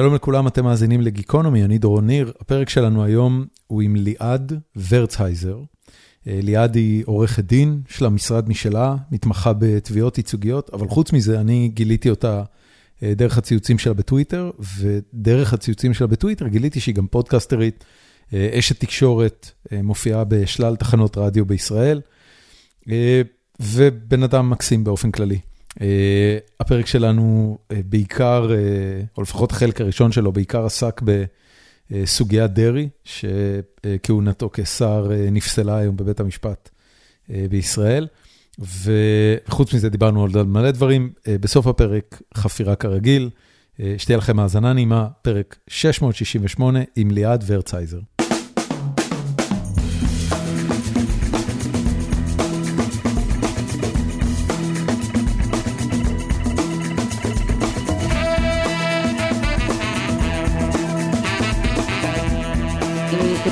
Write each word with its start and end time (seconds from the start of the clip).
שלום 0.00 0.14
לכולם, 0.14 0.46
אתם 0.46 0.64
מאזינים 0.64 1.00
לגיקונומי, 1.00 1.64
אני 1.64 1.78
דורון 1.78 2.06
ניר. 2.06 2.32
הפרק 2.40 2.68
שלנו 2.68 3.04
היום 3.04 3.46
הוא 3.66 3.82
עם 3.82 3.96
ליעד 3.96 4.52
ורצהייזר. 4.88 5.58
ליעד 6.26 6.74
היא 6.74 7.02
עורכת 7.06 7.44
דין, 7.44 7.80
יש 7.90 8.02
לה 8.02 8.08
משרד 8.08 8.48
משלה, 8.48 8.96
מתמחה 9.10 9.52
בתביעות 9.52 10.18
ייצוגיות, 10.18 10.70
אבל 10.72 10.88
חוץ 10.88 11.12
מזה, 11.12 11.40
אני 11.40 11.70
גיליתי 11.74 12.10
אותה 12.10 12.42
דרך 13.02 13.38
הציוצים 13.38 13.78
שלה 13.78 13.94
בטוויטר, 13.94 14.50
ודרך 14.78 15.52
הציוצים 15.52 15.94
שלה 15.94 16.06
בטוויטר 16.06 16.48
גיליתי 16.48 16.80
שהיא 16.80 16.94
גם 16.94 17.06
פודקסטרית, 17.06 17.84
אשת 18.34 18.80
תקשורת, 18.80 19.50
מופיעה 19.72 20.24
בשלל 20.24 20.76
תחנות 20.76 21.18
רדיו 21.18 21.46
בישראל, 21.46 22.00
ובן 23.60 24.22
אדם 24.22 24.50
מקסים 24.50 24.84
באופן 24.84 25.10
כללי. 25.10 25.38
הפרק 26.60 26.86
שלנו 26.86 27.58
בעיקר, 27.70 28.50
או 29.16 29.22
לפחות 29.22 29.52
החלק 29.52 29.80
הראשון 29.80 30.12
שלו, 30.12 30.32
בעיקר 30.32 30.64
עסק 30.64 31.02
בסוגיית 31.90 32.50
דרעי, 32.50 32.88
שכהונתו 33.04 34.50
כשר 34.52 35.10
נפסלה 35.32 35.76
היום 35.76 35.96
בבית 35.96 36.20
המשפט 36.20 36.70
בישראל, 37.28 38.06
וחוץ 38.58 39.74
מזה 39.74 39.88
דיברנו 39.88 40.24
על 40.24 40.46
מלא 40.46 40.70
דברים. 40.70 41.12
בסוף 41.28 41.66
הפרק, 41.66 42.22
חפירה 42.34 42.76
כרגיל, 42.76 43.30
שתהיה 43.98 44.18
לכם 44.18 44.38
האזנה 44.38 44.72
נעימה, 44.72 45.08
פרק 45.22 45.56
668 45.68 46.80
עם 46.96 47.10
ליעד 47.10 47.44
ורצהייזר. 47.46 48.17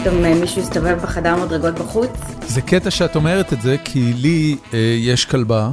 פתאום 0.00 0.22
מישהו 0.40 0.62
הסתובב 0.62 0.98
בחדר 1.02 1.36
מדרגות 1.44 1.74
בחוץ. 1.74 2.10
זה 2.46 2.62
קטע 2.62 2.90
שאת 2.90 3.16
אומרת 3.16 3.52
את 3.52 3.62
זה, 3.62 3.76
כי 3.84 4.12
לי 4.12 4.56
אה, 4.74 4.78
יש 4.98 5.24
כלבה, 5.24 5.70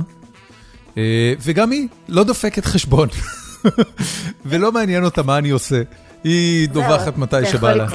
אה, 0.98 1.34
וגם 1.40 1.72
היא 1.72 1.88
לא 2.10 2.24
דופקת 2.24 2.66
חשבון, 2.66 3.10
ולא 4.46 4.72
מעניין 4.72 5.04
אותה 5.06 5.24
מה 5.24 5.38
אני 5.38 5.50
עושה. 5.50 5.82
היא 6.24 6.70
דווחת 6.70 7.18
מתי 7.18 7.46
שבא 7.52 7.74
לה. 7.74 7.88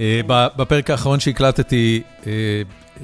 אה, 0.00 0.20
בפרק 0.28 0.90
האחרון 0.90 1.20
שהקלטתי, 1.20 2.02
אה, 2.26 2.32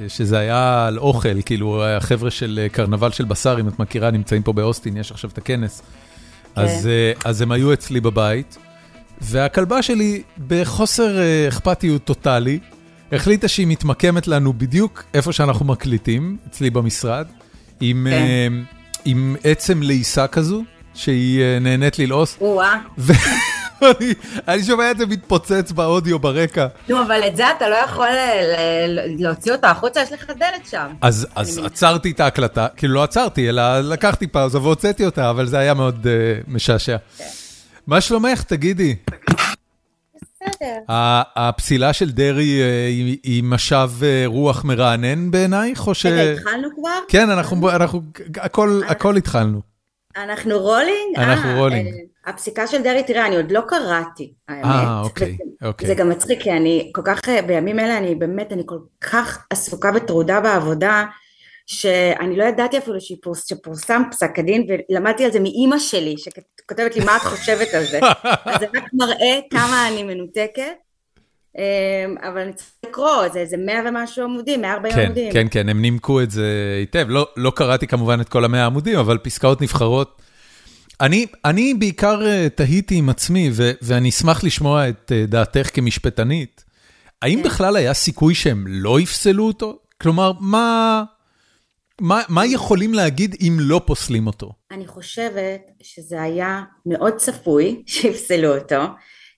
שזה 0.08 0.38
היה 0.38 0.86
על 0.86 0.98
אוכל, 0.98 1.42
כאילו 1.42 1.84
החבר'ה 1.84 2.30
של 2.30 2.66
קרנבל 2.72 3.10
של 3.10 3.24
בשר, 3.24 3.56
אם 3.60 3.68
את 3.68 3.78
מכירה, 3.78 4.10
נמצאים 4.10 4.42
פה 4.42 4.52
באוסטין, 4.52 4.96
יש 4.96 5.12
עכשיו 5.12 5.30
את 5.30 5.38
הכנס. 5.38 5.82
אז, 6.56 6.86
אה, 6.86 7.12
אז 7.24 7.40
הם 7.40 7.52
היו 7.52 7.72
אצלי 7.72 8.00
בבית. 8.00 8.58
והכלבה 9.20 9.82
שלי, 9.82 10.22
בחוסר 10.48 11.16
אכפתיות 11.48 12.04
טוטאלי, 12.04 12.58
החליטה 13.12 13.48
שהיא 13.48 13.66
מתמקמת 13.66 14.28
לנו 14.28 14.52
בדיוק 14.52 15.04
איפה 15.14 15.32
שאנחנו 15.32 15.64
מקליטים, 15.64 16.36
אצלי 16.48 16.70
במשרד, 16.70 17.26
עם, 17.80 18.06
כן. 18.10 18.52
עם 19.04 19.36
עצם 19.44 19.82
לעיסה 19.82 20.26
כזו, 20.26 20.62
שהיא 20.94 21.42
נהנית 21.60 21.98
ללעוס. 21.98 22.38
אני 24.48 24.64
שומע 24.64 24.90
את 24.90 24.98
זה 24.98 25.06
מתפוצץ 25.06 25.72
באודיו 25.72 26.18
ברקע. 26.18 26.66
נו, 26.88 27.02
אבל 27.02 27.20
את 27.28 27.36
זה 27.36 27.50
אתה 27.50 27.68
לא 27.68 27.74
יכול 27.74 28.08
להוציא 29.18 29.52
אותה 29.52 29.70
החוצה, 29.70 30.02
יש 30.02 30.12
לך 30.12 30.30
דלת 30.30 30.66
שם. 30.70 30.86
אז 31.00 31.26
עצרתי 31.64 32.10
את 32.10 32.20
ההקלטה, 32.20 32.66
כאילו 32.76 32.94
לא 32.94 33.02
עצרתי, 33.02 33.48
אלא 33.48 33.80
לקחתי 33.80 34.26
פאוזה 34.26 34.58
והוצאתי 34.58 35.06
אותה, 35.06 35.30
אבל 35.30 35.46
זה 35.46 35.58
היה 35.58 35.74
מאוד 35.74 36.06
משעשע. 36.48 36.96
כן. 37.18 37.24
מה 37.88 38.00
שלומך? 38.00 38.42
תגידי. 38.42 38.96
בסדר. 40.14 40.78
הפסילה 41.36 41.92
של 41.92 42.10
דרעי 42.10 42.62
היא 43.22 43.44
משב 43.44 43.90
רוח 44.26 44.64
מרענן 44.64 45.30
בעינייך, 45.30 45.86
או 45.86 45.94
ש... 45.94 46.06
רגע, 46.06 46.32
התחלנו 46.32 46.68
כבר? 46.74 46.98
כן, 47.08 47.30
אנחנו, 47.30 47.68
הכל 48.88 49.16
התחלנו. 49.16 49.60
אנחנו 50.16 50.58
rolling? 50.58 51.16
אנחנו 51.16 51.50
rolling. 51.58 51.94
הפסיקה 52.26 52.66
של 52.66 52.82
דרעי, 52.82 53.02
תראה, 53.02 53.26
אני 53.26 53.36
עוד 53.36 53.50
לא 53.50 53.60
קראתי, 53.68 54.32
האמת. 54.48 54.64
אה, 54.64 55.00
אוקיי, 55.00 55.36
אוקיי. 55.62 55.88
זה 55.88 55.94
גם 55.94 56.08
מצחיק, 56.08 56.42
כי 56.42 56.52
אני 56.52 56.90
כל 56.94 57.02
כך, 57.04 57.20
בימים 57.46 57.80
אלה, 57.80 57.98
אני 57.98 58.14
באמת, 58.14 58.52
אני 58.52 58.62
כל 58.66 58.78
כך 59.00 59.46
עסוקה 59.50 59.90
וטרודה 59.94 60.40
בעבודה, 60.40 61.04
שאני 61.68 62.36
לא 62.36 62.44
ידעתי 62.44 62.78
אפילו 62.78 62.96
שפורסם 63.46 64.02
פסק 64.10 64.38
הדין, 64.38 64.66
ולמדתי 64.68 65.24
על 65.24 65.32
זה 65.32 65.40
מאימא 65.40 65.78
שלי, 65.78 66.14
שכותבת 66.18 66.96
לי 66.96 67.04
מה 67.04 67.16
את 67.16 67.22
חושבת 67.22 67.74
על 67.74 67.84
זה. 67.84 68.00
אז 68.44 68.60
זה 68.60 68.66
רק 68.74 68.84
מראה 68.92 69.38
כמה 69.50 69.88
אני 69.88 70.02
מנותקת. 70.02 70.62
אבל 72.22 72.40
אני 72.40 72.52
צריכה 72.52 72.72
לקרוא, 72.86 73.28
זה 73.32 73.38
איזה 73.38 73.56
מאה 73.56 73.80
ומשהו 73.86 74.24
עמודים, 74.24 74.60
מאה 74.60 74.72
ארבעים 74.72 74.98
עמודים. 74.98 75.32
כן, 75.32 75.46
כן, 75.50 75.68
הם 75.68 75.82
נימקו 75.82 76.20
את 76.22 76.30
זה 76.30 76.76
היטב. 76.80 77.06
לא, 77.08 77.28
לא 77.36 77.52
קראתי 77.56 77.86
כמובן 77.86 78.20
את 78.20 78.28
כל 78.28 78.44
המאה 78.44 78.66
עמודים, 78.66 78.98
אבל 78.98 79.18
פסקאות 79.18 79.62
נבחרות. 79.62 80.22
אני, 81.00 81.26
אני 81.44 81.74
בעיקר 81.74 82.48
תהיתי 82.48 82.94
עם 82.94 83.08
עצמי, 83.08 83.50
ו, 83.52 83.70
ואני 83.82 84.08
אשמח 84.08 84.44
לשמוע 84.44 84.88
את 84.88 85.12
דעתך 85.28 85.70
כמשפטנית. 85.74 86.64
האם 87.22 87.42
כן. 87.42 87.48
בכלל 87.48 87.76
היה 87.76 87.94
סיכוי 87.94 88.34
שהם 88.34 88.64
לא 88.68 89.00
יפסלו 89.00 89.46
אותו? 89.46 89.78
כלומר, 90.02 90.32
מה... 90.40 91.04
מה, 92.00 92.22
מה 92.28 92.46
יכולים 92.46 92.94
להגיד 92.94 93.36
אם 93.40 93.56
לא 93.60 93.80
פוסלים 93.86 94.26
אותו? 94.26 94.52
אני 94.70 94.86
חושבת 94.86 95.60
שזה 95.82 96.22
היה 96.22 96.62
מאוד 96.86 97.16
צפוי 97.16 97.82
שיפסלו 97.86 98.58
אותו, 98.58 98.82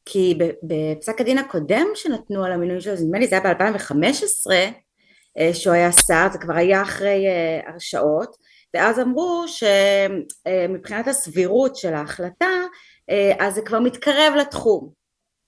כי 0.05 0.39
בפסק 0.63 1.21
הדין 1.21 1.39
הקודם 1.39 1.87
שנתנו 1.95 2.45
על 2.45 2.53
המינוי 2.53 2.81
שלו, 2.81 2.95
נדמה 2.95 3.19
לי 3.19 3.27
זה 3.29 3.39
היה 3.39 3.55
ב-2015, 3.55 4.51
שהוא 5.53 5.75
היה 5.75 5.93
שר, 5.93 6.27
זה 6.33 6.39
כבר 6.39 6.55
היה 6.55 6.83
אחרי 6.83 7.25
הרשעות, 7.67 8.37
ואז 8.75 9.01
אמרו 9.01 9.45
שמבחינת 9.47 11.09
הסבירות 11.09 11.77
של 11.77 11.95
ההחלטה, 11.95 12.51
אז 13.39 13.55
זה 13.55 13.63
כבר 13.63 13.81
מתקרב 13.81 14.33
לתחום. 14.41 15.00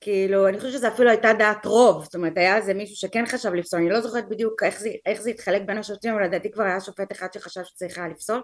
כאילו, 0.02 0.48
אני 0.48 0.58
חושבת 0.58 0.72
שזו 0.72 0.88
אפילו 0.88 1.10
הייתה 1.10 1.32
דעת 1.32 1.66
רוב, 1.66 2.04
זאת 2.04 2.14
אומרת, 2.14 2.32
היה 2.36 2.56
איזה 2.56 2.74
מישהו 2.74 2.96
שכן 2.96 3.26
חשב 3.26 3.54
לפסול, 3.54 3.80
אני 3.80 3.90
לא 3.90 4.00
זוכרת 4.00 4.28
בדיוק 4.28 4.62
איך 4.62 4.80
זה, 4.80 4.90
איך 5.06 5.22
זה 5.22 5.30
התחלק 5.30 5.62
בין 5.66 5.78
השופטים, 5.78 6.12
אבל 6.14 6.24
לדעתי 6.24 6.50
כבר 6.50 6.64
היה 6.64 6.80
שופט 6.80 7.12
אחד 7.12 7.26
שחשב 7.32 7.60
שצריך 7.64 7.98
היה 7.98 8.08
לפסול. 8.08 8.42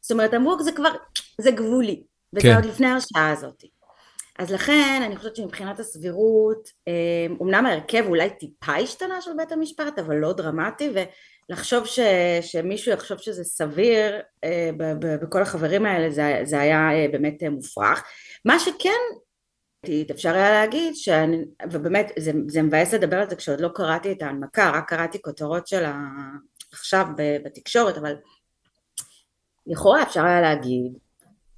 זאת 0.00 0.12
אומרת, 0.12 0.34
אמרו, 0.34 0.62
זה 0.62 0.72
כבר, 0.72 0.90
זה 1.40 1.50
גבולי, 1.50 2.02
וזה 2.32 2.48
כן. 2.48 2.54
עוד 2.54 2.64
לפני 2.64 2.86
ההרשעה 2.86 3.32
הזאת. 3.32 3.64
אז 4.38 4.50
לכן, 4.50 5.02
אני 5.06 5.16
חושבת 5.16 5.36
שמבחינת 5.36 5.80
הסבירות, 5.80 6.68
אומנם 7.40 7.66
ההרכב 7.66 8.04
אולי 8.06 8.30
טיפה 8.30 8.72
השתנה 8.72 9.20
של 9.20 9.30
בית 9.36 9.52
המשפט, 9.52 9.98
אבל 9.98 10.16
לא 10.16 10.32
דרמטי, 10.32 10.90
ולחשוב 11.48 11.86
ש, 11.86 12.00
שמישהו 12.40 12.92
יחשוב 12.92 13.18
שזה 13.18 13.44
סביר 13.44 14.20
בכל 15.22 15.42
החברים 15.42 15.86
האלה, 15.86 16.10
זה, 16.10 16.40
זה 16.44 16.60
היה 16.60 17.08
באמת 17.12 17.42
מופרך. 17.42 18.04
מה 18.44 18.58
שכן 18.58 18.90
אפשר 20.10 20.34
היה 20.34 20.50
להגיד 20.50 20.96
שאני, 20.96 21.44
ובאמת 21.72 22.12
זה, 22.18 22.32
זה 22.48 22.62
מבאס 22.62 22.94
לדבר 22.94 23.16
על 23.16 23.30
זה 23.30 23.36
כשעוד 23.36 23.60
לא 23.60 23.68
קראתי 23.74 24.12
את 24.12 24.22
ההנמקה, 24.22 24.70
רק 24.70 24.88
קראתי 24.88 25.22
כותרות 25.22 25.66
של 25.66 25.84
עכשיו 26.72 27.06
בתקשורת, 27.44 27.98
אבל 27.98 28.14
לכאורה 29.66 30.02
אפשר 30.02 30.24
היה 30.24 30.40
להגיד 30.40 30.92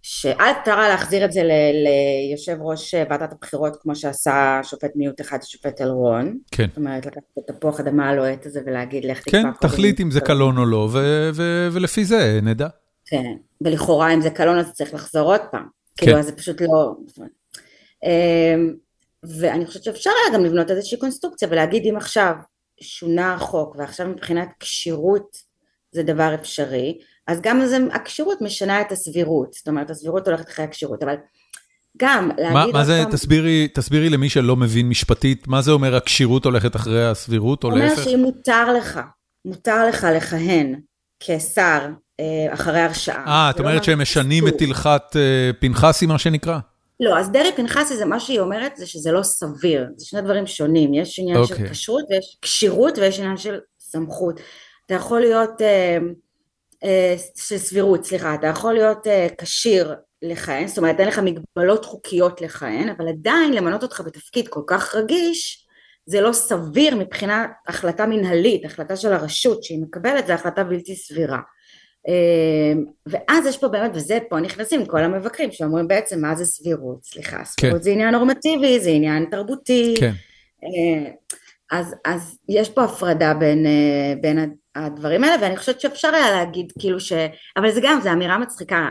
שאל 0.09 0.53
היה 0.67 0.89
להחזיר 0.89 1.25
את 1.25 1.33
זה 1.33 1.43
ל, 1.43 1.51
ליושב 1.51 2.57
ראש 2.61 2.95
ועדת 3.11 3.33
הבחירות 3.33 3.77
כמו 3.81 3.97
שעשה 3.97 4.61
שופט 4.63 4.91
מיעוט 4.95 5.21
אחד, 5.21 5.39
השופט 5.43 5.81
אלרון. 5.81 6.39
כן. 6.51 6.67
זאת 6.69 6.77
אומרת, 6.77 7.07
לקחת 7.07 7.23
את 7.39 7.45
תפוח 7.47 7.81
אדמה 7.81 8.09
הלוהט 8.09 8.47
הזה 8.47 8.61
ולהגיד 8.67 9.05
לך 9.05 9.21
תקבע 9.21 9.43
כן, 9.43 9.51
תחליט 9.61 10.01
אם 10.01 10.11
זה 10.11 10.21
קלון 10.21 10.59
או 10.59 10.65
לא, 10.65 10.89
ו- 10.93 11.31
ו- 11.35 11.69
ולפי 11.73 12.05
זה 12.05 12.41
נדע. 12.43 12.69
כן, 13.07 13.33
ולכאורה 13.61 14.15
אם 14.15 14.21
זה 14.21 14.31
קלון 14.31 14.59
אז 14.59 14.73
צריך 14.73 14.95
לחזור 14.95 15.33
עוד 15.33 15.41
פעם. 15.51 15.67
כן. 15.97 16.07
כאילו, 16.07 16.19
אז 16.19 16.27
זה 16.27 16.33
פשוט 16.33 16.61
לא... 16.61 16.95
אמ, 18.05 18.75
ואני 19.41 19.67
חושבת 19.67 19.83
שאפשר 19.83 20.11
היה 20.11 20.39
גם 20.39 20.45
לבנות 20.45 20.71
איזושהי 20.71 20.99
קונסטרוקציה 20.99 21.49
ולהגיד 21.51 21.87
אם 21.87 21.97
עכשיו 21.97 22.35
שונה 22.81 23.35
החוק 23.35 23.77
ועכשיו 23.79 24.09
מבחינת 24.09 24.49
כשירות 24.61 25.37
זה 25.93 26.03
דבר 26.03 26.35
אפשרי, 26.35 26.99
אז 27.27 27.41
גם 27.41 27.63
הכשירות 27.93 28.41
משנה 28.41 28.81
את 28.81 28.93
הסבירות, 28.93 29.53
זאת 29.53 29.69
אומרת 29.69 29.91
הסבירות 29.91 30.29
הולכת 30.29 30.49
אחרי 30.49 30.65
הכשירות, 30.65 31.03
אבל 31.03 31.15
גם 31.97 32.31
להגיד... 32.39 32.75
מה 32.75 32.85
זה, 32.85 33.01
פעם... 33.03 33.13
תסבירי, 33.13 33.69
תסבירי 33.75 34.09
למי 34.09 34.29
שלא 34.29 34.57
מבין 34.57 34.89
משפטית, 34.89 35.49
מה 35.49 35.63
זה 35.63 35.71
אומר 35.71 35.97
הכשירות 35.97 36.45
הולכת 36.45 36.77
אחרי 36.77 37.09
הסבירות 37.09 37.65
או 37.65 37.71
להפך? 37.71 37.99
אומר 37.99 38.05
שאם 38.05 38.21
מותר 38.21 38.73
לך, 38.73 39.01
מותר 39.45 39.89
לך 39.89 40.07
לכהן 40.17 40.81
כשר 41.21 41.89
אה, 42.21 42.55
אחרי 42.55 42.81
הרשעה. 42.81 43.25
אה, 43.27 43.51
את 43.51 43.59
אומרת 43.59 43.85
שהם 43.85 44.01
משנים 44.01 44.49
את 44.49 44.63
הלכת 44.63 45.17
אה, 45.17 45.51
פנחסי, 45.61 46.07
מה 46.07 46.19
שנקרא? 46.19 46.59
לא, 47.01 47.19
אז 47.19 47.31
דרעי 47.31 47.53
פנחסי 47.57 47.97
זה 47.97 48.05
מה 48.05 48.21
שהיא 48.21 48.41
אומרת 48.41 48.77
זה 48.77 48.87
שזה 48.87 49.13
לא 49.13 49.23
סביר, 49.23 49.87
זה 49.97 50.07
שני 50.07 50.21
דברים 50.21 50.47
שונים, 50.47 50.95
יש 50.95 51.19
עניין 51.19 51.43
okay. 51.43 51.47
של 51.47 51.55
אוקיי. 51.55 51.71
כשרות 51.71 52.05
ויש 52.11 52.39
כשירות 52.43 52.99
ויש 52.99 53.21
עניין 53.21 53.37
של 53.37 53.61
סמכות. 53.81 54.41
אתה 54.87 54.95
יכול 54.95 55.21
להיות, 55.21 55.63
אה, 55.63 55.99
אה, 56.85 57.17
של 57.37 57.59
סבירות, 57.59 58.05
סליחה, 58.05 58.35
אתה 58.35 58.47
יכול 58.47 58.75
להיות 58.75 59.07
אה, 59.07 59.27
כשיר 59.39 59.95
לכהן, 60.23 60.67
זאת 60.67 60.79
אומרת 60.79 61.01
אין 61.01 61.09
לך 61.09 61.19
מגבלות 61.19 61.85
חוקיות 61.85 62.41
לכהן, 62.41 62.89
אבל 62.89 63.09
עדיין 63.09 63.53
למנות 63.53 63.83
אותך 63.83 64.01
בתפקיד 64.07 64.49
כל 64.49 64.63
כך 64.67 64.95
רגיש, 64.95 65.67
זה 66.07 66.21
לא 66.21 66.33
סביר 66.33 66.97
מבחינת 66.97 67.51
החלטה 67.69 68.07
מנהלית, 68.07 68.65
החלטה 68.65 68.97
של 68.97 69.13
הרשות 69.13 69.63
שהיא 69.63 69.83
מקבלת, 69.83 70.27
זה 70.27 70.35
החלטה 70.35 70.65
בלתי 70.65 70.97
סבירה. 70.97 71.41
אמ, 72.09 72.85
ואז 73.07 73.47
יש 73.47 73.59
פה 73.59 73.69
באמת, 73.69 73.91
וזה 73.95 74.19
פה 74.29 74.41
נכנסים 74.41 74.87
כל 74.87 75.05
המבקרים 75.05 75.53
שאומרים 75.53 75.89
בעצם 75.89 76.21
מה 76.21 76.35
זה 76.35 76.45
סבירות, 76.45 77.05
סליחה, 77.05 77.45
סבירות 77.45 77.79
כן. 77.79 77.83
זה 77.83 77.91
עניין 77.91 78.15
נורמטיבי, 78.15 78.81
זה 78.81 78.91
עניין 78.91 79.25
תרבותי, 79.31 79.95
כן. 79.99 80.13
אה, 80.65 81.11
אז, 81.71 81.95
אז 82.05 82.39
יש 82.49 82.71
פה 82.71 82.85
הפרדה 82.85 83.35
בין, 83.35 83.67
אה, 83.67 84.15
בין 84.21 84.57
הדברים 84.75 85.25
האלה 85.25 85.37
ואני 85.43 85.57
חושבת 85.57 85.81
שאפשר 85.81 86.09
היה 86.15 86.31
להגיד 86.31 86.73
כאילו 86.79 87.01
ש... 87.01 87.13
אבל 87.57 87.71
זה 87.71 87.81
גם, 87.83 88.01
זה 88.03 88.13
אמירה 88.13 88.39
מצחיקה, 88.39 88.89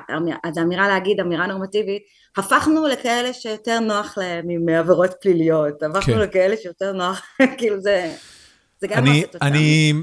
זה 0.53 0.61
אמירה 0.61 0.87
להגיד 0.87 1.19
אמירה 1.19 1.47
נורמטיבית, 1.47 2.01
הפכנו 2.37 2.87
לכאלה 2.87 3.33
שיותר 3.33 3.79
נוח 3.79 4.17
להם 4.17 4.49
עם 4.49 4.69
עבירות 4.69 5.15
פליליות, 5.21 5.83
הפכנו 5.83 6.13
כן. 6.13 6.19
לכאלה 6.19 6.57
שיותר 6.57 6.91
נוח, 6.91 7.21
כאילו 7.57 7.81
זה... 7.81 8.13
זה 8.81 8.87
גם 8.87 8.97
אני, 8.97 9.23
אני, 9.41 9.93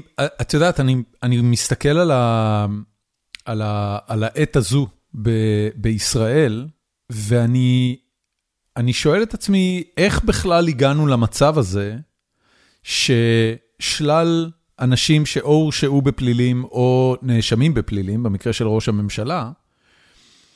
את 0.41 0.53
יודעת, 0.53 0.79
אני, 0.79 0.95
אני 1.23 1.41
מסתכל 1.41 1.97
על, 1.97 2.11
ה, 2.11 2.65
על, 3.45 3.61
ה, 3.61 3.97
על 4.07 4.23
העת 4.23 4.55
הזו 4.55 4.87
ב, 5.21 5.29
בישראל, 5.75 6.67
ואני 7.09 7.97
אני 8.77 8.93
שואל 8.93 9.23
את 9.23 9.33
עצמי, 9.33 9.83
איך 9.97 10.23
בכלל 10.23 10.67
הגענו 10.67 11.07
למצב 11.07 11.57
הזה, 11.57 11.97
ששלל 12.83 14.51
אנשים 14.79 15.25
שאו 15.25 15.51
הורשעו 15.51 16.01
בפלילים 16.01 16.63
או 16.63 17.15
נאשמים 17.21 17.73
בפלילים, 17.73 18.23
במקרה 18.23 18.53
של 18.53 18.67
ראש 18.67 18.89
הממשלה, 18.89 19.51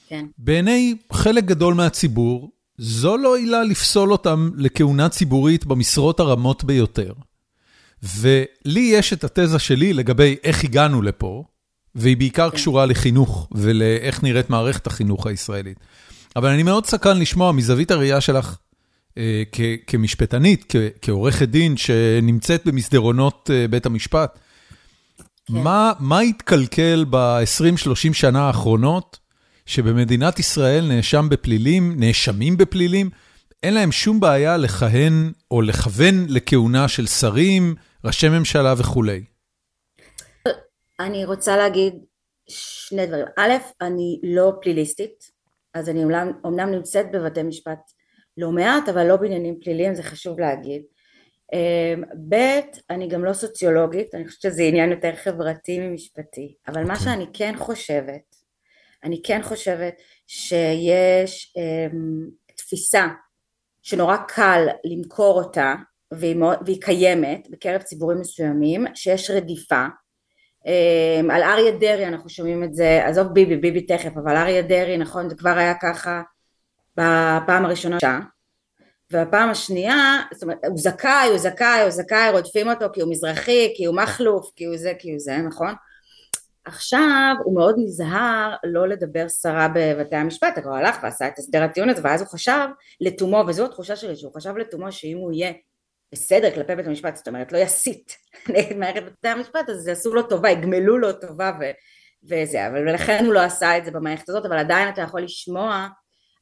כן. 0.07 0.25
בעיני 0.37 0.95
חלק 1.13 1.43
גדול 1.43 1.73
מהציבור, 1.73 2.51
זו 2.77 3.17
לא 3.17 3.37
עילה 3.37 3.63
לפסול 3.63 4.11
אותם 4.11 4.51
לכהונה 4.55 5.09
ציבורית 5.09 5.65
במשרות 5.65 6.19
הרמות 6.19 6.63
ביותר. 6.63 7.13
ולי 8.03 8.79
יש 8.93 9.13
את 9.13 9.23
התזה 9.23 9.59
שלי 9.59 9.93
לגבי 9.93 10.35
איך 10.43 10.63
הגענו 10.63 11.01
לפה, 11.01 11.43
והיא 11.97 12.17
בעיקר 12.17 12.49
כן. 12.49 12.55
קשורה 12.55 12.85
לחינוך 12.85 13.47
ולאיך 13.51 14.23
נראית 14.23 14.49
מערכת 14.49 14.87
החינוך 14.87 15.27
הישראלית. 15.27 15.79
אבל 16.35 16.49
אני 16.49 16.63
מאוד 16.63 16.85
סקרן 16.85 17.19
לשמוע 17.19 17.51
מזווית 17.51 17.91
הראייה 17.91 18.21
שלך 18.21 18.57
אה, 19.17 19.43
כמשפטנית, 19.87 20.73
כעורכת 21.01 21.49
דין 21.49 21.77
שנמצאת 21.77 22.65
במסדרונות 22.65 23.49
אה, 23.53 23.67
בית 23.67 23.85
המשפט, 23.85 24.39
כן. 25.47 25.53
מה, 25.53 25.91
מה 25.99 26.19
התקלקל 26.19 27.05
ב-20-30 27.09 28.13
שנה 28.13 28.47
האחרונות, 28.47 29.19
שבמדינת 29.65 30.39
ישראל 30.39 30.87
נאשם 30.87 31.27
בפלילים, 31.29 31.93
נאשמים 31.99 32.57
בפלילים, 32.57 33.09
אין 33.63 33.73
להם 33.73 33.91
שום 33.91 34.19
בעיה 34.19 34.57
לכהן 34.57 35.31
או 35.51 35.61
לכוון 35.61 36.25
לכהונה 36.29 36.87
של 36.87 37.07
שרים, 37.07 37.75
ראשי 38.05 38.29
ממשלה 38.29 38.73
וכולי. 38.77 39.23
אני 40.99 41.25
רוצה 41.25 41.57
להגיד 41.57 41.93
שני 42.49 43.05
דברים. 43.05 43.25
א', 43.37 43.53
אני 43.81 44.19
לא 44.23 44.51
פליליסטית, 44.61 45.31
אז 45.73 45.89
אני 45.89 46.03
אומנם 46.43 46.71
נמצאת 46.71 47.11
בבתי 47.11 47.43
משפט 47.43 47.79
לא 48.37 48.51
מעט, 48.51 48.89
אבל 48.89 49.07
לא 49.07 49.15
בעניינים 49.15 49.59
פליליים, 49.63 49.95
זה 49.95 50.03
חשוב 50.03 50.39
להגיד. 50.39 50.81
אמ, 51.53 52.03
ב', 52.29 52.59
אני 52.89 53.07
גם 53.07 53.25
לא 53.25 53.33
סוציולוגית, 53.33 54.15
אני 54.15 54.27
חושבת 54.27 54.41
שזה 54.41 54.63
עניין 54.63 54.91
יותר 54.91 55.15
חברתי 55.15 55.79
ממשפטי, 55.79 56.55
אבל. 56.67 56.83
מה 56.83 56.93
אוקיי. 56.93 57.05
שאני 57.05 57.25
כן 57.33 57.53
חושבת, 57.57 58.35
אני 59.03 59.21
כן 59.23 59.41
חושבת 59.43 60.01
שיש 60.27 61.55
um, 61.57 62.55
תפיסה 62.55 63.07
שנורא 63.81 64.17
קל 64.17 64.67
למכור 64.83 65.43
אותה, 65.43 65.75
והיא, 66.11 66.35
מאוד, 66.35 66.57
והיא 66.65 66.81
קיימת 66.81 67.47
בקרב 67.49 67.81
ציבורים 67.81 68.19
מסוימים, 68.19 68.85
שיש 68.95 69.31
רדיפה. 69.31 69.85
Um, 70.67 71.31
על 71.31 71.43
אריה 71.43 71.71
דרעי 71.71 72.05
אנחנו 72.05 72.29
שומעים 72.29 72.63
את 72.63 72.73
זה, 72.73 73.05
עזוב 73.05 73.27
ביבי, 73.27 73.55
ביבי 73.57 73.81
תכף, 73.81 74.17
אבל 74.17 74.35
אריה 74.35 74.61
דרעי, 74.61 74.97
נכון, 74.97 75.29
זה 75.29 75.35
כבר 75.35 75.57
היה 75.57 75.73
ככה 75.81 76.21
בפעם 76.97 77.65
הראשונה, 77.65 77.97
והפעם 79.11 79.49
השנייה, 79.49 80.21
זאת 80.33 80.43
אומרת, 80.43 80.57
הוא 80.67 80.77
זכאי, 80.77 81.27
הוא 81.29 81.37
זכאי, 81.37 81.81
הוא 81.81 81.89
זכאי, 81.89 82.31
רודפים 82.31 82.69
אותו 82.69 82.85
כי 82.93 83.01
הוא 83.01 83.11
מזרחי, 83.11 83.73
כי 83.75 83.85
הוא 83.85 83.95
מכלוף, 83.95 84.51
כי 84.55 84.65
הוא 84.65 84.77
זה, 84.77 84.93
כי 84.99 85.11
הוא 85.11 85.19
זה, 85.19 85.37
נכון? 85.37 85.73
עכשיו 86.65 87.35
הוא 87.43 87.55
מאוד 87.55 87.75
נזהר 87.77 88.55
לא 88.63 88.87
לדבר 88.87 89.29
סרה 89.29 89.67
בבתי 89.75 90.15
המשפט, 90.15 90.57
אבל 90.57 90.67
הוא 90.67 90.75
הלך 90.75 90.97
ועשה 91.03 91.27
את 91.27 91.39
הסדר 91.39 91.63
הטיעון 91.63 91.89
הזה, 91.89 92.01
ואז 92.03 92.21
הוא 92.21 92.29
חשב 92.29 92.67
לתומו, 93.01 93.43
וזו 93.47 93.65
התחושה 93.65 93.95
שלי, 93.95 94.15
שהוא 94.15 94.33
חשב 94.33 94.57
לתומו 94.57 94.91
שאם 94.91 95.17
הוא 95.17 95.33
יהיה 95.33 95.51
בסדר 96.11 96.55
כלפי 96.55 96.75
בית 96.75 96.87
המשפט, 96.87 97.15
זאת 97.15 97.27
אומרת 97.27 97.51
לא 97.51 97.57
יסית 97.57 98.17
נגד 98.53 98.77
מערכת 98.77 99.03
בתי 99.03 99.27
המשפט, 99.27 99.69
אז 99.69 99.87
יעשו 99.87 100.13
לו 100.13 100.23
טובה, 100.23 100.49
יגמלו 100.49 100.97
לו 100.97 101.13
טובה 101.13 101.51
ו- 101.59 101.71
וזה, 102.23 102.67
אבל 102.67 102.93
לכן 102.93 103.25
הוא 103.25 103.33
לא 103.33 103.39
עשה 103.39 103.77
את 103.77 103.85
זה 103.85 103.91
במערכת 103.91 104.29
הזאת, 104.29 104.45
אבל 104.45 104.57
עדיין 104.57 104.89
אתה 104.89 105.01
יכול 105.01 105.21
לשמוע 105.21 105.87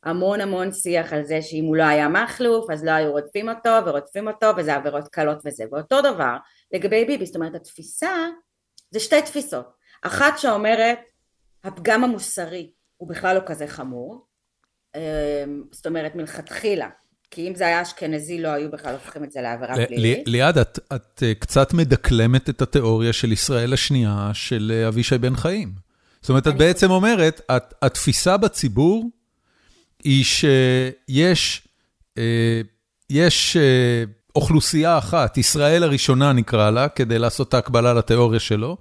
המון 0.05 0.41
המון 0.41 0.71
שיח 0.71 1.13
על 1.13 1.23
זה 1.23 1.41
שאם 1.41 1.63
הוא 1.63 1.75
לא 1.75 1.83
היה 1.83 2.07
מכלוף 2.07 2.71
אז 2.71 2.83
לא 2.83 2.91
היו 2.91 3.11
רודפים 3.11 3.49
אותו 3.49 3.69
ורודפים 3.85 4.27
אותו 4.27 4.47
וזה 4.57 4.75
עבירות 4.75 5.07
קלות 5.07 5.37
וזה 5.45 5.63
ואותו 5.71 6.01
דבר 6.01 6.37
לגבי 6.73 7.05
ביבי 7.05 7.25
זאת 7.25 7.35
אומרת 7.35 7.55
התפיסה 7.55 8.27
זה 8.91 8.99
שתי 8.99 9.21
תפיסות. 9.21 9.65
אחת 10.01 10.33
שאומרת 10.37 10.99
הפגם 11.63 12.03
המוסרי 12.03 12.71
הוא 12.97 13.09
בכלל 13.09 13.35
לא 13.35 13.41
כזה 13.45 13.67
חמור 13.67 14.25
אמ, 14.95 15.63
זאת 15.71 15.87
אומרת 15.87 16.15
מלכתחילה 16.15 16.89
כי 17.35 17.47
אם 17.47 17.55
זה 17.55 17.67
היה 17.67 17.81
אשכנזי 17.81 18.41
לא 18.41 18.47
היו 18.47 18.71
בכלל 18.71 18.93
הופכים 18.93 19.23
את 19.23 19.31
זה 19.31 19.41
לעבירה 19.41 19.75
פלילית. 19.87 20.27
ליעד, 20.27 20.57
את, 20.57 20.79
את 20.95 21.23
אה, 21.25 21.33
קצת 21.33 21.73
מדקלמת 21.73 22.49
את 22.49 22.61
התיאוריה 22.61 23.13
של 23.13 23.31
ישראל 23.31 23.73
השנייה 23.73 24.31
של 24.33 24.71
אה, 24.75 24.87
אבישי 24.87 25.17
בן 25.17 25.35
חיים. 25.35 25.71
זאת 26.21 26.29
אומרת, 26.29 26.47
את 26.47 26.57
בעצם 26.57 26.91
אומרת, 26.91 27.41
התפיסה 27.81 28.37
בציבור 28.37 29.09
היא 30.03 30.23
שיש 30.23 31.61
אה, 32.17 32.61
יש 33.09 33.57
אה, 33.57 34.03
אוכלוסייה 34.35 34.97
אחת, 34.97 35.37
ישראל 35.37 35.83
הראשונה 35.83 36.33
נקרא 36.33 36.69
לה, 36.69 36.89
כדי 36.89 37.19
לעשות 37.19 37.49
את 37.49 37.53
ההקבלה 37.53 37.93
לתיאוריה 37.93 38.39
שלו, 38.39 38.77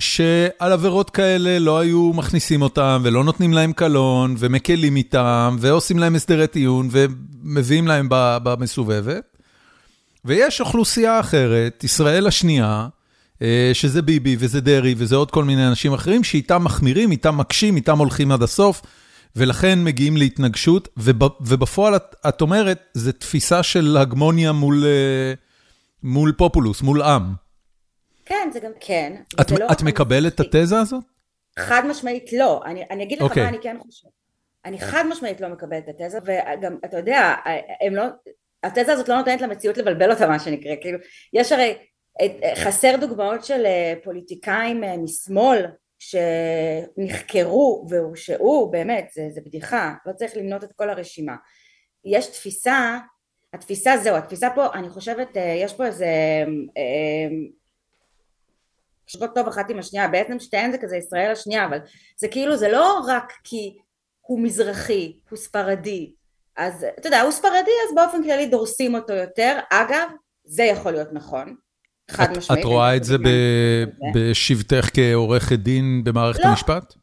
שעל 0.00 0.72
עבירות 0.72 1.10
כאלה 1.10 1.58
לא 1.58 1.78
היו 1.78 2.12
מכניסים 2.12 2.62
אותם 2.62 3.00
ולא 3.04 3.24
נותנים 3.24 3.52
להם 3.52 3.72
קלון 3.72 4.34
ומקלים 4.38 4.96
איתם 4.96 5.56
ועושים 5.60 5.98
להם 5.98 6.14
הסדרי 6.14 6.46
טיעון 6.46 6.88
ומביאים 6.90 7.86
להם 7.88 8.06
במסובבת. 8.10 9.36
ויש 10.24 10.60
אוכלוסייה 10.60 11.20
אחרת, 11.20 11.84
ישראל 11.84 12.26
השנייה, 12.26 12.88
אה, 13.42 13.70
שזה 13.72 14.02
ביבי 14.02 14.36
וזה 14.38 14.60
דרעי 14.60 14.94
וזה 14.98 15.16
עוד 15.16 15.30
כל 15.30 15.44
מיני 15.44 15.68
אנשים 15.68 15.92
אחרים, 15.92 16.24
שאיתם 16.24 16.64
מחמירים, 16.64 17.10
איתם 17.10 17.36
מקשים, 17.36 17.76
איתם 17.76 17.98
הולכים 17.98 18.32
עד 18.32 18.42
הסוף. 18.42 18.82
ולכן 19.36 19.84
מגיעים 19.84 20.16
להתנגשות, 20.16 20.88
ובפועל 21.40 21.96
את, 21.96 22.14
את 22.28 22.40
אומרת, 22.40 22.80
זו 22.94 23.12
תפיסה 23.12 23.62
של 23.62 23.96
הגמוניה 23.96 24.52
מול, 24.52 24.84
אה, 24.84 25.34
מול 26.02 26.32
פופולוס, 26.32 26.82
מול 26.82 27.02
עם. 27.02 27.45
כן, 28.26 28.48
זה 28.52 28.60
גם 28.60 28.72
כן. 28.80 29.22
את, 29.40 29.50
לא 29.50 29.66
את 29.72 29.82
מקבלת 29.82 30.40
את 30.40 30.40
התזה 30.40 30.78
הזאת? 30.80 31.04
חד 31.58 31.82
משמעית 31.86 32.32
לא. 32.32 32.62
אני, 32.64 32.84
אני 32.90 33.02
אגיד 33.02 33.18
לך 33.18 33.24
okay. 33.24 33.28
אוקיי. 33.28 33.42
מה 33.42 33.48
אני 33.48 33.58
כן 33.62 33.76
חושבת. 33.82 34.10
אני 34.64 34.78
חד 34.78 35.04
משמעית 35.08 35.40
לא 35.40 35.48
מקבלת 35.48 35.88
את 35.88 36.00
התזה, 36.00 36.18
וגם, 36.24 36.76
אתה 36.84 36.96
יודע, 36.96 37.34
הם 37.80 37.94
לא, 37.94 38.04
התזה 38.62 38.92
הזאת 38.92 39.08
לא 39.08 39.16
נותנת 39.16 39.40
למציאות 39.40 39.78
לבלבל 39.78 40.10
אותה, 40.10 40.26
מה 40.26 40.38
שנקרא. 40.38 40.74
כאילו, 40.80 40.98
יש 41.32 41.52
הרי, 41.52 41.76
חסר 42.54 42.96
דוגמאות 43.00 43.44
של 43.44 43.66
אה, 43.66 43.94
פוליטיקאים 44.04 44.84
אה, 44.84 44.96
משמאל, 44.96 45.66
שנחקרו 45.98 47.86
והורשעו, 47.88 48.70
באמת, 48.70 49.08
זה, 49.14 49.28
זה 49.30 49.40
בדיחה, 49.46 49.94
לא 50.06 50.12
צריך 50.12 50.36
למנות 50.36 50.64
את 50.64 50.72
כל 50.72 50.90
הרשימה. 50.90 51.36
יש 52.04 52.26
תפיסה, 52.26 52.98
התפיסה 53.52 53.96
זהו, 53.96 54.16
התפיסה 54.16 54.48
פה, 54.54 54.66
אני 54.74 54.88
חושבת, 54.90 55.36
אה, 55.36 55.42
יש 55.42 55.74
פה 55.74 55.86
איזה... 55.86 56.06
חושבות 59.06 59.30
אה, 59.30 59.34
טוב 59.34 59.48
אחת 59.48 59.70
עם 59.70 59.78
השנייה, 59.78 60.08
בעצם 60.08 60.38
שתיהן 60.38 60.72
זה 60.72 60.78
כזה 60.78 60.96
ישראל 60.96 61.30
השנייה, 61.30 61.66
אבל 61.66 61.78
זה 62.16 62.28
כאילו, 62.28 62.56
זה 62.56 62.68
לא 62.68 63.00
רק 63.06 63.32
כי 63.44 63.76
הוא 64.20 64.40
מזרחי, 64.40 65.16
הוא 65.30 65.36
ספרדי, 65.38 66.12
אז 66.56 66.86
אתה 66.98 67.06
יודע, 67.08 67.20
הוא 67.20 67.30
ספרדי 67.30 67.70
אז 67.88 67.94
באופן 67.94 68.22
כללי 68.22 68.46
דורסים 68.46 68.94
אותו 68.94 69.12
יותר, 69.12 69.58
אגב, 69.70 70.08
זה 70.44 70.62
יכול 70.62 70.92
להיות 70.92 71.12
נכון, 71.12 71.54
חד 72.10 72.36
משמעית. 72.36 72.60
את 72.60 72.64
רואה 72.64 72.96
את 72.96 73.04
זה 73.04 73.16
בשבתך 74.14 74.88
כעורכת 74.94 75.58
דין 75.58 76.04
במערכת 76.04 76.44
לא, 76.44 76.48
המשפט? 76.48 76.94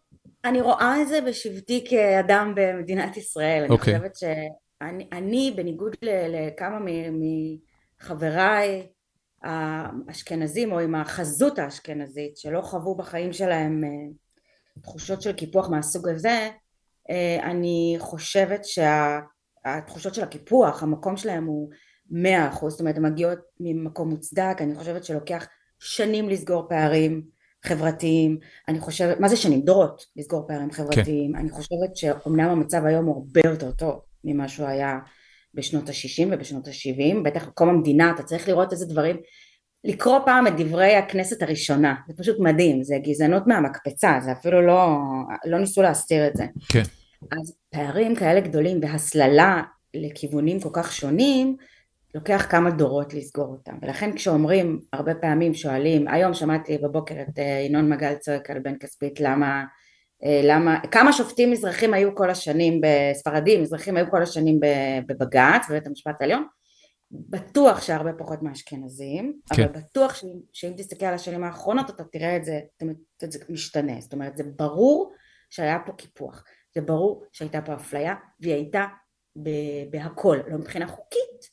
אני 0.45 0.61
רואה 0.61 1.01
את 1.01 1.07
זה 1.07 1.21
בשבתי 1.21 1.85
כאדם 1.89 2.53
במדינת 2.55 3.17
ישראל. 3.17 3.61
Okay. 3.61 3.65
אני 3.65 3.73
אוקיי. 3.73 3.97
חושבת 3.97 4.15
שאני, 4.15 5.53
בניגוד 5.55 5.95
לכמה 6.01 6.79
מחבריי 8.01 8.87
האשכנזים, 9.43 10.71
או 10.71 10.79
עם 10.79 10.95
החזות 10.95 11.59
האשכנזית, 11.59 12.37
שלא 12.37 12.61
חוו 12.61 12.95
בחיים 12.95 13.33
שלהם 13.33 13.83
אה, 13.83 13.89
תחושות 14.81 15.21
של 15.21 15.33
קיפוח 15.33 15.69
מהסוג 15.69 16.09
הזה, 16.09 16.49
אני 17.43 17.95
חושבת 17.99 18.61
שהתחושות 18.65 20.13
של 20.13 20.23
הקיפוח, 20.23 20.83
המקום 20.83 21.17
שלהם 21.17 21.45
הוא 21.45 21.69
מאה 22.09 22.49
אחוז, 22.49 22.71
זאת 22.71 22.79
אומרת 22.79 22.97
הן 22.97 23.05
מגיעות 23.05 23.39
ממקום 23.59 24.09
מוצדק, 24.09 24.57
אני 24.59 24.75
חושבת 24.75 25.03
שלוקח 25.03 25.47
שנים 25.79 26.29
לסגור 26.29 26.69
פערים 26.69 27.21
חברתיים, 27.65 28.37
אני 28.67 28.79
חושבת, 28.79 29.19
מה 29.19 29.27
זה 29.27 29.35
שנים? 29.35 29.61
דורות 29.61 30.05
לסגור 30.15 30.47
פערים 30.47 30.71
חברתיים, 30.71 31.31
כן. 31.33 31.39
אני 31.39 31.49
חושבת 31.49 31.95
שאומנם 31.95 32.49
המצב 32.49 32.85
היום 32.85 33.05
הוא 33.05 33.15
הרבה 33.15 33.41
יותר 33.49 33.71
טוב 33.71 33.99
ממה 34.23 34.47
שהוא 34.47 34.67
היה 34.67 34.99
בשנות 35.53 35.89
ה-60 35.89 36.27
ובשנות 36.31 36.67
ה-70, 36.67 37.23
בטח 37.23 37.47
בקום 37.47 37.69
המדינה 37.69 38.11
אתה 38.11 38.23
צריך 38.23 38.47
לראות 38.47 38.71
איזה 38.71 38.85
דברים, 38.85 39.17
לקרוא 39.83 40.19
פעם 40.25 40.47
את 40.47 40.53
דברי 40.57 40.95
הכנסת 40.95 41.41
הראשונה, 41.41 41.95
זה 42.07 42.13
פשוט 42.17 42.39
מדהים, 42.39 42.83
זה 42.83 42.95
גזענות 43.03 43.47
מהמקפצה, 43.47 44.19
זה 44.23 44.31
אפילו 44.31 44.61
לא, 44.61 44.97
לא 45.45 45.59
ניסו 45.59 45.81
להסתיר 45.81 46.27
את 46.27 46.35
זה. 46.35 46.45
כן. 46.69 46.83
אז 47.31 47.55
פערים 47.69 48.15
כאלה 48.15 48.39
גדולים 48.39 48.79
והסללה 48.81 49.63
לכיוונים 49.93 50.59
כל 50.59 50.69
כך 50.73 50.93
שונים, 50.93 51.57
לוקח 52.15 52.45
כמה 52.49 52.71
דורות 52.71 53.13
לסגור 53.13 53.45
אותם 53.45 53.75
ולכן 53.81 54.15
כשאומרים 54.15 54.79
הרבה 54.93 55.15
פעמים 55.15 55.53
שואלים 55.53 56.07
היום 56.07 56.33
שמעתי 56.33 56.77
בבוקר 56.77 57.15
את 57.21 57.39
אה, 57.39 57.63
ינון 57.65 57.89
מגל 57.89 58.15
צועק 58.15 58.49
על 58.49 58.59
בן 58.59 58.77
כספית 58.77 59.19
למה 59.19 59.63
למה 60.43 60.79
כמה 60.91 61.13
שופטים 61.13 61.51
מזרחים 61.51 61.93
היו 61.93 62.15
כל 62.15 62.29
השנים 62.29 62.81
בספרדים 62.81 63.61
מזרחים 63.61 63.97
היו 63.97 64.05
כל 64.11 64.21
השנים 64.21 64.59
בבג"ץ 65.07 65.69
בבית 65.69 65.87
המשפט 65.87 66.15
העליון. 66.21 66.47
בטוח 67.11 67.81
שהרבה 67.81 68.13
פחות 68.13 68.41
מאשכנזים 68.41 69.39
כן. 69.55 69.63
אבל 69.63 69.71
בטוח 69.71 70.15
שאם, 70.15 70.39
שאם 70.53 70.73
תסתכל 70.77 71.05
על 71.05 71.13
השנים 71.13 71.43
האחרונות 71.43 71.89
אתה 71.89 72.03
תראה 72.03 72.37
את 72.37 72.45
זה, 72.45 72.59
את 73.23 73.31
זה 73.31 73.39
משתנה. 73.49 74.01
זאת 74.01 74.13
אומרת 74.13 74.37
זה 74.37 74.43
ברור 74.43 75.13
שהיה 75.49 75.79
פה 75.85 75.93
קיפוח. 75.93 76.43
זה 76.75 76.81
ברור 76.81 77.23
שהייתה 77.31 77.61
פה 77.61 77.73
אפליה 77.73 78.15
והיא 78.39 78.53
הייתה 78.53 78.85
בהכל 79.89 80.39
לא 80.47 80.57
מבחינה 80.57 80.87
חוקית 80.87 81.49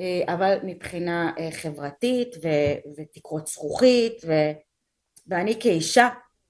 אה, 0.00 0.34
אבל 0.34 0.58
מבחינה 0.64 1.32
אה, 1.38 1.48
חברתית 1.50 2.36
ו- 2.42 2.90
ותקרות 2.96 3.46
זכוכית 3.46 4.22
ו- 4.26 4.52
ואני 5.26 5.60
כאישה 5.60 6.08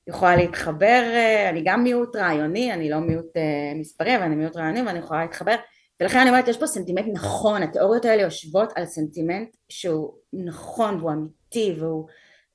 יכולה 0.09 0.37
להתחבר, 0.37 1.03
אה, 1.15 1.49
אני 1.49 1.63
גם 1.65 1.83
מיעוט 1.83 2.17
רעיוני, 2.17 2.73
אני 2.73 2.91
לא 2.91 2.99
מיעוט 2.99 3.37
מספרי 3.81 4.17
אבל 4.17 4.25
אני 4.25 4.37
מיעוט 4.37 4.57
רעיוני 4.57 4.83
ואני 4.83 4.99
יכולה 4.99 5.21
להתחבר 5.21 5.55
ולכן 6.01 6.19
אני 6.19 6.31
אומרת 6.31 6.49
יש 6.49 6.59
פה 6.59 6.67
סנטימנט 6.67 7.07
נכון, 7.13 7.63
התיאוריות 7.63 8.05
האלה 8.05 8.23
יושבות 8.23 8.73
על 8.77 8.85
סנטימנט 8.85 9.49
שהוא 9.69 10.15
נכון 10.33 10.95
והוא 10.95 11.13
אמיתי 11.13 11.77
והוא, 11.79 12.07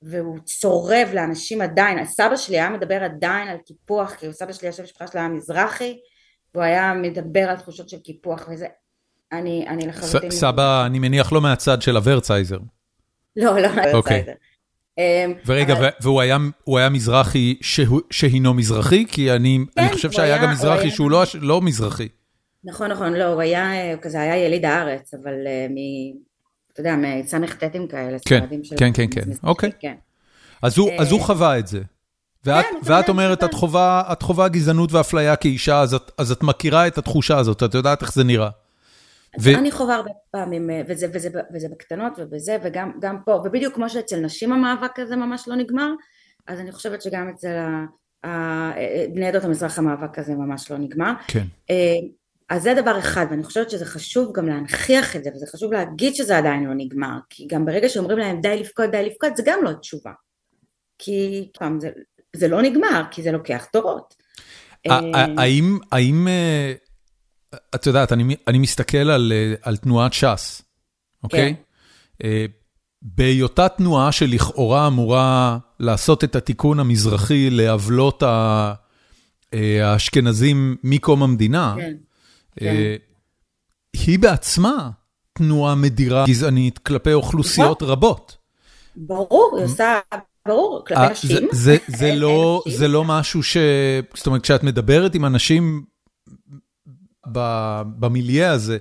והוא 0.02 0.40
צורב 0.40 1.10
לאנשים 1.14 1.62
עדיין, 1.62 2.06
סבא 2.06 2.36
שלי 2.36 2.60
היה 2.60 2.70
מדבר 2.70 3.04
עדיין 3.04 3.48
על 3.48 3.58
קיפוח 3.58 4.14
כי 4.14 4.34
סבא 4.34 4.54
שלי 4.54 4.68
יושב 4.68 4.84
משפחה 4.84 5.08
שלו 5.08 5.20
היה 5.20 5.30
מזרחי 5.30 6.00
והוא 6.54 6.64
היה 6.64 6.94
מדבר 6.94 7.50
על 7.50 7.58
תחושות 7.58 7.90
של 7.90 8.00
קיפוח 8.00 8.48
וזה 8.52 8.68
אני, 9.32 9.66
אני 9.68 9.88
לחלוטין... 9.88 10.32
סבא, 10.32 10.86
אני 10.86 11.00
מניח 11.00 11.32
לא 11.32 11.42
מהצד 11.42 11.82
של 11.82 11.96
הוורצייזר. 11.96 12.58
לא, 13.36 13.60
לא 13.60 13.68
מהוורצייזר. 13.68 13.98
אוקיי. 13.98 14.26
אמ, 14.98 15.34
ורגע, 15.46 15.76
והוא 16.02 16.22
היה 16.78 16.90
מזרחי 16.90 17.56
שהינו 18.10 18.54
מזרחי? 18.54 19.06
כי 19.08 19.32
אני 19.32 19.60
כן, 19.76 19.94
חושב 19.94 20.12
שהיה 20.12 20.44
גם 20.44 20.52
מזרחי 20.52 20.92
שהוא 20.92 21.12
לא, 21.12 21.24
לא 21.42 21.62
מזרחי. 21.62 22.08
נכון, 22.64 22.92
נכון, 22.92 23.14
לא, 23.14 23.24
הוא 23.24 23.42
היה, 23.42 23.98
כזה 24.02 24.22
היה 24.22 24.46
יליד 24.46 24.66
הארץ, 24.66 25.14
אבל 25.14 25.34
אה, 25.48 25.68
מ... 25.70 25.76
אתה 26.74 26.82
יודע, 26.82 26.96
מס"טים 26.96 27.88
כאלה, 27.88 28.18
כן, 28.26 28.46
כן, 28.78 28.92
כן, 28.94 29.08
כן, 29.12 29.30
אוקיי. 29.44 29.72
כן. 29.80 29.94
אז 30.62 30.78
הוא 30.78 30.90
אה, 31.20 31.20
חווה 31.20 31.60
את 31.60 31.68
זה. 31.68 31.82
ואת, 32.46 32.66
כן, 32.66 32.76
ואת 32.84 33.10
אומרת, 33.10 33.44
את 33.44 33.54
חווה, 33.54 34.04
את 34.12 34.22
חווה 34.22 34.48
גזענות 34.48 34.92
ואפליה 34.92 35.36
כאישה, 35.36 35.82
אז 35.82 35.94
את, 35.94 36.12
אז 36.18 36.32
את 36.32 36.44
מכירה 36.44 36.88
את 36.88 36.98
התחושה 36.98 37.38
הזאת, 37.38 37.64
את 37.64 37.74
יודעת 37.74 38.02
איך 38.02 38.14
זה 38.14 38.24
נראה. 38.24 38.50
ו... 39.42 39.50
אני 39.50 39.72
חווה 39.72 39.96
הרבה 39.96 40.12
פעמים, 40.32 40.70
אה, 40.70 40.82
וזה, 40.88 41.08
וזה, 41.14 41.30
וזה 41.54 41.70
בקטנות 41.70 42.14
ובזה, 42.18 42.58
וגם 42.64 43.18
פה, 43.26 43.32
ובדיוק 43.32 43.76
כמו 43.76 43.90
שאצל 43.90 44.20
נשים 44.20 44.54
המאבק 44.54 45.00
הזה 45.00 45.16
ממש 45.16 45.48
לא 45.48 45.56
נגמר, 45.56 45.90
אז 46.48 46.60
אני 46.60 46.72
חושבת 46.72 47.02
שגם 47.02 47.30
אצל 47.30 47.56
ה, 47.56 47.86
אה, 48.26 49.06
בני 49.14 49.28
עדות 49.28 49.44
המזרח 49.44 49.80
המאבק 49.80 50.20
הזה 50.20 50.34
ממש 50.34 50.72
לא 50.72 50.78
נגמר. 50.78 51.14
כן. 51.28 51.44
אה, 51.70 51.76
אז 52.50 52.64
זה 52.64 52.74
דבר 52.74 53.00
אחד, 53.00 53.26
ואני 53.30 53.44
חושבת 53.44 53.70
שזה 53.70 53.86
חשוב 53.86 54.32
גם 54.36 54.48
להנכיח 54.48 55.16
את 55.16 55.24
זה, 55.24 55.30
וזה 55.36 55.46
חשוב 55.48 55.74
להגיד 55.74 56.16
שזה 56.16 56.38
עדיין 56.38 56.64
לא 56.64 56.74
נגמר, 56.74 57.18
כי 57.30 57.48
גם 57.48 57.66
ברגע 57.66 57.90
שאומרים 57.90 58.18
להם 58.18 58.42
די 58.42 58.60
לבכות, 58.60 58.92
די 58.92 59.10
לבכות, 59.10 59.38
זה 59.38 59.44
גם 59.46 59.60
לא 59.64 59.74
תשובה. 59.74 60.12
כי 61.00 61.50
פעם, 61.60 61.80
זה, 61.80 61.90
זה 62.36 62.48
לא 62.48 62.62
נגמר, 62.62 63.04
כי 63.12 63.24
זה 63.24 63.32
לוקח 63.32 63.68
דורות. 63.74 64.16
האם, 65.38 65.78
האם 65.92 66.28
את 67.76 67.86
יודעת, 67.86 68.14
אני 68.14 68.36
אני 68.48 68.58
מסתכל 68.58 68.98
על 68.98 69.34
אה, 69.36 69.54
על 69.62 69.78
תנועת 69.78 70.14
ש"ס, 70.14 70.62
אוקיי? 71.24 71.56
כן. 71.56 72.28
אה, 72.28 72.46
בהיותה 73.02 73.70
תנועה 73.70 74.12
שלכאורה 74.12 74.88
אמורה 74.88 75.58
לעשות 75.80 76.24
את 76.24 76.36
התיקון 76.36 76.80
המזרחי 76.80 77.50
לעוולות 77.50 78.24
אה, 78.24 78.74
האשכנזים 79.84 80.76
מקום 80.84 81.24
המדינה, 81.24 81.76
כן, 81.78 81.94
כן. 82.60 82.76
היא 83.94 84.20
בעצמה 84.20 84.90
תנועה 85.34 85.76
מדירה 85.76 86.26
גזענית 86.28 86.78
כלפי 86.78 87.14
אוכלוסיות 87.14 87.82
נכון. 87.82 87.92
רבות. 87.92 88.38
ברור, 88.96 89.54
היא 89.58 89.66
עושה, 89.66 90.00
ברור, 90.48 90.84
כלפי 90.88 91.12
נשים. 91.12 91.48
לא, 92.16 92.64
זה 92.68 92.88
לא 92.88 93.04
משהו 93.04 93.44
ש... 93.44 93.58
זאת 94.14 94.28
אומרת, 94.28 94.42
כשאת 94.42 94.64
מדברת 94.64 95.16
עם 95.16 95.26
אנשים 95.26 95.84
במיליה 97.26 98.52
הזה, 98.52 98.78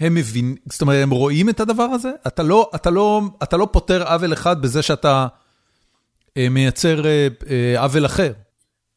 הם 0.00 0.14
מבינים, 0.14 0.56
זאת 0.72 0.82
אומרת, 0.82 1.02
הם 1.02 1.10
רואים 1.10 1.48
את 1.48 1.60
הדבר 1.60 1.82
הזה? 1.82 2.10
אתה 2.26 2.42
לא, 2.42 2.70
אתה 2.74 2.90
לא, 2.90 3.22
אתה 3.42 3.56
לא 3.56 3.68
פותר 3.72 4.02
עוול 4.02 4.32
אחד 4.32 4.62
בזה 4.62 4.82
שאתה 4.82 5.26
אה, 6.36 6.48
מייצר 6.48 7.06
אה, 7.06 7.28
אה, 7.50 7.80
עוול 7.82 8.06
אחר. 8.06 8.32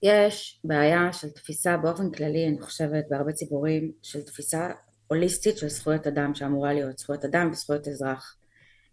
יש 0.03 0.59
בעיה 0.63 1.13
של 1.13 1.29
תפיסה 1.29 1.77
באופן 1.77 2.11
כללי, 2.11 2.47
אני 2.47 2.61
חושבת, 2.61 3.05
בהרבה 3.09 3.31
ציבורים, 3.31 3.91
של 4.03 4.21
תפיסה 4.21 4.69
הוליסטית 5.07 5.57
של 5.57 5.69
זכויות 5.69 6.07
אדם, 6.07 6.35
שאמורה 6.35 6.73
להיות 6.73 6.97
זכויות 6.97 7.25
אדם 7.25 7.49
וזכויות 7.51 7.87
אזרח, 7.87 8.35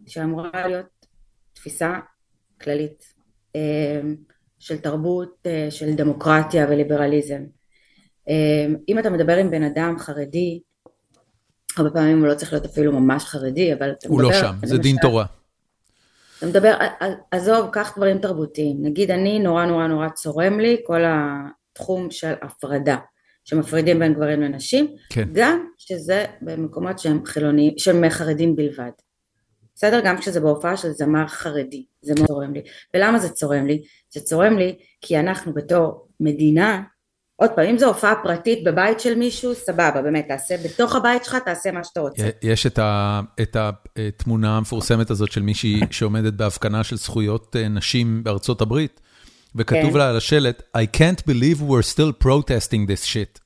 שאמורה 0.06 0.68
להיות 0.68 1.06
תפיסה 1.52 1.92
כללית 2.60 3.14
של 4.58 4.78
תרבות, 4.78 5.46
של 5.70 5.94
דמוקרטיה 5.94 6.66
וליברליזם. 6.70 7.42
אמ, 8.28 8.76
אם 8.88 8.98
אתה 8.98 9.10
מדבר 9.10 9.36
עם 9.36 9.50
בן 9.50 9.62
אדם 9.62 9.94
חרדי, 9.98 10.60
הרבה 11.76 11.90
פעמים 11.90 12.18
הוא 12.18 12.28
לא 12.28 12.34
צריך 12.34 12.52
להיות 12.52 12.64
אפילו 12.64 12.92
ממש 12.92 13.24
חרדי, 13.24 13.72
אבל 13.74 13.90
אתה 13.90 14.08
מדבר... 14.08 14.22
הוא 14.22 14.22
לא 14.22 14.32
שם, 14.32 14.54
זה 14.64 14.78
דין 14.78 14.96
תורה. 15.02 15.24
אתה 16.38 16.46
מדבר, 16.46 16.76
עזוב, 17.30 17.70
קח 17.72 17.92
דברים 17.96 18.18
תרבותיים. 18.18 18.76
נגיד 18.80 19.10
אני 19.10 19.38
נורא 19.38 19.64
נורא 19.64 19.86
נורא 19.86 20.08
צורם 20.08 20.60
לי 20.60 20.76
כל 20.84 21.00
התחום 21.06 22.10
של 22.10 22.32
הפרדה, 22.42 22.96
שמפרידים 23.44 23.98
בין 23.98 24.14
גברים 24.14 24.40
לנשים, 24.40 24.96
כן. 25.10 25.28
גם 25.32 25.66
שזה 25.78 26.24
במקומות 26.42 26.98
שהם 26.98 27.26
חילוניים, 27.26 27.74
שהם 27.78 28.10
חרדים 28.10 28.56
בלבד. 28.56 28.90
בסדר? 29.74 30.00
גם 30.04 30.18
כשזה 30.18 30.40
בהופעה 30.40 30.76
של 30.76 30.90
זמר 30.90 31.26
חרדי, 31.26 31.84
זה 32.02 32.14
מאוד 32.16 32.26
צורם 32.26 32.52
לי. 32.52 32.62
ולמה 32.94 33.18
זה 33.18 33.28
צורם 33.28 33.66
לי? 33.66 33.82
זה 34.10 34.20
צורם 34.20 34.58
לי 34.58 34.76
כי 35.00 35.18
אנחנו 35.18 35.54
בתור 35.54 36.08
מדינה 36.20 36.82
עוד 37.36 37.50
פעם, 37.50 37.66
אם 37.66 37.78
זו 37.78 37.86
הופעה 37.86 38.14
פרטית 38.22 38.64
בבית 38.64 39.00
של 39.00 39.14
מישהו, 39.14 39.54
סבבה, 39.54 40.02
באמת, 40.02 40.28
תעשה 40.28 40.54
בתוך 40.64 40.96
הבית 40.96 41.24
שלך, 41.24 41.36
תעשה 41.44 41.70
מה 41.70 41.84
שאתה 41.84 42.00
רוצה. 42.00 42.28
יש 42.42 42.66
את, 42.66 42.78
ה, 42.78 43.20
את 43.42 43.56
התמונה 43.56 44.56
המפורסמת 44.56 45.10
הזאת 45.10 45.32
של 45.32 45.42
מישהי 45.42 45.80
שעומדת 45.90 46.32
בהפגנה 46.32 46.84
של 46.84 46.96
זכויות 46.96 47.56
אה, 47.56 47.68
נשים 47.68 48.24
בארצות 48.24 48.60
הברית, 48.60 49.00
וכתוב 49.54 49.90
כן. 49.90 49.98
לה 49.98 50.08
על 50.08 50.16
השלט, 50.16 50.62
I 50.76 50.96
can't 50.96 51.22
believe 51.28 51.60
we're 51.60 51.94
still 51.94 52.24
protesting 52.24 52.88
this 52.88 53.04
shit. 53.06 53.40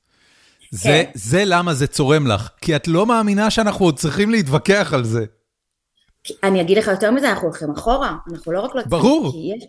זה, 0.71 0.89
כן. 0.89 1.11
זה 1.13 1.43
למה 1.45 1.73
זה 1.73 1.87
צורם 1.87 2.27
לך, 2.27 2.49
כי 2.61 2.75
את 2.75 2.87
לא 2.87 3.05
מאמינה 3.05 3.51
שאנחנו 3.51 3.85
עוד 3.85 3.99
צריכים 3.99 4.29
להתווכח 4.29 4.93
על 4.93 5.03
זה. 5.03 5.25
אני 6.43 6.61
אגיד 6.61 6.77
לך 6.77 6.87
יותר 6.87 7.11
מזה, 7.11 7.29
אנחנו 7.29 7.47
הולכים 7.47 7.71
אחורה, 7.71 8.15
אנחנו 8.33 8.51
לא 8.51 8.59
רק 8.59 8.75
לא 8.75 8.81
ברור. 8.85 9.31
כי 9.31 9.51
יש, 9.55 9.63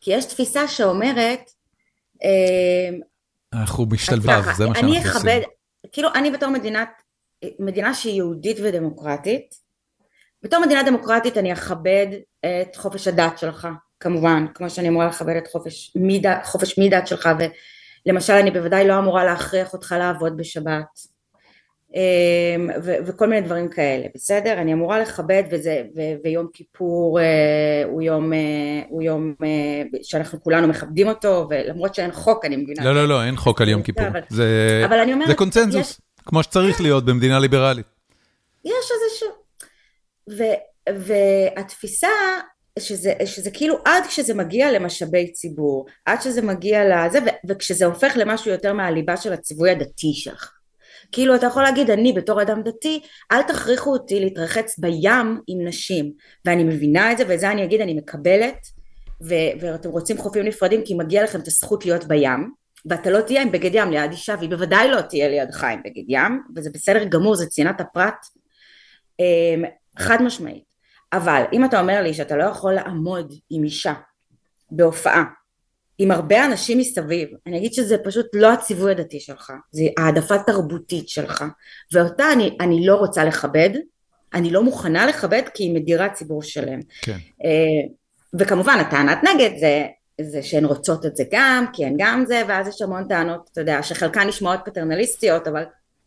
כי 0.00 0.12
יש 0.12 0.24
תפיסה 0.24 0.68
שאומרת, 0.68 1.50
אה, 2.24 2.98
אנחנו 3.60 3.86
משתלביו, 3.86 4.42
זה 4.56 4.66
מה 4.66 4.74
שאנחנו 4.74 4.88
עושים. 4.88 5.10
אני 5.10 5.10
אכבד, 5.10 5.40
כאילו 5.92 6.08
אני 6.14 6.30
בתור 6.30 6.50
מדינת, 6.50 6.88
מדינה 7.58 7.94
שהיא 7.94 8.14
יהודית 8.14 8.56
ודמוקרטית, 8.62 9.54
בתור 10.42 10.60
מדינה 10.60 10.82
דמוקרטית 10.82 11.36
אני 11.36 11.52
אכבד 11.52 12.06
את 12.46 12.76
חופש 12.76 13.08
הדת 13.08 13.38
שלך, 13.38 13.68
כמובן, 14.00 14.46
כמו 14.54 14.70
שאני 14.70 14.88
אמורה 14.88 15.06
לכבד 15.06 15.36
את 15.36 15.48
חופש 15.52 15.92
מדת, 15.96 16.44
חופש 16.44 16.78
מדת 16.78 17.06
שלך, 17.06 17.28
ולמשל 18.06 18.32
אני 18.32 18.50
בוודאי 18.50 18.88
לא 18.88 18.98
אמורה 18.98 19.24
להכריח 19.24 19.72
אותך 19.72 19.94
לעבוד 19.98 20.36
בשבת. 20.36 21.15
אמ, 21.96 22.70
וכל 22.84 23.26
מיני 23.26 23.40
דברים 23.40 23.68
כאלה, 23.68 24.06
בסדר? 24.14 24.52
אני 24.52 24.72
אמורה 24.72 24.98
לכבד 24.98 25.42
וזה, 25.50 25.82
ויום 26.24 26.46
כיפור 26.52 27.20
אה, 27.20 27.24
הוא 27.86 28.02
יום, 28.02 28.32
אה, 28.32 28.38
הוא 28.88 29.02
יום 29.02 29.34
אה, 29.44 29.82
שאנחנו 30.02 30.42
כולנו 30.42 30.68
מכבדים 30.68 31.08
אותו, 31.08 31.48
ולמרות 31.50 31.94
שאין 31.94 32.12
חוק, 32.12 32.44
אני 32.44 32.56
מבינה. 32.56 32.84
לא, 32.84 32.94
לא, 32.94 33.08
לא, 33.08 33.24
אין 33.24 33.36
חוק 33.36 33.60
על 33.60 33.68
יום 33.68 33.82
כיפור. 33.82 34.04
זה, 34.28 34.82
אומרת, 35.12 35.28
זה 35.28 35.34
קונצנזוס, 35.34 35.90
יש... 35.90 36.00
כמו 36.26 36.42
שצריך 36.42 36.80
להיות 36.80 37.04
במדינה 37.04 37.38
ליברלית. 37.38 37.86
יש 38.64 38.72
איזשהו... 38.74 39.28
ו, 40.30 40.44
והתפיסה 40.98 42.08
שזה, 42.78 43.12
שזה 43.24 43.50
כאילו 43.50 43.78
עד 43.84 44.06
כשזה 44.06 44.34
מגיע 44.34 44.72
למשאבי 44.72 45.32
ציבור, 45.32 45.86
עד 46.04 46.22
שזה 46.22 46.42
מגיע 46.42 47.06
לזה, 47.06 47.18
וכשזה 47.48 47.86
הופך 47.86 48.12
למשהו 48.16 48.50
יותר 48.50 48.72
מהליבה 48.72 49.16
של 49.16 49.32
הציווי 49.32 49.70
הדתי 49.70 50.12
שלך. 50.14 50.55
כאילו 51.12 51.34
אתה 51.34 51.46
יכול 51.46 51.62
להגיד 51.62 51.90
אני 51.90 52.12
בתור 52.12 52.42
אדם 52.42 52.62
דתי 52.62 53.00
אל 53.32 53.42
תכריחו 53.42 53.92
אותי 53.92 54.20
להתרחץ 54.20 54.78
בים 54.78 55.40
עם 55.46 55.66
נשים. 55.66 56.12
ואני 56.44 56.64
מבינה 56.64 57.12
את 57.12 57.18
זה 57.18 57.24
וזה 57.28 57.50
אני 57.50 57.64
אגיד 57.64 57.80
אני 57.80 57.94
מקבלת 57.94 58.66
ו- 59.22 59.60
ואתם 59.60 59.90
רוצים 59.90 60.18
חופים 60.18 60.44
נפרדים 60.44 60.82
כי 60.84 60.94
מגיע 60.94 61.24
לכם 61.24 61.40
את 61.40 61.46
הזכות 61.46 61.86
להיות 61.86 62.04
בים 62.04 62.50
ואתה 62.86 63.10
לא 63.10 63.20
תהיה 63.20 63.42
עם 63.42 63.52
בגד 63.52 63.70
ים 63.74 63.90
ליד 63.90 64.10
אישה 64.10 64.34
והיא 64.38 64.50
בוודאי 64.50 64.88
לא 64.88 65.00
תהיה 65.00 65.28
לידך 65.28 65.64
עם 65.64 65.80
בגד 65.84 66.04
ים 66.08 66.42
וזה 66.56 66.70
בסדר 66.74 67.04
גמור 67.04 67.36
זה 67.36 67.46
צנעת 67.46 67.80
הפרט. 67.80 68.26
אמ, 69.20 69.64
חד 69.98 70.22
משמעית. 70.22 70.64
אבל 71.12 71.42
אם 71.52 71.64
אתה 71.64 71.80
אומר 71.80 72.02
לי 72.02 72.14
שאתה 72.14 72.36
לא 72.36 72.44
יכול 72.44 72.72
לעמוד 72.72 73.32
עם 73.50 73.64
אישה 73.64 73.94
בהופעה 74.70 75.24
עם 75.98 76.10
הרבה 76.10 76.44
אנשים 76.44 76.78
מסביב, 76.78 77.28
אני 77.46 77.58
אגיד 77.58 77.72
שזה 77.72 77.96
פשוט 78.04 78.26
לא 78.34 78.52
הציווי 78.52 78.90
הדתי 78.90 79.20
שלך, 79.20 79.52
זה 79.70 79.82
העדפה 79.98 80.38
תרבותית 80.38 81.08
שלך, 81.08 81.44
ואותה 81.92 82.32
אני, 82.32 82.56
אני 82.60 82.86
לא 82.86 82.94
רוצה 82.94 83.24
לכבד, 83.24 83.70
אני 84.34 84.50
לא 84.50 84.62
מוכנה 84.62 85.06
לכבד 85.06 85.42
כי 85.54 85.62
היא 85.62 85.74
מדירה 85.74 86.08
ציבור 86.08 86.42
שלם. 86.42 86.80
כן. 87.02 87.18
אה, 87.44 87.94
וכמובן 88.38 88.78
הטענת 88.80 89.18
נגד 89.24 89.50
זה, 89.60 89.86
זה 90.20 90.42
שהן 90.42 90.64
רוצות 90.64 91.06
את 91.06 91.16
זה 91.16 91.24
גם, 91.30 91.64
כי 91.72 91.84
הן 91.84 91.94
גם 91.98 92.24
זה, 92.26 92.42
ואז 92.48 92.68
יש 92.68 92.82
המון 92.82 93.08
טענות, 93.08 93.48
אתה 93.52 93.60
יודע, 93.60 93.82
שחלקן 93.82 94.28
נשמעות 94.28 94.60
פטרנליסטיות, 94.64 95.48
אבל 95.48 95.64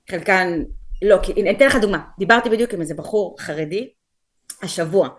חלקן 0.10 0.64
לא, 1.02 1.20
כי 1.24 1.42
אני 1.42 1.52
אתן 1.52 1.68
לך 1.68 1.76
דוגמה, 1.76 2.00
דיברתי 2.20 2.50
בדיוק 2.50 2.74
עם 2.74 2.82
איזה 2.82 2.94
בחור 2.94 3.36
חרדי 3.40 3.90
השבוע, 4.64 5.10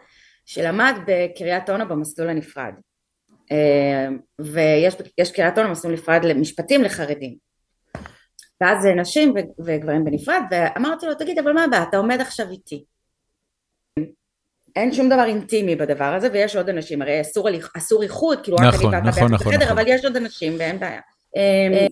שלמד 0.46 0.94
בקריית 1.06 1.70
אונו 1.70 1.88
במסלול 1.88 2.28
הנפרד. 2.28 2.72
אה, 3.52 4.08
ויש 4.40 5.32
קריית 5.32 5.58
אונו 5.58 5.70
מסלול 5.70 5.92
נפרד 5.92 6.24
למשפטים 6.24 6.82
לחרדים. 6.82 7.36
ואז 8.60 8.82
זה 8.82 8.94
נשים 8.94 9.34
וגברים 9.64 10.04
בנפרד 10.04 10.42
ואמרתי 10.50 11.06
לו 11.06 11.14
תגיד 11.14 11.38
אבל 11.38 11.52
מה 11.52 11.64
הבעיה? 11.64 11.82
אתה 11.82 11.96
עומד 11.96 12.20
עכשיו 12.20 12.50
איתי. 12.50 12.84
אין 14.76 14.92
שום 14.92 15.08
דבר 15.08 15.24
אינטימי 15.24 15.76
בדבר 15.76 16.04
הזה 16.04 16.28
ויש 16.32 16.56
עוד 16.56 16.68
אנשים 16.68 17.02
הרי 17.02 17.20
אסור, 17.20 17.48
אסור 17.76 18.02
איחוד 18.02 18.42
כאילו 18.42 18.56
נכון 18.56 18.94
נכון 18.94 18.94
נכון, 18.94 19.32
נכון 19.32 19.52
בחדר, 19.54 19.72
אבל 19.72 19.84
יש 19.86 20.04
עוד 20.04 20.16
אנשים 20.16 20.56
ואין 20.58 20.80
בעיה. 20.80 21.00
אה, 21.36 21.86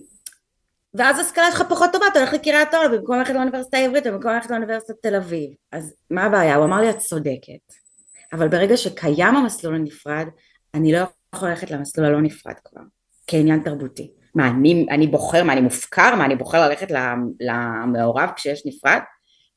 ואז 0.93 1.19
ההשכלה 1.19 1.51
שלך 1.51 1.61
פחות 1.69 1.89
טובה 1.93 2.05
אתה 2.11 2.19
הולך 2.19 2.33
לקריית 2.33 2.73
אונו 2.73 2.97
במקום 2.97 3.17
ללכת 3.17 3.33
לאוניברסיטה 3.33 3.77
העברית 3.77 4.03
ובמקום 4.07 4.31
ללכת 4.31 4.51
לאוניברסיטת 4.51 4.95
תל 5.01 5.15
אביב. 5.15 5.49
אז 5.71 5.93
מה 6.09 6.23
הבעיה? 6.23 6.55
הוא 6.55 6.65
אמר 6.65 6.81
לי 6.81 6.89
את 6.89 6.97
צודקת. 6.97 7.73
אבל 8.33 8.47
ברגע 8.47 8.77
שקיים 8.77 9.35
המסלול 9.35 9.75
הנפרד 9.75 10.27
אני 10.73 10.91
לא 10.91 10.99
יכול 11.35 11.49
ללכת 11.49 11.71
למסלול 11.71 12.07
הלא 12.07 12.21
נפרד 12.21 12.55
כבר, 12.65 12.81
כעניין 13.27 13.59
תרבותי. 13.63 14.11
מה, 14.35 14.47
אני, 14.47 14.85
אני 14.89 15.07
בוחר, 15.07 15.43
מה, 15.43 15.53
אני 15.53 15.61
מופקר? 15.61 16.15
מה, 16.15 16.25
אני 16.25 16.35
בוחר 16.35 16.69
ללכת 16.69 16.87
למעורב 17.39 18.29
כשיש 18.35 18.65
נפרד? 18.65 18.99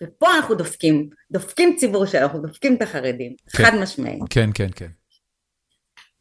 ופה 0.03 0.37
אנחנו 0.37 0.55
דופקים, 0.55 1.11
דופקים 1.31 1.77
ציבור 1.77 2.07
שלנו, 2.07 2.25
אנחנו 2.25 2.43
דופקים 2.43 2.75
את 2.75 2.83
החרדים, 2.83 3.35
כן, 3.57 3.65
חד 3.65 3.75
משמעי. 3.83 4.19
כן, 4.31 4.51
כן, 4.55 4.69
כן. 4.77 4.89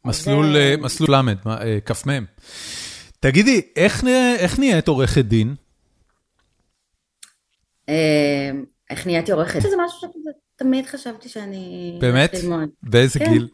מסלול, 0.04 0.56
אה, 0.56 0.74
מסלול 0.78 1.14
ל', 1.14 1.34
אה, 1.46 1.80
כ"מ. 1.80 2.24
תגידי, 3.20 3.60
איך, 3.76 4.04
איך 4.38 4.58
נהיית 4.58 4.88
עורכת 4.88 5.24
דין? 5.24 5.54
אה, 7.88 8.50
איך 8.90 9.06
נהייתי 9.06 9.32
עורכת? 9.32 9.60
זה 9.60 9.76
משהו 9.84 10.08
שתמיד 10.56 10.86
חשבתי 10.86 11.28
שאני... 11.28 11.96
באמת? 12.00 12.34
באיזה 12.82 13.18
כן. 13.18 13.30
גיל? 13.30 13.48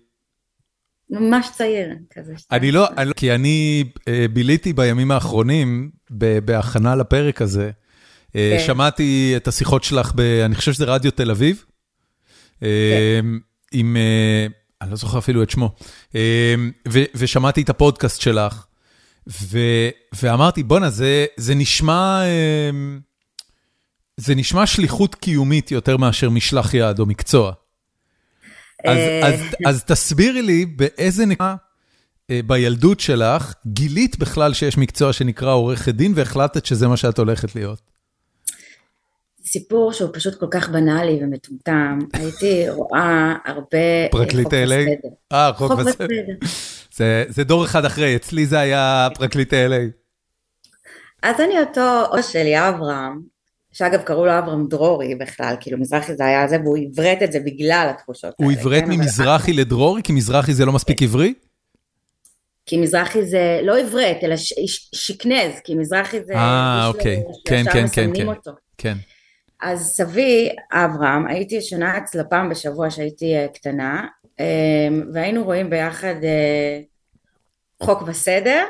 ממש 1.11 1.49
צעיר 1.53 1.88
כזה. 2.11 2.35
אני 2.53 2.73
לא, 2.73 2.88
אני, 2.97 3.09
לא, 3.09 3.12
כי 3.12 3.35
אני 3.35 3.85
אה, 4.09 4.27
ביליתי 4.33 4.73
בימים 4.73 5.11
האחרונים 5.11 5.90
בהכנה 6.11 6.97
לפרק 6.97 7.42
הזה. 7.42 7.71
אה, 8.37 8.57
כן. 8.59 8.66
שמעתי 8.66 9.33
את 9.37 9.49
השיחות 9.49 9.85
שלך, 9.85 10.12
ב, 10.14 10.21
אני 10.21 10.55
חושב 10.55 10.73
שזה 10.73 10.85
רדיו 10.85 11.11
תל 11.11 11.31
אביב, 11.31 11.64
אה, 12.62 12.68
כן. 13.23 13.27
עם, 13.73 13.97
אני 14.81 14.90
לא 14.90 14.97
זוכר 14.97 15.18
אפילו 15.18 15.42
את 15.42 15.51
שמו, 15.51 15.75
ו, 16.88 16.99
ושמעתי 17.14 17.62
את 17.62 17.71
הפודקאסט 17.71 18.21
שלך, 18.21 18.66
ו, 19.29 19.59
ואמרתי, 20.23 20.62
בואנה, 20.62 20.90
זה, 20.90 21.27
זה 21.37 21.55
נשמע... 21.55 22.23
זה 24.16 24.35
נשמע 24.35 24.66
שליחות 24.66 25.14
קיומית 25.14 25.71
יותר 25.71 25.97
מאשר 25.97 26.31
משלח 26.31 26.75
יד 26.75 26.99
או 26.99 27.07
מקצוע. 27.07 27.53
אז, 28.85 28.99
אז, 29.25 29.41
אה, 29.41 29.71
אז 29.71 29.85
תסבירי 29.85 30.43
לי 30.43 30.67
באיזה 30.67 31.27
נקודה 31.27 31.55
אה, 32.31 32.41
בילדות 32.47 33.01
שלך 33.01 33.55
גילית 33.67 34.19
בכלל 34.19 34.53
שיש 34.53 34.79
מקצוע 34.79 35.12
שנקרא 35.12 35.53
עורכת 35.53 35.95
דין 35.95 36.12
והחלטת 36.17 36.67
שזה 36.67 36.88
מה 36.88 36.97
שאת 36.97 37.19
הולכת 37.19 37.55
להיות. 37.55 37.81
סיפור 39.45 39.93
שהוא 39.93 40.11
פשוט 40.12 40.41
כל 40.41 40.47
כך 40.51 40.69
בנאלי 40.69 41.19
ומטומטם, 41.23 41.99
הייתי 42.12 42.69
רואה 42.69 43.35
הרבה 43.45 43.79
אה, 43.79 44.07
פרקליט 44.11 44.49
LA? 44.49 45.09
אה, 45.33 45.53
חוק 45.53 45.73
וסדר. 45.73 46.07
זה, 46.95 47.25
זה 47.29 47.45
דור 47.45 47.64
אחד 47.64 47.85
אחרי, 47.85 48.17
אצלי 48.17 48.47
זה 48.47 48.59
היה 48.59 49.09
פרקליט 49.14 49.53
LA. 49.53 49.91
אז 51.23 51.41
אני 51.41 51.61
אותו 51.61 52.05
או 52.17 52.23
שלי 52.23 52.69
אברהם, 52.69 53.21
שאגב 53.79 54.03
קראו 54.03 54.27
לו 54.27 54.38
אברהם 54.38 54.67
דרורי 54.69 55.14
בכלל, 55.14 55.55
כאילו 55.61 55.79
מזרחי 55.79 56.14
זה 56.14 56.25
היה 56.25 56.49
זה, 56.49 56.57
והוא 56.64 56.79
עברת 56.79 57.23
את 57.23 57.33
זה 57.33 57.41
בגלל 57.41 57.87
התחושות 57.91 58.35
האלה. 58.41 58.51
הוא 58.51 58.61
עברת 58.61 58.83
כן, 58.85 58.91
ממזרחי 58.91 59.53
אבל... 59.53 59.61
לדרורי? 59.61 60.03
כי 60.03 60.12
מזרחי 60.12 60.55
זה 60.55 60.64
לא 60.64 60.73
מספיק 60.73 61.03
עברי? 61.03 61.35
כי 62.67 62.77
מזרחי 62.77 63.27
זה 63.27 63.61
לא 63.62 63.79
עברת, 63.79 64.17
אלא 64.23 64.37
ש... 64.37 64.55
שקנז, 64.93 65.53
כי 65.64 65.75
מזרחי 65.75 66.25
זה... 66.25 66.35
אה, 66.35 66.87
אוקיי, 66.87 67.23
כן, 67.45 67.64
כן, 67.73 67.87
כן, 67.93 68.11
כן. 68.14 68.29
אותו. 68.29 68.51
כן. 68.79 68.95
אז 69.62 69.87
סבי, 69.87 70.49
אברהם, 70.73 71.27
הייתי 71.27 71.55
ישנה 71.55 71.99
אצלה 71.99 72.25
פעם 72.25 72.49
בשבוע 72.49 72.91
שהייתי 72.91 73.37
אה, 73.37 73.47
קטנה, 73.55 74.07
אה, 74.41 74.88
והיינו 75.12 75.45
רואים 75.45 75.71
ביחד 75.71 76.14
אה, 76.25 76.81
חוק 77.83 78.03
וסדר, 78.07 78.64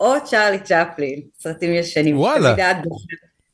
או 0.00 0.14
צ'ארלי 0.24 0.58
צ'פלין, 0.60 1.20
סרטים 1.38 1.74
ישנים. 1.74 2.18
וואלה. 2.18 2.54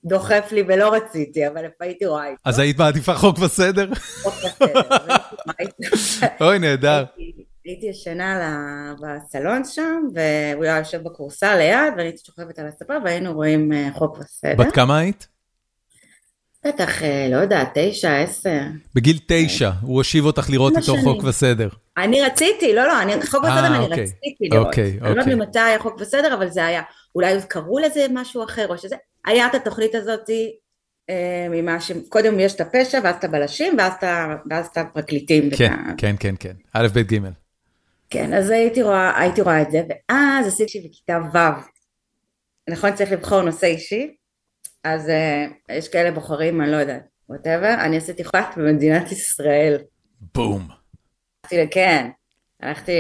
דוחף 0.05 0.49
לי 0.53 0.63
ולא 0.69 0.95
רציתי, 0.95 1.49
אבל 1.49 1.65
איפה 1.65 1.85
הייתי 1.85 2.07
רואה 2.07 2.27
איתו. 2.27 2.41
אז 2.45 2.59
היית 2.59 2.79
מעדיפה 2.79 3.15
חוק 3.15 3.39
וסדר? 3.39 3.89
חוק 4.23 4.35
וסדר. 4.45 6.29
אוי, 6.41 6.59
נהדר. 6.59 7.05
הייתי 7.65 7.87
ישנה 7.87 8.95
בסלון 9.01 9.65
שם, 9.65 10.03
והוא 10.15 10.65
היה 10.65 10.79
יושב 10.79 11.03
בכורסה 11.03 11.57
ליד, 11.57 11.93
ואני 11.97 12.03
הייתי 12.03 12.23
שוכבת 12.27 12.59
על 12.59 12.67
הספה, 12.67 12.95
והיינו 13.05 13.33
רואים 13.33 13.73
אה, 13.73 13.89
חוק 13.95 14.19
וסדר. 14.19 14.55
בת 14.59 14.73
כמה 14.73 14.99
היית? 14.99 15.29
בטח, 16.67 17.03
אה, 17.03 17.29
לא 17.31 17.37
יודע, 17.37 17.65
תשע, 17.75 18.17
עשר. 18.17 18.61
בגיל 18.95 19.19
תשע, 19.27 19.71
הוא 19.83 19.97
הושיב 19.97 20.25
אותך 20.25 20.51
לראות 20.51 20.77
איתו 20.77 20.97
חוק 20.97 21.25
וסדר. 21.25 21.69
אני 21.97 22.23
רציתי, 22.23 22.75
לא, 22.75 22.83
לא, 22.87 22.93
חוק 23.27 23.45
וסדר 23.45 23.67
אני 23.67 23.79
אוקיי. 23.79 24.03
רציתי 24.03 24.49
לראות. 24.51 24.67
אוקיי, 24.67 24.85
אוקיי. 24.95 25.09
אני 25.09 25.17
לא 25.17 25.21
יודעת 25.21 25.35
ממתי 25.35 25.59
היה 25.59 25.79
חוק 25.79 25.97
וסדר, 26.01 26.35
אבל 26.35 26.49
זה 26.49 26.67
היה, 26.67 26.83
אולי 27.15 27.35
קראו 27.49 27.79
לזה 27.79 28.07
משהו 28.11 28.45
אחר, 28.45 28.67
או 28.69 28.79
שזה, 28.79 28.97
היה 29.25 29.47
את 29.47 29.55
התוכנית 29.55 29.95
הזאת 29.95 30.31
אה, 31.11 31.47
ממה 31.51 31.81
שקודם 31.81 32.41
יש 32.41 32.55
את 32.55 32.61
הפשע 32.61 33.01
ואז 33.05 33.15
את 33.15 33.25
הבלשים 33.25 33.77
ואז 34.51 34.67
את 34.67 34.77
הפרקליטים. 34.77 35.51
כן, 35.57 35.77
כן, 35.97 36.17
כן, 36.21 36.35
כן, 36.41 36.55
א', 36.73 36.87
ב', 36.95 36.99
ג'. 36.99 37.19
כן, 38.11 38.33
אז 38.35 38.51
הייתי 38.51 38.83
רואה, 38.83 39.21
הייתי 39.21 39.41
רואה 39.41 39.63
את 39.63 39.71
זה, 39.71 39.83
ואז 39.89 40.47
עשיתי 40.47 40.89
בכיתה 40.89 41.19
ו', 41.35 41.39
נכון, 42.71 42.95
צריך 42.95 43.13
לבחור 43.13 43.43
נושא 43.43 43.67
אישי, 43.67 44.15
אז 44.85 45.09
uh, 45.09 45.73
יש 45.73 45.89
כאלה 45.89 46.11
בוחרים, 46.11 46.61
אני 46.61 46.71
לא 46.71 46.77
יודעת, 46.77 47.03
ווטאבר, 47.29 47.75
אני 47.81 47.97
עשיתי 47.97 48.25
חת 48.25 48.55
במדינת 48.57 49.13
ישראל. 49.13 49.79
בום. 50.35 50.69
כן, 51.71 52.11
הלכתי 52.61 52.93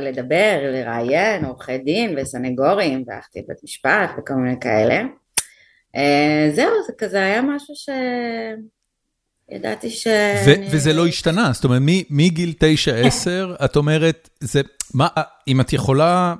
לדבר, 0.00 0.58
לראיין, 0.62 1.44
עורכי 1.44 1.78
דין 1.78 2.18
וסנגורים, 2.18 3.04
והלכתי 3.06 3.38
לבית 3.38 3.64
משפט 3.64 4.10
וכל 4.18 4.34
מיני 4.34 4.60
כאלה. 4.60 5.02
אה, 5.96 6.50
זהו, 6.54 6.70
זה 6.86 6.92
כזה 6.98 7.22
היה 7.22 7.42
משהו 7.42 7.74
ש... 7.74 7.88
ידעתי 9.52 9.90
ש... 9.90 10.06
וזה 10.70 10.92
לא 10.92 11.06
השתנה, 11.06 11.50
זאת 11.52 11.64
אומרת, 11.64 11.82
מגיל 12.10 12.54
9-10, 13.60 13.64
את 13.64 13.76
אומרת, 13.76 14.28
זה, 14.40 14.60
מה, 14.94 15.08
אם 15.48 15.60
את 15.60 15.72
יכולה 15.72 16.34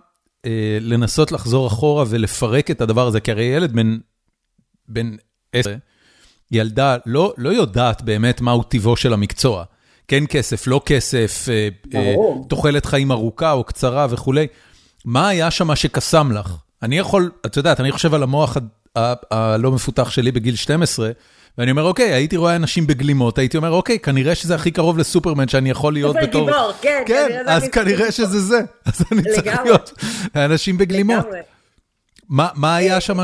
אה, 0.47 0.79
לנסות 0.81 1.33
לחזור 1.33 1.67
אחורה 1.67 2.05
ולפרק 2.09 2.71
את 2.71 2.81
הדבר 2.81 3.07
הזה, 3.07 3.21
כי 3.21 3.31
הרי 3.31 3.45
ילד 3.45 3.73
בן 4.89 5.17
10, 5.53 5.75
ילדה 6.53 6.97
לא, 7.07 7.35
לא 7.39 7.51
יודעת 7.51 8.03
באמת 8.03 8.41
מהו 8.41 8.63
טיבו 8.63 8.97
של 8.97 9.13
המקצוע. 9.13 9.65
כן 10.09 10.25
כסף, 10.27 10.67
לא 10.67 10.81
כסף, 10.87 11.47
אה, 11.49 11.69
אה, 11.95 12.15
תוחלת 12.49 12.87
חיים 12.87 13.13
ארוכה 13.13 13.53
או 13.53 13.65
קצרה 13.65 14.07
וכולי. 14.11 14.47
מה 15.05 15.29
היה 15.29 15.51
שם 15.51 15.77
שקסם 15.77 16.33
לך? 16.33 16.57
אני 16.83 16.99
יכול, 16.99 17.31
את 17.47 17.57
יודעת, 17.57 17.81
אני 17.81 17.93
חושב 17.93 18.15
על 18.15 18.23
המוח 18.23 18.57
הלא 19.31 19.71
מפותח 19.73 20.11
שלי 20.11 20.33
בגיל 20.33 20.57
12, 20.57 21.11
ואני 21.59 21.71
אומר, 21.71 21.83
אוקיי, 21.83 22.13
הייתי 22.13 22.37
רואה 22.37 22.57
אנשים 22.57 22.87
בגלימות, 22.87 23.39
הייתי 23.39 23.57
אומר, 23.57 23.71
אוקיי, 23.71 23.99
כנראה 23.99 24.35
שזה 24.35 24.55
הכי 24.55 24.71
קרוב 24.71 24.99
לסופרמן 24.99 25.49
שאני 25.49 25.71
יכול 25.71 25.93
להיות 25.93 26.17
בתור... 26.23 26.47
סופר 26.47 26.59
גיבור, 26.59 26.73
כן. 26.83 27.03
כן, 27.07 27.43
אז 27.47 27.69
כנראה 27.69 28.13
שזה 28.13 28.41
זה. 28.41 28.61
אז 28.85 29.05
אני 29.13 29.23
צריך 29.23 29.61
להיות 29.65 29.93
אנשים 30.37 30.79
בגלימות. 30.79 31.27
מה 32.29 32.77
היה 32.77 33.01
שם 33.01 33.19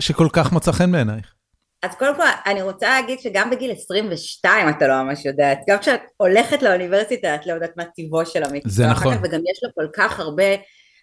שכל 0.00 0.28
כך 0.32 0.52
מצא 0.52 0.72
חן 0.72 0.92
בעינייך? 0.92 1.34
אז 1.82 1.90
קודם 1.98 2.16
כל 2.16 2.22
אני 2.46 2.62
רוצה 2.62 2.88
להגיד 2.88 3.20
שגם 3.20 3.50
בגיל 3.50 3.70
22 3.70 4.68
אתה 4.68 4.88
לא 4.88 5.02
ממש 5.02 5.24
יודעת, 5.24 5.58
גם 5.68 5.78
כשאת 5.78 6.00
הולכת 6.16 6.62
לאוניברסיטה 6.62 7.34
את 7.34 7.46
לא 7.46 7.52
יודעת 7.52 7.76
מה 7.76 7.84
טיבו 7.84 8.26
של 8.26 8.42
המקצוע, 8.44 8.72
זה 8.72 8.86
נכון, 8.86 9.14
וגם 9.16 9.40
יש 9.50 9.60
לו 9.62 9.70
כל 9.74 9.86
כך 9.94 10.20
הרבה, 10.20 10.44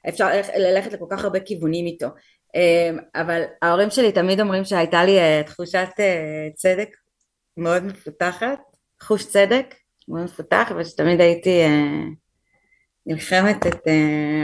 אפשר 0.09 0.27
ללכת 0.57 0.93
לכל 0.93 1.05
כך 1.09 1.23
הרבה 1.23 1.39
כיוונים 1.39 1.85
איתו, 1.85 2.07
אמ, 2.55 2.97
אבל 3.15 3.41
ההורים 3.61 3.89
שלי 3.89 4.11
תמיד 4.11 4.41
אומרים 4.41 4.65
שהייתה 4.65 5.05
לי 5.05 5.19
אה, 5.19 5.41
תחושת 5.45 5.89
אה, 5.99 6.47
צדק 6.55 6.89
מאוד 7.57 7.83
מפותחת, 7.83 8.59
חוש 9.03 9.25
צדק 9.25 9.75
מאוד 10.07 10.23
מפותח, 10.23 10.71
ושתמיד 10.77 11.21
הייתי 11.21 11.61
אה, 11.63 12.03
נלחמת 13.05 13.67
את, 13.67 13.87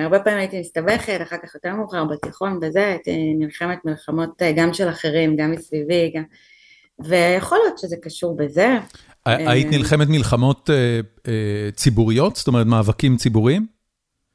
הרבה 0.03 0.19
פעמים 0.19 0.39
הייתי 0.39 0.59
מסתבכת, 0.59 1.19
אחר 1.21 1.35
כך 1.43 1.55
יותר 1.55 1.75
מאוחר 1.75 2.05
בתיכון 2.05 2.59
וזה, 2.61 2.87
הייתי 2.87 3.33
נלחמת 3.33 3.77
מלחמות 3.85 4.41
גם 4.55 4.73
של 4.73 4.89
אחרים, 4.89 5.35
גם 5.35 5.51
מסביבי, 5.51 6.11
גם, 6.15 6.23
ויכול 6.99 7.57
להיות 7.63 7.77
שזה 7.77 7.95
קשור 8.01 8.37
בזה. 8.37 8.77
היית 9.25 9.67
נלחמת 9.71 10.07
מלחמות 10.09 10.69
ציבוריות? 11.75 12.35
זאת 12.35 12.47
אומרת 12.47 12.67
מאבקים 12.67 13.17
ציבוריים? 13.17 13.80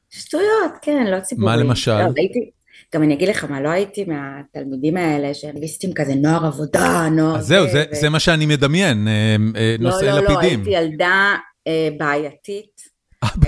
שטויות, 0.09 0.71
כן, 0.81 1.07
לא 1.07 1.19
ציבוריים. 1.19 1.59
מה 1.59 1.63
למשל? 1.65 1.91
לא, 1.91 2.11
הייתי, 2.15 2.49
גם 2.95 3.03
אני 3.03 3.13
אגיד 3.13 3.29
לך 3.29 3.43
מה, 3.43 3.61
לא 3.61 3.69
הייתי 3.69 4.05
מהתלמידים 4.05 4.97
האלה 4.97 5.33
שהם 5.33 5.55
ליסטים 5.55 5.93
כזה 5.93 6.15
נוער 6.15 6.45
עבודה, 6.45 7.07
נוער... 7.11 7.37
אז 7.37 7.47
זהו, 7.47 7.67
זה, 7.67 7.83
ו... 7.91 7.95
זה 7.95 8.09
מה 8.09 8.19
שאני 8.19 8.45
מדמיין, 8.45 9.07
אה, 9.07 9.35
אה, 9.55 9.75
נושאי 9.79 10.07
לא, 10.07 10.19
לפידים. 10.19 10.63
לא, 10.63 10.71
לא, 10.71 10.77
הייתי 10.77 10.91
ילדה 10.91 11.35
אה, 11.67 11.89
בעייתית. 11.97 12.97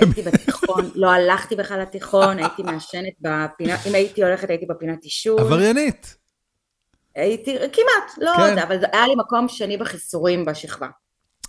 הייתי 0.00 0.22
בתיכון, 0.22 0.90
לא 0.94 1.10
הלכתי 1.10 1.56
בכלל 1.56 1.80
לתיכון, 1.80 2.38
הייתי 2.38 2.62
מעשנת 2.62 3.12
בפינה, 3.20 3.76
אם 3.86 3.94
הייתי 3.94 4.24
הולכת 4.24 4.50
הייתי 4.50 4.66
בפינת 4.66 5.04
עישון. 5.04 5.40
עבריינית. 5.40 6.16
הייתי, 7.14 7.56
כמעט, 7.56 8.18
לא 8.18 8.32
כן. 8.36 8.50
יודע, 8.50 8.62
אבל 8.62 8.76
היה 8.92 9.06
לי 9.06 9.14
מקום 9.16 9.48
שני 9.48 9.76
בחיסורים 9.76 10.44
בשכבה. 10.44 10.88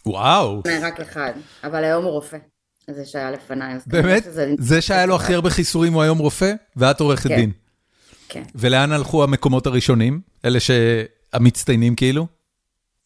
וואו. 0.06 0.62
רק 0.82 1.00
אחד, 1.00 1.32
אבל 1.64 1.84
היום 1.84 2.04
הוא 2.04 2.12
רופא. 2.12 2.38
זה 2.94 3.06
שהיה 3.06 3.32
לפניי. 3.32 3.76
באמת? 3.88 4.28
זה 4.58 4.82
שהיה 4.82 5.06
לו 5.06 5.16
הכי 5.16 5.34
הרבה 5.34 5.50
חיסורים 5.50 5.94
הוא 5.94 6.02
היום 6.02 6.18
רופא? 6.18 6.54
ואת 6.76 7.00
עורכת 7.00 7.28
כן. 7.30 7.36
דין. 7.36 7.52
כן. 8.30 8.44
ולאן 8.56 8.92
הלכו 8.92 9.24
המקומות 9.24 9.68
הראשונים? 9.68 10.22
אלה 10.46 10.60
שהמצטיינים 10.60 11.96
כאילו? 11.96 12.28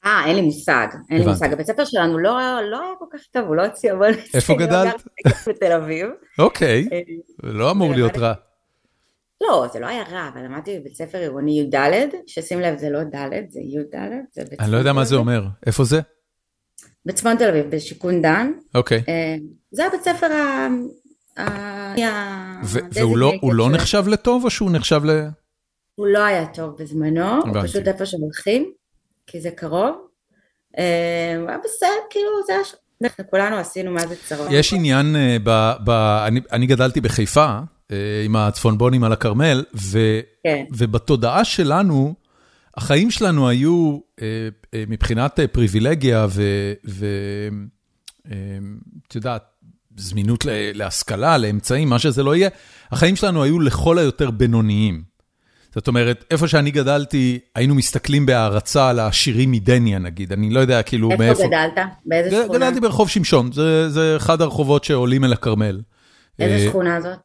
אה, 0.05 0.25
אין 0.25 0.35
לי 0.35 0.41
מושג, 0.41 0.87
אין 1.09 1.19
לי 1.19 1.25
מושג. 1.25 1.53
הבית 1.53 1.67
ספר 1.67 1.85
שלנו 1.85 2.19
לא, 2.19 2.31
לא 2.71 2.81
היה 2.81 2.91
כל 2.99 3.05
כך 3.13 3.19
טוב, 3.31 3.43
הוא 3.47 3.55
לא 3.55 3.61
הציע 3.61 3.95
בו... 3.95 4.03
איפה 4.33 4.55
גדלת? 4.55 5.03
בתל 5.47 5.71
אביב. 5.71 6.07
אוקיי, 6.39 6.87
אה, 6.93 6.99
לא 7.43 7.71
אמור 7.71 7.93
להיות 7.93 8.17
רע. 8.17 8.33
לא, 9.41 9.67
זה 9.73 9.79
לא 9.79 9.87
היה 9.87 10.03
רע, 10.11 10.29
אבל 10.33 10.45
למדתי 10.45 10.79
בבית 10.79 10.95
ספר 10.95 11.17
עירוני 11.17 11.59
י"ד, 11.59 11.75
ששים 12.27 12.59
לב, 12.59 12.77
זה 12.77 12.89
לא 12.89 13.03
ד', 13.03 13.29
זה 13.49 13.59
י"ד. 13.59 13.95
אני 14.59 14.71
לא 14.71 14.77
יודע 14.77 14.93
מה 14.93 15.05
זה 15.05 15.15
אומר, 15.15 15.43
איפה 15.65 15.83
זה? 15.83 16.01
בצפון 17.05 17.35
תל 17.37 17.49
אביב, 17.49 17.65
בשיכון 17.69 18.21
דן. 18.21 18.51
אוקיי. 18.75 19.03
אה, 19.07 19.35
זה 19.71 19.85
הבית 19.85 20.03
ספר 20.03 20.27
והוא 22.91 23.17
לא, 23.17 23.33
לא 23.53 23.69
נחשב 23.69 24.07
לטוב 24.07 24.43
או 24.43 24.49
שהוא 24.49 24.71
נחשב 24.71 25.01
ל... 25.05 25.27
הוא 25.95 26.07
לא 26.07 26.23
היה 26.23 26.45
טוב 26.45 26.75
בזמנו, 26.79 27.35
הוא 27.35 27.63
פשוט 27.63 27.87
איפה 27.87 28.05
שהולכים, 28.05 28.71
כי 29.27 29.41
זה 29.41 29.51
קרוב. 29.51 29.95
אה, 30.77 31.35
הוא 31.39 31.49
היה 31.49 31.57
בסדר, 31.63 31.89
כאילו 32.09 32.29
זה 32.47 32.53
היה... 32.53 32.61
אנחנו 33.03 33.23
כולנו 33.29 33.55
עשינו 33.55 33.91
מה 33.91 34.07
זה 34.07 34.15
צרות. 34.27 34.47
יש 34.51 34.73
עניין, 34.73 35.15
אה, 35.15 36.27
אני 36.51 36.65
גדלתי 36.65 37.01
בחיפה 37.01 37.59
עם 38.25 38.35
הצפונבונים 38.35 39.03
על 39.03 39.13
הכרמל, 39.13 39.63
כן. 40.43 40.65
ובתודעה 40.77 41.45
שלנו, 41.45 42.13
החיים 42.77 43.11
שלנו 43.11 43.49
היו 43.49 43.99
מבחינת 44.87 45.39
פריבילגיה, 45.51 46.27
ואת 48.25 49.15
יודעת, 49.15 49.43
זמינות 49.97 50.45
להשכלה, 50.73 51.37
לאמצעים, 51.37 51.89
מה 51.89 51.99
שזה 51.99 52.23
לא 52.23 52.35
יהיה, 52.35 52.49
החיים 52.91 53.15
שלנו 53.15 53.43
היו 53.43 53.59
לכל 53.59 53.97
היותר 53.97 54.31
בינוניים. 54.31 55.15
זאת 55.75 55.87
אומרת, 55.87 56.25
איפה 56.31 56.47
שאני 56.47 56.71
גדלתי, 56.71 57.39
היינו 57.55 57.75
מסתכלים 57.75 58.25
בהערצה 58.25 58.89
על 58.89 58.99
העשירים 58.99 59.51
מדניה, 59.51 59.99
נגיד, 59.99 60.33
אני 60.33 60.49
לא 60.49 60.59
יודע 60.59 60.83
כאילו 60.83 61.11
איפה 61.11 61.23
מאיפה. 61.23 61.43
איפה 61.43 61.55
גדלת? 61.55 61.85
באיזה 62.05 62.43
שכונה? 62.43 62.59
גדלתי 62.59 62.79
ברחוב 62.79 63.09
שמשון, 63.09 63.51
זה, 63.51 63.89
זה 63.89 64.15
אחד 64.17 64.41
הרחובות 64.41 64.83
שעולים 64.83 65.23
אל 65.23 65.33
הכרמל. 65.33 65.81
איזה 66.39 66.55
אה, 66.55 66.69
שכונה 66.69 67.01
זאת? 67.01 67.17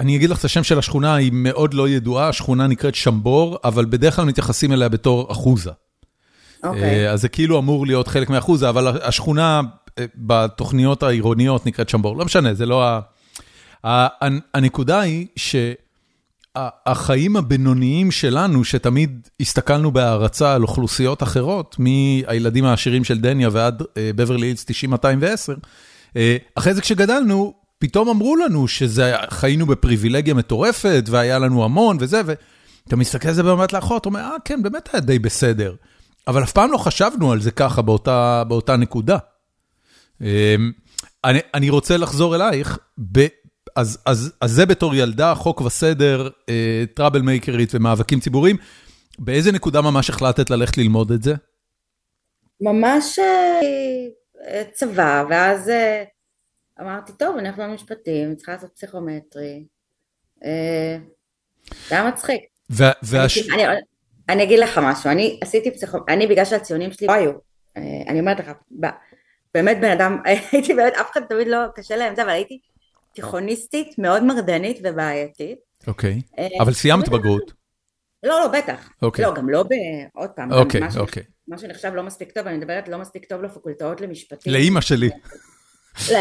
אני 0.00 0.16
אגיד 0.16 0.30
לך 0.30 0.38
את 0.38 0.44
השם 0.44 0.64
של 0.64 0.78
השכונה, 0.78 1.14
היא 1.14 1.30
מאוד 1.34 1.74
לא 1.74 1.88
ידועה, 1.88 2.28
השכונה 2.28 2.66
נקראת 2.66 2.94
שמבור, 2.94 3.58
אבל 3.64 3.84
בדרך 3.84 4.16
כלל 4.16 4.24
מתייחסים 4.24 4.72
אליה 4.72 4.88
בתור 4.88 5.32
אחוזה. 5.32 5.70
אוקיי. 6.64 7.06
אה, 7.06 7.10
אז 7.12 7.20
זה 7.20 7.28
כאילו 7.28 7.58
אמור 7.58 7.86
להיות 7.86 8.08
חלק 8.08 8.30
מאחוזה, 8.30 8.68
אבל 8.68 8.88
השכונה 9.02 9.60
בתוכניות 10.14 11.02
העירוניות 11.02 11.66
נקראת 11.66 11.88
שמבור, 11.88 12.16
לא 12.16 12.24
משנה, 12.24 12.54
זה 12.54 12.66
לא 12.66 12.84
ה... 12.84 13.00
הנקודה 14.54 15.00
היא 15.00 15.26
שהחיים 16.56 17.36
הבינוניים 17.36 18.10
שלנו, 18.10 18.64
שתמיד 18.64 19.28
הסתכלנו 19.40 19.90
בהערצה 19.90 20.54
על 20.54 20.62
אוכלוסיות 20.62 21.22
אחרות, 21.22 21.76
מהילדים 21.78 22.64
העשירים 22.64 23.04
של 23.04 23.18
דניה 23.18 23.48
ועד 23.52 23.82
בברלי 23.98 24.46
הילס 24.46 24.66
90-210, 26.14 26.18
אחרי 26.54 26.74
זה 26.74 26.80
כשגדלנו, 26.80 27.54
פתאום 27.78 28.08
אמרו 28.08 28.36
לנו 28.36 28.68
שחיינו 28.68 29.66
בפריבילגיה 29.66 30.34
מטורפת, 30.34 31.04
והיה 31.06 31.38
לנו 31.38 31.64
המון 31.64 31.96
וזה, 32.00 32.20
ואתה 32.26 32.96
מסתכל 32.96 33.28
על 33.28 33.34
זה 33.34 33.42
במבט 33.42 33.72
לאחור, 33.72 33.96
אתה 33.96 34.08
אומר, 34.08 34.20
אה, 34.20 34.36
כן, 34.44 34.62
באמת 34.62 34.88
היה 34.92 35.00
די 35.00 35.18
בסדר. 35.18 35.74
אבל 36.26 36.42
אף 36.42 36.52
פעם 36.52 36.72
לא 36.72 36.78
חשבנו 36.78 37.32
על 37.32 37.40
זה 37.40 37.50
ככה 37.50 37.82
באותה, 37.82 38.44
באותה 38.48 38.76
נקודה. 38.76 39.18
אמ, 40.20 40.26
אני 41.24 41.38
אני 41.54 41.70
רוצה 41.70 41.96
לחזור 41.96 42.36
אלייך, 42.36 42.78
ב, 43.12 43.26
אז 43.76 43.98
אז, 44.06 44.32
אז 44.40 44.50
זה 44.52 44.66
בתור 44.66 44.94
ילדה, 44.94 45.34
חוק 45.34 45.60
וסדר, 45.60 46.28
טראבל 46.94 47.22
מייקרית 47.22 47.70
ומאבקים 47.74 48.20
ציבוריים, 48.20 48.56
באיזה 49.18 49.52
נקודה 49.52 49.80
ממש 49.80 50.10
החלטת 50.10 50.50
ללכת 50.50 50.78
ללמוד 50.78 51.12
את 51.12 51.22
זה? 51.22 51.34
ממש 52.60 53.18
אה, 53.18 54.62
צבא, 54.72 55.24
ואז 55.30 55.68
אה, 55.68 56.04
אמרתי, 56.80 57.12
טוב, 57.12 57.36
אני 57.36 57.48
הולכת 57.48 57.62
למשפטים, 57.62 58.36
צריכה 58.36 58.52
לעשות 58.52 58.70
פסיכומטרי. 58.74 59.64
אה, 60.44 60.96
זה 61.88 61.94
היה 61.94 62.08
מצחיק. 62.08 62.42
והש... 63.02 63.48
אני, 64.28 64.42
אגיד 64.42 64.58
לך 64.58 64.80
משהו, 64.82 65.10
אני 65.10 65.40
עשיתי 65.42 65.70
פסיכומטרי, 65.70 66.14
אני 66.14 66.26
בגלל 66.26 66.44
שהציונים 66.44 66.92
שלי 66.92 67.06
לא 67.06 67.12
היו, 67.12 67.32
אני 68.08 68.20
אומרת 68.20 68.40
לך, 68.40 68.50
באמת 69.54 69.76
בן 69.80 69.90
אדם, 69.90 70.18
הייתי 70.52 70.74
באמת, 70.74 70.92
אף 70.94 71.10
אחד 71.12 71.20
תמיד 71.28 71.48
לא, 71.48 71.58
קשה 71.74 71.96
להם 71.96 72.14
זה, 72.16 72.22
אבל 72.22 72.30
הייתי 72.30 72.60
תיכוניסטית, 73.14 73.98
מאוד 73.98 74.22
מרדנית 74.22 74.78
ובעייתית. 74.84 75.58
אוקיי, 75.86 76.22
אה, 76.38 76.46
אבל 76.60 76.72
סיימת 76.72 77.08
בגרות. 77.08 77.52
לא, 78.22 78.40
לא, 78.40 78.48
בטח. 78.48 78.90
אוקיי. 79.02 79.24
לא, 79.24 79.34
גם 79.34 79.48
לא 79.48 79.62
ב... 79.62 79.68
עוד 80.14 80.30
פעם. 80.30 80.52
אוקיי, 80.52 80.80
אוקיי. 80.98 81.22
מה 81.48 81.58
שנחשב 81.58 81.92
לא 81.94 82.02
מספיק 82.02 82.32
טוב, 82.32 82.46
אני 82.46 82.56
מדברת 82.56 82.88
לא 82.88 82.98
מספיק 82.98 83.24
טוב 83.24 83.42
לפקולטאות 83.42 84.00
למשפטים. 84.00 84.52
לאימא 84.52 84.80
שלי. 84.80 85.10
לא, 86.12 86.18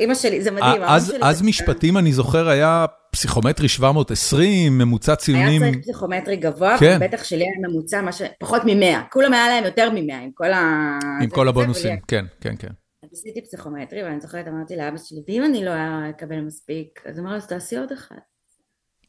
אימא 0.00 0.14
שלי, 0.14 0.42
זה 0.42 0.50
מדהים. 0.50 0.82
אז 1.22 1.42
משפטים, 1.42 1.96
אני 1.98 2.12
זוכר, 2.12 2.48
היה 2.48 2.86
פסיכומטרי 3.12 3.68
720, 3.68 4.78
ממוצע 4.78 5.16
ציונים... 5.16 5.62
היה 5.62 5.72
צריך 5.72 5.82
פסיכומטרי 5.82 6.36
גבוה, 6.36 6.76
כן. 6.78 6.98
בטח 7.00 7.24
שלי 7.24 7.44
היה 7.44 7.68
ממוצע, 7.68 8.00
פחות 8.40 8.64
מ-100. 8.64 8.96
כולם 9.10 9.32
היה 9.32 9.48
להם 9.48 9.64
יותר 9.64 9.90
מ-100, 9.90 10.14
עם 10.14 10.30
כל 10.34 10.52
ה... 10.52 10.98
עם 11.22 11.30
כל 11.30 11.48
הבונוסים, 11.48 12.00
כן, 12.08 12.24
כן, 12.40 12.54
כן. 12.58 12.68
אז 13.02 13.08
עשיתי 13.12 13.42
פסיכומטרי, 13.42 14.02
ואני 14.02 14.20
זוכרת, 14.20 14.48
אמרתי 14.48 14.76
לאבא 14.76 14.96
שלי, 14.98 15.18
ואם 15.28 15.44
אני 15.44 15.64
לא 15.64 15.70
אקבל 16.10 16.40
מספיק, 16.40 17.02
אז 17.06 17.18
אמר 17.18 17.30
לו, 17.30 17.36
אז 17.36 17.46
תעשי 17.46 17.76
עוד 17.76 17.92
אחד. 17.92 18.16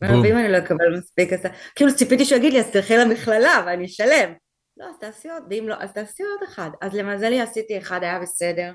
ואם 0.01 0.37
אני 0.37 0.51
לא 0.51 0.57
אקבל 0.57 0.97
מספיק, 0.97 1.33
אז 1.33 1.39
כאילו 1.75 1.95
ציפיתי 1.95 2.25
שהוא 2.25 2.37
יגיד 2.37 2.53
לי, 2.53 2.59
אז 2.59 2.71
תלכי 2.71 2.97
למכללה 2.97 3.63
ואני 3.65 3.85
אשלם. 3.85 4.33
לא, 4.77 4.85
אז 4.85 4.95
תעשי 4.99 5.29
עוד, 5.29 5.43
ואם 5.49 5.65
לא, 5.67 5.75
אז 5.79 5.93
תעשי 5.93 6.23
עוד 6.23 6.49
אחד. 6.49 6.69
אז 6.81 6.93
למזלי 6.93 7.41
עשיתי 7.41 7.77
אחד, 7.77 8.03
היה 8.03 8.19
בסדר. 8.19 8.71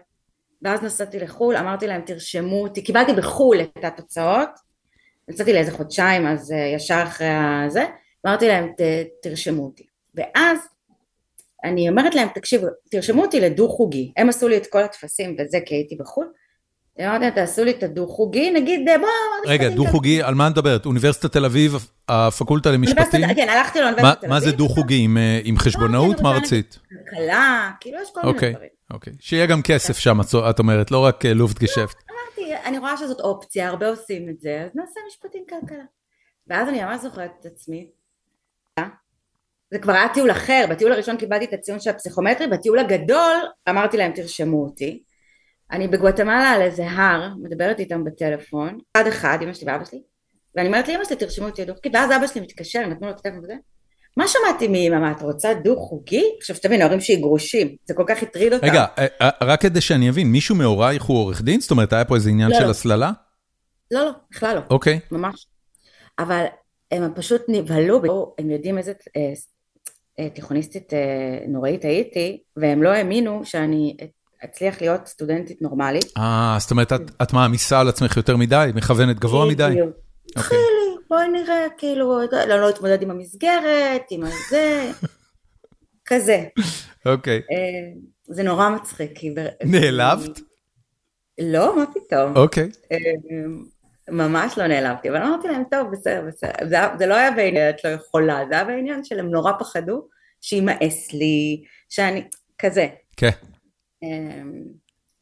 ואז 0.62 0.82
נסעתי 0.82 1.18
לחו"ל, 1.18 1.56
אמרתי 1.56 1.86
להם, 1.86 2.02
תרשמו 2.02 2.62
אותי, 2.62 2.82
קיבלתי 2.82 3.12
בחו"ל 3.12 3.60
את 3.60 3.84
התוצאות, 3.84 4.48
יצאתי 5.30 5.52
לאיזה 5.52 5.72
חודשיים, 5.72 6.26
אז 6.26 6.52
ישר 6.76 7.02
אחרי 7.02 7.28
הזה, 7.66 7.84
אמרתי 8.26 8.48
להם, 8.48 8.72
תרשמו 9.22 9.64
אותי. 9.64 9.86
ואז 10.14 10.58
אני 11.64 11.88
אומרת 11.88 12.14
להם, 12.14 12.28
תקשיבו, 12.34 12.66
תרשמו 12.90 13.22
אותי 13.22 13.40
לדו-חוגי, 13.40 14.12
הם 14.16 14.28
עשו 14.28 14.48
לי 14.48 14.56
את 14.56 14.66
כל 14.66 14.82
הטפסים 14.82 15.36
וזה 15.38 15.58
כי 15.66 15.74
הייתי 15.74 15.96
בחו"ל, 15.96 16.32
אמרתי 17.00 17.24
להם, 17.24 17.34
תעשו 17.34 17.64
לי 17.64 17.70
את 17.70 17.82
הדו-חוגי, 17.82 18.50
נגיד, 18.50 18.88
בוא... 19.00 19.08
רגע, 19.46 19.68
דו-חוגי, 19.68 20.22
על 20.22 20.34
מה 20.34 20.46
את 20.46 20.52
מדברת? 20.52 20.86
אוניברסיטת 20.86 21.32
תל 21.32 21.44
אביב, 21.44 21.88
הפקולטה 22.08 22.70
למשפטים? 22.70 23.34
כן, 23.34 23.48
הלכתי 23.48 23.80
לאוניברסיטת 23.80 24.20
תל 24.20 24.26
אביב. 24.26 24.30
מה 24.30 24.40
זה 24.40 24.52
דו-חוגי, 24.52 25.06
עם 25.44 25.58
חשבונאות? 25.58 26.20
מה 26.20 26.30
רצית? 26.30 26.78
כלכלה, 26.88 27.70
כאילו 27.80 27.98
יש 28.02 28.10
כל 28.14 28.20
מיני 28.20 28.34
אוקיי, 28.34 28.52
דברים. 28.52 28.68
אוקיי, 28.90 29.12
שיהיה 29.20 29.46
גם 29.46 29.62
כסף 29.62 29.98
שם, 29.98 30.18
את 30.50 30.58
אומרת, 30.58 30.90
לא 30.90 31.04
רק 31.04 31.24
לופט 31.24 31.58
גשפט. 31.58 31.96
אמרתי, 32.10 32.54
אני 32.64 32.78
רואה 32.78 32.96
שזאת 32.96 33.20
אופציה, 33.20 33.68
הרבה 33.68 33.88
עושים 33.88 34.28
את 34.28 34.40
זה, 34.40 34.62
אז 34.64 34.70
נעשה 34.74 35.00
משפטים 35.08 35.42
כלכלה. 35.48 35.84
ואז 36.46 36.68
אני 36.68 36.84
ממש 36.84 37.00
זוכרת 37.02 37.30
את 37.40 37.46
עצמי. 37.46 37.86
זה 39.70 39.78
כבר 39.78 39.92
היה 39.92 40.08
טיול 40.14 40.30
אחר, 40.30 40.64
בטיול 40.70 40.92
הראשון 40.92 41.16
קיבלתי 41.16 41.44
את 41.44 41.52
הציון 41.52 41.80
של 41.80 41.90
הפסיכומטרי, 41.90 42.46
בטיול 42.46 42.78
הגדול 42.78 43.36
אמרתי 43.68 43.96
להם 43.96 44.12
תרשמו 44.12 44.64
אותי. 44.64 45.02
אני 45.72 45.88
בגואטמלה 45.88 46.50
על 46.50 46.62
איזה 46.62 46.90
הר, 46.90 47.28
מדברת 47.42 47.78
איתם 47.78 48.04
בטלפון, 48.04 48.78
אחד 48.96 49.06
אחד, 49.06 49.38
אמא 49.42 49.54
שלי 49.54 49.72
ואבא 49.72 49.84
שלי, 49.84 50.02
ואני 50.54 50.66
אומרת 50.68 50.88
לאמא 50.88 51.04
שלי 51.04 51.16
תרשמו 51.16 51.46
אותי 51.46 51.64
דו-חוגי, 51.64 51.88
ואז 51.92 52.10
אבא 52.10 52.26
שלי 52.26 52.40
מתקשר, 52.40 52.86
נתנו 52.86 53.06
לו 53.06 53.12
את 53.12 53.18
הטלפון 53.18 53.38
וזה, 53.44 53.54
מה 54.16 54.28
שמעתי 54.28 54.68
מאמא, 54.68 55.00
מה 55.00 55.12
את 55.12 55.22
רוצה 55.22 55.54
דו-חוגי? 55.54 56.24
עכשיו 56.38 56.56
שתבין, 56.56 56.82
ההורים 56.82 57.00
שלי 57.00 57.16
גרושים, 57.16 57.76
זה 57.84 57.94
כל 57.94 58.04
כך 58.06 58.22
הטריד 58.22 58.52
אותם. 58.52 58.66
רגע, 58.66 58.84
רק 59.40 59.60
כדי 59.60 59.80
שאני 59.80 60.10
אבין, 60.10 60.26
מישהו 60.26 60.56
מהורייך 60.56 61.02
הוא 61.02 61.18
עורך 61.18 61.42
דין? 61.42 61.60
זאת 61.60 61.70
אומרת, 61.70 61.92
היה 61.92 62.04
פה 62.04 62.14
איזה 62.14 62.30
עניין 62.30 62.50
של 62.54 62.70
הסללה? 62.70 63.12
לא, 63.90 64.04
לא, 64.04 64.10
בכלל 64.30 64.56
לא. 64.56 64.60
אוקיי. 64.70 65.00
ממש. 65.10 65.46
אבל 66.18 66.44
הם 66.90 67.14
פשוט 67.14 67.42
נבהלו, 67.48 68.34
הם 68.38 68.50
יודעים 68.50 68.78
איזה 68.78 68.92
תיכוניסטית 70.34 70.92
נוראית 71.48 71.84
הייתי, 71.84 72.42
והם 72.56 72.82
לא 72.82 72.88
האמינו 72.88 73.40
שאני 73.44 73.96
אצליח 74.44 74.80
להיות 74.80 75.06
סטודנטית 75.06 75.62
נורמלית. 75.62 76.12
אה, 76.16 76.56
זאת 76.60 76.70
אומרת, 76.70 76.92
את 77.22 77.32
מעמיסה 77.32 77.80
על 77.80 77.88
עצמך 77.88 78.16
יותר 78.16 78.36
מדי, 78.36 78.70
מכוונת 78.74 79.18
גבוה 79.18 79.46
מדי? 79.46 79.76
חילי, 80.38 80.60
בואי 81.10 81.28
נראה, 81.28 81.66
כאילו, 81.78 82.20
לא, 82.32 82.56
לא 82.56 82.68
אתמודד 82.68 83.02
עם 83.02 83.10
המסגרת, 83.10 84.02
עם 84.10 84.22
הזה, 84.24 84.90
כזה. 86.08 86.44
אוקיי. 87.06 87.40
זה 88.28 88.42
נורא 88.42 88.68
מצחיק. 88.68 89.20
נעלבת? 89.64 90.40
לא, 91.40 91.76
מה 91.76 91.84
פתאום. 91.86 92.36
אוקיי. 92.36 92.68
ממש 94.10 94.58
לא 94.58 94.66
נעלבתי, 94.66 95.08
אבל 95.08 95.22
אמרתי 95.22 95.48
להם, 95.48 95.62
טוב, 95.70 95.92
בסדר, 95.92 96.24
בסדר. 96.28 96.88
זה 96.98 97.06
לא 97.06 97.14
היה 97.14 97.30
בעניין, 97.30 97.70
את 97.70 97.84
לא 97.84 97.90
יכולה, 97.90 98.40
זה 98.48 98.54
היה 98.54 98.64
בעניין 98.64 99.04
של 99.04 99.18
הם 99.18 99.30
נורא 99.30 99.52
פחדו 99.58 100.08
שימאס 100.40 101.12
לי, 101.12 101.64
שאני, 101.88 102.24
כזה. 102.58 102.86
כן. 103.16 103.30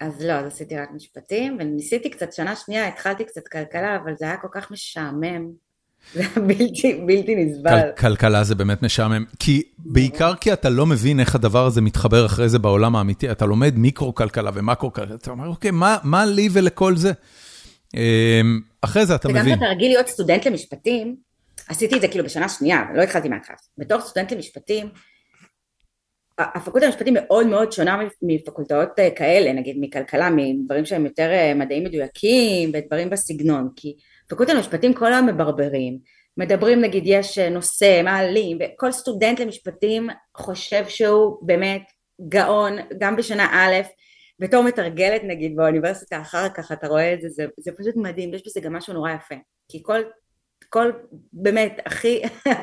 אז 0.00 0.22
לא, 0.24 0.32
אז 0.32 0.46
עשיתי 0.46 0.76
רק 0.76 0.90
משפטים, 0.94 1.56
וניסיתי 1.60 2.10
קצת, 2.10 2.32
שנה 2.32 2.56
שנייה 2.56 2.88
התחלתי 2.88 3.24
קצת 3.24 3.48
כלכלה, 3.48 3.96
אבל 3.96 4.12
זה 4.18 4.24
היה 4.24 4.36
כל 4.36 4.48
כך 4.52 4.70
משעמם. 4.70 5.46
זה 6.14 6.20
היה 6.20 6.46
בלתי, 6.46 7.00
בלתי 7.06 7.34
נסבל. 7.34 7.80
כלכלה 7.98 8.44
זה 8.44 8.54
באמת 8.54 8.82
משעמם, 8.82 9.24
כי 9.38 9.62
בעיקר 9.78 10.34
כי 10.34 10.52
אתה 10.52 10.68
לא 10.68 10.86
מבין 10.86 11.20
איך 11.20 11.34
הדבר 11.34 11.66
הזה 11.66 11.80
מתחבר 11.80 12.26
אחרי 12.26 12.48
זה 12.48 12.58
בעולם 12.58 12.96
האמיתי, 12.96 13.30
אתה 13.30 13.46
לומד 13.46 13.78
מיקרו-כלכלה 13.78 14.50
ומקרו-כלכלה, 14.54 15.14
אתה 15.14 15.30
אומר, 15.30 15.48
אוקיי, 15.48 15.70
מה 16.04 16.24
לי 16.26 16.48
ולכל 16.52 16.96
זה? 16.96 17.12
אחרי 18.80 19.06
זה 19.06 19.14
אתה 19.14 19.28
מבין. 19.28 19.42
וגם 19.42 19.52
כשאתה 19.52 19.66
רגיל 19.66 19.88
להיות 19.88 20.06
סטודנט 20.06 20.46
למשפטים, 20.46 21.16
עשיתי 21.68 21.96
את 21.96 22.00
זה 22.00 22.08
כאילו 22.08 22.24
בשנה 22.24 22.48
שנייה, 22.48 22.84
לא 22.94 23.02
התחלתי 23.02 23.28
מההתחלה. 23.28 23.56
בתור 23.78 24.00
סטודנט 24.00 24.32
למשפטים, 24.32 24.88
הפקולטה 26.38 26.86
למשפטים 26.86 27.14
מאוד 27.14 27.46
מאוד 27.46 27.72
שונה 27.72 27.98
מפקולטות 28.22 28.88
כאלה, 29.16 29.52
נגיד 29.52 29.76
מכלכלה, 29.80 30.30
מדברים 30.30 30.84
שהם 30.84 31.04
יותר 31.04 31.30
מדעים 31.54 31.84
מדויקים 31.84 32.70
ודברים 32.74 33.10
בסגנון, 33.10 33.68
כי 33.76 33.96
פקולטה 34.28 34.54
למשפטים 34.54 34.94
כל 34.94 35.12
היום 35.12 35.26
מברברים, 35.26 35.98
מדברים 36.36 36.80
נגיד 36.80 37.02
יש 37.06 37.38
נושא, 37.38 38.02
מעלים, 38.02 38.58
וכל 38.60 38.92
סטודנט 38.92 39.40
למשפטים 39.40 40.08
חושב 40.36 40.88
שהוא 40.88 41.38
באמת 41.42 41.82
גאון, 42.28 42.72
גם 42.98 43.16
בשנה 43.16 43.46
א', 43.52 43.74
בתור 44.38 44.62
מתרגלת 44.62 45.24
נגיד 45.24 45.56
באוניברסיטה 45.56 46.20
אחר 46.20 46.48
כך 46.48 46.72
אתה 46.72 46.88
רואה 46.88 47.14
את 47.14 47.20
זה, 47.20 47.28
זה, 47.28 47.46
זה 47.58 47.72
פשוט 47.72 47.96
מדהים, 47.96 48.34
יש 48.34 48.42
בזה 48.46 48.60
גם 48.60 48.72
משהו 48.72 48.94
נורא 48.94 49.10
יפה, 49.10 49.34
כי 49.68 49.82
כל, 49.82 50.00
כל 50.68 50.92
באמת 51.32 51.80
הכי 51.86 52.22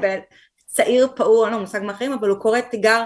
צעיר 0.66 1.08
פעור, 1.16 1.46
אין 1.46 1.54
לו 1.54 1.60
מושג 1.60 1.82
מהחיים, 1.84 2.14
אבל 2.14 2.30
הוא 2.30 2.40
קורא 2.40 2.60
תיגר 2.60 3.04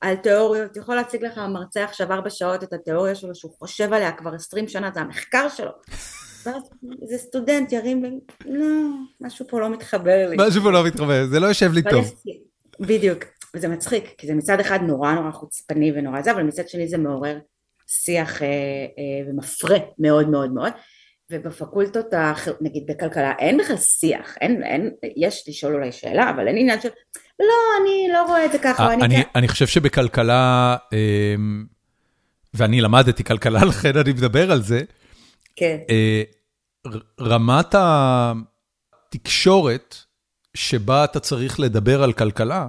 על 0.00 0.16
תיאוריות, 0.16 0.76
יכול 0.76 0.94
להציג 0.94 1.24
לך 1.24 1.38
המרצה 1.38 1.84
עכשיו 1.84 2.12
ארבע 2.12 2.30
שעות 2.30 2.62
את 2.62 2.72
התיאוריה 2.72 3.14
שלו 3.14 3.34
שהוא 3.34 3.52
חושב 3.58 3.92
עליה 3.92 4.12
כבר 4.12 4.34
עשרים 4.34 4.68
שנה, 4.68 4.90
זה 4.94 5.00
המחקר 5.00 5.48
שלו. 5.48 5.70
ואז 6.46 6.62
איזה 7.02 7.18
סטודנט 7.18 7.72
ירים, 7.72 8.20
לא, 8.46 8.66
משהו 9.20 9.46
פה 9.48 9.60
לא 9.60 9.70
מתחבר 9.70 10.28
לי. 10.28 10.36
משהו 10.38 10.62
פה 10.62 10.70
לא 10.70 10.84
מתחבר, 10.86 11.26
זה 11.26 11.40
לא 11.40 11.46
יושב 11.46 11.72
לי 11.72 11.82
טוב. 11.90 12.14
בדיוק, 12.80 13.24
וזה 13.54 13.68
מצחיק, 13.68 14.14
כי 14.18 14.26
זה 14.26 14.34
מצד 14.34 14.60
אחד 14.60 14.78
נורא 14.82 15.12
נורא 15.12 15.30
חוצפני 15.30 15.92
ונורא 15.94 16.22
זה, 16.22 16.30
אבל 16.32 16.42
מצד 16.42 16.68
שני 16.68 16.88
זה 16.88 16.98
מעורר 16.98 17.38
שיח 17.86 18.42
ומפרה 19.28 19.78
מאוד 19.98 20.28
מאוד 20.28 20.52
מאוד. 20.52 20.72
ובפקולטות, 21.30 22.06
נגיד 22.60 22.82
בכלכלה, 22.86 23.32
אין 23.38 23.58
בכלל 23.58 23.76
שיח, 23.76 24.36
אין, 24.40 24.62
אין, 24.62 24.90
יש 25.16 25.44
לשאול 25.48 25.74
אולי 25.74 25.92
שאלה, 25.92 26.30
אבל 26.30 26.48
אין 26.48 26.56
עניין 26.56 26.80
של, 26.80 26.88
לא, 27.40 27.54
אני 27.82 28.12
לא 28.12 28.26
רואה 28.26 28.44
את 28.44 28.52
זה 28.52 28.58
ככה. 28.58 28.92
אני, 28.94 29.04
אני, 29.04 29.22
אני 29.34 29.48
חושב 29.48 29.66
שבכלכלה, 29.66 30.76
ואני 32.54 32.80
למדתי 32.80 33.24
כלכלה, 33.24 33.64
לכן 33.64 33.96
אני 33.96 34.12
מדבר 34.12 34.52
על 34.52 34.62
זה, 34.62 34.82
כן. 35.56 35.76
רמת 37.20 37.74
התקשורת 39.12 39.96
שבה 40.54 41.04
אתה 41.04 41.20
צריך 41.20 41.60
לדבר 41.60 42.02
על 42.02 42.12
כלכלה, 42.12 42.68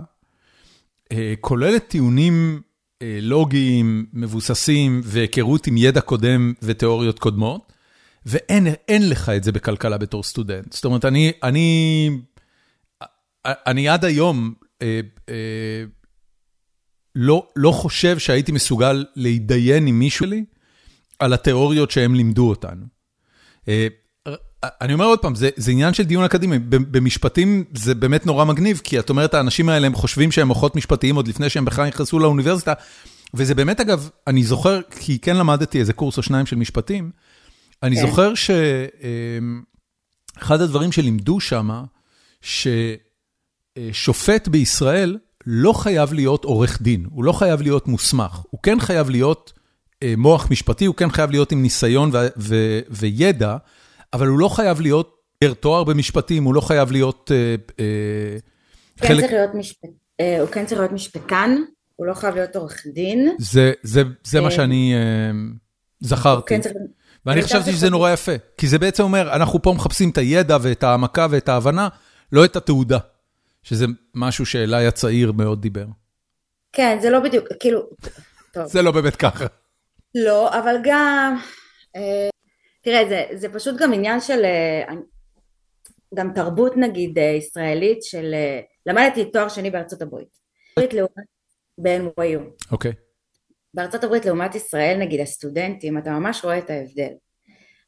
כוללת 1.40 1.88
טיעונים 1.88 2.62
לוגיים, 3.04 4.06
מבוססים, 4.14 5.02
והיכרות 5.04 5.68
עם 5.68 5.78
ידע 5.78 6.02
קודם 6.02 6.54
ותיאוריות 6.62 7.20
קודמות, 7.20 7.71
ואין 8.26 9.10
לך 9.10 9.30
את 9.30 9.44
זה 9.44 9.52
בכלכלה 9.52 9.98
בתור 9.98 10.24
סטודנט. 10.24 10.74
זאת 10.74 10.86
אומרת, 10.86 11.06
אני, 11.06 11.32
אני, 11.44 12.10
אני 13.46 13.90
עד 13.90 14.06
היום 14.06 14.54
אה, 14.82 15.00
אה, 15.30 15.84
לא, 17.16 17.48
לא 17.56 17.72
חושב 17.72 18.20
שהייתי 18.20 18.52
מסוגל 18.52 19.06
להתדיין 19.16 19.88
עם 19.88 20.00
מישהו 20.00 20.26
לי 20.26 20.46
על 21.20 21.34
התיאוריות 21.34 21.92
שהם 21.92 22.16
לימדו 22.16 22.50
אותנו. 22.50 22.86
אה, 23.68 23.88
אני 24.66 24.94
אומר 24.94 25.06
עוד 25.06 25.20
פעם, 25.20 25.36
זה, 25.36 25.50
זה 25.56 25.72
עניין 25.72 25.94
של 25.94 26.04
דיון 26.04 26.24
אקדמי, 26.24 26.60
במשפטים 26.60 27.64
זה 27.74 27.96
באמת 27.96 28.26
נורא 28.26 28.46
מגניב, 28.46 28.82
כי 28.84 29.00
את 29.00 29.10
אומרת, 29.10 29.34
האנשים 29.34 29.70
האלה 29.70 29.88
הם 29.88 29.96
חושבים 29.96 30.32
שהם 30.32 30.48
מוחות 30.48 30.76
משפטיים 30.76 31.16
עוד 31.16 31.28
לפני 31.28 31.50
שהם 31.50 31.66
בכלל 31.66 31.88
נכנסו 31.88 32.20
לאוניברסיטה, 32.20 32.74
וזה 33.34 33.56
באמת 33.56 33.80
אגב, 33.80 34.10
אני 34.28 34.44
זוכר, 34.44 34.82
כי 35.00 35.20
כן 35.20 35.38
למדתי 35.38 35.80
איזה 35.80 35.94
קורס 35.94 36.18
או 36.18 36.24
שניים 36.24 36.46
של 36.46 36.56
משפטים, 36.56 37.12
אני 37.84 37.96
כן. 37.96 38.02
זוכר 38.02 38.34
שאחד 40.36 40.62
הדברים 40.62 40.92
שלימדו 40.92 41.40
שם, 41.40 41.84
ששופט 43.82 44.48
בישראל 44.48 45.18
לא 45.46 45.74
חייב 45.74 46.14
להיות 46.14 46.44
עורך 46.44 46.82
דין, 46.82 47.06
הוא 47.12 47.24
לא 47.24 47.32
חייב 47.32 47.62
להיות 47.62 47.88
מוסמך, 47.88 48.42
הוא 48.50 48.60
כן 48.64 48.80
חייב 48.80 49.10
להיות 49.10 49.54
מוח 50.18 50.48
משפטי, 50.52 50.86
הוא 50.86 50.96
כן 50.96 51.10
חייב 51.12 51.32
להיות 51.32 51.52
עם 51.52 51.62
ניסיון 51.62 52.10
ו- 52.14 52.28
ו- 52.38 52.80
וידע, 52.90 53.58
אבל 54.14 54.28
הוא 54.28 54.40
לא 54.40 54.50
חייב 54.50 54.82
להיות 54.82 55.18
תואר 55.60 55.84
במשפטים, 55.84 56.44
הוא 56.44 56.56
לא 56.56 56.62
חייב 56.62 56.92
להיות 56.92 57.32
כן 58.98 59.08
חלק... 59.08 59.20
צריך 59.20 59.34
להיות 59.34 59.56
משפט... 59.56 59.90
הוא 60.40 60.48
כן 60.52 60.66
צריך 60.66 60.80
להיות 60.80 60.92
משפטן, 60.92 61.56
הוא 61.96 62.08
לא 62.08 62.14
חייב 62.14 62.36
להיות 62.36 62.56
עורך 62.56 62.84
דין. 62.94 63.36
זה, 63.40 63.72
זה, 63.84 64.04
זה 64.24 64.42
מה 64.42 64.52
שאני 64.52 64.94
זכרתי. 66.00 66.50
כן 66.50 66.62
צריך... 66.62 66.76
ואני 67.26 67.42
חשבתי 67.42 67.72
שזה 67.72 67.90
נורא 67.90 68.12
יפה, 68.12 68.32
כי 68.58 68.68
זה 68.68 68.80
בעצם 68.80 69.04
אומר, 69.04 69.36
אנחנו 69.36 69.62
פה 69.62 69.74
מחפשים 69.74 70.10
את 70.10 70.18
הידע 70.18 70.58
ואת 70.62 70.84
העמקה 70.84 71.28
ואת 71.30 71.50
ההבנה, 71.50 71.90
לא 72.32 72.46
את 72.46 72.56
התעודה, 72.56 72.98
שזה 73.64 73.86
משהו 74.16 74.46
שאליי 74.46 74.88
הצעיר 74.88 75.32
מאוד 75.32 75.62
דיבר. 75.62 75.86
כן, 76.74 76.98
זה 77.02 77.10
לא 77.10 77.20
בדיוק, 77.20 77.48
כאילו, 77.60 77.90
טוב. 78.54 78.66
זה 78.66 78.82
לא 78.82 78.92
באמת 78.92 79.16
ככה. 79.16 79.46
לא, 80.16 80.60
אבל 80.60 80.76
גם, 80.84 81.38
תראה, 82.84 83.06
זה, 83.10 83.24
זה 83.34 83.50
פשוט 83.50 83.76
גם 83.80 83.94
עניין 83.94 84.22
של, 84.22 84.42
גם 86.16 86.32
תרבות 86.36 86.78
נגיד 86.78 87.18
ישראלית 87.38 88.04
של, 88.04 88.36
למדתי 88.86 89.26
תואר 89.26 89.50
שני 89.50 89.72
בארצות 89.72 90.02
הברית. 90.02 90.42
ב-NYU. 91.78 92.66
אוקיי. 92.72 92.92
בארצות 93.74 94.04
הברית 94.04 94.26
לעומת 94.26 94.56
ישראל 94.56 94.98
נגיד 95.00 95.20
הסטודנטים 95.20 95.98
אתה 95.98 96.12
ממש 96.12 96.44
רואה 96.44 96.58
את 96.58 96.70
ההבדל. 96.70 97.12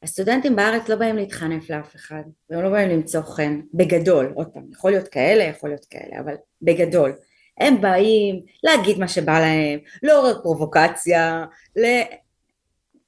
הסטודנטים 0.02 0.56
בארץ 0.56 0.88
לא 0.88 0.96
באים 0.96 1.16
להתחנף 1.16 1.70
לאף 1.70 1.96
אחד 1.96 2.22
והם 2.50 2.62
לא 2.62 2.70
באים 2.70 2.88
למצוא 2.88 3.20
חן 3.20 3.60
בגדול 3.74 4.32
עוד 4.34 4.46
פעם 4.54 4.64
יכול 4.72 4.90
להיות 4.90 5.08
כאלה 5.08 5.44
יכול 5.44 5.70
להיות 5.70 5.84
כאלה 5.90 6.20
אבל 6.20 6.34
בגדול 6.62 7.12
הם 7.60 7.80
באים 7.80 8.40
להגיד 8.62 8.98
מה 8.98 9.08
שבא 9.08 9.40
להם, 9.40 9.78
לעורר 10.02 10.42
פרובוקציה, 10.42 11.44
ל... 11.76 11.84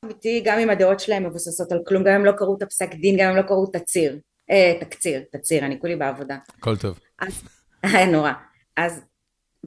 אמיתי, 0.05 0.43
גם 0.45 0.59
אם 0.59 0.71
הדעות 0.71 1.01
שלהם 1.01 1.27
מבוססות 1.27 1.73
על 1.73 1.79
כלום, 1.87 2.05
גם 2.05 2.15
אם 2.15 2.25
לא 2.25 2.33
קראו 2.33 2.57
את 2.57 2.63
הפסק 2.63 2.95
דין, 2.95 3.17
גם 3.19 3.31
אם 3.31 3.37
לא 3.37 3.43
קראו 3.43 3.67
תצהיר, 3.67 4.19
אה, 4.51 4.79
תקציר, 4.81 5.23
תצהיר, 5.33 5.65
אני 5.65 5.81
כולי 5.81 5.97
בעבודה. 5.97 6.37
הכל 6.59 6.77
טוב. 6.77 6.99
אז, 7.19 7.43
היה 7.83 8.07
נורא. 8.07 8.33
אז, 8.77 9.01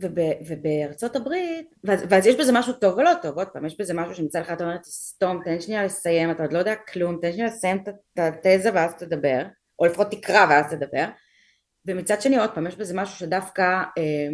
וב, 0.02 0.18
ובארצות 0.48 1.16
הברית, 1.16 1.76
ואז, 1.84 2.06
ואז 2.10 2.28
יש 2.28 2.36
בזה 2.36 2.52
משהו 2.52 2.74
טוב 2.74 2.98
ולא 2.98 3.12
טוב, 3.22 3.38
עוד 3.38 3.48
פעם, 3.48 3.66
יש 3.66 3.80
בזה 3.80 3.94
משהו 3.94 4.16
שמצד 4.16 4.42
אחד 4.42 4.54
אתה 4.54 4.64
אומר, 4.64 4.78
תסתום, 4.78 5.42
תן 5.44 5.62
שנייה 5.62 5.84
לסיים, 5.84 6.32
אתה 6.32 6.44
עוד 6.44 6.54
לא 6.54 6.60
יודע 6.60 6.76
כלום, 6.76 7.18
תן 7.22 7.32
שנייה 7.32 7.48
לסיים 7.48 7.84
את 7.84 8.20
התזה 8.20 8.70
ואז 8.74 8.94
תדבר, 8.96 9.44
או 9.80 9.86
לפחות 9.86 10.12
תקרא 10.12 10.46
ואז 10.50 10.74
תדבר, 10.74 11.06
ומצד 11.86 12.22
שני, 12.22 12.38
עוד 12.38 12.50
פעם, 12.56 12.68
יש 12.68 12.76
בזה 12.76 12.94
משהו 12.96 13.16
שדווקא, 13.16 13.64
אה, 13.98 14.30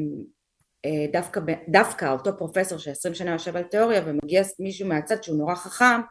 אה, 0.86 1.06
דווקא, 1.12 1.42
דווקא 1.68 2.12
אותו 2.12 2.38
פרופסור 2.38 2.78
שעשרים 2.78 3.16
שנה 3.16 3.32
יושב 3.32 3.56
על 3.56 3.64
תיאוריה 3.64 4.02
ומגיע 4.06 4.44
מישהו 4.60 4.88
מהצד 4.88 5.24
שהוא 5.24 5.38
נורא 5.38 5.56
חכם 5.56 6.02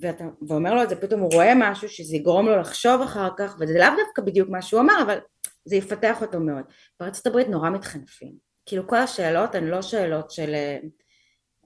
ואתה, 0.00 0.24
ואומר 0.48 0.74
לו 0.74 0.82
את 0.82 0.88
זה, 0.88 0.96
פתאום 0.96 1.20
הוא 1.20 1.32
רואה 1.32 1.52
משהו 1.56 1.88
שזה 1.88 2.16
יגרום 2.16 2.46
לו 2.46 2.56
לחשוב 2.56 3.02
אחר 3.02 3.28
כך, 3.36 3.56
וזה 3.60 3.78
לאו 3.78 3.88
דווקא 4.06 4.22
בדיוק 4.22 4.48
מה 4.48 4.62
שהוא 4.62 4.80
אמר, 4.80 5.02
אבל 5.02 5.18
זה 5.64 5.76
יפתח 5.76 6.22
אותו 6.22 6.40
מאוד. 6.40 6.64
בארצות 7.00 7.26
הברית 7.26 7.48
נורא 7.48 7.70
מתחנפים. 7.70 8.43
כאילו 8.66 8.86
כל 8.86 8.96
השאלות 8.96 9.54
הן 9.54 9.64
לא 9.64 9.82
שאלות 9.82 10.30
של... 10.30 10.54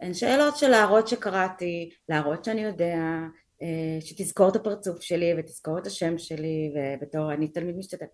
הן 0.01 0.15
שאלות 0.15 0.57
של 0.57 0.69
להראות 0.69 1.09
שקראתי, 1.09 1.91
להראות 2.09 2.45
שאני 2.45 2.61
יודע, 2.61 2.97
אה, 3.63 4.01
שתזכור 4.01 4.49
את 4.49 4.57
הפרצוף 4.57 5.03
שלי 5.03 5.33
ותזכור 5.39 5.79
את 5.79 5.87
השם 5.87 6.19
שלי, 6.19 6.73
ובתור 6.75 7.33
אני 7.33 7.49
תלמיד 7.49 7.77
משתתף. 7.77 8.07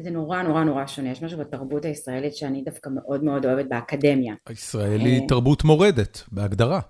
זה 0.00 0.10
נורא 0.10 0.42
נורא 0.42 0.64
נורא 0.64 0.86
שונה, 0.86 1.10
יש 1.10 1.22
משהו 1.22 1.38
בתרבות 1.38 1.84
הישראלית 1.84 2.36
שאני 2.36 2.62
דווקא 2.62 2.90
מאוד 2.94 3.24
מאוד 3.24 3.46
אוהבת 3.46 3.66
באקדמיה. 3.68 4.34
הישראלי 4.46 5.20
אה, 5.20 5.26
תרבות 5.28 5.64
מורדת, 5.64 6.22
בהגדרה. 6.32 6.80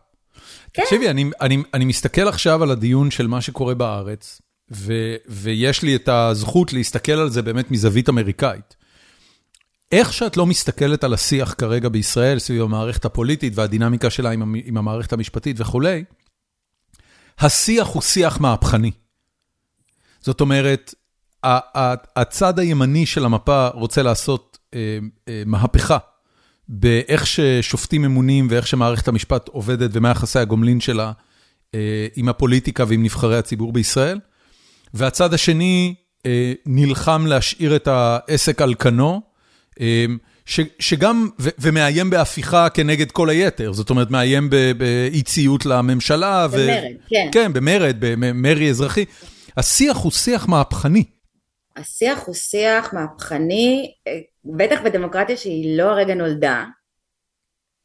כן. 0.72 0.82
תקשיבי, 0.82 1.10
אני, 1.10 1.24
אני, 1.40 1.62
אני 1.74 1.84
מסתכל 1.84 2.28
עכשיו 2.28 2.62
על 2.62 2.70
הדיון 2.70 3.10
של 3.10 3.26
מה 3.26 3.40
שקורה 3.40 3.74
בארץ, 3.74 4.42
ו, 4.72 4.92
ויש 5.28 5.82
לי 5.82 5.96
את 5.96 6.08
הזכות 6.08 6.72
להסתכל 6.72 7.12
על 7.12 7.30
זה 7.30 7.42
באמת 7.42 7.70
מזווית 7.70 8.08
אמריקאית. 8.08 8.83
איך 9.94 10.12
שאת 10.12 10.36
לא 10.36 10.46
מסתכלת 10.46 11.04
על 11.04 11.14
השיח 11.14 11.54
כרגע 11.58 11.88
בישראל, 11.88 12.38
סביב 12.38 12.62
המערכת 12.62 13.04
הפוליטית 13.04 13.52
והדינמיקה 13.56 14.10
שלה 14.10 14.30
עם, 14.30 14.54
המערכת 14.76 15.12
המשפטית 15.12 15.60
וכולי, 15.60 16.04
השיח 17.38 17.86
הוא 17.86 18.02
שיח 18.02 18.40
מהפכני. 18.40 18.90
זאת 20.20 20.40
אומרת, 20.40 20.94
הצד 22.16 22.58
הימני 22.58 23.06
של 23.06 23.24
המפה 23.24 23.68
רוצה 23.68 24.02
לעשות 24.02 24.58
אה, 24.74 24.98
אה, 25.28 25.42
מהפכה 25.46 25.98
באיך 26.68 27.26
ששופטים 27.26 28.02
ממונים 28.02 28.46
ואיך 28.50 28.66
שמערכת 28.66 29.08
המשפט 29.08 29.48
עובדת 29.48 29.90
ומה 29.92 30.10
יחסי 30.10 30.38
הגומלין 30.38 30.80
שלה 30.80 31.12
אה, 31.74 32.06
עם 32.16 32.28
הפוליטיקה 32.28 32.84
ועם 32.88 33.02
נבחרי 33.02 33.38
הציבור 33.38 33.72
בישראל. 33.72 34.20
והצד 34.94 35.34
השני 35.34 35.94
נלחם 36.66 37.26
להשאיר 37.26 37.76
את 37.76 37.88
העסק 37.88 38.62
על 38.62 38.74
כנו, 38.74 39.33
שגם, 40.78 41.28
ומאיים 41.38 42.10
בהפיכה 42.10 42.68
כנגד 42.68 43.10
כל 43.10 43.28
היתר, 43.30 43.72
זאת 43.72 43.90
אומרת, 43.90 44.10
מאיים 44.10 44.50
באי 44.50 45.22
ציות 45.22 45.66
לממשלה. 45.66 46.48
במרד, 46.48 46.82
כן. 47.08 47.28
כן, 47.32 47.52
במרד, 47.52 47.96
במרי 48.00 48.70
אזרחי. 48.70 49.04
השיח 49.56 49.96
הוא 49.96 50.12
שיח 50.12 50.48
מהפכני. 50.48 51.04
השיח 51.76 52.22
הוא 52.26 52.34
שיח 52.34 52.94
מהפכני, 52.94 53.92
אה, 54.06 54.18
בטח 54.44 54.80
בדמוקרטיה 54.84 55.36
שהיא 55.36 55.78
לא 55.78 55.90
הרגע 55.90 56.14
נולדה. 56.14 56.64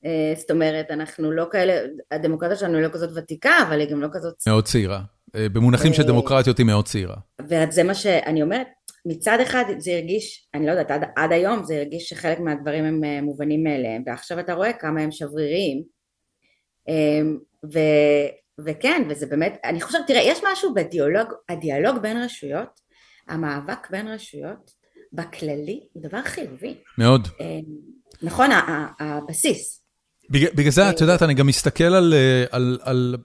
אה, 0.06 0.34
זאת 0.38 0.52
אומרת, 0.52 0.92
אנחנו 0.92 1.32
לא 1.32 1.46
כאלה, 1.52 1.74
הדמוקרטיה 2.12 2.56
שלנו 2.56 2.78
היא 2.78 2.84
לא 2.84 2.90
כזאת 2.90 3.10
ותיקה, 3.16 3.54
אבל 3.68 3.80
היא 3.80 3.90
גם 3.90 4.02
לא 4.02 4.08
כזאת... 4.12 4.34
מאוד 4.48 4.66
צעירה. 4.66 5.02
אה, 5.36 5.50
במונחים 5.50 5.94
של 5.94 6.04
דמוקרטיות 6.04 6.58
היא 6.58 6.66
מאוד 6.66 6.86
צעירה. 6.86 7.16
וזה 7.42 7.84
מה 7.84 7.96
שאני 7.96 8.42
אומרת, 8.42 8.68
מצד 9.06 9.38
אחד 9.42 9.64
זה 9.78 9.92
הרגיש, 9.92 10.50
אני 10.54 10.66
לא 10.66 10.72
יודעת, 10.72 10.92
עד, 10.92 11.04
עד 11.16 11.32
היום 11.32 11.64
זה 11.64 11.76
הרגיש 11.76 12.10
שחלק 12.10 12.40
מהדברים 12.40 12.86
הם 12.86 13.24
מובנים 13.24 13.64
מאליהם, 13.64 14.04
ועכשיו 14.06 14.40
אתה 14.40 14.54
רואה 14.54 14.74
כמה 14.74 15.02
הם 15.02 15.12
שבריריים. 15.12 15.84
ו, 17.74 17.80
וכן, 18.66 19.08
וזה 19.10 19.26
באמת, 19.26 19.58
אני 19.64 19.82
חושבת, 19.82 20.02
תראה, 20.08 20.22
יש 20.22 20.40
משהו 20.52 20.74
בדיאלוג, 20.74 21.28
הדיאלוג 21.50 21.98
בין 21.98 22.18
רשויות, 22.18 22.80
המאבק 23.28 23.90
בין 23.90 24.08
רשויות 24.08 24.72
בכללי 25.14 25.80
הוא 25.94 26.04
דבר 26.04 26.22
חיובי. 26.22 26.76
מאוד. 26.98 27.28
אה, 27.42 27.60
נכון, 28.22 28.50
הבסיס. 29.00 29.84
בגלל 30.30 30.72
זה, 30.72 30.90
את 30.90 31.02
יודעת, 31.02 31.24
אני 31.24 31.34
גם 31.34 31.48
מסתכל 31.48 31.84
על, 31.84 32.14
אה, 32.14 32.46
על, 32.52 32.80
על, 32.82 33.16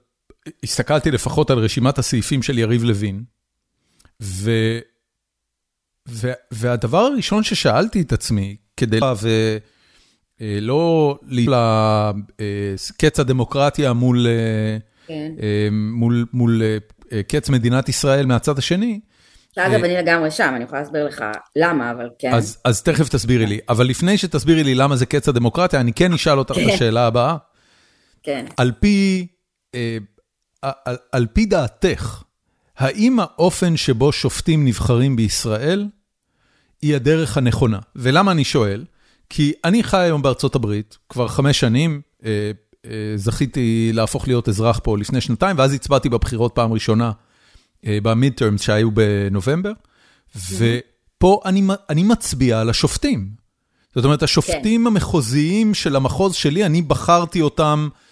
הסתכלתי 0.63 1.11
לפחות 1.11 1.51
על 1.51 1.59
רשימת 1.59 1.99
הסעיפים 1.99 2.43
של 2.43 2.59
יריב 2.59 2.85
לוין, 2.85 3.23
ו, 4.23 4.51
והדבר 6.51 6.99
הראשון 6.99 7.43
ששאלתי 7.43 8.01
את 8.01 8.13
עצמי, 8.13 8.57
כדי 8.77 8.99
ולא 10.41 11.19
לקץ 11.29 13.21
הדמוקרטיה 13.21 13.93
מול, 13.93 14.27
כן. 15.07 15.33
מול, 15.73 16.27
מול 16.33 16.63
קץ 17.29 17.49
מדינת 17.49 17.89
ישראל 17.89 18.27
מהצד 18.27 18.59
השני, 18.59 19.01
שאגב, 19.55 19.73
אה, 19.73 19.87
אני 19.87 19.97
לגמרי 19.97 20.31
שם, 20.31 20.53
אני 20.57 20.65
יכולה 20.65 20.81
להסביר 20.81 21.07
לך 21.07 21.25
למה, 21.57 21.91
אבל 21.91 22.11
כן. 22.19 22.33
אז 22.65 22.83
תכף 22.83 23.09
תסבירי 23.09 23.47
לי. 23.47 23.59
אבל 23.69 23.87
לפני 23.87 24.19
שתסבירי 24.19 24.65
לי 24.65 24.75
למה 24.75 24.97
זה 24.97 25.07
קץ 25.07 25.29
הדמוקרטיה, 25.29 25.81
אני 25.81 25.93
כן 25.93 26.13
אשאל 26.13 26.39
אותך 26.39 26.55
את 26.59 26.63
כן. 26.63 26.71
השאלה 26.75 27.07
הבאה. 27.07 27.37
כן. 28.23 28.45
אה, 30.65 30.71
על 31.13 31.27
פי 31.33 31.47
דעתך, 31.47 32.23
האם 32.77 33.21
האופן 33.21 33.77
שבו 33.77 34.13
שופטים 34.13 34.65
נבחרים 34.65 35.17
בישראל 35.17 35.89
היא 36.83 36.97
הדרך 36.97 37.37
הנכונה? 37.37 37.79
ולמה 37.97 38.33
אני 38.33 38.45
שואל? 38.45 38.85
כי 39.31 39.53
אני 39.65 39.83
חי 39.83 39.97
היום 39.97 40.23
בארצות 40.23 40.55
הברית, 40.55 40.99
כבר 41.09 41.29
חמש 41.29 41.61
שנים, 41.61 42.01
אה, 42.25 42.51
זכיתי 43.17 43.91
להפוך 43.95 44.29
להיות 44.29 44.49
אזרח 44.49 44.81
פה 44.83 44.99
לפני 44.99 45.21
שנתיים, 45.21 45.59
ואז 45.59 45.73
הצבעתי 45.73 46.09
בבחירות 46.09 46.53
פעם 46.55 46.73
ראשונה. 46.73 47.13
במיד 47.87 48.33
טרמס 48.33 48.63
שהיו 48.63 48.91
בנובמבר, 48.91 49.73
ופה 50.37 51.41
אני 51.45 51.63
אני 51.91 52.03
מצביע 52.03 52.61
על 52.61 52.71
השופטים. 52.71 53.29
זאת 53.95 54.05
אומרת, 54.05 54.23
השופטים 54.23 54.81
כן. 54.81 54.87
המחוזיים 54.87 55.75
של 55.75 55.97
המחוז 55.97 56.35
שלי, 56.35 56.67
אני 56.67 56.83
בחרתי 56.83 57.41
אותם, 57.41 57.89
אה. 57.93 58.04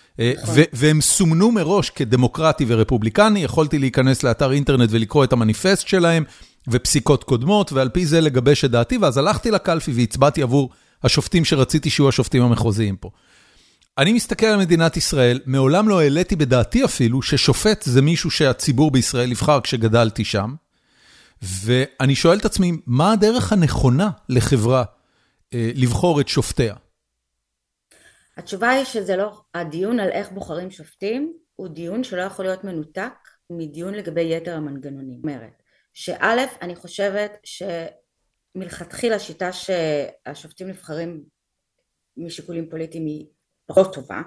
והם 0.72 1.00
סומנו 1.00 1.52
מראש 1.52 1.90
כדמוקרטי 1.90 2.64
ורפובליקני, 2.68 3.44
יכולתי 3.44 3.78
להיכנס 3.78 4.22
לאתר 4.22 4.52
אינטרנט 4.52 4.88
ולקרוא 4.92 5.24
את 5.24 5.32
המניפסט 5.32 5.88
שלהם, 5.88 6.24
ופסיקות 6.68 7.24
קודמות, 7.24 7.72
ועל 7.72 7.88
פי 7.88 8.06
זה 8.06 8.20
לגבש 8.20 8.64
את 8.64 8.70
דעתי, 8.70 8.98
ואז 8.98 9.16
הלכתי 9.16 9.50
לקלפי 9.50 9.92
והצבעתי 9.92 10.42
עבור 10.42 10.70
השופטים 11.04 11.44
שרציתי 11.44 11.90
שיהיו 11.90 12.08
השופטים 12.08 12.42
המחוזיים 12.42 12.96
פה. 12.96 13.10
אני 13.98 14.12
מסתכל 14.12 14.46
על 14.46 14.58
מדינת 14.58 14.96
ישראל, 14.96 15.40
מעולם 15.46 15.88
לא 15.88 16.00
העליתי 16.00 16.36
בדעתי 16.36 16.84
אפילו 16.84 17.22
ששופט 17.22 17.82
זה 17.82 18.02
מישהו 18.02 18.30
שהציבור 18.30 18.90
בישראל 18.90 19.32
יבחר 19.32 19.60
כשגדלתי 19.60 20.24
שם, 20.24 20.54
ואני 21.42 22.14
שואל 22.14 22.38
את 22.38 22.44
עצמי, 22.44 22.72
מה 22.86 23.12
הדרך 23.12 23.52
הנכונה 23.52 24.10
לחברה 24.28 24.84
אה, 25.54 25.70
לבחור 25.74 26.20
את 26.20 26.28
שופטיה? 26.28 26.74
התשובה 28.36 28.70
היא 28.70 28.84
שזה 28.84 29.16
לא, 29.16 29.40
הדיון 29.54 30.00
על 30.00 30.10
איך 30.10 30.32
בוחרים 30.32 30.70
שופטים 30.70 31.32
הוא 31.56 31.68
דיון 31.68 32.04
שלא 32.04 32.22
יכול 32.22 32.44
להיות 32.44 32.64
מנותק 32.64 33.12
מדיון 33.50 33.94
לגבי 33.94 34.36
יתר 34.36 34.56
המנגנונים. 34.56 35.16
זאת 35.16 35.24
אומרת, 35.24 35.62
שא', 35.92 36.44
אני 36.62 36.76
חושבת 36.76 37.46
שמלכתחילה 38.54 39.18
שיטה 39.18 39.50
שהשופטים 39.52 40.68
נבחרים 40.68 41.24
משיקולים 42.16 42.70
פוליטיים 42.70 43.06
היא 43.06 43.26
פחות 43.66 43.94
טובה. 43.94 44.22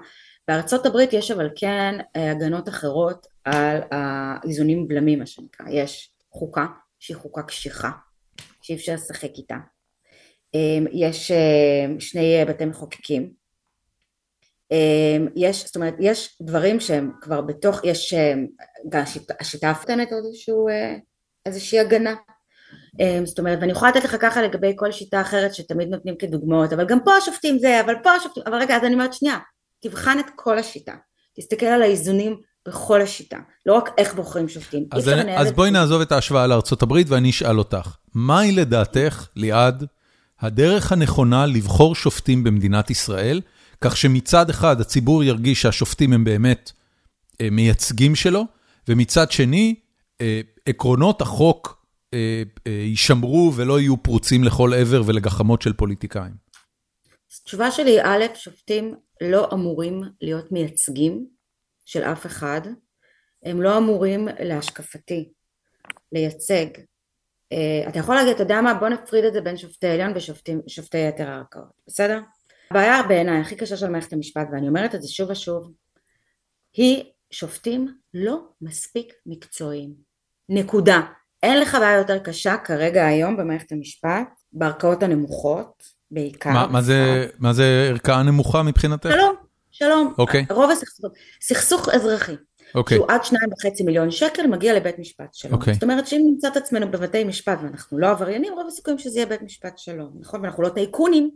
בארצות 0.48 0.86
הברית 0.86 1.12
יש 1.12 1.30
אבל 1.30 1.48
כן 1.56 1.94
אה, 2.16 2.30
הגנות 2.30 2.68
אחרות 2.68 3.26
על 3.44 3.80
האיזונים 3.90 4.88
בלמים 4.88 5.18
מה 5.18 5.26
שנקרא, 5.26 5.66
יש 5.70 6.10
חוקה 6.32 6.66
שהיא 6.98 7.16
חוקה 7.16 7.42
קשיחה 7.42 7.90
שאי 8.62 8.74
אפשר 8.74 8.94
לשחק 8.94 9.30
איתה, 9.36 9.56
אה, 10.54 10.78
יש 10.92 11.30
אה, 11.30 11.86
שני 12.00 12.44
בתי 12.48 12.64
מחוקקים, 12.64 13.45
יש, 15.36 15.64
זאת 15.64 15.76
אומרת, 15.76 15.94
יש 16.00 16.36
דברים 16.42 16.80
שהם 16.80 17.12
כבר 17.20 17.40
בתוך, 17.40 17.80
יש, 17.84 18.14
גם 18.88 19.02
השיטה, 19.40 19.72
נותנת 19.80 20.12
עוד 20.12 20.24
איזשהו, 20.24 20.66
איזושהי 21.46 21.80
הגנה. 21.80 22.14
אמ, 23.00 23.26
זאת 23.26 23.38
אומרת, 23.38 23.58
ואני 23.60 23.72
יכולה 23.72 23.90
לתת 23.90 24.04
לך 24.04 24.16
ככה 24.20 24.42
לגבי 24.42 24.72
כל 24.76 24.92
שיטה 24.92 25.20
אחרת 25.20 25.54
שתמיד 25.54 25.88
נותנים 25.88 26.14
כדוגמאות, 26.18 26.72
אבל 26.72 26.86
גם 26.86 26.98
פה 27.04 27.16
השופטים 27.16 27.58
זה, 27.58 27.80
אבל 27.80 27.94
פה 28.02 28.10
השופטים, 28.10 28.42
אבל 28.46 28.58
רגע, 28.58 28.76
אז 28.76 28.84
אני 28.84 28.94
אומרת 28.94 29.12
שנייה, 29.12 29.38
תבחן 29.82 30.18
את 30.18 30.26
כל 30.36 30.58
השיטה, 30.58 30.92
תסתכל 31.36 31.66
על 31.66 31.82
האיזונים 31.82 32.36
בכל 32.68 33.02
השיטה, 33.02 33.36
לא 33.66 33.74
רק 33.74 33.90
איך 33.98 34.14
בוחרים 34.14 34.48
שופטים. 34.48 34.86
אז, 34.90 35.08
אני, 35.08 35.38
אז 35.38 35.52
בואי 35.52 35.70
נעזוב 35.70 36.00
את 36.00 36.12
ההשוואה 36.12 36.46
לארצות 36.46 36.82
הברית 36.82 37.10
ואני 37.10 37.30
אשאל 37.30 37.58
אותך, 37.58 37.96
מהי 38.14 38.52
לדעתך, 38.52 39.28
ליעד, 39.36 39.84
הדרך 40.40 40.92
הנכונה 40.92 41.46
לבחור 41.46 41.94
שופטים 41.94 42.44
במדינת 42.44 42.90
ישראל, 42.90 43.40
כך 43.80 43.96
שמצד 43.96 44.50
אחד 44.50 44.80
הציבור 44.80 45.24
ירגיש 45.24 45.62
שהשופטים 45.62 46.12
הם 46.12 46.24
באמת 46.24 46.72
מייצגים 47.42 48.14
שלו, 48.14 48.44
ומצד 48.88 49.30
שני, 49.30 49.74
עקרונות 50.66 51.20
החוק 51.20 51.86
יישמרו 52.66 53.52
ולא 53.56 53.80
יהיו 53.80 54.02
פרוצים 54.02 54.44
לכל 54.44 54.74
עבר 54.74 55.02
ולגחמות 55.06 55.62
של 55.62 55.72
פוליטיקאים. 55.72 56.46
התשובה 57.42 57.70
שלי, 57.70 58.02
א', 58.02 58.24
שופטים 58.34 58.94
לא 59.20 59.48
אמורים 59.52 60.00
להיות 60.20 60.52
מייצגים 60.52 61.26
של 61.84 62.02
אף 62.02 62.26
אחד, 62.26 62.60
הם 63.44 63.62
לא 63.62 63.78
אמורים 63.78 64.28
להשקפתי 64.40 65.28
לייצג. 66.12 66.66
אתה 67.88 67.98
יכול 67.98 68.14
להגיד, 68.14 68.34
אתה 68.34 68.42
יודע 68.42 68.60
מה, 68.60 68.74
בוא 68.74 68.88
נפריד 68.88 69.24
את 69.24 69.32
זה 69.32 69.40
בין 69.40 69.56
שופטי 69.56 69.86
עליון 69.86 70.12
ושופטי 70.66 70.98
יתר 70.98 71.30
הערכאות, 71.30 71.72
בסדר? 71.86 72.20
הבעיה 72.70 73.02
בעיניי 73.02 73.40
הכי 73.40 73.56
קשה 73.56 73.76
של 73.76 73.88
מערכת 73.88 74.12
המשפט, 74.12 74.48
ואני 74.52 74.68
אומרת 74.68 74.94
את 74.94 75.02
זה 75.02 75.08
שוב 75.08 75.30
ושוב, 75.30 75.72
היא 76.72 77.04
שופטים 77.30 77.88
לא 78.14 78.40
מספיק 78.62 79.12
מקצועיים. 79.26 79.94
נקודה. 80.48 81.00
אין 81.42 81.60
לך 81.60 81.74
בעיה 81.74 81.98
יותר 81.98 82.18
קשה 82.18 82.56
כרגע 82.56 83.06
היום 83.06 83.36
במערכת 83.36 83.72
המשפט, 83.72 84.28
בערכאות 84.52 85.02
הנמוכות, 85.02 85.82
בעיקר. 86.10 86.50
מה, 86.50 86.66
מה, 86.66 86.82
זה, 86.82 87.26
מה 87.38 87.52
זה 87.52 87.86
ערכאה 87.90 88.22
נמוכה 88.22 88.62
מבחינתך? 88.62 89.08
שלום, 89.10 89.34
שלום. 89.70 90.14
אוקיי. 90.18 90.46
רוב 90.50 90.70
הסכסוך, 90.70 91.12
סכסוך 91.40 91.88
אזרחי. 91.88 92.34
אוקיי. 92.74 92.96
שהוא 92.96 93.06
עד 93.10 93.24
שניים 93.24 93.52
וחצי 93.52 93.82
מיליון 93.82 94.10
שקל 94.10 94.46
מגיע 94.46 94.74
לבית 94.74 94.98
משפט 94.98 95.34
שלום. 95.34 95.54
אוקיי. 95.54 95.74
זאת 95.74 95.82
אומרת 95.82 96.06
שאם 96.06 96.22
נמצא 96.24 96.48
את 96.48 96.56
עצמנו 96.56 96.90
בבתי 96.90 97.24
משפט 97.24 97.58
ואנחנו 97.62 97.98
לא 97.98 98.10
עבריינים, 98.10 98.52
רוב 98.52 98.66
הסיכויים 98.68 98.98
שזה 98.98 99.18
יהיה 99.18 99.26
בית 99.26 99.42
משפט 99.42 99.78
שלום, 99.78 100.10
נכון? 100.20 100.40
ואנחנו 100.40 100.62
לא 100.62 100.68
טייקונים, 100.68 101.30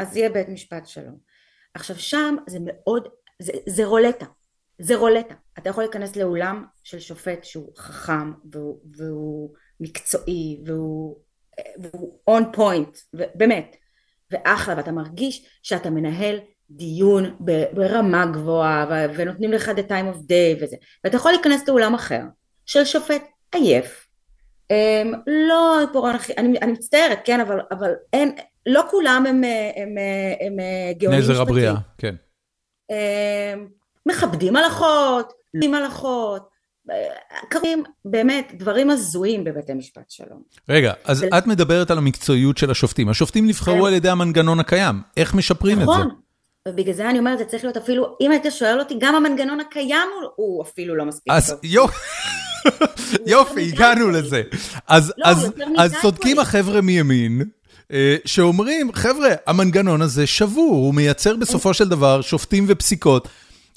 אז 0.00 0.16
יהיה 0.16 0.30
בית 0.30 0.48
משפט 0.48 0.86
שלום. 0.86 1.16
עכשיו 1.74 1.96
שם 1.98 2.36
זה 2.46 2.58
מאוד, 2.62 3.08
זה, 3.38 3.52
זה 3.66 3.86
רולטה, 3.86 4.26
זה 4.78 4.96
רולטה. 4.96 5.34
אתה 5.58 5.70
יכול 5.70 5.84
להיכנס 5.84 6.16
לאולם 6.16 6.64
של 6.84 7.00
שופט 7.00 7.44
שהוא 7.44 7.72
חכם 7.76 8.32
והוא, 8.52 8.80
והוא 8.96 9.54
מקצועי 9.80 10.62
והוא, 10.66 11.20
on 12.30 12.56
point, 12.56 13.18
באמת, 13.34 13.76
ואחלה, 14.30 14.76
ואתה 14.76 14.92
מרגיש 14.92 15.60
שאתה 15.62 15.90
מנהל 15.90 16.38
דיון 16.70 17.36
ברמה 17.72 18.26
גבוהה 18.26 18.86
ונותנים 19.16 19.52
לך 19.52 19.68
the 19.68 19.90
time 19.90 20.14
of 20.14 20.18
day 20.18 20.62
וזה 20.62 20.76
ואתה 21.04 21.16
יכול 21.16 21.32
להיכנס 21.32 21.68
לאולם 21.68 21.94
אחר 21.94 22.22
של 22.66 22.84
שופט 22.84 23.22
עייף 23.52 24.06
הם, 24.70 25.12
לא 25.26 25.78
פורען 25.92 26.14
הכי 26.14 26.32
אני, 26.38 26.58
אני 26.58 26.72
מצטערת 26.72 27.18
כן 27.24 27.40
אבל, 27.40 27.60
אבל 27.70 27.92
אין 28.12 28.34
לא 28.72 28.82
כולם 28.90 29.24
הם, 29.28 29.34
הם, 29.34 29.42
הם, 29.76 29.96
הם 30.40 30.56
גאונים 30.98 31.20
משפטיים. 31.20 31.40
נזר 31.40 31.42
הבריאה 31.42 31.74
כן. 31.98 32.14
מכבדים 34.06 34.56
הלכות, 34.56 35.32
לומדים 35.54 35.74
הלכות 35.74 36.50
קרים 37.48 37.84
באמת 38.04 38.52
דברים 38.58 38.90
הזויים 38.90 39.44
בבתי 39.44 39.74
משפט 39.74 40.10
שלום. 40.10 40.42
רגע, 40.68 40.92
אז 41.04 41.24
את 41.38 41.46
מדברת 41.46 41.90
על 41.90 41.98
המקצועיות 41.98 42.58
של 42.58 42.70
השופטים. 42.70 43.08
השופטים 43.08 43.46
נבחרו 43.46 43.86
על 43.86 43.92
ידי 43.92 44.08
המנגנון 44.08 44.60
הקיים, 44.60 45.02
איך 45.16 45.34
משפרים 45.34 45.80
את 45.80 45.86
זה? 45.86 45.92
נכון, 45.92 46.08
ובגלל 46.68 46.94
זה 46.94 47.10
אני 47.10 47.18
אומרת, 47.18 47.38
זה 47.38 47.44
צריך 47.44 47.64
להיות 47.64 47.76
אפילו, 47.76 48.16
אם 48.20 48.30
היית 48.30 48.44
שואל 48.50 48.80
אותי, 48.80 48.94
גם 49.00 49.14
המנגנון 49.14 49.60
הקיים 49.60 50.08
הוא 50.36 50.62
אפילו 50.62 50.96
לא 50.96 51.04
מספיק 51.04 51.32
טוב. 51.48 51.90
יופי, 53.26 53.68
הגענו 53.68 54.10
לזה. 54.10 54.42
אז 54.88 55.94
צודקים 56.02 56.38
החבר'ה 56.38 56.80
מימין, 56.80 57.42
שאומרים, 58.24 58.92
חבר'ה, 58.92 59.30
המנגנון 59.46 60.02
הזה 60.02 60.26
שבור, 60.26 60.74
הוא 60.74 60.94
מייצר 60.94 61.36
בסופו 61.36 61.74
של 61.74 61.88
דבר 61.88 62.20
שופטים 62.20 62.64
ופסיקות 62.68 63.28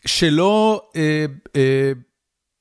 שלא... 0.05 0.81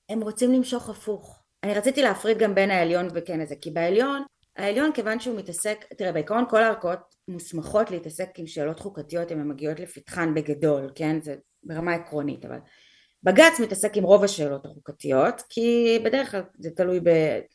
הם 0.09 0.21
רוצים 0.21 0.53
למשוך 0.53 0.89
הפוך. 0.89 1.43
אני 1.65 1.75
רציתי 1.75 2.03
להפריד 2.03 2.39
גם 2.39 2.55
בין 2.55 2.71
העליון 2.71 3.09
וכן 3.15 3.41
לזה, 3.41 3.55
כי 3.61 3.71
בעליון, 3.71 4.23
העליון 4.57 4.93
כיוון 4.93 5.21
שהוא 5.21 5.39
מתעסק, 5.39 5.85
תראה 5.99 6.13
בעיקרון 6.13 6.45
כל 6.51 6.63
הערכאות 6.63 6.99
מוסמכות 7.29 7.91
להתעסק 7.91 8.29
עם 8.37 8.47
שאלות 8.47 8.81
חוקתיות 8.81 9.33
אם 9.33 9.41
הן 9.41 9.49
מגיעות 9.49 9.81
לפתחן 9.81 10.35
בגדול, 10.35 10.91
כן? 10.95 11.21
זה 11.23 11.35
ברמה 11.65 11.95
עקרונית, 11.95 12.45
אבל 12.45 12.59
בג"ץ 13.23 13.61
מתעסק 13.61 13.97
עם 13.97 14.05
רוב 14.05 14.25
השאלות 14.25 14.67
החוקתיות, 14.67 15.43
כי 15.49 15.99
בדרך 16.05 16.31
כלל 16.31 16.43
זה 16.59 16.71
תלוי 16.77 17.01
ב... 17.01 17.09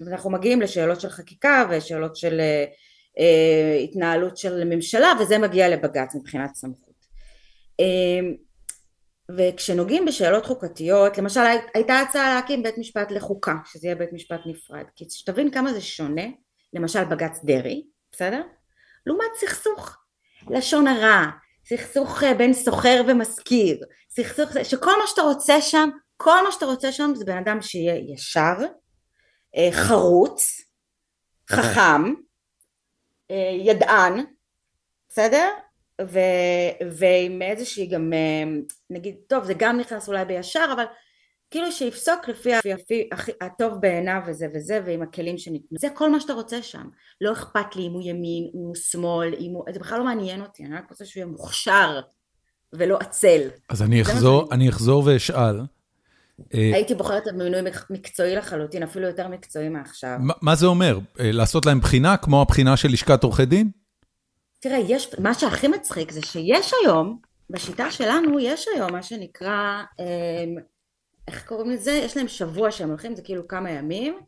אנחנו 0.08 0.30
מגיעים 0.30 0.62
לשאלות 0.62 1.02
של 1.02 1.10
חקיקה 1.10 1.68
ושאלות 1.70 2.16
של 2.16 2.42
אה, 3.20 3.80
התנהלות 3.84 4.38
של 4.38 4.64
ממשלה, 4.64 5.14
וזה 5.20 5.38
מגיע 5.38 5.70
לבג"ץ 5.70 6.16
מבחינת 6.16 6.56
סמכות. 6.56 7.06
אה, 7.80 8.20
וכשנוגעים 9.38 10.06
בשאלות 10.06 10.46
חוקתיות, 10.46 11.18
למשל 11.18 11.42
הייתה 11.74 12.00
הצעה 12.00 12.36
להקים 12.36 12.64
בית 12.64 12.78
משפט 12.78 13.12
לחוקה, 13.12 13.56
שזה 13.66 13.88
יהיה 13.88 13.96
בית 13.96 14.14
משפט 14.14 14.40
נפרד, 14.46 14.86
כי 14.96 15.06
שתבין 15.10 15.52
כמה 15.52 15.74
זה 15.74 15.82
שונה, 15.82 16.26
למשל 16.74 17.04
בג"ץ 17.04 17.40
דרעי, 17.44 17.84
בסדר? 18.12 18.42
לעומת 19.06 19.36
סכסוך 19.40 19.98
לשון 20.50 20.88
הרע, 20.88 21.26
סכסוך 21.70 22.24
אה, 22.24 22.34
בין 22.34 22.54
סוחר 22.54 23.02
ומשכיר, 23.08 23.78
סכסוך 24.10 24.50
שכל 24.64 25.00
מה 25.00 25.08
שאתה 25.08 25.22
רוצה 25.22 25.62
שם, 25.62 25.90
כל 26.18 26.44
מה 26.46 26.52
שאתה 26.52 26.66
רוצה 26.66 26.92
שם 26.92 27.12
זה 27.16 27.26
בן 27.26 27.38
אדם 27.38 27.62
שיהיה 27.62 28.14
ישר, 28.14 28.56
חרוץ, 29.72 30.62
חכם, 31.50 32.14
ידען, 33.64 34.24
בסדר? 35.10 35.50
ו, 36.02 36.20
ועם 36.92 37.42
איזושהי 37.42 37.88
גם, 37.88 38.14
נגיד, 38.90 39.16
טוב 39.28 39.44
זה 39.44 39.54
גם 39.58 39.78
נכנס 39.78 40.08
אולי 40.08 40.26
בישר, 40.26 40.66
אבל 40.74 40.86
כאילו 41.52 41.72
שיפסוק 41.72 42.28
לפי 42.28 42.52
לפי 42.66 43.10
הטוב 43.42 43.74
בעיניו 43.82 44.22
וזה 44.28 44.48
וזה 44.54 44.80
ועם 44.86 45.02
הכלים 45.02 45.38
שניתנו 45.38 45.78
זה 45.80 45.88
כל 45.94 46.10
מה 46.10 46.20
שאתה 46.20 46.34
רוצה 46.34 46.62
שם. 46.62 46.88
לא 47.22 47.32
אכפת 47.32 47.76
לי 47.76 47.88
אם 47.88 47.92
הוא 47.92 48.02
ימין 48.02 48.44
אם 48.54 48.60
הוא 48.60 48.76
שמאל 48.76 49.34
אם 49.40 49.52
הוא 49.52 49.64
זה 49.74 49.80
בכלל 49.80 50.00
לא 50.00 50.06
מעניין 50.06 50.42
אותי 50.42 50.66
אני 50.66 50.76
רק 50.76 50.90
רוצה 50.90 51.06
שהוא 51.06 51.22
יהיה 51.22 51.32
מוכשר 51.32 52.02
ולא 52.74 52.98
עצל. 52.98 53.42
אז 53.70 53.82
אני 53.82 54.02
אחזור 54.02 54.54
אני 54.54 54.70
אחזור 54.70 55.04
ואשאל 55.06 55.60
אה, 55.60 55.66
הייתי 56.52 56.96
בוחרת 56.96 57.28
מינוי 57.28 57.62
מקצועי 57.90 58.36
לחלוטין 58.36 58.84
אפילו 58.84 59.08
יותר 59.08 59.28
מקצועי 59.28 59.70
מעכשיו 59.70 60.18
מה 60.42 60.56
זה 60.56 60.66
אומר 60.66 61.00
אה, 61.20 61.32
לעשות 61.32 61.66
להם 61.66 61.80
בחינה 61.80 62.18
כמו 62.18 62.42
הבחינה 62.42 62.78
של 62.78 62.90
לשכת 62.90 63.24
עורכי 63.24 63.46
דין? 63.46 63.72
תראה 64.60 64.78
יש 64.78 65.16
מה 65.20 65.34
שהכי 65.34 65.68
מצחיק 65.68 66.12
זה 66.12 66.22
שיש 66.22 66.72
היום 66.82 67.20
בשיטה 67.50 67.92
שלנו 67.92 68.40
יש 68.40 68.66
היום 68.76 68.92
מה 68.92 69.04
שנקרא 69.04 69.84
אה, 70.00 70.62
איך 71.28 71.46
קוראים 71.48 71.72
לזה? 71.72 71.92
יש 71.92 72.18
להם 72.18 72.28
שבוע 72.28 72.72
שהם 72.72 72.90
הולכים, 72.90 73.16
זה 73.16 73.22
כאילו 73.22 73.48
כמה 73.48 73.72
ימים, 73.72 74.20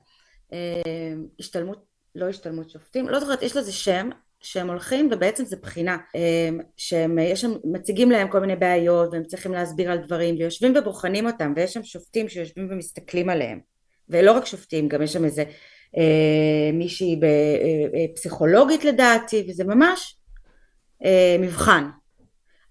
אה, 0.53 1.13
השתלמות, 1.39 1.85
לא 2.15 2.29
השתלמות 2.29 2.69
שופטים, 2.69 3.09
לא 3.09 3.19
זוכרת, 3.19 3.41
יש 3.41 3.57
לזה 3.57 3.71
שם, 3.71 4.09
שהם 4.41 4.69
הולכים 4.69 5.09
ובעצם 5.11 5.45
זה 5.45 5.55
בחינה, 5.55 5.97
אה, 6.15 6.49
שהם 6.77 7.19
יש 7.19 7.45
מציגים 7.63 8.11
להם 8.11 8.27
כל 8.27 8.39
מיני 8.39 8.55
בעיות 8.55 9.09
והם 9.11 9.23
צריכים 9.23 9.53
להסביר 9.53 9.91
על 9.91 9.97
דברים 9.97 10.35
ויושבים 10.35 10.73
ובוחנים 10.77 11.27
אותם 11.27 11.53
ויש 11.55 11.73
שם 11.73 11.83
שופטים 11.83 12.29
שיושבים 12.29 12.67
ומסתכלים 12.71 13.29
עליהם 13.29 13.59
ולא 14.09 14.31
רק 14.31 14.45
שופטים, 14.45 14.87
גם 14.87 15.01
יש 15.01 15.13
שם 15.13 15.25
איזה 15.25 15.43
אה, 15.97 16.71
מישהי 16.73 17.19
פסיכולוגית 18.15 18.85
לדעתי 18.85 19.45
וזה 19.49 19.63
ממש 19.63 20.15
מבחן, 21.39 21.89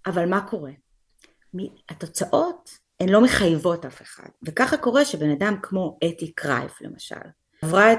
אבל 0.06 0.26
מה 0.26 0.40
קורה? 0.40 0.70
התוצאות 1.88 2.70
הן 3.00 3.08
לא 3.08 3.20
מחייבות 3.20 3.84
אף 3.84 4.02
אחד. 4.02 4.28
וככה 4.46 4.76
קורה 4.76 5.04
שבן 5.04 5.30
אדם 5.30 5.56
כמו 5.62 5.98
אתי 6.04 6.32
קרייף 6.32 6.80
למשל, 6.80 7.16
עברה 7.62 7.92
את 7.92 7.98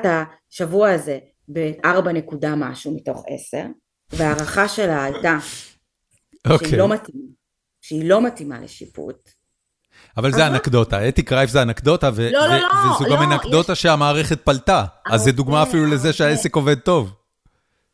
השבוע 0.50 0.90
הזה 0.92 1.20
בארבע 1.50 2.12
נקודה 2.12 2.56
משהו 2.56 2.96
מתוך 2.96 3.24
עשר, 3.28 3.66
והערכה 4.10 4.68
שלה 4.68 5.04
הייתה 5.04 5.38
okay. 5.38 5.42
שהיא 5.42 6.54
אוקיי. 6.54 6.78
לא 6.78 6.88
מתאימה, 6.88 7.28
שהיא 7.82 8.10
לא 8.10 8.22
מתאימה 8.22 8.60
לשיפוט. 8.60 9.30
אבל 10.18 10.32
זה 10.32 10.48
אנקדוטה, 10.48 11.10
אתי 11.10 11.24
קרייף 11.24 11.50
זה 11.50 11.62
אנקדוטה, 11.62 12.10
לא, 12.10 12.48
לא, 12.48 12.58
לא, 12.58 12.68
וזו 12.96 13.16
גם 13.16 13.32
אנקדוטה. 13.32 13.76
שהמערכת 13.76 14.42
פלטה, 14.42 14.86
אז 15.06 15.22
זה 15.22 15.32
דוגמה 15.32 15.64
אפילו 15.64 15.86
לזה 15.86 16.14
שהעסק 16.14 16.56
עובד 16.56 16.80
טוב. 16.80 17.14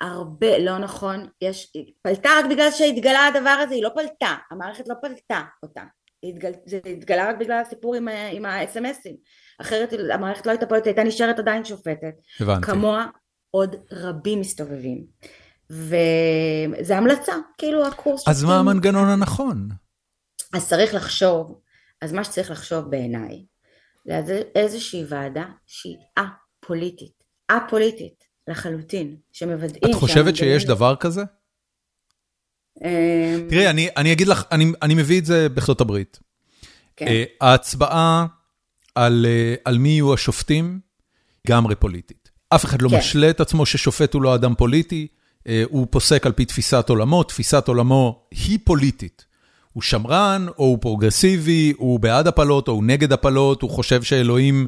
הרבה, 0.02 0.58
לא 0.58 0.78
נכון, 0.78 1.28
יש, 1.42 1.74
פלטה 2.02 2.30
רק 2.40 2.46
בגלל 2.50 2.72
שהתגלה 2.72 3.28
הדבר 3.28 3.50
הזה, 3.50 3.76
היא 3.76 3.84
לא 3.84 3.90
פלטה, 3.96 4.36
המערכת 4.52 4.88
לא 4.88 4.96
פלטה 5.02 5.44
אותה. 5.64 5.82
התגל, 6.24 6.52
זה 6.66 6.80
התגלה 6.86 7.30
רק 7.30 7.36
בגלל 7.40 7.62
הסיפור 7.66 7.96
עם, 7.96 8.08
עם 8.32 8.46
ה-SMSים. 8.46 9.16
אחרת 9.62 9.94
המערכת 10.14 10.46
לא 10.46 10.52
הייתה 10.52 10.66
פועלת, 10.66 10.86
הייתה 10.86 11.04
נשארת 11.04 11.40
עדיין 11.40 11.66
שופטת. 11.66 12.14
הבנתי. 12.40 12.68
כמוה 12.68 13.06
עוד 13.56 13.76
רבים 13.92 14.40
מסתובבים. 14.40 15.06
וזה 15.70 16.98
המלצה, 16.98 17.34
כאילו 17.58 17.88
הקורס... 17.88 18.28
אז 18.28 18.44
מה 18.44 18.60
המנגנון 18.60 19.10
הנכון? 19.10 19.70
אז 20.54 20.70
צריך 20.70 20.94
לחשוב, 20.94 21.62
אז 22.02 22.14
מה 22.14 22.24
שצריך 22.24 22.52
לחשוב 22.52 22.90
בעיניי, 22.90 23.46
זה 24.06 24.42
איזושהי 24.56 25.04
ועדה 25.10 25.46
שהיא 25.66 25.98
א-פוליטית, 26.20 27.24
א-פוליטית 27.52 28.24
לחלוטין, 28.48 29.16
שמוודאים... 29.32 29.92
את 29.92 29.96
חושבת 29.96 30.36
שיש 30.36 30.66
דבר 30.66 30.96
כזה? 30.96 31.24
תראי, 33.50 33.70
אני, 33.70 33.90
אני 33.98 34.14
אגיד 34.14 34.28
לך, 34.28 34.44
אני, 34.52 34.72
אני 34.82 34.96
מביא 34.96 35.20
את 35.20 35.26
זה 35.26 35.50
בארצות 35.50 35.82
הברית. 35.82 36.20
כן. 36.96 37.06
ההצבעה 37.42 38.26
על, 38.96 39.26
על 39.66 39.78
מי 39.78 39.90
יהיו 39.90 40.14
השופטים, 40.14 40.80
לגמרי 41.46 41.76
פוליטית. 41.76 42.25
אף 42.56 42.66
אחד 42.66 42.82
לא 42.82 42.90
כן. 42.90 42.98
משלה 42.98 43.30
את 43.30 43.42
עצמו 43.42 43.66
ששופט 43.66 44.14
הוא 44.14 44.22
לא 44.22 44.36
אדם 44.36 44.56
פוליטי, 44.56 45.08
הוא 45.70 45.88
פוסק 45.90 46.26
על 46.26 46.32
פי 46.32 46.46
תפיסת 46.46 46.90
עולמו, 46.90 47.24
תפיסת 47.24 47.68
עולמו 47.68 48.20
היא 48.32 48.60
פוליטית. 48.64 49.26
הוא 49.76 49.84
שמרן, 49.84 50.46
או 50.58 50.64
הוא 50.64 50.78
פרוגרסיבי, 50.82 51.74
הוא 51.78 52.00
בעד 52.00 52.28
הפלות, 52.28 52.68
או 52.68 52.74
הוא 52.74 52.84
נגד 52.84 53.14
הפלות, 53.14 53.62
הוא 53.62 53.70
חושב 53.70 54.04
שאלוהים, 54.04 54.68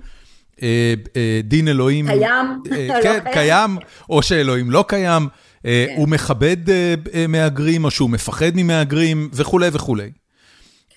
אה, 0.61 0.93
אה, 1.15 1.41
דין 1.43 1.67
אלוהים... 1.67 2.07
קיים, 2.07 2.61
אה, 2.71 2.87
לא 2.97 3.03
כן, 3.03 3.19
קיים, 3.33 3.77
או 4.09 4.21
שאלוהים 4.21 4.71
לא 4.71 4.85
קיים. 4.87 5.27
אה, 5.65 5.85
כן. 5.87 5.93
הוא 5.97 6.07
מכבד 6.07 6.69
אה, 6.69 6.95
אה, 7.13 7.27
מהגרים, 7.27 7.85
או 7.85 7.91
שהוא 7.91 8.09
מפחד 8.09 8.51
ממהגרים, 8.55 9.29
וכולי 9.33 9.69
וכולי. 9.73 10.11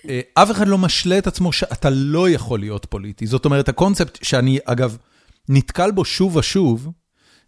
אה, 0.09 0.19
אף 0.33 0.51
אחד 0.51 0.67
לא 0.67 0.77
משלה 0.77 1.17
את 1.17 1.27
עצמו 1.27 1.53
שאתה 1.53 1.89
לא 1.89 2.29
יכול 2.29 2.59
להיות 2.59 2.85
פוליטי. 2.89 3.27
זאת 3.27 3.45
אומרת, 3.45 3.69
הקונספט 3.69 4.19
שאני, 4.23 4.59
אגב, 4.65 4.97
נתקל 5.49 5.91
בו 5.91 6.05
שוב 6.05 6.35
ושוב, 6.35 6.89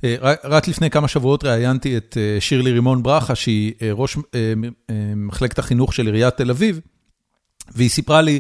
אה, 0.04 0.34
רק 0.44 0.68
לפני 0.68 0.90
כמה 0.90 1.08
שבועות 1.08 1.44
ראיינתי 1.44 1.98
את 1.98 2.18
אה, 2.20 2.42
שירלי 2.42 2.72
רימון 2.72 3.04
ברכה, 3.04 3.36
שהיא 3.36 3.74
אה, 3.82 3.90
ראש 3.94 4.18
מחלקת 5.16 5.60
החינוך 5.60 5.94
של 5.94 6.06
עיריית 6.06 6.38
תל 6.38 6.50
אביב, 6.50 6.80
והיא 7.76 7.90
סיפרה 7.90 8.22
לי 8.22 8.40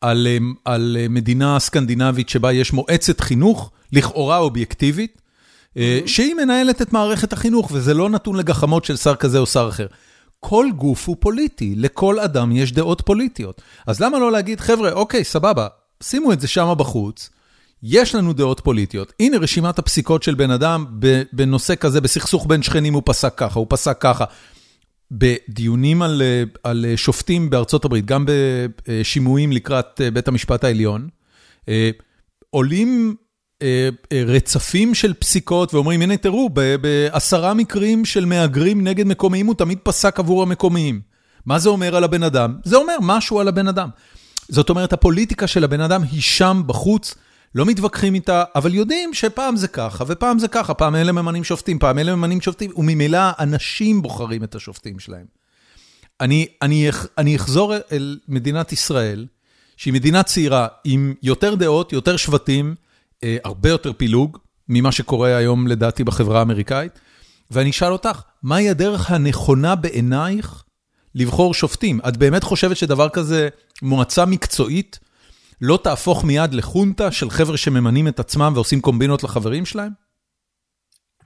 על, 0.00 0.26
על 0.64 0.96
מדינה 1.10 1.58
סקנדינבית 1.58 2.28
שבה 2.28 2.52
יש 2.52 2.72
מועצת 2.72 3.20
חינוך, 3.20 3.70
לכאורה 3.92 4.38
אובייקטיבית, 4.38 5.22
שהיא 6.06 6.34
מנהלת 6.34 6.82
את 6.82 6.92
מערכת 6.92 7.32
החינוך, 7.32 7.70
וזה 7.72 7.94
לא 7.94 8.10
נתון 8.10 8.36
לגחמות 8.36 8.84
של 8.84 8.96
שר 8.96 9.14
כזה 9.14 9.38
או 9.38 9.46
שר 9.46 9.68
אחר. 9.68 9.86
כל 10.40 10.66
גוף 10.76 11.08
הוא 11.08 11.16
פוליטי, 11.20 11.74
לכל 11.76 12.20
אדם 12.20 12.52
יש 12.52 12.72
דעות 12.72 13.00
פוליטיות. 13.00 13.62
אז 13.86 14.00
למה 14.00 14.18
לא 14.18 14.32
להגיד, 14.32 14.60
חבר'ה, 14.60 14.92
אוקיי, 14.92 15.24
סבבה, 15.24 15.66
שימו 16.02 16.32
את 16.32 16.40
זה 16.40 16.48
שמה 16.48 16.74
בחוץ, 16.74 17.30
יש 17.82 18.14
לנו 18.14 18.32
דעות 18.32 18.60
פוליטיות. 18.60 19.12
הנה 19.20 19.36
רשימת 19.36 19.78
הפסיקות 19.78 20.22
של 20.22 20.34
בן 20.34 20.50
אדם 20.50 20.86
בנושא 21.32 21.74
כזה, 21.74 22.00
בסכסוך 22.00 22.46
בין 22.48 22.62
שכנים 22.62 22.94
הוא 22.94 23.02
פסק 23.04 23.34
ככה, 23.36 23.58
הוא 23.58 23.66
פסק 23.70 23.98
ככה. 24.00 24.24
בדיונים 25.10 26.02
על, 26.02 26.22
על 26.62 26.86
שופטים 26.96 27.50
בארצות 27.50 27.84
הברית, 27.84 28.04
גם 28.06 28.24
בשימועים 28.28 29.52
לקראת 29.52 30.00
בית 30.12 30.28
המשפט 30.28 30.64
העליון, 30.64 31.08
עולים 32.50 33.14
רצפים 34.12 34.94
של 34.94 35.14
פסיקות 35.14 35.74
ואומרים, 35.74 36.02
הנה 36.02 36.16
תראו, 36.16 36.50
בעשרה 36.80 37.54
מקרים 37.54 38.04
של 38.04 38.24
מהגרים 38.24 38.84
נגד 38.84 39.06
מקומיים 39.06 39.46
הוא 39.46 39.54
תמיד 39.54 39.78
פסק 39.82 40.18
עבור 40.18 40.42
המקומיים. 40.42 41.00
מה 41.46 41.58
זה 41.58 41.68
אומר 41.68 41.96
על 41.96 42.04
הבן 42.04 42.22
אדם? 42.22 42.56
זה 42.64 42.76
אומר 42.76 42.96
משהו 43.02 43.40
על 43.40 43.48
הבן 43.48 43.68
אדם. 43.68 43.88
זאת 44.48 44.70
אומרת, 44.70 44.92
הפוליטיקה 44.92 45.46
של 45.46 45.64
הבן 45.64 45.80
אדם 45.80 46.02
היא 46.02 46.22
שם 46.22 46.62
בחוץ. 46.66 47.14
לא 47.54 47.64
מתווכחים 47.66 48.14
איתה, 48.14 48.44
אבל 48.54 48.74
יודעים 48.74 49.14
שפעם 49.14 49.56
זה 49.56 49.68
ככה 49.68 50.04
ופעם 50.06 50.38
זה 50.38 50.48
ככה, 50.48 50.74
פעם 50.74 50.96
אלה 50.96 51.12
ממנים 51.12 51.44
שופטים, 51.44 51.78
פעם 51.78 51.98
אלה 51.98 52.14
ממנים 52.14 52.40
שופטים, 52.40 52.70
וממילא 52.76 53.18
אנשים 53.38 54.02
בוחרים 54.02 54.44
את 54.44 54.54
השופטים 54.54 54.98
שלהם. 54.98 55.26
אני, 56.20 56.46
אני, 56.62 56.88
אני 57.18 57.36
אחזור 57.36 57.74
אל 57.92 58.18
מדינת 58.28 58.72
ישראל, 58.72 59.26
שהיא 59.76 59.94
מדינה 59.94 60.22
צעירה 60.22 60.68
עם 60.84 61.14
יותר 61.22 61.54
דעות, 61.54 61.92
יותר 61.92 62.16
שבטים, 62.16 62.74
אה, 63.24 63.36
הרבה 63.44 63.68
יותר 63.68 63.92
פילוג 63.92 64.38
ממה 64.68 64.92
שקורה 64.92 65.36
היום 65.36 65.66
לדעתי 65.66 66.04
בחברה 66.04 66.38
האמריקאית, 66.38 66.92
ואני 67.50 67.70
אשאל 67.70 67.92
אותך, 67.92 68.22
מהי 68.42 68.70
הדרך 68.70 69.10
הנכונה 69.10 69.74
בעינייך 69.74 70.64
לבחור 71.14 71.54
שופטים? 71.54 72.00
את 72.08 72.16
באמת 72.16 72.42
חושבת 72.42 72.76
שדבר 72.76 73.08
כזה, 73.08 73.48
מועצה 73.82 74.24
מקצועית, 74.24 74.98
לא 75.60 75.78
תהפוך 75.84 76.24
מיד 76.24 76.54
לחונטה 76.54 77.12
של 77.12 77.30
חבר'ה 77.30 77.56
שממנים 77.56 78.08
את 78.08 78.20
עצמם 78.20 78.52
ועושים 78.54 78.80
קומבינות 78.80 79.24
לחברים 79.24 79.66
שלהם? 79.66 79.90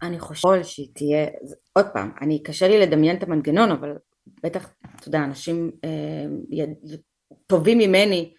אני 0.02 0.20
חושבת 0.20 0.64
שהיא 0.64 0.88
תהיה, 0.94 1.26
עוד 1.72 1.86
פעם, 1.92 2.10
אני, 2.20 2.42
קשה 2.42 2.68
לי 2.68 2.80
לדמיין 2.80 3.16
את 3.16 3.22
המנגנון, 3.22 3.70
אבל 3.70 3.92
בטח, 4.42 4.68
אתה 4.96 5.08
יודע, 5.08 5.24
אנשים 5.24 5.70
אה, 5.84 6.64
טובים 7.46 7.78
ממני 7.78 8.32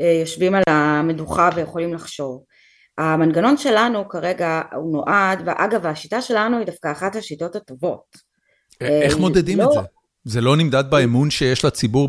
אה, 0.00 0.18
יושבים 0.20 0.54
על 0.54 0.62
המדוכה 0.66 1.50
ויכולים 1.54 1.94
לחשוב. 1.94 2.42
המנגנון 2.98 3.56
שלנו 3.56 4.08
כרגע 4.08 4.62
הוא 4.74 4.92
נועד, 4.92 5.42
ואגב 5.46 5.86
השיטה 5.86 6.22
שלנו 6.22 6.58
היא 6.58 6.66
דווקא 6.66 6.92
אחת 6.92 7.16
השיטות 7.16 7.56
הטובות. 7.56 8.16
איך 8.80 9.14
אה, 9.14 9.20
מודדים 9.20 9.58
לא... 9.58 9.64
את 9.64 9.72
זה? 9.72 9.80
זה 10.24 10.40
לא 10.40 10.56
נמדד 10.56 10.84
באמון 10.90 11.30
שיש 11.30 11.64
לציבור 11.64 12.08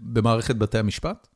במערכת 0.00 0.56
בתי 0.56 0.78
המשפט? 0.78 1.33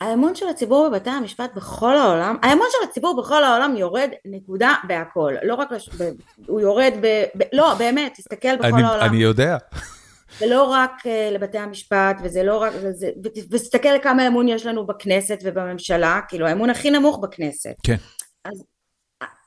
האמון 0.00 0.34
של 0.34 0.48
הציבור 0.48 0.88
בבתי 0.88 1.10
המשפט 1.10 1.50
בכל 1.56 1.96
העולם, 1.96 2.36
האמון 2.42 2.66
של 2.70 2.88
הציבור 2.90 3.22
בכל 3.22 3.44
העולם 3.44 3.76
יורד 3.76 4.10
נקודה 4.24 4.74
בהכל, 4.88 5.34
לא 5.42 5.54
רק, 5.54 5.72
לש... 5.72 5.88
ב... 5.88 6.10
הוא 6.46 6.60
יורד 6.60 6.92
ב... 7.00 7.24
ב... 7.38 7.42
לא 7.52 7.74
באמת, 7.74 8.12
תסתכל 8.14 8.56
בכל 8.56 8.66
אני, 8.66 8.82
העולם. 8.82 9.06
אני 9.06 9.16
יודע. 9.16 9.56
זה 10.38 10.46
לא 10.46 10.62
רק 10.62 10.92
uh, 11.00 11.34
לבתי 11.34 11.58
המשפט, 11.58 12.16
וזה 12.22 12.42
לא 12.42 12.62
רק, 12.62 12.72
וזה, 12.82 13.10
ותסתכל 13.50 13.98
כמה 14.02 14.26
אמון 14.26 14.48
יש 14.48 14.66
לנו 14.66 14.86
בכנסת 14.86 15.38
ובממשלה, 15.44 16.20
כאילו 16.28 16.46
האמון 16.46 16.70
הכי 16.70 16.90
נמוך 16.90 17.18
בכנסת. 17.22 17.74
כן. 17.82 17.96
אז, 18.44 18.64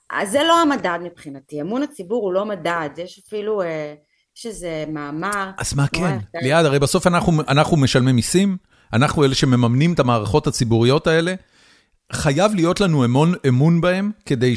אז 0.09 0.31
זה 0.31 0.43
לא 0.43 0.61
המדד 0.61 0.99
מבחינתי, 1.03 1.61
אמון 1.61 1.83
הציבור 1.83 2.23
הוא 2.23 2.33
לא 2.33 2.45
מדד, 2.45 2.89
יש 2.97 3.21
אפילו, 3.27 3.61
uh, 3.61 3.65
יש 4.37 4.45
איזה 4.45 4.85
מאמר. 4.87 5.51
אז 5.57 5.73
מה 5.73 5.87
כן? 5.87 6.17
ליעד, 6.41 6.65
הרי 6.65 6.79
בסוף 6.79 7.07
אנחנו, 7.07 7.41
אנחנו 7.47 7.77
משלמים 7.77 8.15
מיסים. 8.15 8.57
אנחנו 8.93 9.23
אלה 9.23 9.35
שמממנים 9.35 9.93
את 9.93 9.99
המערכות 9.99 10.47
הציבוריות 10.47 11.07
האלה, 11.07 11.33
חייב 12.11 12.55
להיות 12.55 12.81
לנו 12.81 13.05
אמון, 13.05 13.33
אמון 13.47 13.81
בהם, 13.81 14.11
כדי 14.25 14.55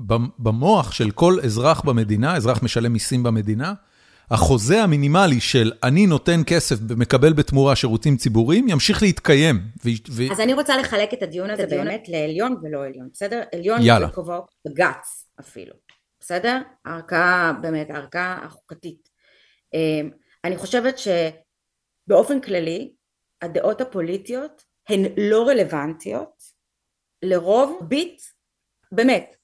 שבמוח 0.00 0.92
של 0.92 1.10
כל 1.10 1.38
אזרח 1.44 1.80
במדינה, 1.80 2.36
אזרח 2.36 2.62
משלם 2.62 2.92
מיסים 2.92 3.22
במדינה, 3.22 3.74
החוזה 4.30 4.82
המינימלי 4.82 5.40
של 5.40 5.72
אני 5.82 6.06
נותן 6.06 6.40
כסף 6.46 6.76
ומקבל 6.88 7.32
בתמורה 7.32 7.76
שירותים 7.76 8.16
ציבוריים, 8.16 8.68
ימשיך 8.68 9.02
להתקיים. 9.02 9.60
ו... 9.84 10.22
אז 10.32 10.40
אני 10.40 10.54
רוצה 10.54 10.76
לחלק 10.76 11.14
את 11.14 11.22
הדיון 11.22 11.50
הזה 11.50 11.62
הדיון... 11.62 11.86
באמת 11.86 12.08
לעליון 12.08 12.56
ולא 12.62 12.84
עליון, 12.84 13.08
בסדר? 13.12 13.42
עליון 13.54 13.80
בכובעו 14.02 14.42
בג"ץ 14.68 15.26
אפילו, 15.40 15.74
בסדר? 16.20 16.60
הערכאה, 16.84 17.52
באמת, 17.62 17.90
הערכאה 17.90 18.38
החוקתית. 18.44 19.08
אמ, 19.74 20.10
אני 20.44 20.56
חושבת 20.56 20.98
שבאופן 20.98 22.40
כללי, 22.40 22.92
הדעות 23.42 23.80
הפוליטיות 23.80 24.62
הן 24.88 25.04
לא 25.16 25.48
רלוונטיות 25.48 26.42
לרוב 27.22 27.78
ביט, 27.88 28.22
באמת, 28.92 29.36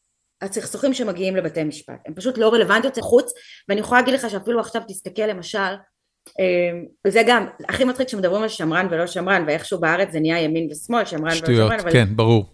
הסכסוכים 0.42 0.94
שמגיעים 0.94 1.36
לבתי 1.36 1.64
משפט, 1.64 2.00
הן 2.06 2.14
פשוט 2.14 2.38
לא 2.38 2.52
רלוונטיות 2.52 2.96
לחוץ, 2.96 3.32
ואני 3.68 3.80
יכולה 3.80 4.00
להגיד 4.00 4.14
לך 4.14 4.30
שאפילו 4.30 4.60
עכשיו 4.60 4.82
תסתכל 4.88 5.22
למשל, 5.22 5.74
אה, 6.40 7.10
זה 7.10 7.22
גם 7.26 7.46
הכי 7.68 7.84
מצחיק 7.84 8.08
שמדברים 8.08 8.42
על 8.42 8.48
שמרן 8.48 8.86
ולא 8.90 9.06
שמרן, 9.06 9.44
ואיכשהו 9.46 9.80
בארץ 9.80 10.12
זה 10.12 10.20
נהיה 10.20 10.40
ימין 10.40 10.68
ושמאל, 10.70 11.04
שמרן 11.04 11.32
ולא 11.46 11.56
שמרן, 11.56 11.80
אבל... 11.80 11.92
כן, 11.92 12.16
ברור. 12.16 12.44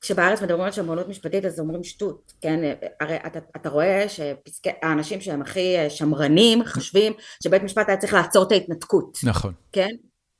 כשבארץ 0.00 0.42
מדברים 0.42 0.64
על 0.64 0.72
שמרנות 0.72 1.08
משפטית 1.08 1.44
אז 1.44 1.60
אומרים 1.60 1.84
שטות, 1.84 2.32
כן, 2.40 2.60
הרי 3.00 3.16
אתה, 3.26 3.38
אתה 3.56 3.68
רואה 3.68 4.06
שהאנשים 4.08 5.20
שהם 5.20 5.42
הכי 5.42 5.76
שמרנים 5.88 6.66
חושבים 6.66 7.12
שבית 7.42 7.62
משפט 7.62 7.88
היה 7.88 7.96
צריך 7.96 8.14
לעצור 8.14 8.46
את 8.46 8.52
ההתנתקות, 8.52 9.18
נכון, 9.24 9.52
כן, 9.72 9.88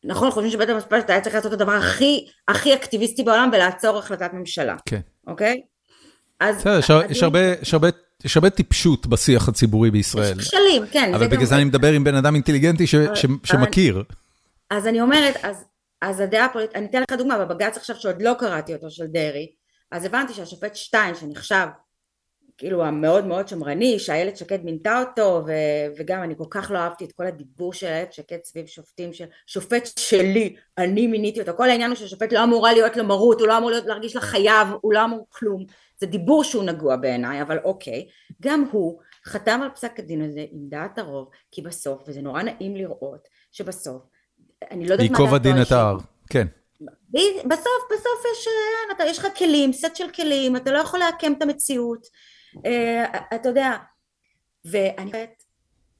נכון, 0.05 0.31
חושבים 0.31 0.51
שבית 0.51 0.69
המשפט 0.69 1.11
היה 1.11 1.21
צריך 1.21 1.35
לעשות 1.35 1.55
את 1.55 1.61
הדבר 1.61 1.73
הכי, 1.73 2.27
הכי 2.49 2.75
אקטיביסטי 2.75 3.23
בעולם 3.23 3.51
ולעצור 3.53 3.99
החלטת 3.99 4.31
ממשלה. 4.33 4.77
כן. 4.87 5.01
אוקיי? 5.27 5.61
אז... 6.41 6.57
בסדר, 6.57 6.79
יש, 7.11 7.23
הרבה, 7.23 7.41
יש, 8.25 8.37
הרבה, 8.37 8.51
טיפשות 8.51 9.07
בשיח 9.07 9.49
הציבורי 9.49 9.91
בישראל. 9.91 10.41
יש 10.41 10.49
כשלים, 10.49 10.87
כן. 10.91 11.15
אבל 11.15 11.29
בגלל 11.29 11.45
זה. 11.45 11.57
אני 11.57 11.65
מדבר 11.65 11.93
עם 11.93 12.05
בן 12.05 12.15
אדם 12.15 12.35
אינטליגנטי 12.35 12.87
שמכיר. 13.45 14.03
אז 14.71 14.87
אני 14.87 15.01
אומרת, 15.01 15.35
אז, 15.43 15.65
אז 16.03 16.21
הדעה 16.21 16.45
הפוליטית, 16.45 16.77
אני 16.77 16.87
אתן 16.87 17.03
לך 17.03 17.19
דוגמה, 17.19 17.45
בבג"ץ 17.45 17.77
עכשיו 17.77 17.97
שעוד 17.97 18.23
לא 18.23 18.35
קראתי 18.39 18.75
אותו 18.75 18.91
של 18.91 19.07
דרעי, 19.07 19.47
אז 19.93 20.05
הבנתי 20.05 20.35
שהשופט 20.35 20.77
שטיין, 20.77 21.15
שנחשב 21.15 21.67
כאילו 22.59 22.85
המאוד 22.85 23.27
מאוד 23.27 23.49
שמרני, 23.49 23.99
שאיילת 23.99 24.37
שקד 24.37 24.65
מינתה 24.65 25.01
אותו, 25.01 25.43
ו- 25.47 25.95
וגם 25.97 26.23
אני 26.23 26.35
כל 26.39 26.45
כך 26.51 26.71
לא 26.71 26.79
אהבתי 26.79 27.05
את 27.05 27.13
כל 27.13 27.27
הדיבור 27.27 27.73
של 27.73 27.87
איילת 27.87 28.13
שקד 28.13 28.39
סביב 28.45 28.67
שופטים, 28.67 29.13
של 29.13 29.25
שופט 29.47 29.89
שלי, 29.99 30.57
אני 30.79 31.07
מיניתי 31.07 31.41
אותו, 31.41 31.53
כל 31.57 31.71
העניין 31.71 31.91
הוא 31.91 31.97
ששופט 31.97 32.33
לא 32.33 32.45
אמורה 32.45 32.73
להיות 32.73 32.97
לו 32.97 33.05
מרות, 33.05 33.41
הוא 33.41 33.49
לא 33.49 33.59
אמור 33.59 33.71
להיות, 33.71 33.87
להרגיש 33.87 34.17
לה 34.17 34.21
חייב, 34.21 34.69
הוא 34.81 34.93
לא 34.93 35.05
אמור 35.05 35.27
כלום, 35.31 35.65
זה 35.99 36.07
דיבור 36.07 36.45
שהוא 36.45 36.65
נגוע 36.65 36.97
בעיניי, 36.97 37.43
אבל 37.43 37.59
אוקיי, 37.65 38.07
גם 38.43 38.65
הוא 38.71 39.01
חתם 39.27 39.61
על 39.63 39.71
פסק 39.71 39.99
הדין 39.99 40.23
הזה 40.23 40.45
עם 40.51 40.69
דעת 40.69 40.99
הרוב, 40.99 41.29
כי 41.51 41.63
בסוף, 41.63 42.03
וזה 42.07 42.23
נורא 42.23 42.43
נעים 42.43 42.77
לראות, 42.77 43.29
שבסוף, 43.53 44.03
אני 44.71 44.87
לא 44.87 44.93
יודעת 44.93 45.11
מה 45.11 45.13
דעתו 45.13 45.23
ייקוב 45.23 45.35
הדין 45.35 45.63
את 45.63 45.73
ההר, 45.73 45.97
כן. 46.31 46.47
בסוף, 47.45 47.83
בסוף 47.93 48.23
יש, 48.33 48.47
אה, 48.49 48.97
אתה, 48.97 49.05
יש 49.05 49.19
לך 49.19 49.27
כלים, 49.39 49.73
סט 49.73 49.97
של 49.97 50.11
כלים, 50.11 50.57
אתה 50.57 50.73
לא 50.73 50.79
יכול 50.79 51.01
לעקם 51.01 51.33
את 51.33 51.43
המציאות. 51.43 52.07
אה, 52.67 53.05
אתה 53.35 53.49
יודע, 53.49 53.77
ואני 54.65 55.11
חושבת, 55.11 55.45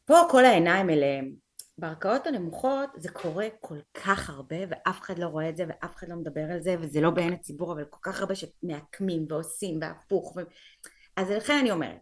פה 0.05 0.15
כל 0.31 0.45
העיניים 0.45 0.91
אליהם, 0.91 1.33
בערכאות 1.79 2.27
הנמוכות 2.27 2.91
זה 2.97 3.09
קורה 3.09 3.47
כל 3.61 3.79
כך 3.95 4.31
הרבה 4.31 4.57
ואף 4.69 5.01
אחד 5.01 5.19
לא 5.19 5.27
רואה 5.27 5.49
את 5.49 5.57
זה 5.57 5.65
ואף 5.69 5.97
אחד 5.97 6.09
לא 6.09 6.17
מדבר 6.17 6.45
על 6.53 6.63
זה 6.63 6.77
וזה 6.81 7.01
לא 7.01 7.11
בעין 7.11 7.33
הציבור 7.33 7.73
אבל 7.73 7.85
כל 7.91 7.99
כך 8.03 8.21
הרבה 8.21 8.35
שמעקמים 8.35 9.27
ועושים 9.29 9.79
והפוך 9.81 10.37
ו... 10.37 10.41
אז 11.17 11.31
לכן 11.31 11.59
אני 11.61 11.71
אומרת 11.71 12.01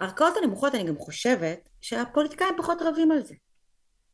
הערכאות 0.00 0.34
הנמוכות 0.36 0.74
אני 0.74 0.84
גם 0.84 0.98
חושבת 0.98 1.68
שהפוליטיקאים 1.80 2.54
פחות 2.58 2.78
רבים 2.82 3.10
על 3.10 3.22
זה 3.22 3.34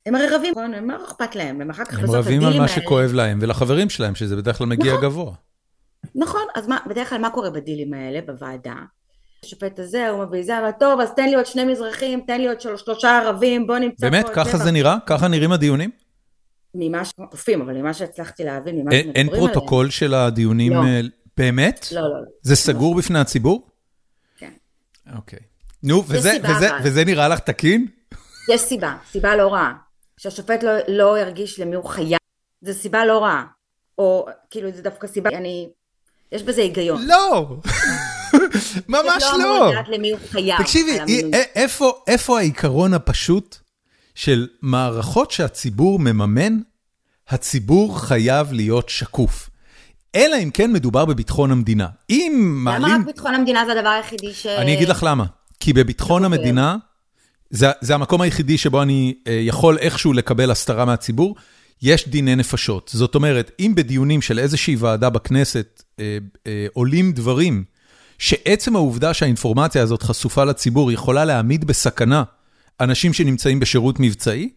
הם 0.07 0.15
הרי 0.15 0.29
רבים, 0.29 0.51
נכון? 0.51 0.75
הם 0.75 0.91
לא 0.91 1.05
אכפת 1.05 1.37
להם, 1.37 1.61
הם 1.61 1.71
אחר 1.71 1.85
כך 1.85 1.99
הם 1.99 2.11
רבים 2.11 2.45
על 2.45 2.59
מה 2.59 2.69
שכואב 2.69 3.13
להם 3.13 3.39
ולחברים 3.43 3.91
שלהם 3.91 4.15
שזה 4.15 4.37
בדרך 4.37 4.59
כלל 4.59 4.67
מגיע 4.67 4.93
נכון. 4.93 5.05
גבוה. 5.05 5.35
נכון, 6.15 6.43
אז 6.55 6.69
מה, 6.69 6.79
בדרך 6.87 7.09
כלל 7.11 7.19
מה 7.19 7.31
קורה 7.31 7.51
בדילים 7.51 7.95
האלה 7.95 8.21
בוועדה? 8.27 8.75
השופט 9.45 9.79
הזה, 9.79 10.09
הוא 10.09 10.25
מביא 10.25 10.43
זה, 10.43 10.59
אבל 10.59 10.71
טוב, 10.71 11.01
אז 11.01 11.09
תן 11.17 11.29
לי 11.29 11.35
עוד 11.35 11.47
שני 11.47 11.65
מזרחים, 11.65 12.21
תן 12.27 12.41
לי 12.41 12.49
עוד 12.49 12.61
של, 12.61 12.77
שלושה 12.77 13.19
ערבים, 13.19 13.67
בוא 13.67 13.79
נמצא 13.79 14.11
באמת? 14.11 14.27
פה... 14.27 14.35
ככה 14.35 14.59
זה 14.59 14.71
נראה? 14.71 14.97
ככה 15.07 15.29
נראים 15.29 15.53
הדיונים? 15.53 15.91
ממה 16.75 17.05
שכופים, 17.05 17.61
אבל 17.61 17.73
ממה 17.75 17.95
שהצלחתי 17.95 18.45
להבין, 18.45 18.81
ממה 18.81 18.93
אין, 18.93 19.03
שמדברים 19.03 19.27
אין 19.27 19.29
עליהם. 19.29 19.53
פרוטוקול 19.53 19.91
של 19.91 20.15
הדיונים? 20.15 20.73
לא. 20.73 20.83
אה, 20.83 21.01
באמת? 21.37 21.89
לא, 21.93 22.01
לא, 22.01 22.09
לא. 22.09 22.27
זה 22.43 22.57
סגור 22.57 22.95
בפני 22.95 23.19
הציבור? 23.19 23.69
כן. 24.37 24.53
אוקיי. 25.17 25.39
נו, 25.83 26.05
וזה, 26.09 26.33
וזה. 26.43 26.69
וזה 26.85 27.05
נראה 27.05 27.29
לך 27.29 27.39
תקין? 27.39 27.87
יש 28.53 28.61
סיבה, 28.61 28.97
סיבה 29.11 29.37
לא 29.37 29.49
רעה. 29.53 29.73
שהשופט 30.17 30.63
לא, 30.63 30.73
לא 30.89 31.19
ירגיש 31.19 31.61
למי 31.61 31.77
הוא 31.77 31.85
חייב. 31.85 32.19
זו 32.63 32.75
סיבה 32.75 33.05
לא 33.05 33.23
רעה. 33.23 33.45
או 33.99 34.27
כאילו 34.51 34.71
זה 34.75 34.83
דווקא 34.83 35.07
סיבה, 35.07 35.31
אני... 35.31 35.69
יש 36.33 36.43
בזה 36.43 36.61
היגיון. 36.61 37.07
לא! 37.07 37.57
ממש 38.89 39.23
לא 39.23 39.39
לא. 39.39 39.57
אמור 39.57 39.71
לדעת 39.71 39.89
למי 39.89 40.11
הוא 40.11 40.19
חייב. 40.31 40.59
תקשיבי, 40.63 40.93
על 40.93 41.01
המינוי. 41.01 41.41
א- 41.41 41.45
איפה, 41.55 41.93
איפה 42.07 42.39
העיקרון 42.39 42.95
הפשוט 42.95 43.57
של 44.15 44.49
מערכות 44.63 45.31
שהציבור 45.31 45.99
מממן, 45.99 46.59
הציבור 47.29 48.01
חייב 48.01 48.53
להיות 48.53 48.89
שקוף. 48.89 49.51
אלא 50.15 50.37
אם 50.43 50.51
כן 50.51 50.73
מדובר 50.73 51.05
בביטחון 51.05 51.51
המדינה. 51.51 51.89
אם 52.11 52.57
למה 52.61 52.79
מעלים... 52.79 53.01
רק 53.01 53.07
ביטחון 53.07 53.35
המדינה 53.35 53.67
זה 53.67 53.73
הדבר 53.73 53.89
היחידי 53.89 54.33
ש... 54.35 54.47
אני 54.47 54.75
אגיד 54.75 54.89
לך 54.89 55.03
למה. 55.03 55.25
כי 55.61 55.73
בביטחון. 55.73 56.25
המדינה, 56.25 56.77
זה, 57.51 57.67
זה 57.81 57.95
המקום 57.95 58.21
היחידי 58.21 58.59
שבו 58.59 58.83
אני 58.83 59.15
אה, 59.27 59.33
יכול 59.33 59.79
איכשהו 59.79 60.13
לקבל 60.13 60.51
הסתרה 60.51 60.85
מהציבור, 60.85 61.37
יש 61.83 62.09
דיני 62.09 62.37
נפשות. 62.37 62.91
זאת 62.95 63.15
אומרת, 63.15 63.51
אם 63.61 63.73
בדיונים 63.75 64.23
של 64.23 64.39
איזושהי 64.39 64.77
ועדה 64.77 65.11
בכנסת 65.11 65.83
אה, 66.01 66.19
אה, 66.47 66.67
עולים 66.73 67.13
דברים, 67.13 67.65
שעצם 68.19 68.77
העובדה 68.77 69.15
שהאינפורמציה 69.15 69.83
הזאת 69.83 70.03
חשופה 70.03 70.45
לציבור 70.45 70.93
יכולה 70.93 71.25
להעמיד 71.25 71.65
בסכנה 71.65 72.23
אנשים 72.81 73.13
שנמצאים 73.13 73.61
בשירות 73.61 73.97
מבצעי, 74.01 74.51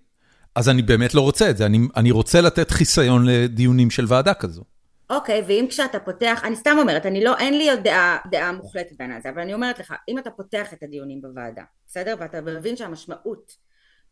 אז 0.55 0.69
אני 0.69 0.81
באמת 0.81 1.13
לא 1.13 1.21
רוצה 1.21 1.49
את 1.49 1.57
זה. 1.57 1.65
אני, 1.65 1.79
אני 1.95 2.11
רוצה 2.11 2.41
לתת 2.41 2.71
חיסיון 2.71 3.25
לדיונים 3.25 3.89
של 3.89 4.05
ועדה 4.07 4.33
כזו. 4.33 4.63
אוקיי, 5.09 5.43
ואם 5.47 5.65
כשאתה 5.69 5.99
פותח, 5.99 6.41
אני 6.43 6.55
סתם 6.55 6.75
אומרת, 6.79 7.05
אני 7.05 7.23
לא, 7.23 7.37
אין 7.37 7.57
לי 7.57 7.69
עוד 7.69 7.79
דעה, 7.83 8.17
דעה 8.31 8.51
מוחלטת 8.51 8.95
בעניין 8.99 9.17
הזה, 9.17 9.29
אבל 9.29 9.41
אני 9.41 9.53
אומרת 9.53 9.79
לך, 9.79 9.93
אם 10.09 10.19
אתה 10.19 10.29
פותח 10.31 10.73
את 10.73 10.83
הדיונים 10.83 11.21
בוועדה, 11.21 11.63
בסדר? 11.87 12.15
ואתה 12.19 12.41
מבין 12.41 12.77
שהמשמעות 12.77 13.51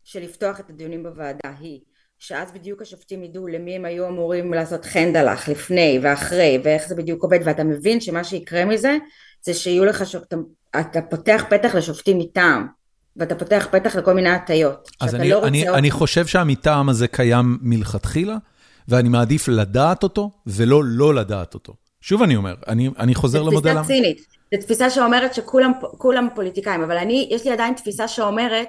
של 0.04 0.22
לפתוח 0.22 0.60
את 0.60 0.70
הדיונים 0.70 1.02
בוועדה 1.02 1.50
היא 1.60 1.80
שאז 2.18 2.52
בדיוק 2.52 2.82
השופטים 2.82 3.24
ידעו 3.24 3.46
למי 3.46 3.76
הם 3.76 3.84
היו 3.84 4.08
אמורים 4.08 4.54
לעשות 4.54 4.84
חנדלח 4.84 5.48
לפני 5.48 5.98
ואחרי 6.02 6.60
ואיך 6.64 6.88
זה 6.88 6.94
בדיוק 6.94 7.22
עובד 7.22 7.38
ואתה 7.44 7.64
מבין 7.64 8.00
שמה 8.00 8.24
שיקרה 8.24 8.64
מזה 8.64 8.96
זה 9.46 9.54
שיהיו 9.54 9.84
לך 9.84 10.06
שופטים, 10.06 10.44
אתה 10.80 11.02
פותח 11.02 11.44
פתח 11.50 11.74
לשופטים 11.74 12.18
מטעם 12.18 12.66
ואתה 13.16 13.34
פותח 13.34 13.68
פתח 13.70 13.96
לכל 13.96 14.12
מיני 14.12 14.28
הטיות 14.28 14.88
אז 15.00 15.14
אני, 15.14 15.30
לא 15.30 15.46
אני. 15.46 15.68
אני 15.68 15.90
חושב 15.90 16.26
שהמטעם 16.26 16.88
הזה 16.88 17.08
קיים 17.08 17.58
מלכתחילה, 17.60 18.36
ואני 18.88 19.08
מעדיף 19.08 19.48
לדעת 19.48 20.02
אותו 20.02 20.30
ולא 20.46 20.82
לא 20.84 21.14
לדעת 21.14 21.54
אותו. 21.54 21.74
שוב 22.00 22.22
אני 22.22 22.36
אומר, 22.36 22.54
אני, 22.68 22.90
אני 22.98 23.14
חוזר 23.14 23.38
זו 23.38 23.50
למודל... 23.50 23.60
תפיסה 23.60 23.78
המ- 23.78 23.86
צינית, 23.86 24.18
זו 24.54 24.60
תפיסה 24.60 24.90
שאומרת 24.90 25.34
שכולם 25.34 25.72
כולם 25.98 26.28
פוליטיקאים, 26.34 26.82
אבל 26.82 26.96
אני, 26.96 27.28
יש 27.30 27.44
לי 27.44 27.52
עדיין 27.52 27.74
תפיסה 27.74 28.08
שאומרת, 28.08 28.68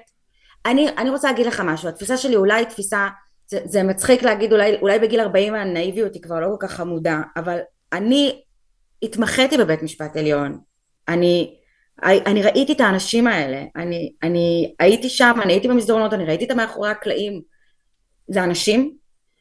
אני, 0.65 0.87
אני 0.97 1.09
רוצה 1.09 1.27
להגיד 1.27 1.45
לך 1.45 1.59
משהו, 1.65 1.89
התפיסה 1.89 2.17
שלי 2.17 2.35
אולי 2.35 2.65
תפיסה, 2.65 3.07
זה, 3.47 3.59
זה 3.65 3.83
מצחיק 3.83 4.23
להגיד 4.23 4.53
אולי, 4.53 4.75
אולי 4.81 4.99
בגיל 4.99 5.19
40 5.19 5.55
הנאיביות 5.55 6.13
היא 6.13 6.21
כבר 6.21 6.39
לא 6.39 6.47
כל 6.47 6.67
כך 6.67 6.73
חמודה, 6.73 7.21
אבל 7.37 7.57
אני 7.93 8.41
התמחיתי 9.03 9.57
בבית 9.57 9.83
משפט 9.83 10.17
עליון, 10.17 10.59
אני, 11.07 11.55
אני 12.03 12.43
ראיתי 12.43 12.73
את 12.73 12.81
האנשים 12.81 13.27
האלה, 13.27 13.63
אני, 13.75 14.11
אני 14.23 14.73
הייתי 14.79 15.09
שם, 15.09 15.35
אני 15.43 15.53
הייתי 15.53 15.67
במסדרונות, 15.67 16.13
אני 16.13 16.25
ראיתי 16.25 16.45
את 16.45 16.51
מאחורי 16.51 16.89
הקלעים, 16.89 17.41
זה 18.27 18.43
אנשים 18.43 18.93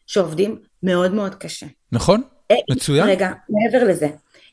שעובדים 0.06 0.58
מאוד 0.82 1.14
מאוד 1.14 1.34
קשה. 1.34 1.66
נכון? 1.92 2.22
אה, 2.50 2.56
מצוין. 2.70 3.08
רגע, 3.08 3.32
מעבר 3.48 3.84
לזה, 3.84 4.08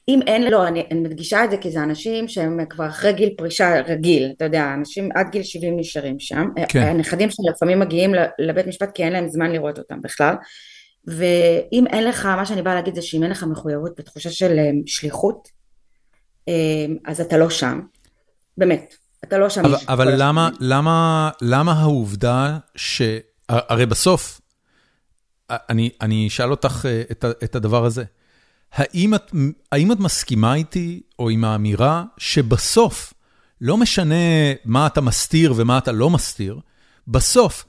אם 0.07 0.19
אין, 0.27 0.51
לא, 0.51 0.67
אני, 0.67 0.83
אני 0.91 0.99
מדגישה 0.99 1.43
את 1.43 1.51
זה 1.51 1.57
כי 1.57 1.71
זה 1.71 1.83
אנשים 1.83 2.27
שהם 2.27 2.65
כבר 2.69 2.87
אחרי 2.87 3.13
גיל 3.13 3.29
פרישה 3.37 3.81
רגיל, 3.81 4.31
אתה 4.37 4.45
יודע, 4.45 4.73
אנשים 4.73 5.09
עד 5.15 5.29
גיל 5.31 5.43
70 5.43 5.79
נשארים 5.79 6.19
שם, 6.19 6.47
כן. 6.69 6.81
הנכדים 6.81 7.29
שלפעמים 7.29 7.79
מגיעים 7.79 8.11
לבית 8.39 8.67
משפט 8.67 8.91
כי 8.95 9.03
אין 9.03 9.13
להם 9.13 9.29
זמן 9.29 9.51
לראות 9.51 9.79
אותם 9.79 10.01
בכלל, 10.01 10.35
ואם 11.07 11.87
אין 11.87 12.03
לך, 12.03 12.25
מה 12.25 12.45
שאני 12.45 12.61
באה 12.61 12.75
להגיד 12.75 12.95
זה 12.95 13.01
שאם 13.01 13.23
אין 13.23 13.31
לך 13.31 13.43
מחויבות 13.43 13.91
ותחושה 13.99 14.29
של 14.29 14.59
אה, 14.59 14.71
שליחות, 14.85 15.47
אה, 16.47 16.85
אז 17.05 17.21
אתה 17.21 17.37
לא 17.37 17.49
שם, 17.49 17.81
באמת, 18.57 18.95
אתה 19.23 19.37
לא 19.37 19.49
שם. 19.49 19.65
אבל, 19.65 19.77
אבל 19.87 20.13
למה. 20.17 20.49
למה, 20.59 21.29
למה 21.41 21.71
העובדה 21.71 22.57
ש... 22.75 23.01
הרי 23.49 23.85
בסוף, 23.85 24.41
אני, 25.49 25.89
אני 26.01 26.27
אשאל 26.27 26.51
אותך 26.51 26.85
אה, 26.85 27.01
את, 27.11 27.25
את 27.43 27.55
הדבר 27.55 27.85
הזה. 27.85 28.03
האם 28.73 29.15
את, 29.15 29.31
האם 29.71 29.91
את 29.91 29.99
מסכימה 29.99 30.55
איתי, 30.55 31.01
או 31.19 31.29
עם 31.29 31.43
האמירה, 31.43 32.03
שבסוף, 32.17 33.13
לא 33.61 33.77
משנה 33.77 34.15
מה 34.65 34.87
אתה 34.87 35.01
מסתיר 35.01 35.53
ומה 35.55 35.77
אתה 35.77 35.91
לא 35.91 36.09
מסתיר, 36.09 36.59
בסוף 37.07 37.65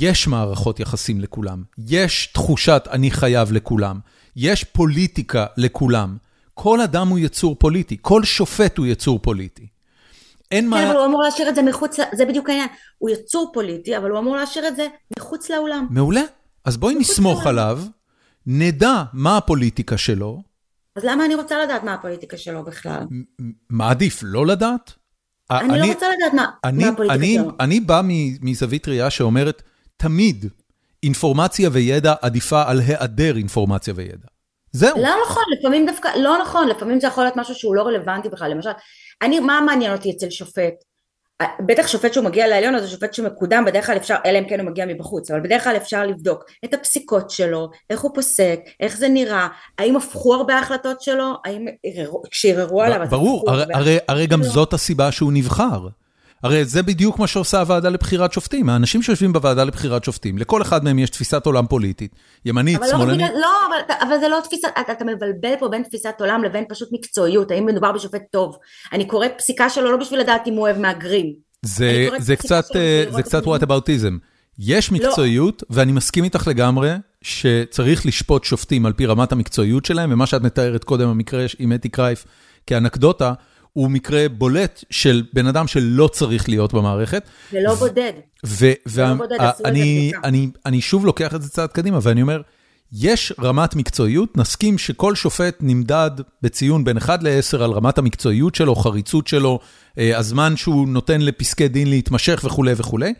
יש 0.00 0.26
מערכות 0.26 0.80
יחסים 0.80 1.20
לכולם, 1.20 1.62
יש 1.78 2.26
תחושת 2.26 2.88
אני 2.90 3.10
חייב 3.10 3.52
לכולם, 3.52 3.98
יש 4.36 4.64
פוליטיקה 4.64 5.46
לכולם. 5.56 6.16
כל 6.54 6.80
אדם 6.80 7.08
הוא 7.08 7.18
יצור 7.18 7.56
פוליטי, 7.58 7.96
כל 8.00 8.24
שופט 8.24 8.78
הוא 8.78 8.86
יצור 8.86 9.18
פוליטי. 9.18 9.66
אין 10.50 10.64
כן, 10.64 10.70
מה... 10.70 10.88
אבל 10.88 10.96
הוא 10.96 11.06
אמור 11.06 11.22
להשאיר 11.22 11.48
את 11.48 11.54
זה 11.54 11.62
מחוץ, 11.62 11.96
זה 12.12 12.24
בדיוק 12.24 12.48
העניין, 12.48 12.68
הוא 12.98 13.10
יצור 13.10 13.50
פוליטי, 13.54 13.96
אבל 13.96 14.10
הוא 14.10 14.18
אמור 14.18 14.36
להשאיר 14.36 14.68
את 14.68 14.76
זה 14.76 14.86
מחוץ 15.18 15.50
לאולם. 15.50 15.86
מעולה. 15.90 16.22
אז 16.64 16.76
בואי 16.76 16.94
נסמוך 16.94 17.46
לעולם. 17.46 17.58
עליו, 17.58 17.82
נדע 18.46 19.02
מה 19.12 19.36
הפוליטיקה 19.36 19.98
שלו, 19.98 20.42
אז 20.98 21.04
למה 21.04 21.24
אני 21.24 21.34
רוצה 21.34 21.64
לדעת 21.64 21.82
מה 21.82 21.94
הפוליטיקה 21.94 22.36
שלו 22.36 22.64
בכלל? 22.64 23.04
מה 23.70 23.90
עדיף, 23.90 24.20
לא 24.22 24.46
לדעת? 24.46 24.92
אני 25.50 25.80
לא 25.80 25.86
רוצה 25.86 26.06
לדעת 26.16 26.34
מה 26.34 26.46
אני, 26.64 26.84
מה 26.84 26.90
הפוליטיקה 26.90 27.18
אני, 27.18 27.34
שלו. 27.34 27.52
אני 27.60 27.80
בא 27.80 28.02
מזווית 28.42 28.88
ראייה 28.88 29.10
שאומרת, 29.10 29.62
תמיד 29.98 30.46
אינפורמציה 31.02 31.70
וידע 31.72 32.14
עדיפה 32.22 32.62
על 32.66 32.80
היעדר 32.80 33.36
אינפורמציה 33.36 33.94
וידע. 33.96 34.26
זהו. 34.72 35.02
לא 35.02 35.10
נכון, 35.26 35.42
לפעמים 35.58 35.86
דווקא, 35.86 36.08
לא 36.16 36.38
נכון, 36.42 36.68
לפעמים 36.68 37.00
זה 37.00 37.06
יכול 37.06 37.24
להיות 37.24 37.36
משהו 37.36 37.54
שהוא 37.54 37.74
לא 37.74 37.82
רלוונטי 37.82 38.28
בכלל, 38.28 38.50
למשל, 38.50 38.70
אני, 39.22 39.40
מה 39.40 39.60
מעניין 39.66 39.92
אותי 39.92 40.10
אצל 40.10 40.30
שופט? 40.30 40.74
בטח 41.66 41.86
שופט 41.86 42.12
שהוא 42.12 42.24
מגיע 42.24 42.46
לעליון, 42.46 42.74
אז 42.74 42.82
זה 42.82 42.88
שופט 42.88 43.14
שמקודם, 43.14 43.64
בדרך 43.66 43.86
כלל 43.86 43.96
אפשר, 43.96 44.16
אלא 44.26 44.38
אם 44.38 44.48
כן 44.48 44.60
הוא 44.60 44.70
מגיע 44.70 44.86
מבחוץ, 44.86 45.30
אבל 45.30 45.40
בדרך 45.40 45.64
כלל 45.64 45.76
אפשר 45.76 46.06
לבדוק 46.06 46.44
את 46.64 46.74
הפסיקות 46.74 47.30
שלו, 47.30 47.70
איך 47.90 48.00
הוא 48.00 48.10
פוסק, 48.14 48.60
איך 48.80 48.96
זה 48.96 49.08
נראה, 49.08 49.48
האם 49.78 49.96
הפכו 49.96 50.34
הרבה 50.34 50.56
ההחלטות 50.56 51.00
שלו, 51.00 51.34
האם 51.44 51.66
ערערו- 51.86 52.22
כשערערו 52.30 52.82
עליו, 52.82 53.06
ברור, 53.10 53.50
הרי, 53.50 53.64
הרי, 53.74 53.98
הרי 54.08 54.26
גם. 54.26 54.42
זאת 54.42 54.72
הסיבה 54.72 55.12
שהוא 55.12 55.32
נבחר. 55.32 55.88
הרי 56.42 56.64
זה 56.64 56.82
בדיוק 56.82 57.18
מה 57.18 57.26
שעושה 57.26 57.60
הוועדה 57.60 57.88
לבחירת 57.88 58.32
שופטים. 58.32 58.68
האנשים 58.68 59.02
שיושבים 59.02 59.32
בוועדה 59.32 59.64
לבחירת 59.64 60.04
שופטים, 60.04 60.38
לכל 60.38 60.62
אחד 60.62 60.84
מהם 60.84 60.98
יש 60.98 61.10
תפיסת 61.10 61.46
עולם 61.46 61.66
פוליטית, 61.66 62.14
ימנית, 62.44 62.80
לא, 62.80 62.88
שמאלנית. 62.90 63.16
בגלל- 63.16 63.40
לא 63.40 63.48
אבל, 63.68 63.94
אבל 64.08 64.20
זה 64.20 64.28
לא 64.28 64.38
תפיסה, 64.44 64.68
אתה, 64.80 64.92
אתה 64.92 65.04
מבלבל 65.04 65.52
פה 65.58 65.68
בין 65.68 65.82
תפיסת 65.82 66.14
עולם 66.20 66.44
לבין 66.44 66.64
פשוט 66.68 66.88
מקצועיות, 66.92 67.50
האם 67.50 67.66
מדובר 67.66 67.92
בשופט 67.92 68.22
טוב. 68.30 68.56
אני 68.92 69.04
קוראת 69.06 69.32
פסיקה 69.38 69.70
שלו 69.70 69.90
לא 69.92 69.96
בשביל 69.96 70.20
לדעת 70.20 70.46
אם 70.46 70.52
הוא 70.52 70.60
אוהב 70.60 70.78
מהגרים. 70.78 71.32
זה, 71.62 72.04
קוראת 72.08 72.22
זה 72.22 72.36
קצת, 72.36 72.76
אה, 72.76 73.04
זה 73.10 73.22
קצת 73.22 73.38
את 73.38 73.42
זה. 73.42 73.48
וואטאבאוטיזם. 73.48 74.16
יש 74.58 74.92
מקצועיות, 74.92 75.62
ואני 75.70 75.92
מסכים 75.92 76.24
איתך 76.24 76.46
לגמרי, 76.46 76.90
שצריך 77.22 78.06
לשפוט 78.06 78.44
שופטים 78.44 78.86
על 78.86 78.92
פי 78.92 79.06
רמת 79.06 79.32
המקצועיות 79.32 79.84
שלהם, 79.84 80.12
ומה 80.12 80.26
שאת 80.26 80.42
מתארת 80.42 80.84
קודם, 80.84 81.08
המקרה 81.08 81.44
עם 81.58 81.72
אתי 81.72 81.88
קרייף 81.88 82.24
כאנקדוטה, 82.66 83.32
הוא 83.78 83.90
מקרה 83.90 84.28
בולט 84.28 84.84
של 84.90 85.22
בן 85.32 85.46
אדם 85.46 85.66
שלא 85.66 86.08
צריך 86.12 86.48
להיות 86.48 86.74
במערכת. 86.74 87.22
זה 87.52 87.58
לא 87.62 87.74
בודד. 87.74 88.12
לא 88.96 89.04
ואני 90.14 90.52
אני 90.66 90.80
שוב 90.80 91.06
לוקח 91.06 91.34
את 91.34 91.42
זה 91.42 91.48
צעד 91.48 91.72
קדימה, 91.72 91.98
ואני 92.02 92.22
אומר, 92.22 92.40
יש 92.92 93.32
רמת 93.40 93.76
מקצועיות, 93.76 94.36
נסכים 94.36 94.78
שכל 94.78 95.14
שופט 95.14 95.56
נמדד 95.60 96.10
בציון 96.42 96.84
בין 96.84 96.96
1 96.96 97.22
ל-10 97.22 97.62
על 97.62 97.70
רמת 97.70 97.98
המקצועיות 97.98 98.54
שלו, 98.54 98.74
חריצות 98.74 99.26
שלו, 99.26 99.58
אה, 99.98 100.18
הזמן 100.18 100.56
שהוא 100.56 100.88
נותן 100.88 101.20
לפסקי 101.20 101.68
דין 101.68 101.90
להתמשך 101.90 102.40
וכולי 102.44 102.72
וכולי, 102.76 103.14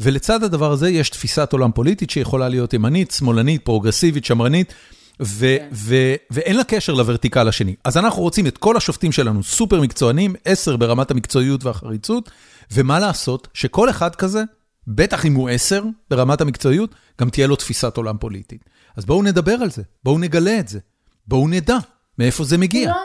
ולצד 0.00 0.42
הדבר 0.42 0.72
הזה 0.72 0.90
יש 0.90 1.10
תפיסת 1.10 1.52
עולם 1.52 1.72
פוליטית 1.72 2.10
שיכולה 2.10 2.48
להיות 2.48 2.74
ימנית, 2.74 3.10
שמאלנית, 3.10 3.64
פרוגרסיבית, 3.64 4.24
שמרנית, 4.24 4.74
ואין 5.20 6.56
לה 6.56 6.64
קשר 6.64 6.94
לוורטיקל 6.94 7.48
השני. 7.48 7.74
אז 7.84 7.96
אנחנו 7.96 8.22
רוצים 8.22 8.46
את 8.46 8.58
כל 8.58 8.76
השופטים 8.76 9.12
שלנו 9.12 9.42
סופר 9.42 9.80
מקצוענים, 9.80 10.34
עשר 10.44 10.76
ברמת 10.76 11.10
המקצועיות 11.10 11.64
והחריצות, 11.64 12.30
ומה 12.72 12.98
לעשות 12.98 13.48
שכל 13.54 13.90
אחד 13.90 14.14
כזה, 14.14 14.42
בטח 14.86 15.26
אם 15.26 15.34
הוא 15.34 15.48
עשר 15.50 15.84
ברמת 16.10 16.40
המקצועיות, 16.40 16.94
גם 17.20 17.30
תהיה 17.30 17.46
לו 17.46 17.56
תפיסת 17.56 17.96
עולם 17.96 18.18
פוליטית. 18.18 18.64
אז 18.96 19.04
בואו 19.04 19.22
נדבר 19.22 19.52
על 19.52 19.70
זה, 19.70 19.82
בואו 20.04 20.18
נגלה 20.18 20.58
את 20.58 20.68
זה, 20.68 20.78
בואו 21.26 21.48
נדע 21.48 21.76
מאיפה 22.18 22.44
זה 22.44 22.58
מגיע. 22.58 22.92
הוא 22.92 22.98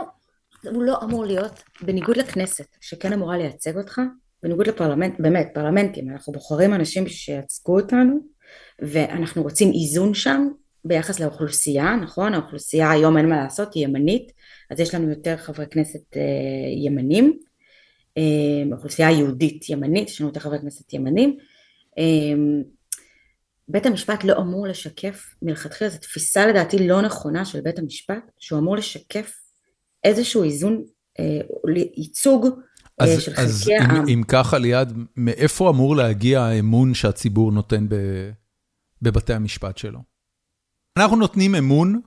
לא, 0.63 0.71
הוא 0.71 0.83
לא 0.83 0.99
אמור 1.03 1.25
להיות, 1.25 1.63
בניגוד 1.81 2.17
לכנסת, 2.17 2.65
שכן 2.81 3.13
אמורה 3.13 3.37
לייצג 3.37 3.77
אותך, 3.77 4.01
בניגוד 4.43 4.67
לפרלמנט, 4.67 5.13
באמת, 5.19 5.47
פרלמנטים, 5.53 6.09
אנחנו 6.09 6.33
בוחרים 6.33 6.73
אנשים 6.73 7.07
שייצגו 7.07 7.79
אותנו, 7.79 8.19
ואנחנו 8.81 9.43
רוצים 9.43 9.71
איזון 9.81 10.13
שם 10.13 10.47
ביחס 10.85 11.19
לאוכלוסייה, 11.19 11.95
נכון? 11.95 12.33
האוכלוסייה 12.33 12.91
היום 12.91 13.17
אין 13.17 13.29
מה 13.29 13.37
לעשות, 13.43 13.73
היא 13.73 13.83
ימנית, 13.83 14.31
אז 14.69 14.79
יש 14.79 14.95
לנו 14.95 15.09
יותר 15.09 15.37
חברי 15.37 15.65
כנסת 15.71 16.17
אה, 16.17 16.21
ימנים, 16.85 17.39
אה, 18.17 18.75
אוכלוסייה 18.75 19.11
יהודית 19.11 19.69
ימנית, 19.69 20.09
יש 20.09 20.21
לנו 20.21 20.29
יותר 20.29 20.39
חברי 20.39 20.59
כנסת 20.59 20.93
ימנים. 20.93 21.37
אה, 21.97 22.33
בית 23.67 23.85
המשפט 23.85 24.23
לא 24.23 24.37
אמור 24.37 24.67
לשקף, 24.67 25.35
מלכתחילה 25.41 25.89
זו 25.89 25.97
תפיסה 25.97 26.47
לדעתי 26.47 26.87
לא 26.87 27.01
נכונה 27.01 27.45
של 27.45 27.61
בית 27.61 27.79
המשפט, 27.79 28.31
שהוא 28.39 28.59
אמור 28.59 28.77
לשקף 28.77 29.31
איזשהו 30.03 30.43
איזון, 30.43 30.83
אה, 31.19 31.39
ייצוג 31.97 32.47
אז, 32.99 33.21
של 33.21 33.33
חלקי 33.33 33.75
העם. 33.75 34.01
אז 34.01 34.09
אם 34.09 34.21
ככה 34.27 34.57
ליד, 34.57 34.93
מאיפה 35.17 35.69
אמור 35.69 35.95
להגיע 35.95 36.41
האמון 36.41 36.93
שהציבור 36.93 37.51
נותן 37.51 37.89
ב, 37.89 37.95
בבתי 39.01 39.33
המשפט 39.33 39.77
שלו? 39.77 39.99
אנחנו 40.99 41.17
נותנים 41.17 41.55
אמון 41.55 42.01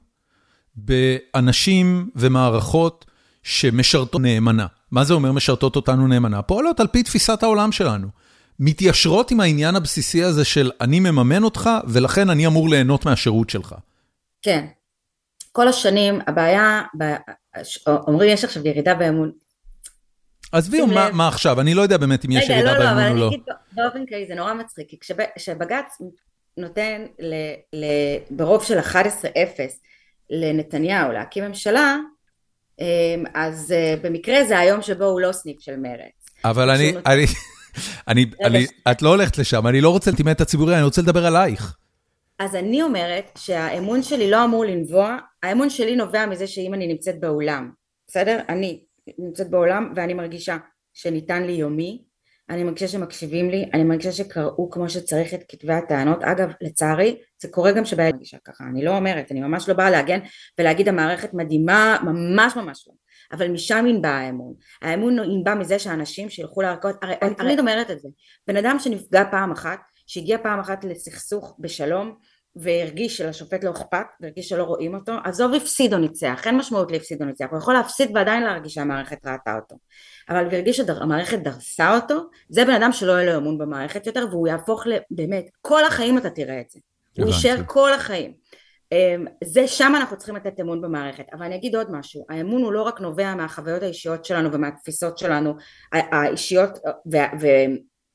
באנשים 0.75 2.11
ומערכות 2.17 3.05
שמשרתות 3.43 4.21
נאמנה. 4.21 4.67
מה 4.91 5.05
זה 5.05 5.15
אומר 5.15 5.33
משרתות 5.33 5.77
אותנו 5.77 6.09
נאמנה? 6.09 6.43
פועלות 6.43 6.81
על 6.81 6.87
פי 6.87 7.03
תפיסת 7.03 7.43
העולם 7.43 7.73
שלנו. 7.73 8.09
מתיישרות 8.59 9.31
עם 9.31 9.41
העניין 9.41 9.77
הבסיסי 9.77 10.23
הזה 10.23 10.45
של 10.45 10.71
אני 10.81 11.01
מממן 11.01 11.43
אותך, 11.43 11.71
ולכן 11.89 12.31
אני 12.31 12.47
אמור 12.47 12.69
ליהנות 12.69 13.05
מהשירות 13.05 13.51
שלך. 13.51 13.75
כן. 14.43 14.67
כל 15.53 15.69
השנים, 15.69 16.21
הבעיה, 16.27 16.83
אומרים 17.87 18.31
יש 18.33 18.45
עכשיו 18.45 18.67
ירידה 18.67 18.95
באמון. 18.95 19.33
עזבי, 20.53 20.83
מה, 20.83 21.11
מה 21.13 21.29
עכשיו? 21.29 21.61
אני 21.61 21.75
לא 21.75 21.83
יודע 21.83 21.97
באמת 21.97 22.25
אם 22.25 22.31
יש 22.31 22.49
ירידה 22.49 22.73
לא, 22.73 22.79
לא 22.79 22.85
באמון 22.85 23.03
לא, 23.03 23.11
או 23.11 23.17
לא. 23.17 23.27
רגע, 23.27 23.37
לא, 23.37 23.37
אבל 23.37 23.37
אני 23.37 23.37
אגיד 23.37 23.45
באופן 23.73 24.07
כללי, 24.07 24.27
זה 24.27 24.35
נורא 24.35 24.55
מצחיק, 24.55 24.87
כי 24.91 24.99
כשבג"ץ 25.37 25.99
נותן 26.57 27.07
ל, 27.19 27.35
ל, 27.73 27.85
ברוב 28.31 28.65
של 28.65 28.79
11-0 28.79 28.95
לנתניהו 30.31 31.13
להקים 31.13 31.45
ממשלה, 31.45 31.97
אמ, 32.81 33.25
אז 33.35 33.73
אה, 33.73 33.95
במקרה 34.03 34.45
זה 34.45 34.59
היום 34.59 34.83
שבו 34.83 35.05
הוא 35.05 35.21
לא 35.21 35.33
סניף 35.33 35.61
של 35.61 35.77
מרץ. 35.77 36.31
אבל 36.45 36.71
אני, 36.71 36.93
נותן... 36.93 37.11
אני, 37.11 37.27
אני, 38.09 38.27
אני, 38.45 38.67
את 38.91 39.03
לא 39.03 39.09
הולכת 39.09 39.39
לשם, 39.39 39.67
אני 39.67 39.81
לא 39.81 39.91
רוצה 39.91 40.11
לטימא 40.11 40.31
את 40.31 40.41
הציבורי, 40.41 40.75
אני 40.75 40.83
רוצה 40.83 41.03
לדבר 41.03 41.27
עלייך. 41.27 41.77
אז 42.39 42.55
אני 42.55 42.83
אומרת 42.83 43.39
שהאמון 43.39 44.03
שלי 44.03 44.31
לא 44.31 44.45
אמור 44.45 44.65
לנבוע, 44.65 45.17
האמון 45.43 45.71
שלי 45.71 45.97
נובע 45.97 46.27
מזה 46.27 46.47
שאם 46.47 46.75
אני 46.75 46.87
נמצאת 46.87 47.21
באולם, 47.21 47.71
בסדר? 48.09 48.41
אני 48.49 48.81
נמצאת 49.19 49.51
באולם 49.51 49.93
ואני 49.97 50.15
מרגישה 50.15 50.57
שניתן 50.95 51.43
לי 51.43 51.53
יומי, 51.53 52.03
אני 52.51 52.65
מרגישה 52.65 52.89
שמקשיבים 52.89 53.51
לי, 53.51 53.65
אני 53.75 53.85
מרגישה 53.85 54.13
שקראו 54.13 54.71
כמו 54.71 54.91
שצריך 54.91 55.35
את 55.35 55.41
כתבי 55.49 55.73
הטענות, 55.73 56.23
אגב 56.23 56.53
לצערי 56.61 57.21
זה 57.43 57.49
קורה 57.49 57.73
גם 57.73 57.85
שבעיה 57.85 58.13
מרגישה 58.13 58.37
ככה, 58.45 58.65
אני 58.65 58.85
לא 58.85 58.97
אומרת, 58.97 59.33
אני 59.33 59.41
ממש 59.41 59.69
לא 59.69 59.75
באה 59.75 59.91
להגן 59.91 60.19
ולהגיד 60.59 60.89
המערכת 60.89 61.35
מדהימה, 61.35 61.99
ממש 62.03 62.57
ממש 62.57 62.85
לא, 62.89 62.95
אבל 63.33 63.49
משם 63.49 63.87
ינבע 63.89 64.09
האמון, 64.09 64.55
האמון 64.83 65.19
ינבע 65.19 65.55
מזה 65.55 65.79
שאנשים 65.79 66.31
שילכו 66.31 66.63
לערכות, 66.63 66.97
הרי 67.03 67.15
אני 67.23 67.35
תמיד 67.35 67.59
אומרת 67.59 67.91
את 67.91 68.01
זה, 68.01 68.09
בן 68.47 68.57
אדם 68.57 68.77
שנפגע 68.79 69.25
פעם 69.31 69.53
אחת, 69.53 69.79
שהגיע 70.07 70.39
פעם 70.43 70.61
אחת 70.61 70.85
לסכסוך 70.85 71.57
בשלום 71.59 72.15
והרגיש 72.57 73.17
שלשופט 73.17 73.65
לא 73.65 73.71
אכפת, 73.71 74.07
והרגיש 74.21 74.49
שלא 74.49 74.63
רואים 74.63 74.95
אותו, 74.95 75.13
עזוב 75.25 75.55
הפסיד 75.55 75.95
או 75.95 75.99
ניצח, 75.99 76.43
אין 76.47 76.57
משמעות 76.57 76.93
להפסיד 76.93 77.23
או 77.23 77.27
ניצח, 77.27 77.47
הוא 77.51 77.59
יכול 77.59 77.75
להפסיד 77.75 78.11
ועדיין 78.15 78.43
להרגיש 78.43 78.75
שהמערכת 78.75 79.27
ראתה 79.27 79.55
אותו, 79.57 79.77
אבל 80.29 80.49
והרגיש 80.51 80.77
שהמערכת 80.77 81.39
דרסה 81.39 81.95
אותו, 81.97 82.21
זה 82.49 82.65
בן 82.65 82.75
אדם 82.75 82.93
שלא 82.93 83.13
יהיה 83.13 83.33
לו 83.33 83.39
אמון 83.39 83.59
במערכת 83.59 84.07
יותר, 84.07 84.27
והוא 84.31 84.49
יהפוך 84.49 84.85
באמת, 85.11 85.45
כל 85.61 85.85
החיים 85.85 86.19
אתה 86.19 86.31
תראה 86.31 86.61
את 86.61 86.71
זה, 86.71 86.81
הוא 87.19 87.27
יישאר 87.27 87.57
כל 87.67 87.93
החיים. 87.93 88.33
אמ, 88.93 89.27
זה 89.45 89.69
שם 89.69 89.93
אנחנו 89.97 90.17
צריכים 90.17 90.37
לתת 90.37 90.61
אמון 90.61 90.81
במערכת 90.81 91.25
אבל 91.33 91.47
אני 91.47 91.55
אגיד 91.55 91.77
עוד 91.77 91.91
משהו 91.91 92.27
האמון 92.29 92.63
הוא 92.63 92.73
לא 92.73 92.83
רק 92.83 93.01
נובע 93.01 93.35
מהחוויות 93.35 93.83
האישיות 93.83 94.25
שלנו 94.25 94.53
ומהתפיסות 94.53 95.19
שלנו 95.19 95.55
האישיות 95.93 96.79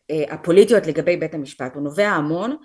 והפוליטיות 0.09 0.87
לגבי 0.87 1.17
בית 1.17 1.33
המשפט 1.33 1.75
הוא 1.75 1.83
נובע 1.83 2.07
המון 2.07 2.55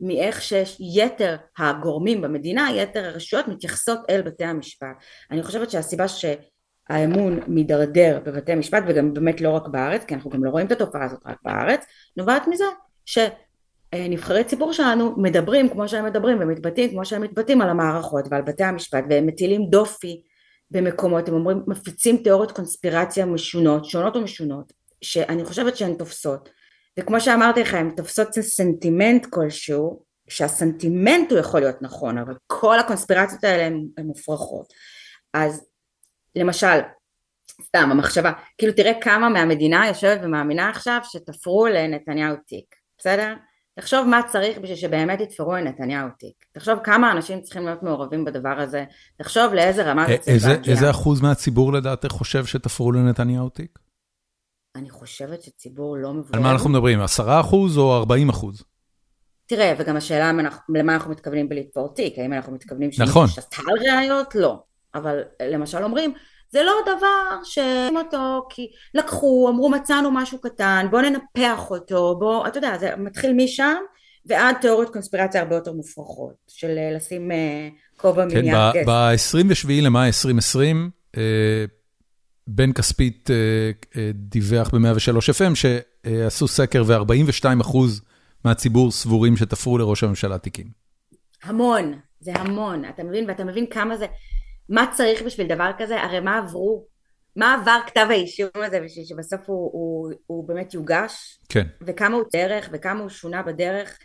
מאיך 0.00 0.42
שיתר 0.42 1.36
הגורמים 1.58 2.22
במדינה, 2.22 2.68
יתר 2.76 3.04
הרשויות 3.04 3.48
מתייחסות 3.48 3.98
אל 4.10 4.22
בתי 4.22 4.44
המשפט. 4.44 4.96
אני 5.30 5.42
חושבת 5.42 5.70
שהסיבה 5.70 6.08
שהאמון 6.88 7.40
מידרדר 7.46 8.20
בבתי 8.24 8.52
המשפט 8.52 8.82
וגם 8.86 9.14
באמת 9.14 9.40
לא 9.40 9.50
רק 9.50 9.68
בארץ, 9.68 10.04
כי 10.04 10.14
אנחנו 10.14 10.30
גם 10.30 10.44
לא 10.44 10.50
רואים 10.50 10.66
את 10.66 10.72
התופעה 10.72 11.04
הזאת 11.04 11.20
רק 11.26 11.36
בארץ, 11.44 11.84
נובעת 12.16 12.42
מזה 12.48 12.64
שנבחרי 13.06 14.44
ציבור 14.44 14.72
שלנו 14.72 15.14
מדברים 15.16 15.68
כמו 15.68 15.88
שהם 15.88 16.04
מדברים 16.04 16.38
ומתבטאים 16.40 16.90
כמו 16.90 17.04
שהם 17.04 17.22
מתבטאים 17.22 17.60
על 17.60 17.68
המערכות 17.68 18.24
ועל 18.30 18.42
בתי 18.42 18.64
המשפט 18.64 19.04
והם 19.10 19.26
מטילים 19.26 19.66
דופי 19.70 20.22
במקומות, 20.70 21.28
הם 21.28 21.34
אומרים, 21.34 21.62
מפיצים 21.66 22.16
תיאוריות 22.16 22.52
קונספירציה 22.52 23.26
משונות, 23.26 23.84
שונות 23.84 24.16
ומשונות, 24.16 24.72
שאני 25.04 25.44
חושבת 25.44 25.76
שהן 25.76 25.94
תופסות. 25.94 26.48
וכמו 26.98 27.20
שאמרתי 27.20 27.60
לך, 27.60 27.74
הן 27.74 27.90
תופסות 27.96 28.32
סנטימנט 28.32 29.26
כלשהו, 29.26 30.02
שהסנטימנט 30.28 31.32
הוא 31.32 31.38
יכול 31.38 31.60
להיות 31.60 31.82
נכון, 31.82 32.18
אבל 32.18 32.34
כל 32.46 32.78
הקונספירציות 32.78 33.44
האלה 33.44 33.64
הן 33.64 34.06
מופרכות. 34.06 34.72
אז 35.34 35.66
למשל, 36.36 36.80
סתם 37.62 37.88
המחשבה, 37.90 38.32
כאילו 38.58 38.72
תראה 38.72 38.92
כמה 39.00 39.28
מהמדינה 39.28 39.86
יושבת 39.88 40.20
ומאמינה 40.22 40.70
עכשיו 40.70 41.00
שתפרו 41.04 41.66
לנתניהו 41.66 42.36
תיק, 42.46 42.74
בסדר? 42.98 43.34
תחשוב 43.74 44.06
מה 44.06 44.20
צריך 44.26 44.58
בשביל 44.58 44.76
שבאמת 44.76 45.20
יתפרו 45.20 45.54
לנתניהו 45.54 46.08
תיק. 46.18 46.44
תחשוב 46.52 46.78
כמה 46.84 47.12
אנשים 47.12 47.40
צריכים 47.40 47.66
להיות 47.66 47.82
מעורבים 47.82 48.24
בדבר 48.24 48.60
הזה. 48.60 48.84
תחשוב 49.18 49.54
לאיזה 49.54 49.90
רמה 49.90 50.06
זה 50.06 50.16
צריך 50.18 50.44
להגיע. 50.46 50.72
איזה 50.74 50.90
אחוז 50.90 51.20
מהציבור 51.20 51.72
לדעתך 51.72 52.08
חושב 52.08 52.44
שתפרו 52.44 52.92
לנתניהו 52.92 53.48
תיק? 53.48 53.78
אני 54.76 54.90
חושבת 54.90 55.42
שציבור 55.42 55.96
לא 55.96 56.12
מבוים. 56.12 56.34
על 56.34 56.40
מה 56.40 56.52
אנחנו 56.52 56.70
מדברים? 56.70 57.00
עשרה 57.00 57.40
אחוז 57.40 57.78
או 57.78 57.96
ארבעים 57.96 58.28
אחוז? 58.28 58.64
תראה, 59.46 59.74
וגם 59.78 59.96
השאלה 59.96 60.32
למה 60.68 60.94
אנחנו 60.94 61.10
מתכוונים 61.10 61.48
בלתפור 61.48 61.94
תיק, 61.94 62.18
האם 62.18 62.32
אנחנו 62.32 62.52
מתכוונים 62.52 62.90
נכון. 62.98 63.28
ששתל 63.28 63.62
ראיות? 63.96 64.34
לא. 64.34 64.62
אבל 64.94 65.20
למשל 65.42 65.84
אומרים, 65.84 66.12
זה 66.50 66.62
לא 66.62 66.72
דבר 66.82 67.44
שאים 67.44 67.96
אותו 67.96 68.46
כי 68.50 68.70
לקחו, 68.94 69.48
אמרו 69.48 69.70
מצאנו 69.70 70.10
משהו 70.10 70.40
קטן, 70.40 70.86
בוא 70.90 71.00
ננפח 71.00 71.70
אותו, 71.70 72.16
בוא, 72.18 72.46
אתה 72.46 72.58
יודע, 72.58 72.78
זה 72.78 72.96
מתחיל 72.96 73.32
משם 73.32 73.76
ועד 74.26 74.56
תיאוריות 74.60 74.92
קונספירציה 74.92 75.42
הרבה 75.42 75.54
יותר 75.54 75.72
מופרכות, 75.72 76.34
של 76.48 76.78
לשים 76.96 77.30
כובע 77.96 78.30
כן, 78.30 78.40
מיד 78.40 78.54
גס. 78.74 78.86
ב-27 78.86 79.68
למאי 79.82 80.06
2020, 80.06 80.90
בן 82.46 82.72
כספית 82.72 83.30
דיווח 84.14 84.70
ב-103 84.74 85.18
FM 85.18 85.54
שעשו 85.54 86.48
סקר 86.48 86.84
ו-42% 86.86 87.76
מהציבור 88.44 88.90
סבורים 88.90 89.36
שתפרו 89.36 89.78
לראש 89.78 90.04
הממשלה 90.04 90.38
תיקים. 90.38 90.66
המון, 91.42 91.98
זה 92.20 92.32
המון, 92.34 92.84
אתה 92.84 93.04
מבין? 93.04 93.28
ואתה 93.28 93.44
מבין 93.44 93.66
כמה 93.66 93.96
זה, 93.96 94.06
מה 94.72 94.86
צריך 94.92 95.22
בשביל 95.22 95.46
דבר 95.46 95.70
כזה? 95.78 96.00
הרי 96.00 96.20
מה 96.20 96.38
עברו? 96.38 96.86
מה 97.36 97.54
עבר 97.54 97.78
כתב 97.86 98.06
האישום 98.10 98.48
הזה 98.54 98.80
בשביל 98.80 99.04
שבסוף 99.04 99.40
הוא, 99.46 99.70
הוא, 99.72 100.12
הוא 100.26 100.48
באמת 100.48 100.74
יוגש? 100.74 101.38
כן. 101.48 101.66
וכמה 101.80 102.16
הוא 102.16 102.24
דרך 102.32 102.68
וכמה 102.72 103.00
הוא 103.00 103.08
שונה 103.08 103.42
בדרך. 103.42 103.98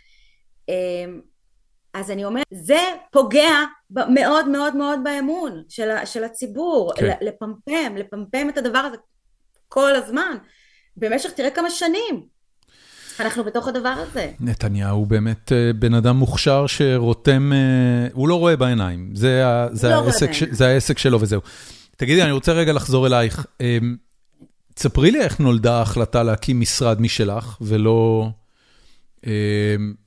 אז 1.94 2.10
אני 2.10 2.24
אומרת, 2.24 2.46
זה 2.50 2.80
פוגע 3.12 3.54
מאוד 3.90 4.48
מאוד 4.48 4.76
מאוד 4.76 5.00
באמון 5.04 5.62
של, 5.68 5.90
של 6.04 6.24
הציבור, 6.24 6.92
כן. 6.96 7.16
לפמפם, 7.20 7.96
לפמפם 7.96 8.48
את 8.48 8.58
הדבר 8.58 8.78
הזה 8.78 8.96
כל 9.68 9.94
הזמן, 9.94 10.36
במשך 10.96 11.32
תראה 11.32 11.50
כמה 11.50 11.70
שנים. 11.70 12.26
אנחנו 13.20 13.44
בתוך 13.44 13.68
הדבר 13.68 13.94
הזה. 14.08 14.32
נתניהו 14.40 15.06
באמת 15.06 15.52
בן 15.78 15.94
אדם 15.94 16.16
מוכשר 16.16 16.66
שרותם, 16.66 17.52
הוא 18.12 18.28
לא 18.28 18.34
רואה 18.34 18.56
בעיניים, 18.56 19.10
זה, 19.14 19.42
זה, 19.72 19.88
לא 19.88 20.04
העסק, 20.04 20.32
ש, 20.32 20.42
זה 20.42 20.66
העסק 20.66 20.98
שלו 20.98 21.20
וזהו. 21.20 21.40
תגידי, 21.96 22.22
אני 22.22 22.32
רוצה 22.32 22.52
רגע 22.52 22.72
לחזור 22.72 23.06
אלייך. 23.06 23.46
תספרי 24.74 25.10
לי 25.10 25.20
איך 25.20 25.40
נולדה 25.40 25.78
ההחלטה 25.78 26.22
להקים 26.22 26.60
משרד 26.60 27.00
משלך 27.00 27.58
ולא... 27.60 28.28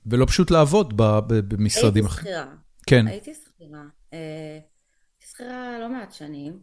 ולא 0.05 0.25
פשוט 0.25 0.51
לעבוד 0.51 0.93
במשרדים 1.27 2.05
אחרים. 2.05 2.33
הייתי 2.33 2.43
שכירה. 2.43 2.55
כן. 2.85 3.07
הייתי 3.07 3.31
שכירה. 3.33 3.81
הייתי 4.11 5.31
שכירה 5.31 5.79
לא 5.79 5.89
מעט 5.89 6.13
שנים. 6.13 6.53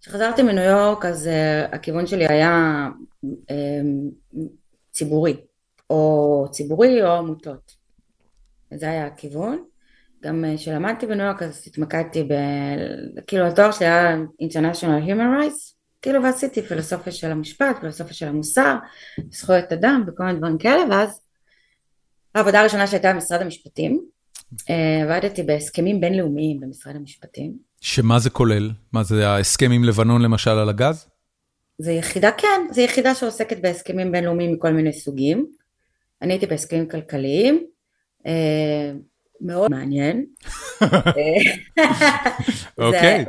כשחזרתי 0.00 0.42
מניו 0.42 0.64
יורק, 0.64 1.04
אז 1.04 1.28
הכיוון 1.72 2.06
שלי 2.06 2.26
היה 2.28 2.88
ציבורי, 4.92 5.36
או 5.90 6.46
ציבורי 6.50 7.02
או 7.02 7.08
עמותות. 7.08 7.76
זה 8.74 8.90
היה 8.90 9.06
הכיוון. 9.06 9.64
גם 10.24 10.44
כשלמדתי 10.56 11.06
בניו 11.06 11.26
יורק 11.26 11.42
אז 11.42 11.62
התמקדתי 11.66 12.22
ב... 12.22 12.32
כאילו 13.26 13.46
התואר 13.46 13.70
שלי 13.70 13.86
היה 13.86 14.16
International 14.42 15.08
Human 15.08 15.42
Rights, 15.42 15.74
כאילו 16.02 16.22
ועשיתי 16.22 16.62
פילוסופיה 16.62 17.12
של 17.12 17.30
המשפט, 17.30 17.76
פילוסופיה 17.80 18.14
של 18.14 18.26
המוסר, 18.28 18.76
זכויות 19.30 19.72
אדם 19.72 20.04
וכל 20.06 20.24
מיני 20.24 20.38
דברים 20.38 20.58
כאלה, 20.58 20.82
ואז 20.90 21.20
העבודה 22.34 22.60
הראשונה 22.60 22.86
שהייתה 22.86 23.12
במשרד 23.12 23.42
המשפטים, 23.42 24.00
אה, 24.70 25.02
עבדתי 25.02 25.42
בהסכמים 25.42 26.00
בינלאומיים 26.00 26.60
במשרד 26.60 26.96
המשפטים. 26.96 27.58
שמה 27.80 28.18
זה 28.18 28.30
כולל? 28.30 28.70
מה 28.92 29.02
זה 29.02 29.28
ההסכם 29.28 29.70
עם 29.70 29.84
לבנון 29.84 30.22
למשל 30.22 30.50
על 30.50 30.68
הגז? 30.68 31.08
זה 31.78 31.92
יחידה, 31.92 32.30
כן, 32.32 32.60
זה 32.70 32.82
יחידה 32.82 33.14
שעוסקת 33.14 33.58
בהסכמים 33.60 34.12
בינלאומיים 34.12 34.52
מכל 34.52 34.70
מיני 34.70 34.92
סוגים. 34.92 35.46
אני 36.22 36.32
הייתי 36.32 36.46
בהסכמים 36.46 36.88
כלכליים, 36.88 37.66
אה, 38.26 38.92
מאוד 39.40 39.70
מעניין. 39.70 40.26
אוקיי, 42.78 43.24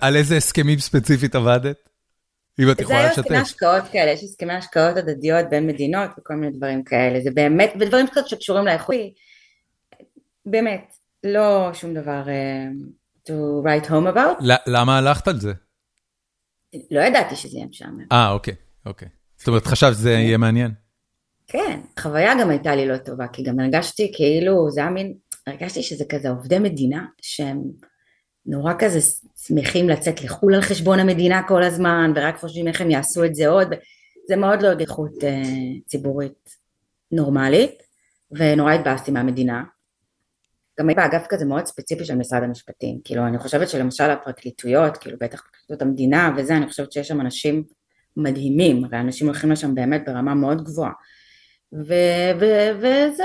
על 0.00 0.16
איזה 0.16 0.36
הסכמים 0.36 0.78
ספציפית 0.78 1.34
עבדת? 1.34 1.76
אם 2.60 2.70
את 2.70 2.80
יכולה 2.80 3.06
לשתף. 3.06 3.14
זה 3.14 3.20
היו 3.20 3.24
הסכמי 3.24 3.36
השקעות 3.36 3.82
כאלה, 3.92 4.10
יש 4.10 4.22
הסכמי 4.22 4.52
השקעות 4.52 4.96
הדדיות 4.96 5.46
בין 5.50 5.66
מדינות 5.66 6.10
וכל 6.18 6.34
מיני 6.34 6.56
דברים 6.56 6.84
כאלה, 6.84 7.20
זה 7.20 7.30
באמת, 7.30 7.72
ודברים 7.80 8.06
קצת 8.06 8.28
שקשורים 8.28 8.66
לאיכותי, 8.66 9.14
באמת, 10.46 10.92
לא 11.24 11.70
שום 11.74 11.94
דבר 11.94 12.22
to 13.28 13.32
write 13.64 13.88
home 13.88 14.16
about. 14.16 14.44
למה 14.66 14.98
הלכת 14.98 15.28
על 15.28 15.40
זה? 15.40 15.52
לא 16.90 17.00
ידעתי 17.00 17.36
שזה 17.36 17.56
יהיה 17.56 17.66
משעמם. 17.66 18.06
אה, 18.12 18.30
אוקיי, 18.30 18.54
אוקיי. 18.86 19.08
זאת 19.36 19.48
אומרת, 19.48 19.66
חשבת 19.66 19.92
שזה 19.94 20.12
יהיה 20.12 20.38
מעניין. 20.38 20.87
כן, 21.50 21.80
החוויה 21.96 22.32
גם 22.40 22.50
הייתה 22.50 22.76
לי 22.76 22.86
לא 22.88 22.96
טובה, 22.96 23.28
כי 23.28 23.42
גם 23.42 23.60
הרגשתי 23.60 24.12
כאילו, 24.14 24.70
זה 24.70 24.80
היה 24.80 24.90
מין, 24.90 25.14
הרגשתי 25.46 25.82
שזה 25.82 26.04
כזה 26.04 26.30
עובדי 26.30 26.58
מדינה, 26.58 27.06
שהם 27.22 27.62
נורא 28.46 28.72
כזה 28.78 28.98
שמחים 29.36 29.88
לצאת 29.88 30.22
לחו"ל 30.24 30.54
על 30.54 30.60
חשבון 30.60 30.98
המדינה 30.98 31.42
כל 31.48 31.62
הזמן, 31.62 32.12
ורק 32.16 32.36
חושבים 32.36 32.68
איך 32.68 32.80
הם 32.80 32.90
יעשו 32.90 33.24
את 33.24 33.34
זה 33.34 33.48
עוד, 33.48 33.68
זה 34.28 34.36
מאוד 34.36 34.62
לא 34.62 34.68
איכות 34.80 35.24
אה, 35.24 35.42
ציבורית 35.86 36.54
נורמלית, 37.12 37.82
ונורא 38.30 38.72
התבאסתי 38.72 39.10
מהמדינה. 39.10 39.64
גם 40.80 40.88
הייתי 40.88 41.00
באגף 41.00 41.26
כזה 41.28 41.44
מאוד 41.44 41.66
ספציפי 41.66 42.04
של 42.04 42.14
משרד 42.14 42.42
המשפטים, 42.42 43.00
כאילו 43.04 43.26
אני 43.26 43.38
חושבת 43.38 43.68
שלמשל 43.68 44.10
הפרקליטויות, 44.10 44.96
כאילו 44.96 45.16
בטח 45.20 45.40
פרקליטות 45.40 45.82
המדינה 45.82 46.34
וזה, 46.36 46.56
אני 46.56 46.68
חושבת 46.68 46.92
שיש 46.92 47.08
שם 47.08 47.20
אנשים 47.20 47.64
מדהימים, 48.16 48.82
ואנשים 48.90 49.26
הולכים 49.26 49.50
לשם 49.50 49.74
באמת 49.74 50.02
ברמה 50.06 50.34
מאוד 50.34 50.64
גבוהה. 50.64 50.92
וזה 51.72 53.24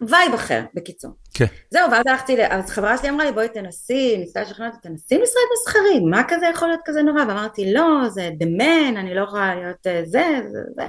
vibe 0.00 0.34
אחר, 0.34 0.62
בקיצור. 0.74 1.10
כן. 1.34 1.46
זהו, 1.70 1.90
ואז 1.90 2.02
הלכתי, 2.06 2.36
אז 2.50 2.70
חברה 2.70 2.98
שלי 2.98 3.08
אמרה 3.08 3.24
לי, 3.24 3.32
בואי 3.32 3.48
תנסי, 3.48 4.16
ניסתה 4.18 4.42
לשכנע 4.42 4.66
אותי, 4.66 4.88
תנסי 4.88 5.14
משרד 5.14 5.42
מסחרי, 5.52 6.00
מה 6.10 6.22
כזה 6.28 6.46
יכול 6.54 6.68
להיות 6.68 6.80
כזה 6.84 7.02
נורא? 7.02 7.20
ואמרתי, 7.28 7.72
לא, 7.72 8.08
זה 8.08 8.30
the 8.40 8.60
man, 8.60 8.98
אני 8.98 9.14
לא 9.14 9.20
יכולה 9.20 9.54
להיות 9.54 9.86
אה, 9.86 10.02
זה, 10.04 10.40
זה, 10.52 10.58
זה. 10.76 10.86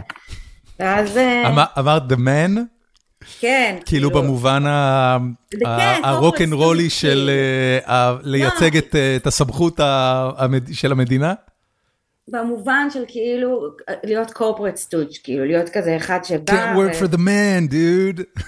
ואז... 0.79 1.17
אה, 1.17 1.65
אמרת 1.77 2.03
the 2.11 2.15
man? 2.15 2.59
כן. 3.39 3.77
כאילו 3.85 4.09
במובן 4.09 4.63
הרוק 6.03 6.41
אנד 6.41 6.53
רולי 6.53 6.89
של 6.89 7.29
אה, 7.87 8.15
לייצג 8.23 8.77
את 9.15 9.27
הסמכות 9.27 9.79
של 10.71 10.91
המדינה? 10.91 11.33
במובן 12.31 12.87
של 12.89 13.03
כאילו 13.07 13.61
להיות 14.03 14.29
corporate 14.29 14.75
סטודג', 14.75 15.11
כאילו 15.23 15.45
להיות 15.45 15.69
כזה 15.69 15.97
אחד 15.97 16.19
שבא... 16.23 16.53
can't 16.53 16.77
work 16.77 16.95
for 16.95 17.13
the 17.13 17.17
man, 17.17 17.71
dude. 17.71 18.41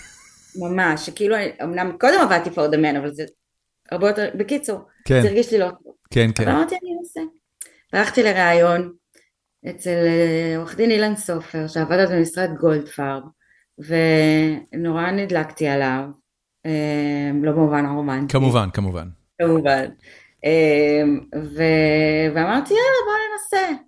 ממש, 0.60 1.06
שכאילו, 1.06 1.36
אמנם 1.64 1.92
קודם 2.00 2.22
עבדתי 2.22 2.50
for 2.50 2.74
the 2.74 2.78
man, 2.78 2.98
אבל 2.98 3.12
זה 3.12 3.24
הרבה 3.92 4.08
יותר, 4.08 4.30
בקיצור, 4.36 4.80
כן. 5.06 5.22
זה 5.22 5.28
הרגיש 5.28 5.52
לי 5.52 5.60
לא 5.60 5.70
טוב. 5.84 5.94
כן, 6.12 6.30
כן. 6.36 6.48
אמרתי, 6.48 6.76
אני 6.84 6.92
אנסה. 7.00 7.22
הלכתי 7.94 8.24
לראיון 8.24 8.92
אצל 9.70 9.90
אה, 9.90 10.58
עורך 10.58 10.76
דין 10.76 10.92
אילן 10.92 11.16
סופר, 11.16 11.68
שעבד 11.68 12.06
במשרד 12.12 12.50
גולדפרב, 12.60 13.24
ונורא 13.80 15.12
נדלקתי 15.12 15.68
עליו, 15.68 16.04
אה, 16.66 17.32
לא 17.44 17.52
במובן 17.52 17.86
הרומנטי. 17.86 18.34
כמובן, 18.34 18.70
כמובן. 18.74 19.08
כמובן. 19.42 19.86
אמ, 20.44 21.20
ו... 21.36 21.64
ואמרתי 22.36 22.74
יאללה 22.74 23.02
בוא 23.06 23.14
ננסה, 23.32 23.82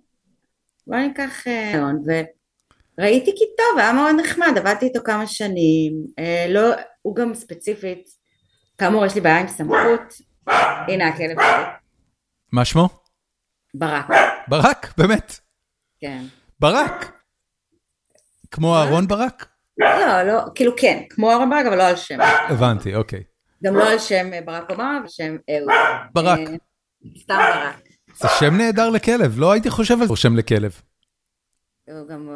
בוא 0.86 0.96
ניקח 0.96 1.46
רעיון, 1.46 2.02
וראיתי 2.98 3.30
כי 3.36 3.44
טוב, 3.56 3.78
היה 3.78 3.92
מאוד 3.92 4.14
נחמד, 4.20 4.52
עבדתי 4.56 4.86
איתו 4.86 5.00
כמה 5.04 5.26
שנים, 5.26 5.92
אה, 6.18 6.46
לא, 6.48 6.74
הוא 7.02 7.16
גם 7.16 7.34
ספציפית, 7.34 8.04
כאמור 8.78 9.06
יש 9.06 9.14
לי 9.14 9.20
בעיה 9.20 9.40
עם 9.40 9.48
סמכות, 9.48 10.14
הנה 10.88 11.08
הכלב 11.08 11.36
שלי. 11.40 11.64
מה 12.52 12.64
שמו? 12.64 12.88
ברק. 13.74 14.06
ברק, 14.48 14.94
באמת? 14.98 15.38
כן. 16.00 16.22
ברק? 16.60 17.12
כמו 18.50 18.76
אהרון 18.76 19.08
ברק? 19.08 19.46
לא, 19.78 20.22
לא, 20.22 20.40
כאילו 20.54 20.72
כן, 20.76 21.02
כמו 21.10 21.30
אהרון 21.30 21.50
ברק, 21.50 21.66
אבל 21.66 21.76
לא 21.76 21.82
על 21.82 21.96
שם. 21.96 22.18
הבנתי, 22.48 22.94
אוקיי. 22.94 23.22
גם 23.62 23.76
לא 23.76 23.90
על 23.90 23.98
שם 23.98 24.30
אה, 24.32 24.40
ברק 24.40 24.70
אובמה, 24.70 25.00
בשם 25.04 25.36
אהוד. 25.50 25.70
ברק. 26.12 26.38
אה, 26.38 26.44
סתם 27.18 27.38
ברק. 27.54 27.88
זה 28.16 28.28
שם 28.40 28.54
נהדר 28.56 28.90
לכלב, 28.90 29.34
לא 29.38 29.52
הייתי 29.52 29.70
חושב 29.70 29.96
על 30.00 30.16
שם 30.16 30.36
לכלב. 30.36 30.80
הוא 31.88 32.08
גם, 32.08 32.28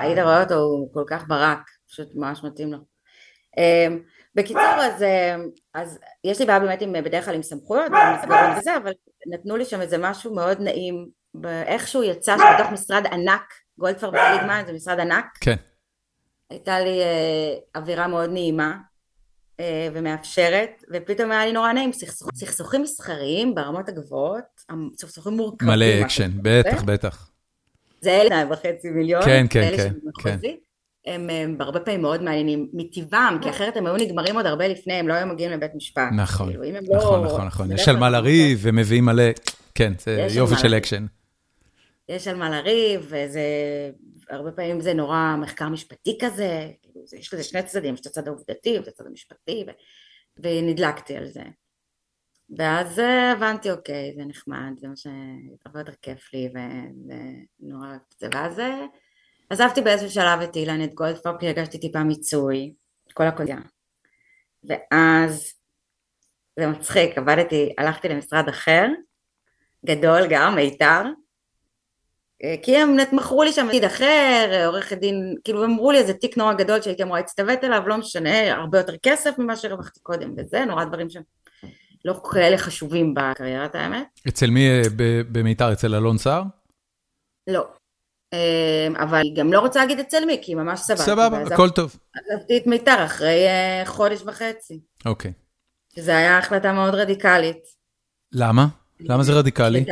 היית 0.00 0.18
רואה 0.18 0.42
אותו, 0.42 0.54
הוא 0.54 0.94
כל 0.94 1.04
כך 1.06 1.28
ברק, 1.28 1.70
פשוט 1.88 2.08
ממש 2.14 2.44
מתאים 2.44 2.72
לו. 2.72 2.78
אמ, 3.58 3.98
בקיצור, 4.34 4.62
אז, 4.62 5.04
אז 5.74 5.98
יש 6.24 6.40
לי 6.40 6.46
בעיה 6.46 6.60
באמת 6.60 6.82
עם, 6.82 6.92
בדרך 6.92 7.24
כלל 7.24 7.34
עם 7.34 7.42
סמכויות 7.42 7.92
ומסגרות 7.92 8.58
וזה, 8.58 8.76
אבל 8.82 8.92
נתנו 9.26 9.56
לי 9.56 9.64
שם 9.64 9.80
איזה 9.80 9.98
משהו 9.98 10.34
מאוד 10.34 10.60
נעים, 10.60 11.08
באיכשהו 11.34 12.02
יצא 12.02 12.36
שבתוך 12.36 12.72
משרד 12.72 13.06
ענק, 13.06 13.52
גולדפרב 13.78 14.14
וליגמן 14.14 14.62
זה 14.66 14.72
משרד 14.72 15.00
ענק. 15.00 15.24
כן. 15.40 15.56
הייתה 16.50 16.80
לי 16.80 17.02
אה, 17.02 17.80
אווירה 17.80 18.06
מאוד 18.06 18.30
נעימה, 18.30 18.70
אה, 18.70 18.76
ומאפשרת, 19.94 20.84
ופתאום 20.94 21.30
היה 21.30 21.46
לי 21.46 21.52
נורא 21.52 21.72
נעים, 21.72 21.90
סכסוכים 22.34 22.82
מסחריים 22.82 23.54
ברמות 23.54 23.88
הגבוהות, 23.88 24.44
סכסוכים 24.96 25.32
מורכבים. 25.32 25.68
מלא 25.68 25.86
אקשן, 26.02 26.30
בטח, 26.42 26.82
בטח. 26.82 27.30
זה 28.00 28.10
אלה 28.10 28.44
וחצי 28.50 28.88
מיליון, 28.90 29.22
כן, 29.24 29.46
כן, 29.50 29.72
כן, 29.76 29.92
כן. 30.22 30.38
הם, 31.06 31.30
הם 31.30 31.56
הרבה 31.60 31.80
פעמים 31.80 32.02
מאוד 32.02 32.22
מעניינים 32.22 32.68
מטבעם, 32.72 33.38
כי 33.42 33.50
אחרת 33.50 33.76
הם 33.76 33.86
היו 33.86 33.96
נגמרים 33.96 34.36
עוד 34.36 34.46
הרבה 34.46 34.68
לפני, 34.68 34.94
הם 34.94 35.08
לא 35.08 35.14
היו 35.14 35.26
מגיעים 35.26 35.50
לבית 35.52 35.74
משפט. 35.74 36.08
נכון, 36.16 36.48
כאילו, 36.48 36.62
לא- 36.62 36.96
נכון, 36.98 37.24
נכון, 37.24 37.46
נכון, 37.46 37.72
יש 37.72 37.88
על 37.88 37.96
מה 37.96 38.10
לריב 38.10 38.58
ומביאים 38.62 39.04
מלא, 39.04 39.24
כן, 39.74 39.92
זה 39.98 40.26
יופי 40.34 40.56
של 40.56 40.74
אקשן. 40.74 41.06
יש 42.10 42.28
על 42.28 42.36
מה 42.36 42.50
לריב, 42.50 43.00
וזה, 43.04 43.40
הרבה 44.30 44.52
פעמים 44.52 44.80
זה 44.80 44.94
נורא 44.94 45.36
מחקר 45.40 45.68
משפטי 45.68 46.18
כזה, 46.20 46.70
כאילו, 46.82 47.04
יש 47.18 47.34
לזה 47.34 47.44
שני 47.44 47.62
צדדים, 47.62 47.94
יש 47.94 48.00
את 48.00 48.06
הצד 48.06 48.28
העובדתי 48.28 48.78
ואת 48.78 48.88
הצד 48.88 49.06
המשפטי, 49.06 49.64
ו... 49.66 49.70
ונדלקתי 50.36 51.16
על 51.16 51.26
זה. 51.26 51.42
ואז 52.58 52.98
אה, 52.98 53.32
הבנתי, 53.32 53.70
אוקיי, 53.70 54.14
זה 54.16 54.24
נחמד, 54.24 54.72
זה 54.78 54.88
מה 54.88 54.96
שהרבה 54.96 55.80
יותר 55.80 55.92
כיף 56.02 56.34
לי, 56.34 56.48
ונורא 56.52 57.88
אוהבת 57.88 58.14
את 58.14 58.18
זה. 58.18 58.28
ואז 58.32 58.58
אה, 58.58 58.86
עזבתי 59.50 59.80
באיזשהו 59.80 60.10
שלב 60.10 60.40
את 60.40 60.56
אילן, 60.56 60.84
את 60.84 60.94
גולדפארק, 60.94 61.40
כי 61.40 61.46
הרגשתי 61.46 61.80
טיפה 61.80 62.02
מיצוי, 62.04 62.74
כל 63.14 63.26
הקודיה. 63.26 63.58
ואז, 64.64 65.54
זה 66.58 66.66
מצחיק, 66.66 67.18
עבדתי, 67.18 67.74
הלכתי 67.78 68.08
למשרד 68.08 68.48
אחר, 68.48 68.86
גדול 69.86 70.20
גם, 70.30 70.54
מיתר, 70.54 71.02
כי 72.62 72.76
הם 72.76 72.96
מכרו 73.12 73.42
לי 73.42 73.52
שם 73.52 73.66
תפקיד 73.66 73.84
אחר, 73.84 74.62
עורכת 74.66 74.98
דין, 74.98 75.34
כאילו 75.44 75.64
אמרו 75.64 75.92
לי 75.92 75.98
איזה 75.98 76.14
תיק 76.14 76.36
נורא 76.36 76.52
גדול 76.52 76.82
שהייתי 76.82 77.02
אמורה 77.02 77.20
להצטוות 77.20 77.64
אליו, 77.64 77.82
לא 77.86 77.96
משנה, 77.96 78.52
הרבה 78.52 78.78
יותר 78.78 78.96
כסף 79.02 79.38
ממה 79.38 79.56
שהרווחתי 79.56 80.00
קודם 80.00 80.34
וזה, 80.36 80.64
נורא 80.64 80.84
דברים 80.84 81.10
שהם 81.10 81.22
לא 82.04 82.20
כאלה 82.32 82.58
חשובים 82.58 83.14
בקריירת 83.14 83.74
האמת. 83.74 84.06
אצל 84.28 84.50
מי 84.50 84.68
אה, 84.70 84.82
במיתר? 85.32 85.72
אצל 85.72 85.94
אלון 85.94 86.18
סער? 86.18 86.42
לא. 87.46 87.66
אה, 88.32 88.88
אבל 89.02 89.22
גם 89.36 89.52
לא 89.52 89.60
רוצה 89.60 89.80
להגיד 89.80 89.98
אצל 89.98 90.24
מי, 90.24 90.38
כי 90.42 90.54
ממש 90.54 90.80
סבבה. 90.80 91.02
סבבה, 91.02 91.42
הכל 91.42 91.70
טוב. 91.70 91.96
עזבתי 92.14 92.56
את 92.56 92.66
מיתר 92.66 93.04
אחרי 93.04 93.46
חודש 93.84 94.22
וחצי. 94.22 94.80
אוקיי. 95.06 95.32
שזו 95.96 96.12
הייתה 96.12 96.38
החלטה 96.38 96.72
מאוד 96.72 96.94
רדיקלית. 96.94 97.62
למה? 98.32 98.66
למה 99.00 99.22
זה 99.22 99.32
רדיקלי? 99.32 99.84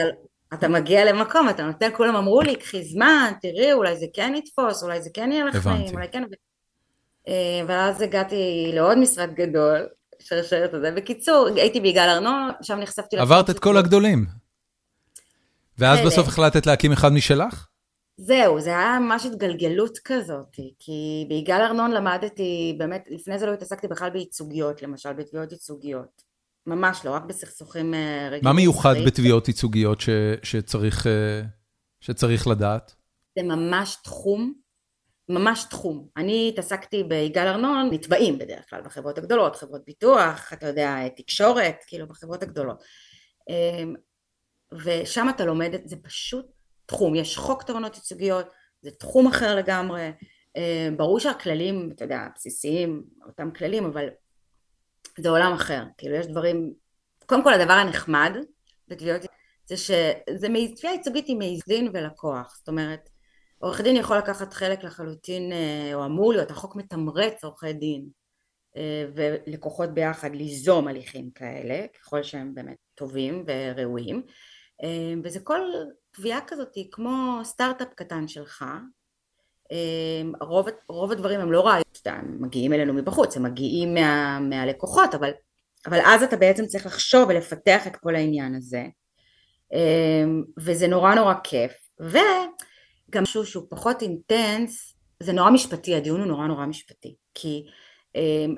אתה 0.55 0.69
מגיע 0.69 1.13
למקום, 1.13 1.49
אתה 1.49 1.63
נותן, 1.63 1.91
כולם 1.97 2.17
אמרו 2.17 2.41
לי, 2.41 2.57
קחי 2.57 2.85
זמן, 2.85 3.33
תראי, 3.43 3.73
אולי 3.73 3.97
זה 3.97 4.07
כן 4.15 4.35
יתפוס, 4.37 4.83
אולי 4.83 5.03
זה 5.03 5.11
כן 5.15 5.33
יהיה 5.33 5.45
לך 5.45 5.57
חיים, 5.57 5.95
אולי 5.95 6.09
כן... 6.09 6.23
אה, 7.29 7.61
ואז 7.67 8.01
הגעתי 8.01 8.71
לעוד 8.75 8.99
משרד 8.99 9.35
גדול, 9.35 9.87
שרשרת 10.19 10.75
הזה. 10.75 10.91
בקיצור, 10.91 11.49
הייתי 11.57 11.81
ביגאל 11.81 12.09
ארנון, 12.09 12.51
שם 12.63 12.79
נחשפתי... 12.79 13.17
עברת 13.17 13.51
את 13.51 13.59
כל 13.59 13.77
הגדולים. 13.77 14.27
ואז 15.79 15.99
בסוף 16.07 16.29
החלטת 16.29 16.67
להקים 16.67 16.93
אחד 16.93 17.13
משלך? 17.13 17.67
זהו, 18.17 18.61
זה 18.61 18.71
היה 18.71 18.99
ממש 19.01 19.27
התגלגלות 19.27 19.99
כזאת, 20.05 20.57
כי 20.79 21.27
ביגאל 21.29 21.61
ארנון 21.61 21.91
למדתי, 21.91 22.75
באמת, 22.79 23.05
לפני 23.11 23.39
זה 23.39 23.47
לא 23.47 23.53
התעסקתי 23.53 23.89
בכלל 23.89 24.11
בייצוגיות, 24.11 24.83
למשל, 24.83 25.13
בתביעות 25.13 25.53
ייצוגיות. 25.53 26.28
ממש 26.69 27.05
לא, 27.05 27.11
רק 27.11 27.23
בסכסוכים 27.23 27.95
אה, 27.95 28.27
רגילים. 28.27 28.45
מה 28.45 28.53
מיוחד 28.53 28.95
בתביעות 29.07 29.49
ייצוגיות 29.49 30.01
ש, 30.01 30.09
שצריך, 30.43 31.07
אה, 31.07 31.43
שצריך 32.01 32.47
לדעת? 32.47 32.95
זה 33.39 33.45
ממש 33.45 33.97
תחום, 34.05 34.55
ממש 35.29 35.65
תחום. 35.71 36.09
אני 36.17 36.49
התעסקתי 36.53 37.05
ביגאל 37.05 37.47
ארנון, 37.47 37.89
נתבעים 37.93 38.39
בדרך 38.39 38.71
כלל 38.71 38.83
בחברות 38.83 39.19
הגדולות, 39.19 39.57
חברות 39.57 39.85
ביטוח, 39.87 40.53
אתה 40.53 40.67
יודע, 40.67 41.09
תקשורת, 41.17 41.77
כאילו 41.87 42.07
בחברות 42.07 42.43
הגדולות. 42.43 42.83
אמ, 43.49 43.95
ושם 44.85 45.27
אתה 45.29 45.45
לומד 45.45 45.75
את 45.75 45.89
זה 45.89 45.97
פשוט 45.97 46.47
תחום, 46.87 47.15
יש 47.15 47.37
חוק 47.37 47.63
תובנות 47.63 47.95
ייצוגיות, 47.97 48.47
זה 48.83 48.91
תחום 48.91 49.27
אחר 49.27 49.57
לגמרי, 49.57 50.11
אמ, 50.57 50.97
ברור 50.97 51.21
שהכללים, 51.21 51.91
אתה 51.95 52.05
יודע, 52.05 52.27
בסיסיים, 52.35 53.05
אותם 53.27 53.51
כללים, 53.51 53.85
אבל 53.85 54.09
זה 55.23 55.29
עולם 55.29 55.53
אחר, 55.53 55.83
כאילו 55.99 56.15
יש 56.15 56.27
דברים, 56.27 56.73
קודם 57.27 57.45
כל 57.45 57.53
הדבר 57.55 57.73
הנחמד 57.73 58.37
בתביעות 58.89 59.23
זה 59.67 59.77
שזה 59.77 60.49
תביעה 60.77 60.95
ייצוגית 60.95 61.25
עם 61.29 61.39
מעיזין 61.39 61.91
ולקוח, 61.95 62.57
זאת 62.59 62.69
אומרת 62.69 63.09
עורך 63.59 63.81
דין 63.81 63.97
יכול 63.97 64.19
לקחת 64.19 64.55
חלק 64.55 64.85
לחלוטין, 64.85 65.53
אה, 65.53 65.95
או 65.95 66.05
אמור 66.05 66.33
להיות, 66.33 66.51
החוק 66.51 66.77
מתמרץ 66.77 67.45
עורכי 67.45 67.73
דין 67.73 68.09
אה, 68.77 69.05
ולקוחות 69.15 69.95
ביחד 69.95 70.35
ליזום 70.35 70.89
הליכים 70.89 71.31
כאלה, 71.31 71.87
ככל 72.01 72.23
שהם 72.23 72.55
באמת 72.55 72.77
טובים 72.95 73.45
וראויים, 73.47 74.23
אה, 74.85 75.15
וזה 75.25 75.41
כל 75.41 75.61
תביעה 76.11 76.41
כזאת 76.47 76.75
היא 76.75 76.89
כמו 76.93 77.41
סטארט-אפ 77.45 77.89
קטן 77.95 78.29
שלך, 78.29 78.65
רוב, 80.41 80.67
רוב 80.89 81.13
הדברים 81.13 81.41
הם 81.41 81.53
לא 81.53 81.67
רעיונות, 81.67 82.07
הם 82.07 82.37
מגיעים 82.41 82.73
אלינו 82.73 82.93
מבחוץ, 82.93 83.37
הם 83.37 83.43
מגיעים 83.43 83.95
מה, 83.95 84.39
מהלקוחות, 84.41 85.15
אבל, 85.15 85.31
אבל 85.87 86.01
אז 86.07 86.23
אתה 86.23 86.37
בעצם 86.37 86.67
צריך 86.67 86.87
לחשוב 86.87 87.29
ולפתח 87.29 87.87
את 87.87 87.97
כל 87.97 88.15
העניין 88.15 88.55
הזה, 88.55 88.85
וזה 90.59 90.89
נורא 90.89 91.15
נורא 91.15 91.35
כיף, 91.45 91.73
ו... 92.03 92.19
גם 93.11 93.23
משהו 93.23 93.47
שהוא 93.47 93.65
פחות 93.71 94.03
אינטנס, 94.03 94.95
זה 95.23 95.33
נורא 95.33 95.51
משפטי, 95.51 95.95
הדיון 95.95 96.21
הוא 96.21 96.29
נורא 96.29 96.47
נורא 96.47 96.67
משפטי, 96.67 97.15
כי 97.35 97.65
אמ, 97.67 97.73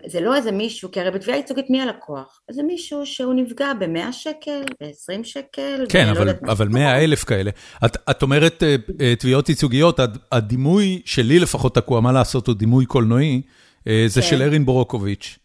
זה 0.06 0.20
לא 0.20 0.36
איזה 0.36 0.52
מישהו, 0.52 0.90
כי 0.90 1.00
הרי 1.00 1.10
בתביעה 1.10 1.38
ייצוגית 1.38 1.70
מי 1.70 1.82
הלקוח? 1.82 2.40
זה 2.50 2.62
מישהו 2.62 3.06
שהוא 3.06 3.34
נפגע 3.34 3.72
ב-100 3.80 4.12
שקל, 4.12 4.62
ב-20 4.80 5.24
שקל, 5.24 5.84
כן, 5.88 6.08
אבל, 6.08 6.28
אבל 6.48 6.68
100 6.68 7.04
אלף 7.04 7.24
כאלה. 7.24 7.50
את, 7.84 7.96
את 8.10 8.22
אומרת 8.22 8.62
אה, 8.62 8.76
אה, 9.00 9.14
תביעות 9.16 9.48
ייצוגיות, 9.48 10.00
הדימוי 10.32 11.02
שלי 11.04 11.38
לפחות 11.38 11.74
תקוע, 11.74 12.00
מה 12.00 12.12
לעשות, 12.12 12.46
הוא 12.46 12.54
דימוי 12.54 12.86
קולנועי, 12.86 13.42
אה, 13.88 14.04
זה 14.06 14.20
כן. 14.20 14.26
של 14.26 14.42
ארין 14.42 14.66
בורוקוביץ', 14.66 15.38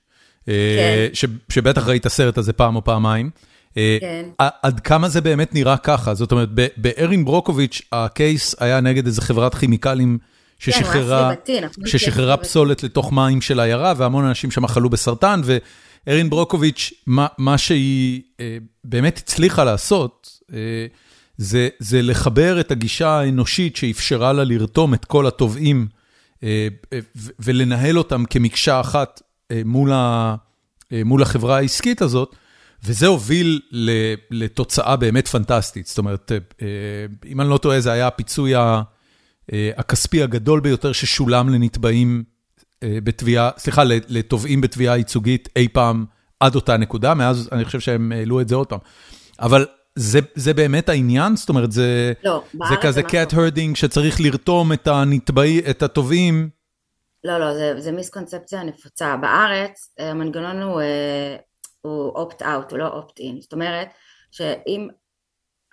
כן. 0.46 0.52
ש, 1.14 1.26
שבטח 1.50 1.88
ראית 1.88 2.06
הסרט 2.06 2.38
הזה 2.38 2.54
פעם 2.54 2.76
או 2.76 2.84
פעמיים. 2.84 3.30
כן. 3.74 4.26
עד 4.38 4.80
כמה 4.80 5.10
זה 5.10 5.22
באמת 5.22 5.54
נראה 5.54 5.78
ככה? 5.78 6.14
זאת 6.14 6.32
אומרת, 6.32 6.50
בארין 6.78 7.26
ברוקוביץ', 7.26 7.82
הקייס 7.92 8.56
היה 8.60 8.82
נגד 8.82 9.06
איזה 9.06 9.22
חברת 9.22 9.56
כימיקלים 9.56 10.18
ששחררה 10.60 11.34
ששחררה 11.86 12.38
פסולת 12.38 12.84
לתוך 12.84 13.14
מים 13.14 13.42
של 13.42 13.60
עיירה, 13.60 13.94
והמון 13.98 14.26
אנשים 14.26 14.52
שם 14.52 14.68
חלו 14.68 14.90
בסרטן, 14.90 15.42
וארין 15.44 16.30
ברוקוביץ', 16.30 16.94
מה 17.08 17.28
מה 17.38 17.58
שהיא 17.58 18.22
אה, 18.40 18.58
באמת 18.84 19.18
הצליחה 19.18 19.64
לעשות, 19.64 20.40
אה, 20.54 20.86
זה 21.38 21.70
זה 21.80 22.02
לחבר 22.02 22.60
את 22.60 22.72
הגישה 22.72 23.10
האנושית 23.10 23.76
שאפשרה 23.76 24.34
לה 24.34 24.44
לרתום 24.44 24.94
את 24.94 25.06
כל 25.06 25.28
התובעים, 25.28 25.88
ולנהל 27.40 27.98
אותם 27.98 28.26
כמקשה 28.26 28.80
אחת 28.80 29.22
מול 29.66 29.92
ה, 29.94 30.36
מול 30.92 31.22
החברה 31.22 31.58
העסקית 31.58 32.02
הזאת, 32.02 32.36
וזה 32.86 33.08
הוביל 33.08 33.62
לתוצאה 34.32 34.96
באמת 34.96 35.28
פנטסטית. 35.28 35.88
זאת 35.88 35.98
אומרת, 35.98 36.32
אה, 36.62 36.68
אם 37.26 37.42
אני 37.42 37.50
לא 37.50 37.58
טועה, 37.58 37.80
זה 37.80 37.92
היה 37.92 38.08
הפיצוי 38.08 38.56
אה, 38.56 38.82
הכספי 39.78 40.24
הגדול 40.24 40.60
ביותר 40.60 40.92
ששולם 40.92 41.50
לנתבעים 41.50 42.24
אה, 42.84 42.98
בתביעה, 43.04 43.50
סליחה, 43.58 43.84
לתובעים 44.08 44.62
בתביעה 44.62 44.98
ייצוגית 44.98 45.50
אי 45.56 45.68
פעם 45.68 46.06
עד 46.40 46.56
אותה 46.56 46.78
נקודה, 46.78 47.14
מאז 47.14 47.50
אני 47.52 47.66
חושב 47.66 47.80
שהם 47.80 48.12
העלו 48.12 48.42
את 48.42 48.48
זה 48.48 48.56
עוד 48.56 48.68
פעם. 48.68 48.80
אבל 49.40 49.66
זה, 49.96 50.20
זה 50.36 50.54
באמת 50.54 50.90
העניין? 50.90 51.36
זאת 51.36 51.50
אומרת, 51.50 51.72
זה, 51.72 52.14
לא, 52.24 52.44
זה 52.70 52.76
כזה 52.82 53.02
cat 53.02 53.34
herding 53.34 53.76
שצריך 53.76 54.22
לרתום 54.22 54.74
את 54.74 54.88
הנתבעי, 54.88 55.62
את 55.70 55.84
התובעים? 55.84 56.50
לא, 57.24 57.38
לא, 57.38 57.54
זה, 57.54 57.74
זה 57.78 57.92
מיסקונספציה 57.92 58.64
נפוצה. 58.64 59.18
בארץ 59.18 59.94
המנגנון 60.00 60.62
הוא 60.62 60.82
הוא 61.82 62.14
opt-out, 62.18 62.72
הוא 62.72 62.80
לא 62.80 63.02
opt-in. 63.02 63.42
זאת 63.42 63.54
אומרת 63.54 63.88
שאם 64.32 64.88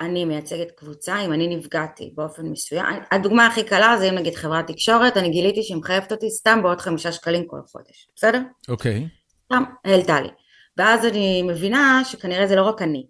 אני 0.00 0.24
מייצגת 0.24 0.70
קבוצה, 0.76 1.20
אם 1.20 1.32
אני 1.32 1.56
נפגעתי 1.56 2.12
באופן 2.14 2.46
מסוים, 2.46 2.96
הדוגמה 3.12 3.46
הכי 3.46 3.64
קלה 3.64 3.96
זה 3.98 4.08
אם 4.08 4.14
נגיד 4.14 4.34
חברת 4.34 4.66
תקשורת, 4.66 5.16
אני 5.16 5.30
גיליתי 5.30 5.62
שהיא 5.62 5.76
מחייבת 5.76 6.12
אותי 6.12 6.30
סתם 6.30 6.60
בעוד 6.62 6.80
חמישה 6.80 7.12
שקלים 7.12 7.46
כל 7.46 7.60
חודש, 7.66 8.08
בסדר? 8.16 8.40
אוקיי. 8.68 9.08
Okay. 9.08 9.44
סתם, 9.44 9.62
העלתה 9.84 10.20
לי. 10.20 10.28
ואז 10.76 11.06
אני 11.06 11.42
מבינה 11.42 12.02
שכנראה 12.04 12.46
זה 12.46 12.56
לא 12.56 12.62
רק 12.62 12.82
אני. 12.82 13.06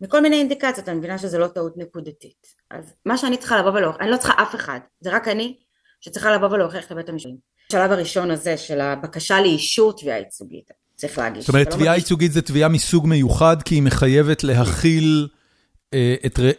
מכל 0.00 0.20
מיני 0.20 0.36
אינדיקציות 0.36 0.88
אני 0.88 0.98
מבינה 0.98 1.18
שזה 1.18 1.38
לא 1.38 1.46
טעות 1.46 1.76
נקודתית. 1.76 2.46
אז 2.70 2.94
מה 3.06 3.18
שאני 3.18 3.36
צריכה 3.36 3.58
לבוא 3.58 3.70
ולהוכיח, 3.70 4.00
אני 4.00 4.10
לא 4.10 4.16
צריכה 4.16 4.42
אף 4.42 4.54
אחד, 4.54 4.78
זה 5.00 5.10
רק 5.10 5.28
אני 5.28 5.56
שצריכה 6.00 6.32
לבוא 6.32 6.48
ולהוכיח 6.48 6.92
לבית 6.92 7.08
המשפט. 7.08 7.30
השלב 7.70 7.92
הראשון 7.92 8.30
הזה 8.30 8.56
של 8.56 8.80
הבקשה 8.80 9.40
לאישור 9.40 9.92
תביעה 9.96 10.18
ייצוגית. 10.18 10.70
צריך 10.96 11.18
להגיש. 11.18 11.46
זאת 11.46 11.48
אומרת, 11.48 11.66
לא 11.66 11.72
תביעה 11.72 11.96
ייצוגית 11.96 12.32
זה 12.32 12.42
תביעה 12.42 12.68
מסוג 12.68 13.06
מיוחד, 13.06 13.56
כי 13.62 13.74
היא 13.74 13.82
מחייבת 13.82 14.44
להכיל 14.44 15.28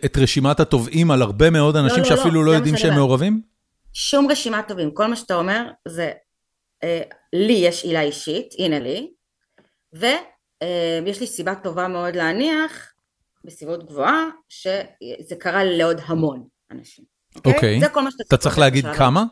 את 0.05 0.17
רשימת 0.17 0.59
התובעים 0.59 1.11
על 1.11 1.21
הרבה 1.21 1.49
מאוד 1.49 1.75
אנשים 1.75 2.03
לא, 2.03 2.09
לא, 2.09 2.15
שאפילו 2.15 2.43
לא 2.43 2.51
יודעים 2.51 2.77
שהם 2.77 2.93
מעורבים? 2.93 3.41
שום 3.93 4.31
רשימת 4.31 4.67
תובעים, 4.67 4.91
כל 4.91 5.07
מה 5.07 5.15
שאתה 5.15 5.35
אומר 5.35 5.69
זה, 5.87 6.11
אה, 6.83 7.01
לי 7.33 7.53
יש 7.53 7.83
עילה 7.83 8.01
אישית, 8.01 8.53
הנה 8.59 8.79
לי, 8.79 9.11
ויש 9.93 10.13
אה, 10.63 11.19
לי 11.19 11.27
סיבה 11.27 11.55
טובה 11.55 11.87
מאוד 11.87 12.15
להניח, 12.15 12.93
בסביבות 13.45 13.85
גבוהה, 13.85 14.25
שזה 14.49 15.35
קרה 15.39 15.63
לעוד 15.63 15.97
המון 16.05 16.43
אנשים. 16.71 17.05
אוקיי? 17.35 17.53
אוקיי. 17.53 17.79
זה 17.79 17.89
כל 17.89 18.01
מה 18.01 18.11
שאתה 18.11 18.23
צריך. 18.23 18.27
אתה 18.27 18.37
צריך 18.37 18.59
להגיד 18.59 18.85
כמה? 18.97 19.23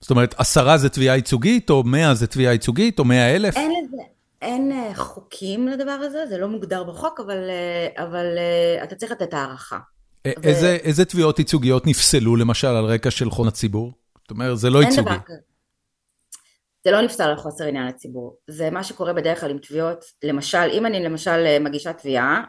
זאת 0.00 0.10
אומרת, 0.10 0.34
עשרה 0.38 0.78
זה 0.78 0.88
תביעה 0.88 1.16
ייצוגית, 1.16 1.70
או 1.70 1.82
מאה 1.82 2.14
זה 2.14 2.26
תביעה 2.26 2.52
ייצוגית, 2.52 2.98
או 2.98 3.04
מאה 3.04 3.36
אלף? 3.36 3.56
אין 3.56 3.70
לזה, 3.70 4.02
אין 4.44 4.72
אה, 4.72 4.94
חוקים 4.94 5.68
לדבר 5.68 5.90
הזה, 5.90 6.26
זה 6.26 6.38
לא 6.38 6.48
מוגדר 6.48 6.84
בחוק, 6.84 7.20
אבל, 7.20 7.50
אה, 7.50 8.04
אבל 8.04 8.26
אה, 8.38 8.84
אתה 8.84 8.94
צריך 8.94 9.12
לתת 9.12 9.34
הערכה. 9.34 9.78
איזה, 10.24 10.78
ו... 10.82 10.86
איזה 10.86 11.04
תביעות 11.04 11.38
ייצוגיות 11.38 11.86
נפסלו 11.86 12.36
למשל 12.36 12.66
על 12.66 12.84
רקע 12.84 13.10
של 13.10 13.30
חון 13.30 13.48
הציבור? 13.48 13.92
זאת 14.22 14.30
אומרת, 14.30 14.58
זה 14.58 14.70
לא 14.70 14.82
ייצוגי. 14.82 15.14
זה 16.84 16.90
לא 16.90 17.00
נפסל 17.00 17.22
על 17.22 17.36
חוסר 17.36 17.64
עניין 17.64 17.86
לציבור, 17.86 18.36
זה 18.50 18.70
מה 18.70 18.84
שקורה 18.84 19.12
בדרך 19.12 19.40
כלל 19.40 19.50
עם 19.50 19.58
תביעות, 19.58 20.04
למשל, 20.24 20.68
אם 20.72 20.86
אני 20.86 21.04
למשל 21.04 21.58
מגישה 21.60 21.92
תביעה, 21.92 22.42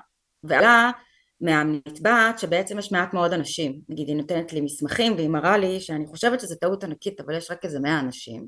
ועלה 0.43 0.91
מהנתבעת 1.41 2.39
שבעצם 2.39 2.79
יש 2.79 2.91
מעט 2.91 3.13
מאוד 3.13 3.33
אנשים, 3.33 3.79
נגיד 3.89 4.07
היא 4.07 4.15
נותנת 4.15 4.53
לי 4.53 4.61
מסמכים 4.61 5.15
והיא 5.15 5.29
מראה 5.29 5.57
לי 5.57 5.79
שאני 5.79 6.07
חושבת 6.07 6.39
שזו 6.39 6.55
טעות 6.55 6.83
ענקית 6.83 7.21
אבל 7.21 7.37
יש 7.37 7.51
רק 7.51 7.65
איזה 7.65 7.79
מאה 7.79 7.99
אנשים 7.99 8.47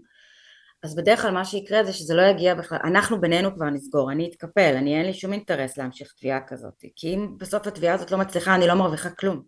אז 0.84 0.96
בדרך 0.96 1.22
כלל 1.22 1.32
מה 1.32 1.46
שיקרה 1.46 1.84
זה 1.84 1.94
שזה 1.94 2.14
לא 2.14 2.22
יגיע 2.22 2.56
בכלל, 2.56 2.78
אנחנו 2.84 3.22
בינינו 3.22 3.56
כבר 3.56 3.66
נסגור, 3.66 4.12
אני 4.12 4.30
אתקפל, 4.30 4.76
אני 4.78 4.98
אין 4.98 5.06
לי 5.06 5.14
שום 5.14 5.34
אינטרס 5.34 5.78
להמשיך 5.78 6.14
תביעה 6.20 6.40
כזאת, 6.48 6.84
כי 6.96 7.14
אם 7.14 7.36
בסוף 7.38 7.68
התביעה 7.68 7.96
הזאת 7.96 8.12
לא 8.12 8.18
מצליחה 8.18 8.56
אני 8.56 8.68
לא 8.68 8.74
מרוויחה 8.74 9.10
כלום, 9.10 9.42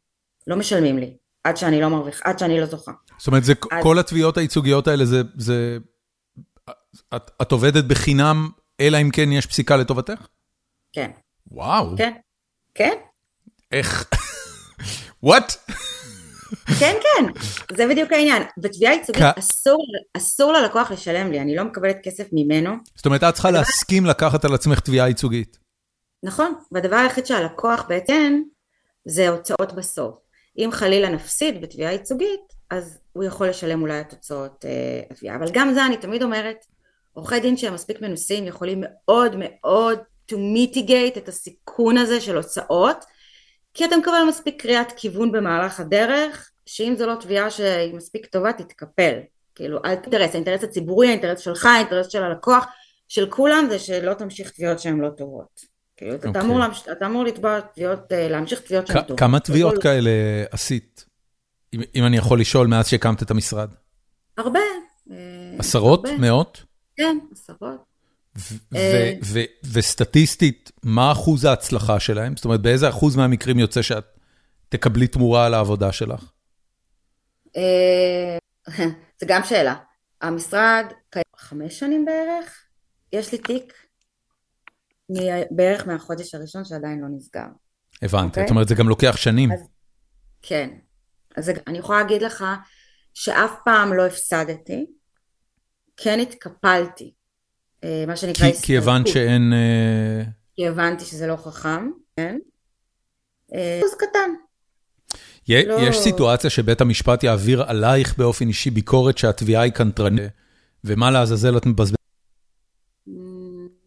לא 0.47 0.55
משלמים 0.55 0.97
לי, 0.97 1.17
עד 1.43 1.57
שאני 1.57 1.81
לא 1.81 1.87
מרוויחה, 1.87 2.29
עד 2.29 2.39
שאני 2.39 2.59
לא 2.59 2.65
זוכה. 2.65 2.91
זאת 3.17 3.27
אומרת, 3.27 3.43
זה, 3.43 3.53
אז... 3.71 3.83
כל 3.83 3.99
התביעות 3.99 4.37
הייצוגיות 4.37 4.87
האלה 4.87 5.05
זה, 5.05 5.21
זה... 5.37 5.77
את, 7.15 7.31
את 7.41 7.51
עובדת 7.51 7.85
בחינם, 7.85 8.49
אלא 8.79 9.01
אם 9.01 9.09
כן 9.11 9.31
יש 9.31 9.45
פסיקה 9.45 9.77
לטובתך? 9.77 10.27
כן. 10.93 11.11
וואו. 11.51 11.97
כן, 11.97 12.13
כן. 12.75 12.93
איך? 13.71 14.09
וואט? 15.23 15.53
כן, 16.79 16.95
כן, 17.01 17.25
זה 17.75 17.87
בדיוק 17.87 18.11
העניין. 18.11 18.43
בתביעה 18.57 18.93
ייצוגית 18.93 19.23
אסור, 19.37 19.85
אסור 20.17 20.53
ללקוח 20.53 20.91
לשלם 20.91 21.31
לי, 21.31 21.39
אני 21.39 21.55
לא 21.55 21.63
מקבלת 21.63 21.97
כסף 22.03 22.27
ממנו. 22.31 22.71
זאת 22.95 23.05
אומרת, 23.05 23.23
את 23.23 23.33
צריכה 23.33 23.51
להסכים 23.51 24.05
לקחת 24.05 24.45
על 24.45 24.53
עצמך 24.53 24.79
תביעה 24.79 25.07
ייצוגית. 25.07 25.57
נכון, 26.23 26.53
והדבר 26.71 26.95
היחיד 26.95 27.25
שהלקוח 27.25 27.85
בעצם, 27.89 28.41
זה 29.05 29.29
הוצאות 29.29 29.73
בסוף. 29.75 30.15
אם 30.57 30.69
חלילה 30.71 31.09
נפסיד 31.09 31.61
בתביעה 31.61 31.91
ייצוגית, 31.91 32.53
אז 32.69 32.99
הוא 33.13 33.23
יכול 33.23 33.47
לשלם 33.47 33.81
אולי 33.81 34.01
את 34.01 34.11
הוצאות 34.11 34.65
אה, 34.65 35.01
התביעה. 35.11 35.35
אבל 35.35 35.47
גם 35.53 35.73
זה 35.73 35.85
אני 35.85 35.97
תמיד 35.97 36.23
אומרת, 36.23 36.65
עורכי 37.13 37.39
דין 37.39 37.57
שהם 37.57 37.73
מספיק 37.73 38.01
מנוסים 38.01 38.47
יכולים 38.47 38.83
מאוד 38.83 39.35
מאוד 39.39 39.99
to 40.31 40.35
mitigate 40.35 41.17
את 41.17 41.27
הסיכון 41.27 41.97
הזה 41.97 42.21
של 42.21 42.37
הוצאות 42.37 43.05
כי 43.73 43.85
אתה 43.85 43.97
מקבל 43.97 44.23
מספיק 44.27 44.61
קריאת 44.61 44.91
כיוון 44.97 45.31
במהלך 45.31 45.79
הדרך 45.79 46.51
שאם 46.65 46.95
זו 46.97 47.05
לא 47.05 47.15
תביעה 47.15 47.51
שהיא 47.51 47.93
מספיק 47.93 48.25
טובה 48.25 48.53
תתקפל 48.53 49.19
כאילו 49.55 49.79
האינטרס, 49.83 50.31
האינטרס 50.33 50.63
הציבורי, 50.63 51.07
האינטרס 51.07 51.39
שלך, 51.39 51.65
האינטרס 51.65 52.07
של 52.07 52.23
הלקוח 52.23 52.65
של 53.07 53.29
כולם 53.29 53.67
זה 53.69 53.79
שלא 53.79 54.13
תמשיך 54.13 54.51
תביעות 54.51 54.79
שהן 54.79 54.99
לא 54.99 55.09
טובות 55.09 55.61
כאילו 55.97 56.13
okay. 56.13 56.15
אתה, 56.15 56.27
אוקיי. 56.27 56.41
אמור 56.41 56.59
להמש... 56.59 56.83
אתה 56.91 57.05
אמור 57.05 57.23
לתבוע 57.23 57.59
תביעות, 57.59 58.11
אה, 58.11 58.29
להמשיך 58.29 58.61
תביעות 58.61 58.87
שהן 58.87 59.01
טובות 59.01 59.19
כמה 59.19 59.39
תביעות 59.39 59.75
כל... 59.75 59.81
כאלה 59.81 60.11
עשית? 60.51 61.05
אם, 61.73 61.81
אם 61.95 62.05
אני 62.05 62.17
יכול 62.17 62.39
לשאול 62.39 62.67
מאז 62.67 62.87
שהקמת 62.87 63.23
את 63.23 63.31
המשרד 63.31 63.69
הרבה 64.37 64.59
אה, 65.11 65.15
עשרות? 65.59 66.05
הרבה. 66.05 66.17
מאות? 66.17 66.63
כן, 66.95 67.17
עשרות 67.31 67.88
וסטטיסטית, 69.73 70.71
מה 70.83 71.11
אחוז 71.11 71.45
ההצלחה 71.45 71.99
שלהם? 71.99 72.35
זאת 72.35 72.45
אומרת, 72.45 72.61
באיזה 72.61 72.89
אחוז 72.89 73.15
מהמקרים 73.15 73.59
יוצא 73.59 73.81
שאת 73.81 74.05
תקבלי 74.69 75.07
תמורה 75.07 75.45
על 75.45 75.53
העבודה 75.53 75.91
שלך? 75.91 76.31
אה, 77.57 78.37
זה 79.19 79.25
גם 79.27 79.41
שאלה. 79.43 79.75
המשרד 80.21 80.85
קיים 81.09 81.23
חמש 81.37 81.79
שנים 81.79 82.05
בערך, 82.05 82.63
יש 83.13 83.31
לי 83.31 83.37
תיק 83.37 83.73
בערך 85.51 85.87
מהחודש 85.87 86.35
הראשון 86.35 86.65
שעדיין 86.65 86.99
לא 86.99 87.07
נסגר. 87.17 87.47
הבנתי, 88.01 88.27
אוקיי? 88.27 88.43
זאת 88.43 88.51
אומרת, 88.51 88.67
זה 88.67 88.75
גם 88.75 88.89
לוקח 88.89 89.15
שנים. 89.17 89.49
כן. 90.41 90.69
אז 91.37 91.51
אני 91.67 91.77
יכולה 91.77 92.01
להגיד 92.01 92.21
לך 92.21 92.45
שאף 93.13 93.51
פעם 93.65 93.93
לא 93.93 94.05
הפסדתי, 94.05 94.85
כן 95.97 96.19
התקפלתי. 96.19 97.13
אה, 97.83 98.03
מה 98.07 98.15
שנקרא 98.15 98.47
הסתרקות. 98.47 98.65
כי 98.65 98.77
הבנת 98.77 99.07
שאין... 99.07 99.53
אה, 99.53 100.23
כי 100.55 100.67
הבנתי 100.67 101.05
שזה 101.05 101.27
לא 101.27 101.35
חכם, 101.35 101.89
כן? 102.17 102.37
אחוז 103.51 103.93
אה, 103.93 103.97
קטן. 103.97 104.29
לא... 105.49 105.77
יש 105.81 105.97
סיטואציה 105.97 106.49
שבית 106.49 106.81
המשפט 106.81 107.23
יעביר 107.23 107.63
עלייך 107.63 108.17
באופן 108.17 108.47
אישי 108.47 108.69
ביקורת 108.69 109.17
שהתביעה 109.17 109.63
היא 109.63 109.71
קנטרנית, 109.71 110.31
ומה 110.83 111.11
לעזאזל 111.11 111.57
את 111.57 111.65
מבזבזת? 111.65 111.99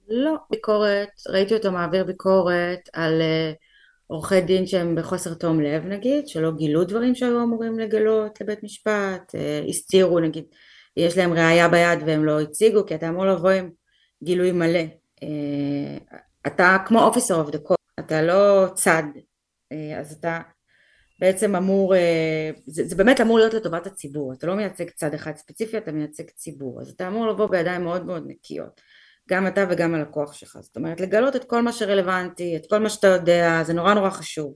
לא, 0.09 0.35
ביקורת, 0.51 1.09
ראיתי 1.29 1.55
אותו 1.55 1.73
מעביר 1.73 2.05
ביקורת 2.05 2.89
על 2.93 3.23
עורכי 4.07 4.41
דין 4.41 4.67
שהם 4.67 4.95
בחוסר 4.95 5.35
תום 5.35 5.61
לב 5.61 5.87
נגיד, 5.87 6.29
שלא 6.29 6.51
גילו 6.51 6.85
דברים 6.85 7.15
שהיו 7.15 7.43
אמורים 7.43 7.79
לגלות 7.79 8.41
לבית 8.41 8.63
משפט, 8.63 9.35
הסתירו 9.69 10.21
נגיד, 10.21 10.45
יש 10.97 11.19
להם 11.19 11.33
ראייה 11.33 11.69
ביד 11.69 11.99
והם 12.07 12.25
לא 12.25 12.41
הציגו, 12.41 12.87
כי 12.87 12.95
אתה 12.95 13.09
אמור 13.09 13.27
לבוא 13.27 13.51
עם 13.51 13.71
גילוי 14.23 14.53
מלא. 14.53 14.85
אה, 15.23 16.19
אתה 16.47 16.77
כמו 16.87 17.03
officer 17.03 17.35
of 17.35 17.57
court, 17.57 17.77
אתה 18.01 18.23
לא 18.23 18.67
צד, 18.75 19.03
אה, 19.73 19.99
אז 20.01 20.13
אתה 20.13 20.41
בעצם 21.19 21.57
אמור, 21.57 21.95
אה, 21.95 22.51
זה, 22.67 22.85
זה 22.85 22.97
באמת 22.97 23.21
אמור 23.21 23.39
להיות 23.39 23.55
לטובת 23.55 23.87
הציבור, 23.87 24.33
אתה 24.33 24.47
לא 24.47 24.55
מייצג 24.55 24.91
צד 24.91 25.15
אחד 25.15 25.37
ספציפי, 25.37 25.79
אתה 25.79 25.93
מייצג 25.93 26.31
ציבור, 26.31 26.81
אז 26.81 26.89
אתה 26.89 27.09
אמור 27.09 27.27
לבוא 27.27 27.47
בידיים 27.47 27.85
מאוד 27.85 28.07
מאוד 28.07 28.25
נקיות, 28.27 28.81
גם 29.29 29.47
אתה 29.47 29.65
וגם 29.71 29.95
הלקוח 29.95 30.33
שלך, 30.33 30.59
זאת 30.61 30.77
אומרת 30.77 31.01
לגלות 31.01 31.37
את 31.37 31.45
כל 31.45 31.63
מה 31.63 31.73
שרלוונטי, 31.73 32.57
את 32.57 32.67
כל 32.71 32.79
מה 32.79 32.91
שאתה 32.91 33.07
יודע, 33.07 33.63
זה 33.65 33.73
נורא 33.73 33.95
נורא 33.95 34.11
חשוב. 34.11 34.55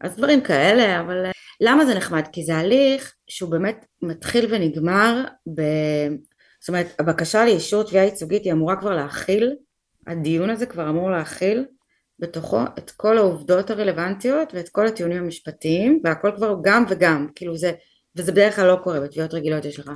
אז 0.00 0.16
דברים 0.16 0.40
כאלה, 0.40 1.00
אבל 1.00 1.26
למה 1.60 1.86
זה 1.86 1.94
נחמד? 1.94 2.24
כי 2.32 2.44
זה 2.44 2.56
הליך 2.56 3.14
שהוא 3.26 3.50
באמת 3.50 3.84
מתחיל 4.02 4.54
ונגמר 4.54 5.24
ב... 5.54 5.62
זאת 6.68 6.74
אומרת, 6.74 6.94
הבקשה 6.98 7.44
לאישור 7.44 7.82
תביעה 7.82 8.04
ייצוגית 8.04 8.44
היא 8.44 8.52
אמורה 8.52 8.76
כבר 8.76 8.96
להכיל, 8.96 9.52
הדיון 10.06 10.50
הזה 10.50 10.66
כבר 10.66 10.90
אמור 10.90 11.10
להכיל 11.10 11.64
בתוכו 12.18 12.60
את 12.78 12.90
כל 12.90 13.18
העובדות 13.18 13.70
הרלוונטיות 13.70 14.54
ואת 14.54 14.68
כל 14.68 14.86
הטיעונים 14.86 15.22
המשפטיים 15.22 16.00
והכל 16.04 16.30
כבר 16.36 16.56
גם 16.62 16.84
וגם, 16.88 17.28
כאילו 17.34 17.56
זה, 17.56 17.72
וזה 18.16 18.32
בדרך 18.32 18.56
כלל 18.56 18.66
לא 18.66 18.76
קורה, 18.76 19.00
בתביעות 19.00 19.34
רגילות 19.34 19.64
יש 19.64 19.78
לך. 19.78 19.90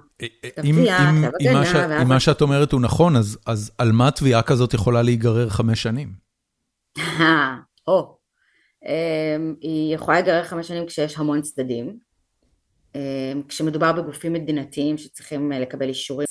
את 0.46 0.58
התביעה, 0.58 1.12
כתב 1.22 1.30
הגנה, 1.40 2.02
אם 2.02 2.08
מה 2.08 2.20
שאת 2.20 2.40
אומרת 2.40 2.72
הוא 2.72 2.80
נכון, 2.80 3.16
אז, 3.16 3.38
אז 3.46 3.72
על 3.78 3.92
מה 3.92 4.10
תביעה 4.10 4.42
כזאת 4.42 4.74
יכולה 4.74 5.02
להיגרר 5.02 5.48
חמש 5.48 5.82
שנים? 5.82 6.12
או, 7.88 8.18
אמ, 8.86 9.54
היא 9.60 9.94
יכולה 9.94 10.16
להיגרר 10.20 10.44
חמש 10.44 10.68
שנים 10.68 10.86
כשיש 10.86 11.18
המון 11.18 11.42
צדדים, 11.42 11.96
אמ, 12.94 13.42
כשמדובר 13.48 13.92
בגופים 13.92 14.32
מדינתיים 14.32 14.98
שצריכים 14.98 15.52
אה, 15.52 15.60
לקבל 15.60 15.88
אישורים 15.88 16.26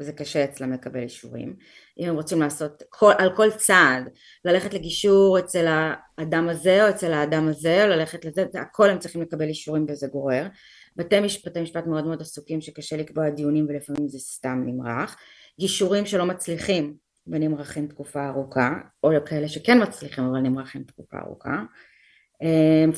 וזה 0.00 0.12
קשה 0.12 0.44
אצלם 0.44 0.72
לקבל 0.72 1.02
אישורים. 1.02 1.56
אם 1.98 2.08
הם 2.08 2.14
רוצים 2.14 2.40
לעשות 2.40 2.82
כל, 2.88 3.12
על 3.18 3.36
כל 3.36 3.50
צעד, 3.50 4.08
ללכת 4.44 4.74
לגישור 4.74 5.38
אצל 5.38 5.66
האדם 6.18 6.48
הזה 6.48 6.84
או 6.84 6.90
אצל 6.90 7.12
האדם 7.12 7.48
הזה, 7.48 7.84
או 7.84 7.88
ללכת 7.88 8.24
לזה, 8.24 8.44
זה 8.52 8.60
הכל 8.60 8.90
הם 8.90 8.98
צריכים 8.98 9.22
לקבל 9.22 9.48
אישורים 9.48 9.86
וזה 9.88 10.06
גורר. 10.06 10.46
בתי 10.96 11.20
משפטי 11.20 11.60
משפט 11.60 11.86
מאוד 11.86 12.06
מאוד 12.06 12.20
עסוקים 12.20 12.60
שקשה 12.60 12.96
לקבוע 12.96 13.30
דיונים 13.30 13.66
ולפעמים 13.68 14.08
זה 14.08 14.18
סתם 14.18 14.62
נמרח. 14.66 15.16
גישורים 15.60 16.06
שלא 16.06 16.26
מצליחים 16.26 16.94
ונמרחים 17.26 17.86
תקופה 17.86 18.28
ארוכה, 18.28 18.72
או 19.02 19.10
כאלה 19.26 19.48
שכן 19.48 19.82
מצליחים 19.82 20.24
אבל 20.24 20.38
נמרחים 20.38 20.82
תקופה 20.82 21.16
ארוכה. 21.18 21.62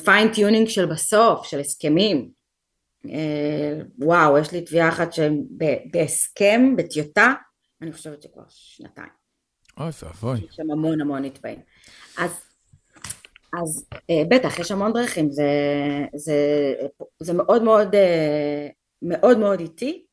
fine-tuning 0.05 0.67
של 0.67 0.85
בסוף, 0.85 1.45
של 1.45 1.59
הסכמים, 1.59 2.29
וואו, 3.99 4.37
יש 4.37 4.51
לי 4.51 4.61
תביעה 4.61 4.89
אחת 4.89 5.13
שבהסכם, 5.13 6.75
בטיוטה, 6.77 7.33
אני 7.81 7.91
חושבת 7.93 8.21
שכבר 8.21 8.43
שנתיים. 8.49 9.09
אוי 9.79 9.89
ואבוי. 10.03 10.39
יש 10.49 10.55
שם 10.55 10.71
המון 10.71 11.01
המון 11.01 11.25
נתבעים. 11.25 11.59
אז, 12.17 12.31
אז 13.61 13.87
אה, 14.09 14.23
בטח, 14.29 14.59
יש 14.59 14.71
המון 14.71 14.93
דרכים, 14.93 15.31
זה, 15.31 15.51
זה, 16.15 16.35
זה 17.19 17.33
מאוד 17.33 17.63
מאוד, 17.63 17.95
אה, 17.95 18.67
מאוד 19.01 19.37
מאוד 19.37 19.59
איטי, 19.59 20.05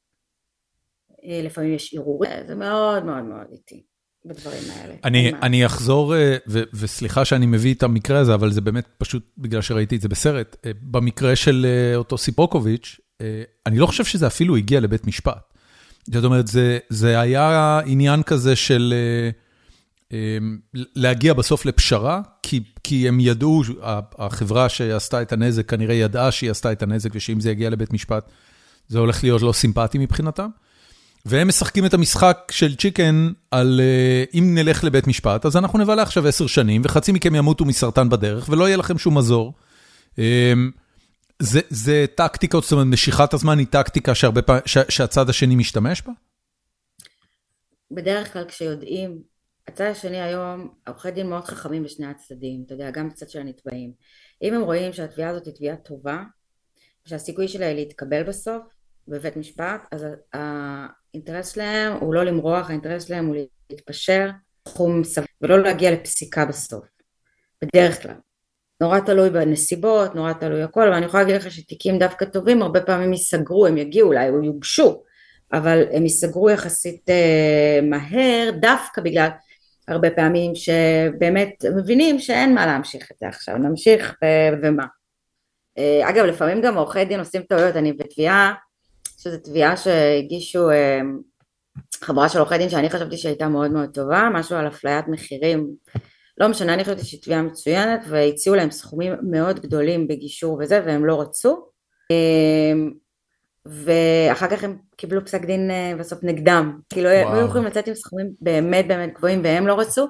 לפעמים 1.22 1.74
יש 1.74 1.94
ערעורים, 1.94 2.46
זה 2.46 2.54
מאוד 2.54 3.04
מאוד 3.04 3.24
מאוד 3.24 3.46
איטי. 3.52 3.84
בדברים 4.24 4.62
האלה. 4.70 4.94
אני, 5.04 5.32
אני 5.42 5.66
אחזור, 5.66 6.14
ו, 6.48 6.62
וסליחה 6.74 7.24
שאני 7.24 7.46
מביא 7.46 7.74
את 7.74 7.82
המקרה 7.82 8.18
הזה, 8.18 8.34
אבל 8.34 8.52
זה 8.52 8.60
באמת 8.60 8.86
פשוט 8.98 9.22
בגלל 9.38 9.62
שראיתי 9.62 9.96
את 9.96 10.00
זה 10.00 10.08
בסרט. 10.08 10.56
במקרה 10.82 11.36
של 11.36 11.66
אותו 11.96 12.18
סיפוקוביץ', 12.18 13.00
אני 13.66 13.78
לא 13.78 13.86
חושב 13.86 14.04
שזה 14.04 14.26
אפילו 14.26 14.56
הגיע 14.56 14.80
לבית 14.80 15.06
משפט. 15.06 15.52
זאת 16.06 16.24
אומרת, 16.24 16.46
זה, 16.46 16.78
זה 16.88 17.20
היה 17.20 17.80
עניין 17.86 18.22
כזה 18.22 18.56
של 18.56 18.94
להגיע 20.74 21.32
בסוף 21.34 21.66
לפשרה, 21.66 22.20
כי, 22.42 22.60
כי 22.84 23.08
הם 23.08 23.20
ידעו, 23.20 23.62
החברה 24.18 24.68
שעשתה 24.68 25.22
את 25.22 25.32
הנזק 25.32 25.68
כנראה 25.68 25.94
ידעה 25.94 26.32
שהיא 26.32 26.50
עשתה 26.50 26.72
את 26.72 26.82
הנזק, 26.82 27.10
ושאם 27.14 27.40
זה 27.40 27.50
יגיע 27.50 27.70
לבית 27.70 27.92
משפט, 27.92 28.30
זה 28.88 28.98
הולך 28.98 29.24
להיות 29.24 29.42
לא 29.42 29.52
סימפטי 29.52 29.98
מבחינתם. 29.98 30.48
והם 31.24 31.48
משחקים 31.48 31.86
את 31.86 31.94
המשחק 31.94 32.38
של 32.50 32.76
צ'יקן 32.76 33.32
על 33.50 33.80
אם 34.34 34.54
נלך 34.54 34.84
לבית 34.84 35.06
משפט, 35.06 35.46
אז 35.46 35.56
אנחנו 35.56 35.78
נבלה 35.78 36.02
עכשיו 36.02 36.26
עשר 36.26 36.46
שנים, 36.46 36.82
וחצי 36.84 37.12
מכם 37.12 37.34
ימותו 37.34 37.64
מסרטן 37.64 38.08
בדרך, 38.08 38.48
ולא 38.48 38.64
יהיה 38.68 38.76
לכם 38.76 38.98
שום 38.98 39.18
מזור. 39.18 39.52
זה, 41.42 41.60
זה 41.68 42.04
טקטיקה, 42.14 42.58
זאת 42.60 42.72
אומרת, 42.72 42.86
משיכת 42.86 43.34
הזמן 43.34 43.58
היא 43.58 43.66
טקטיקה 43.66 44.14
שהרבה 44.14 44.42
פעמים, 44.42 44.62
שהצד 44.88 45.28
השני 45.28 45.56
משתמש 45.56 46.02
בה? 46.02 46.12
בדרך 47.90 48.32
כלל 48.32 48.44
כשיודעים, 48.48 49.18
הצד 49.68 49.84
השני 49.84 50.20
היום, 50.20 50.68
עורכי 50.86 51.10
דין 51.10 51.28
מאוד 51.28 51.44
חכמים 51.44 51.82
בשני 51.82 52.06
הצדדים, 52.06 52.62
אתה 52.66 52.74
יודע, 52.74 52.90
גם 52.90 53.08
בצד 53.08 53.28
של 53.28 53.38
הנתבעים. 53.38 53.92
אם 54.42 54.54
הם 54.54 54.62
רואים 54.62 54.92
שהתביעה 54.92 55.30
הזאת 55.30 55.46
היא 55.46 55.54
תביעה 55.54 55.76
טובה, 55.76 56.22
שהסיכוי 57.04 57.48
שלה 57.48 57.66
היא 57.66 57.74
להתקבל 57.74 58.22
בסוף 58.22 58.62
בבית 59.08 59.36
משפט, 59.36 59.86
אז 59.92 60.06
האינטרס 61.14 61.54
שלהם 61.54 61.92
הוא 61.92 62.14
לא 62.14 62.24
למרוח, 62.24 62.70
האינטרס 62.70 63.08
שלהם 63.08 63.26
הוא 63.26 63.36
להתפשר, 63.70 64.30
תחום 64.62 65.04
סביר, 65.04 65.26
ולא 65.40 65.58
להגיע 65.58 65.90
לפסיקה 65.90 66.44
בסוף, 66.44 66.84
בדרך 67.62 68.02
כלל. 68.02 68.14
נורא 68.80 69.00
תלוי 69.00 69.30
בנסיבות, 69.30 70.14
נורא 70.14 70.32
תלוי 70.32 70.62
הכל, 70.62 70.82
אבל 70.82 70.92
אני 70.92 71.06
יכולה 71.06 71.22
להגיד 71.22 71.36
לך 71.36 71.50
שתיקים 71.50 71.98
דווקא 71.98 72.24
טובים 72.24 72.62
הרבה 72.62 72.80
פעמים 72.80 73.12
ייסגרו, 73.12 73.66
הם 73.66 73.76
יגיעו 73.76 74.08
אולי 74.08 74.28
או 74.28 74.42
יוגשו, 74.42 75.02
אבל 75.52 75.84
הם 75.92 76.02
ייסגרו 76.02 76.50
יחסית 76.50 77.10
אה, 77.10 77.80
מהר 77.82 78.50
דווקא 78.60 79.02
בגלל 79.02 79.28
הרבה 79.88 80.10
פעמים 80.10 80.52
שבאמת 80.54 81.64
מבינים 81.76 82.18
שאין 82.18 82.54
מה 82.54 82.66
להמשיך 82.66 83.12
את 83.12 83.16
זה 83.20 83.28
עכשיו, 83.28 83.56
נמשיך 83.56 84.14
ו- 84.24 84.56
ומה. 84.62 84.86
אה, 85.78 86.10
אגב 86.10 86.24
לפעמים 86.24 86.60
גם 86.60 86.76
עורכי 86.76 87.04
דין 87.04 87.18
עושים 87.18 87.42
טעויות, 87.42 87.76
אני 87.76 87.92
בתביעה 87.92 88.54
שזו 89.24 89.36
תביעה 89.44 89.76
שהגישו 89.76 90.70
אה, 90.70 91.00
חברה 92.00 92.28
של 92.28 92.38
עורכי 92.38 92.58
דין 92.58 92.68
שאני 92.68 92.90
חשבתי 92.90 93.16
שהייתה 93.16 93.48
מאוד 93.48 93.70
מאוד 93.70 93.90
טובה, 93.94 94.28
משהו 94.32 94.56
על 94.56 94.68
אפליית 94.68 95.08
מחירים, 95.08 95.70
לא 96.38 96.48
משנה, 96.48 96.74
אני 96.74 96.84
חשבתי 96.84 97.04
שהיא 97.04 97.22
תביעה 97.22 97.42
מצוינת 97.42 98.00
והציעו 98.08 98.56
להם 98.56 98.70
סכומים 98.70 99.12
מאוד 99.30 99.60
גדולים 99.60 100.08
בגישור 100.08 100.58
וזה 100.60 100.82
והם 100.86 101.04
לא 101.04 101.20
רצו. 101.20 101.68
אה, 102.10 102.72
ואחר 103.66 104.46
כך 104.46 104.64
הם 104.64 104.78
קיבלו 104.96 105.24
פסק 105.24 105.44
דין 105.44 105.70
אה, 105.70 105.92
בסוף 105.98 106.18
נגדם. 106.22 106.78
כאילו, 106.88 107.08
הם 107.08 107.32
היו 107.32 107.46
יכולים 107.46 107.66
לצאת 107.66 107.88
עם 107.88 107.94
סכומים 107.94 108.30
באמת 108.40 108.88
באמת 108.88 109.14
גבוהים 109.14 109.40
והם 109.44 109.66
לא 109.66 109.80
רצו. 109.80 110.08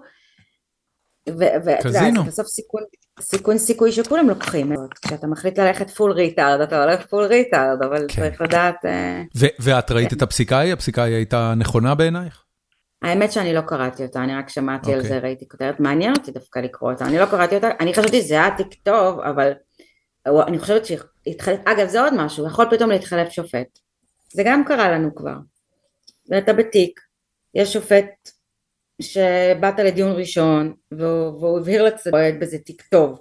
קזינו. 1.82 2.24
בסוף 2.24 2.46
סיכון, 2.46 2.82
סיכון 3.20 3.58
סיכוי 3.58 3.92
שכולם 3.92 4.28
לוקחים. 4.28 4.72
כשאתה 5.02 5.26
מחליט 5.26 5.58
ללכת 5.58 5.90
full 5.90 6.12
retard, 6.12 6.60
אתה 6.60 6.84
הולך 6.84 7.06
full 7.06 7.24
retard, 7.24 7.82
אבל 7.82 8.06
כן. 8.08 8.22
צריך 8.22 8.40
לדעת... 8.40 8.84
אה, 8.84 9.22
ואת 9.60 9.90
ראית 9.90 10.10
כן. 10.10 10.16
את 10.16 10.22
הפסיקה 10.22 10.58
ההיא? 10.58 10.72
הפסיקה 10.72 11.02
ההיא 11.02 11.14
הייתה 11.14 11.54
נכונה 11.56 11.94
בעינייך? 11.94 12.44
האמת 13.02 13.32
שאני 13.32 13.54
לא 13.54 13.60
קראתי 13.60 14.02
אותה, 14.02 14.24
אני 14.24 14.34
רק 14.34 14.48
שמעתי 14.48 14.90
okay. 14.90 14.92
על 14.92 15.00
אוקיי. 15.00 15.08
זה, 15.10 15.18
ראיתי 15.18 15.48
כותרת, 15.48 15.80
מעניין 15.80 16.12
אותי 16.12 16.30
דווקא 16.30 16.58
לקרוא 16.58 16.92
אותה, 16.92 17.04
אני 17.04 17.18
לא 17.18 17.26
קראתי 17.26 17.56
אותה, 17.56 17.68
אני 17.80 17.94
חשבתי 17.94 18.22
שזה 18.22 18.34
היה 18.34 18.56
תיק 18.56 18.74
טוב, 18.82 19.20
אבל 19.20 19.52
אני 20.26 20.58
חושבת 20.58 20.82
שהתחלף, 20.86 21.60
אגב 21.64 21.88
זה 21.88 22.00
עוד 22.00 22.12
משהו, 22.16 22.46
יכול 22.46 22.66
פתאום 22.70 22.90
להתחלף 22.90 23.28
שופט, 23.28 23.78
זה 24.32 24.42
גם 24.46 24.64
קרה 24.64 24.90
לנו 24.90 25.14
כבר, 25.14 25.36
ואתה 26.30 26.52
בתיק, 26.52 27.00
יש 27.54 27.72
שופט 27.72 28.30
שבאת 29.02 29.78
לדיון 29.78 30.12
ראשון 30.12 30.72
והוא, 30.92 31.40
והוא 31.40 31.60
הבהיר 31.60 31.82
לצדדים 31.82 32.40
בזה 32.40 32.58
תיק 32.58 32.82
טוב, 32.82 33.20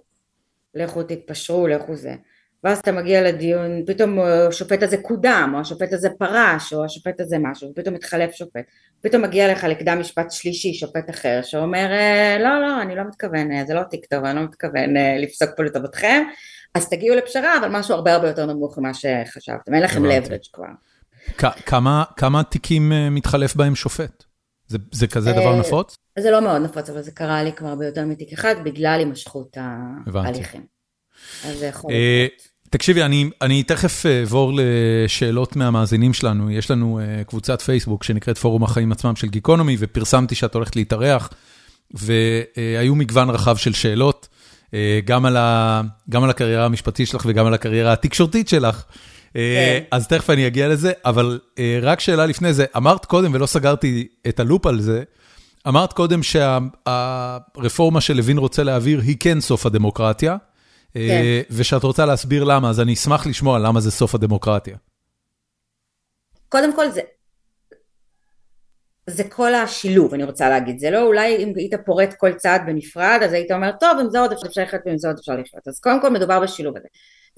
לכו 0.75 1.03
תתפשרו, 1.03 1.67
לכו 1.67 1.95
זה, 1.95 2.15
ואז 2.63 2.77
אתה 2.79 2.91
מגיע 2.91 3.21
לדיון, 3.21 3.85
פתאום 3.87 4.19
השופט 4.19 4.83
הזה 4.83 4.97
קודם, 4.97 5.51
או 5.53 5.59
השופט 5.59 5.93
הזה 5.93 6.09
פרש, 6.19 6.73
או 6.73 6.85
השופט 6.85 7.19
הזה 7.19 7.37
משהו, 7.39 7.69
ופתאום 7.69 7.95
מתחלף 7.95 8.31
שופט, 8.31 8.63
פתאום 9.01 9.21
מגיע 9.21 9.51
לך 9.51 9.63
לקדם 9.63 9.99
משפט 9.99 10.31
שלישי, 10.31 10.73
שופט 10.73 11.09
אחר, 11.09 11.39
שאומר, 11.43 11.91
אה, 11.91 12.37
לא, 12.39 12.61
לא, 12.61 12.81
אני 12.81 12.95
לא 12.95 13.03
מתכוון, 13.07 13.51
אה, 13.51 13.65
זה 13.65 13.73
לא 13.73 13.83
תיק 13.83 14.05
טוב, 14.05 14.25
אני 14.25 14.35
לא 14.35 14.43
מתכוון 14.43 14.97
אה, 14.97 15.17
לפסוק 15.17 15.49
פה 15.57 15.63
לטובתכם, 15.63 16.23
אז 16.75 16.89
תגיעו 16.89 17.15
לפשרה, 17.15 17.57
אבל 17.57 17.67
משהו 17.69 17.95
הרבה 17.95 18.13
הרבה 18.13 18.27
יותר 18.27 18.45
נמוך 18.45 18.77
ממה 18.77 18.93
שחשבתם, 18.93 19.73
אין 19.73 19.83
לכם 19.83 20.05
leverage 20.05 20.49
כבר. 20.53 20.67
כמה, 21.65 22.03
כמה 22.17 22.43
תיקים 22.43 22.91
מתחלף 23.11 23.55
בהם 23.55 23.75
שופט? 23.75 24.23
זה, 24.73 24.77
זה 24.91 25.07
כזה 25.07 25.31
דבר 25.31 25.55
נפוץ? 25.59 25.95
זה 26.19 26.31
לא 26.31 26.41
מאוד 26.41 26.61
נפוץ, 26.61 26.89
אבל 26.89 27.01
זה 27.01 27.11
קרה 27.11 27.43
לי 27.43 27.53
כבר 27.53 27.75
ביותר 27.75 28.05
מתיק 28.05 28.33
אחד, 28.33 28.55
בגלל 28.63 28.99
הימשכות 28.99 29.57
ההליכים. 30.15 30.61
אז 31.45 31.57
זה 31.59 31.65
יכול 31.65 31.91
להיות. 31.91 32.31
תקשיבי, 32.69 33.03
אני 33.03 33.29
אני 33.41 33.63
תכף 33.63 34.05
אעבור 34.05 34.51
לשאלות 34.55 35.55
מהמאזינים 35.55 36.13
שלנו. 36.13 36.51
יש 36.51 36.71
לנו 36.71 36.99
קבוצת 37.27 37.61
פייסבוק 37.61 38.03
שנקראת 38.03 38.37
פורום 38.37 38.63
החיים 38.63 38.91
עצמם 38.91 39.15
של 39.15 39.27
גיקונומי, 39.27 39.75
ופרסמתי 39.79 40.35
שאת 40.35 40.53
הולכת 40.53 40.75
להתארח, 40.75 41.29
והיו 41.93 42.95
מגוון 42.95 43.29
רחב 43.29 43.57
של 43.57 43.73
שאלות, 43.73 44.27
גם 45.05 45.25
על 45.25 45.37
ה, 45.37 45.81
גם 46.09 46.23
על 46.23 46.29
הקריירה 46.29 46.65
המשפטית 46.65 47.07
שלך 47.07 47.25
וגם 47.29 47.45
על 47.45 47.53
הקריירה 47.53 47.93
התקשורתית 47.93 48.49
שלך. 48.49 48.83
כן. 49.34 49.84
אז 49.91 50.07
תכף 50.07 50.30
אני 50.30 50.47
אגיע 50.47 50.68
לזה, 50.68 50.91
אבל 51.05 51.39
רק 51.81 51.99
שאלה 51.99 52.26
לפני 52.26 52.53
זה, 52.53 52.65
אמרת 52.77 53.05
קודם, 53.05 53.34
ולא 53.34 53.45
סגרתי 53.45 54.07
את 54.27 54.39
הלופ 54.39 54.65
על 54.65 54.81
זה, 54.81 55.03
אמרת 55.68 55.93
קודם 55.93 56.19
שהרפורמה 56.23 58.01
שלוין 58.01 58.38
רוצה 58.38 58.64
להעביר 58.64 58.99
היא 58.99 59.18
כן 59.19 59.41
סוף 59.41 59.65
הדמוקרטיה. 59.65 60.38
כן. 60.93 60.99
אה, 60.99 61.41
ושאת 61.51 61.84
רוצה 61.84 62.05
להסביר 62.05 62.43
למה, 62.43 62.69
אז 62.69 62.80
אני 62.80 62.93
אשמח 62.93 63.27
לשמוע 63.27 63.60
למה 63.60 63.80
זה 63.80 63.91
סוף 63.91 64.15
הדמוקרטיה. 64.15 64.77
קודם 66.49 66.76
כל 66.76 66.89
זה, 66.89 67.01
זה 69.07 69.23
כל 69.23 69.55
השילוב, 69.55 70.14
אני 70.14 70.23
רוצה 70.23 70.49
להגיד. 70.49 70.80
זה 70.80 70.89
לא 70.89 71.01
אולי 71.01 71.38
אם 71.38 71.53
היית 71.55 71.73
פורט 71.85 72.14
כל 72.18 72.34
צעד 72.34 72.61
בנפרד, 72.65 73.19
אז 73.23 73.34
היית 73.34 73.51
אומר, 73.51 73.72
טוב, 73.80 73.99
עם 73.99 74.10
זה 74.10 74.19
עוד 74.19 74.31
אפשר 74.31 74.61
לחיות 74.61 74.81
ועם 74.85 74.97
זה 74.97 75.07
עוד 75.07 75.18
אפשר 75.19 75.34
לחיות. 75.34 75.68
אז 75.68 75.80
קודם 75.80 76.01
כל 76.01 76.10
מדובר 76.10 76.39
בשילוב 76.39 76.77
הזה. 76.77 76.88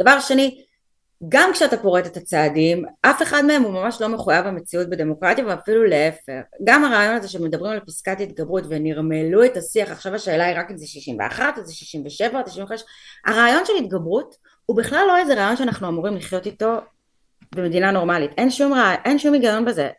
דבר 0.02 0.20
שני, 0.20 0.62
גם 1.30 1.50
כשאתה 1.54 1.78
פורט 1.78 2.06
את 2.06 2.18
הצעדים, 2.18 2.86
אף 3.02 3.22
אחד 3.22 3.46
מהם 3.46 3.62
הוא 3.62 3.74
ממש 3.74 4.02
לא 4.02 4.08
מחויב 4.08 4.46
המציאות 4.46 4.90
בדמוקרטיה 4.90 5.46
ואפילו 5.48 5.86
להפך. 5.86 6.42
גם 6.64 6.86
הרעיון 6.86 7.16
הזה 7.16 7.28
שמדברים 7.28 7.72
על 7.72 7.80
פסקת 7.80 8.20
התגברות 8.20 8.64
ונרמלו 8.70 9.46
את 9.46 9.58
השיח, 9.58 9.92
עכשיו 9.92 10.16
השאלה 10.16 10.46
היא 10.46 10.58
רק 10.60 10.72
אם 10.72 10.78
זה 10.78 10.88
61 10.88 11.58
או 11.58 11.66
זה 11.66 11.74
67 11.74 12.40
או 12.40 12.50
65, 12.50 12.84
הרעיון 13.26 13.66
של 13.66 13.74
התגברות 13.84 14.36
הוא 14.66 14.78
בכלל 14.78 15.06
לא 15.08 15.18
איזה 15.18 15.34
רעיון 15.34 15.58
שאנחנו 15.58 15.88
אמורים 15.88 16.16
לחיות 16.16 16.46
איתו 16.46 16.76
במדינה 17.56 17.92
נורמלית. 17.92 18.32
אין 18.38 18.52
שום, 18.52 18.74
רע... 18.74 18.94
אין 19.06 19.20
שום 19.20 19.34
היגיון 19.34 19.66
בזה 19.66 19.90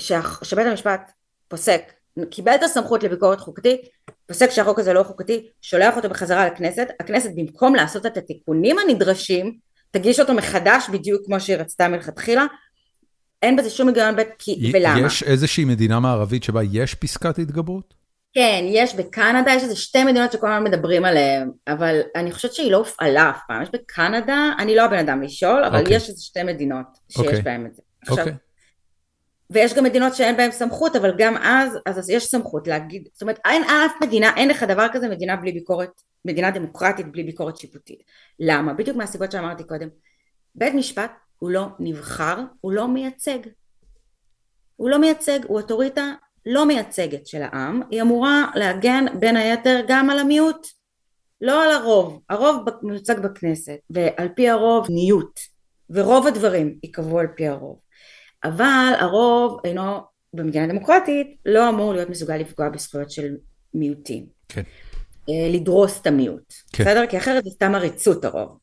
ש... 0.00 0.12
שבית 0.42 0.66
המשפט 0.66 1.10
פוסק, 1.48 1.92
קיבל 2.30 2.54
את 2.54 2.62
הסמכות 2.62 3.02
לביקורת 3.02 3.40
חוקתית, 3.40 3.80
פוסק 4.26 4.50
שהחוק 4.50 4.78
הזה 4.78 4.92
לא 4.92 5.02
חוקתי, 5.02 5.48
שולח 5.62 5.96
אותו 5.96 6.08
בחזרה 6.08 6.46
לכנסת, 6.46 6.88
הכנסת 7.00 7.30
במקום 7.36 7.74
לעשות 7.74 8.06
את 8.06 8.16
התיקונים 8.16 8.76
הנדרשים 8.78 9.58
תגיש 9.90 10.20
אותו 10.20 10.34
מחדש 10.34 10.88
בדיוק 10.92 11.26
כמו 11.26 11.40
שהיא 11.40 11.56
רצתה 11.56 11.88
מלכתחילה. 11.88 12.46
אין 13.42 13.56
בזה 13.56 13.70
שום 13.70 13.88
היגיון 13.88 14.16
בית, 14.16 14.28
כי, 14.38 14.70
ולמה? 14.74 15.06
יש 15.06 15.22
איזושהי 15.22 15.64
מדינה 15.64 16.00
מערבית 16.00 16.42
שבה 16.42 16.60
יש 16.62 16.94
פסקת 16.94 17.38
התגברות? 17.38 17.94
כן, 18.34 18.64
יש 18.68 18.94
בקנדה, 18.94 19.52
יש 19.54 19.62
איזה 19.62 19.76
שתי 19.76 20.04
מדינות 20.04 20.32
שכל 20.32 20.52
הזמן 20.52 20.64
מדברים 20.64 21.04
עליהן, 21.04 21.50
אבל 21.68 22.00
אני 22.16 22.32
חושבת 22.32 22.52
שהיא 22.52 22.72
לא 22.72 22.76
הופעלה 22.76 23.30
אף 23.30 23.38
פעם. 23.48 23.62
יש 23.62 23.68
בקנדה, 23.72 24.52
אני 24.58 24.76
לא 24.76 24.82
הבן 24.82 24.98
אדם 24.98 25.22
לשאול, 25.22 25.64
אבל 25.64 25.76
okay. 25.76 25.80
אוקיי. 25.80 25.96
יש 25.96 26.08
איזה 26.08 26.22
שתי 26.22 26.42
מדינות 26.42 26.86
שיש 27.08 27.16
okay. 27.16 27.26
אוקיי. 27.26 27.42
בהן 27.42 27.66
את 27.66 27.74
זה. 27.74 27.82
עכשיו, 28.02 28.26
okay. 28.26 28.30
ויש 29.50 29.74
גם 29.74 29.84
מדינות 29.84 30.14
שאין 30.14 30.36
בהן 30.36 30.50
סמכות, 30.50 30.96
אבל 30.96 31.14
גם 31.18 31.36
אז, 31.36 31.78
אז 31.86 32.10
יש 32.10 32.26
סמכות 32.26 32.68
להגיד, 32.68 33.08
זאת 33.12 33.22
אומרת, 33.22 33.38
אין 33.44 33.64
אף 33.64 33.92
מדינה, 34.02 34.36
אין 34.36 34.48
לך 34.48 34.62
דבר 34.62 34.86
כזה 34.92 35.08
מדינה 35.08 35.36
בלי 35.36 35.52
ביקורת, 35.52 36.02
מדינה 36.24 36.50
דמוקרטית 36.50 37.12
בלי 37.12 37.22
ביקורת 37.22 37.56
שיפוטית. 37.56 38.02
למה? 38.40 38.74
בדיוק 38.74 38.96
מהסיבות 38.96 39.32
שאמרתי 39.32 39.64
קודם. 39.64 39.88
בית 40.54 40.74
משפט 40.74 41.12
הוא 41.38 41.50
לא 41.50 41.66
נבחר, 41.78 42.36
הוא 42.60 42.72
לא 42.72 42.88
מייצג. 42.88 43.38
הוא 44.76 44.90
לא 44.90 44.98
מייצג, 44.98 45.38
הוא 45.46 45.56
אוטוריטה 45.60 46.12
לא 46.46 46.66
מייצגת 46.66 47.26
של 47.26 47.42
העם, 47.42 47.82
היא 47.90 48.02
אמורה 48.02 48.50
להגן 48.54 49.04
בין 49.20 49.36
היתר 49.36 49.80
גם 49.88 50.10
על 50.10 50.18
המיעוט, 50.18 50.66
לא 51.40 51.64
על 51.64 51.72
הרוב. 51.72 52.20
הרוב 52.28 52.64
מיוצג 52.82 53.18
בכנסת, 53.18 53.78
ועל 53.90 54.28
פי 54.36 54.48
הרוב 54.48 54.86
ניוט, 54.90 55.40
ורוב 55.90 56.26
הדברים 56.26 56.78
ייקבעו 56.82 57.18
על 57.18 57.26
פי 57.36 57.48
הרוב. 57.48 57.85
אבל 58.46 58.92
הרוב 58.98 59.60
אינו, 59.64 60.00
במדינה 60.34 60.66
דמוקרטית, 60.66 61.36
לא 61.46 61.68
אמור 61.68 61.92
להיות 61.92 62.10
מסוגל 62.10 62.36
לפגוע 62.36 62.68
בזכויות 62.68 63.10
של 63.10 63.34
מיעוטים. 63.74 64.26
כן. 64.48 64.62
אה, 65.28 65.48
לדרוס 65.50 66.00
את 66.00 66.06
המיעוט. 66.06 66.54
כן. 66.72 66.84
בסדר? 66.84 67.06
כי 67.06 67.18
אחרת 67.18 67.44
זה 67.44 67.50
סתם 67.50 67.74
עריצות 67.74 68.24
הרוב. 68.24 68.58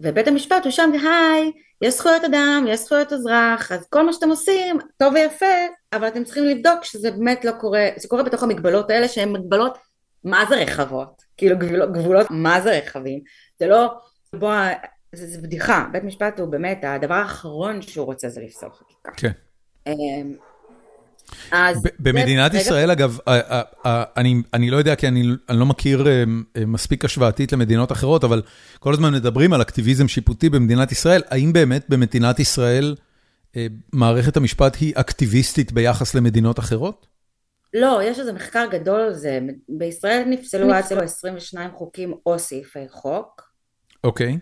ובית 0.00 0.28
המשפט 0.28 0.64
הוא 0.64 0.70
שם, 0.70 0.90
היי, 0.92 1.52
יש 1.82 1.94
זכויות 1.94 2.24
אדם, 2.24 2.64
יש 2.68 2.80
זכויות 2.80 3.12
אזרח, 3.12 3.72
אז 3.72 3.86
כל 3.90 4.06
מה 4.06 4.12
שאתם 4.12 4.28
עושים, 4.28 4.78
טוב 4.98 5.14
ויפה, 5.14 5.46
אבל 5.92 6.08
אתם 6.08 6.24
צריכים 6.24 6.44
לבדוק 6.44 6.84
שזה 6.84 7.10
באמת 7.10 7.44
לא 7.44 7.52
קורה, 7.60 7.88
זה 7.96 8.08
קורה 8.08 8.22
בתוך 8.22 8.42
המגבלות 8.42 8.90
האלה 8.90 9.08
שהן 9.08 9.32
מגבלות 9.32 9.78
מה 10.24 10.44
זה 10.48 10.54
רחבות, 10.54 11.22
כאילו 11.36 11.58
גבולות, 11.58 11.92
גבולות 11.92 12.26
מה 12.30 12.60
זה 12.60 12.78
רחבים, 12.78 13.20
זה 13.58 13.66
לא, 13.66 13.88
בוא 14.36 14.54
זה, 15.14 15.26
זה 15.26 15.38
בדיחה, 15.42 15.86
בית 15.92 16.04
משפט 16.04 16.40
הוא 16.40 16.48
באמת, 16.48 16.84
הדבר 16.84 17.14
האחרון 17.14 17.82
שהוא 17.82 18.06
רוצה 18.06 18.28
זה 18.28 18.40
לפסול 18.40 18.68
חקיקה. 18.72 19.12
כן. 19.16 19.30
אמ, 19.86 19.92
אז... 21.52 21.82
במדינת 21.98 22.54
ישראל, 22.54 22.90
אגב, 22.90 23.18
אני 24.16 24.42
אני 24.54 24.70
לא 24.70 24.76
יודע, 24.76 24.96
כי 24.96 25.08
אני 25.08 25.22
אני 25.48 25.58
לא 25.58 25.66
מכיר 25.66 26.06
אה, 26.06 26.24
אה, 26.56 26.66
מספיק 26.66 27.04
השוואתית 27.04 27.52
למדינות 27.52 27.92
אחרות, 27.92 28.24
אבל 28.24 28.42
כל 28.78 28.92
הזמן 28.92 29.14
מדברים 29.14 29.52
על 29.52 29.62
אקטיביזם 29.62 30.08
שיפוטי 30.08 30.50
במדינת 30.50 30.92
ישראל. 30.92 31.22
האם 31.28 31.52
באמת 31.52 31.84
במדינת 31.88 32.40
ישראל 32.40 32.96
אה, 33.56 33.66
מערכת 33.92 34.36
המשפט 34.36 34.76
היא 34.80 34.92
אקטיביסטית 34.96 35.72
ביחס 35.72 36.14
למדינות 36.14 36.58
אחרות? 36.58 37.06
לא, 37.74 38.00
יש 38.04 38.18
איזה 38.18 38.32
מחקר 38.32 38.66
גדול 38.70 39.00
על 39.00 39.14
זה. 39.14 39.40
בישראל 39.68 40.22
נפסלו 40.26 40.72
עד 40.72 40.84
22 41.02 41.70
חוקים 41.70 42.14
או 42.26 42.38
סעיפי 42.38 42.88
חוק. 42.88 43.52
אוקיי. 44.04 44.38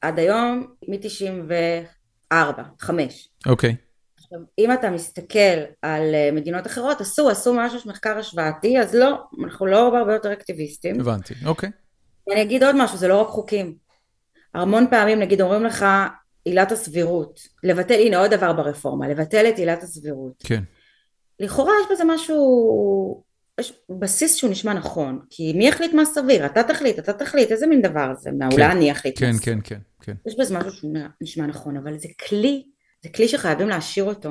עד 0.00 0.18
היום 0.18 0.66
מ-94, 0.88 2.34
5. 2.80 3.28
אוקיי. 3.46 3.76
עכשיו, 4.16 4.38
אם 4.58 4.72
אתה 4.72 4.90
מסתכל 4.90 5.58
על 5.82 6.14
אה, 6.14 6.30
מדינות 6.32 6.66
אחרות, 6.66 7.00
עשו, 7.00 7.30
עשו 7.30 7.54
ממש 7.54 7.86
מחקר 7.86 8.18
השוואתי, 8.18 8.78
אז 8.80 8.94
לא, 8.94 9.22
אנחנו 9.44 9.66
לא 9.66 9.98
הרבה 9.98 10.12
יותר 10.12 10.32
אקטיביסטים. 10.32 11.00
הבנתי, 11.00 11.34
אוקיי. 11.46 11.70
אני 12.32 12.42
אגיד 12.42 12.64
עוד 12.64 12.76
משהו, 12.78 12.98
זה 12.98 13.08
לא 13.08 13.20
רק 13.20 13.28
חוקים. 13.28 13.74
המון 14.54 14.86
פעמים, 14.90 15.18
נגיד, 15.18 15.40
אומרים 15.40 15.64
לך, 15.64 15.86
עילת 16.44 16.72
הסבירות, 16.72 17.40
לבטל, 17.64 17.94
הנה 17.94 18.18
עוד 18.18 18.34
דבר 18.34 18.52
ברפורמה, 18.52 19.08
לבטל 19.08 19.48
את 19.48 19.58
עילת 19.58 19.82
הסבירות. 19.82 20.42
כן. 20.44 20.62
לכאורה 21.40 21.72
יש 21.80 21.92
בזה 21.92 22.04
משהו 22.06 23.22
יש 23.58 23.72
בסיס 24.00 24.34
שהוא 24.34 24.50
נשמע 24.50 24.72
נכון, 24.72 25.20
כי 25.30 25.52
מי 25.52 25.68
יחליט 25.68 25.92
מה 25.92 26.04
סביר? 26.04 26.46
אתה 26.46 26.62
תחליט, 26.62 26.98
אתה 26.98 27.12
תחליט, 27.12 27.50
איזה 27.50 27.66
מין 27.66 27.82
דבר 27.82 28.14
זה? 28.14 28.30
מה, 28.38 28.46
אולי 28.46 28.64
כן, 28.64 28.70
אני 28.70 28.92
אחליט 28.92 29.18
כן, 29.18 29.32
כן, 29.42 29.58
כן, 29.64 29.78
כן. 30.02 30.12
יש 30.26 30.38
בזה 30.38 30.58
משהו 30.58 30.72
שהוא 30.72 30.96
נשמע 31.20 31.46
נכון, 31.46 31.76
אבל 31.76 31.98
זה 31.98 32.08
כלי, 32.28 32.64
זה 33.02 33.08
כלי 33.08 33.28
שחייבים 33.28 33.68
להשאיר 33.68 34.04
אותו 34.04 34.30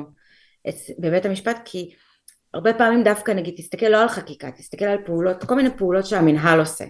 בבית 0.98 1.26
המשפט, 1.26 1.60
כי 1.64 1.90
הרבה 2.54 2.74
פעמים 2.74 3.02
דווקא 3.02 3.32
נגיד, 3.32 3.54
תסתכל 3.56 3.86
לא 3.86 4.02
על 4.02 4.08
חקיקה, 4.08 4.50
תסתכל 4.50 4.84
על 4.84 4.98
פעולות, 5.06 5.44
כל 5.44 5.54
מיני 5.54 5.68
פעולות 5.76 6.06
שהמנהל 6.06 6.58
עושה. 6.60 6.84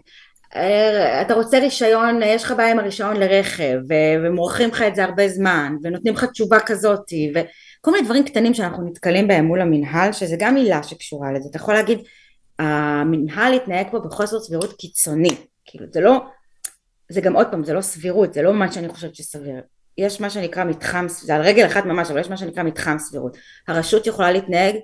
אה, 0.56 1.22
אתה 1.22 1.34
רוצה 1.34 1.58
רישיון, 1.58 2.20
יש 2.22 2.44
לך 2.44 2.52
בעיה 2.56 2.70
עם 2.70 2.78
הרישיון 2.78 3.16
לרכב, 3.16 3.78
ומורחים 4.22 4.68
לך 4.68 4.82
את 4.82 4.94
זה 4.94 5.04
הרבה 5.04 5.28
זמן, 5.28 5.76
ונותנים 5.82 6.14
לך 6.14 6.24
תשובה 6.24 6.60
כזאתי, 6.60 7.32
וכל 7.34 7.90
מיני 7.90 8.04
דברים 8.04 8.24
קטנים 8.24 8.54
שאנחנו 8.54 8.88
נתקלים 8.88 9.28
בהם 9.28 9.44
מול 9.44 9.60
המנהל, 9.60 10.12
שזה 10.12 10.36
גם 10.38 10.54
מילה 10.54 10.82
שקשורה 10.82 11.32
לזה. 11.32 11.48
אתה 11.50 11.56
יכול 11.56 11.74
להגיד, 11.74 11.98
המנהל 12.58 13.54
התנהג 13.54 13.86
פה 13.90 13.98
בחוסר 13.98 14.40
סבירות 14.40 14.72
קיצוני. 14.72 15.36
כאילו, 15.64 15.86
זה 15.90 16.00
לא, 16.00 16.26
זה 17.08 17.20
גם 17.20 17.36
עוד 17.36 17.46
פעם, 17.50 17.64
זה 17.64 17.72
לא 17.72 17.80
סבירות, 17.80 18.34
זה 18.34 18.42
לא 18.42 18.54
מה 18.54 18.72
שאני 18.72 18.88
חושבת 18.88 19.14
שסביר. 19.14 19.62
יש 19.98 20.20
מה 20.20 20.30
שנקרא 20.30 20.64
מתחם, 20.64 21.06
זה 21.08 21.34
על 21.34 21.42
רגל 21.42 21.66
אחת 21.66 21.84
ממש, 21.84 22.10
אבל 22.10 22.20
יש 22.20 22.30
מה 22.30 22.36
שנקרא 22.36 22.62
מתחם 22.62 22.98
סבירות. 22.98 23.36
הרשות 23.68 24.06
יכולה 24.06 24.32
להתנהג 24.32 24.76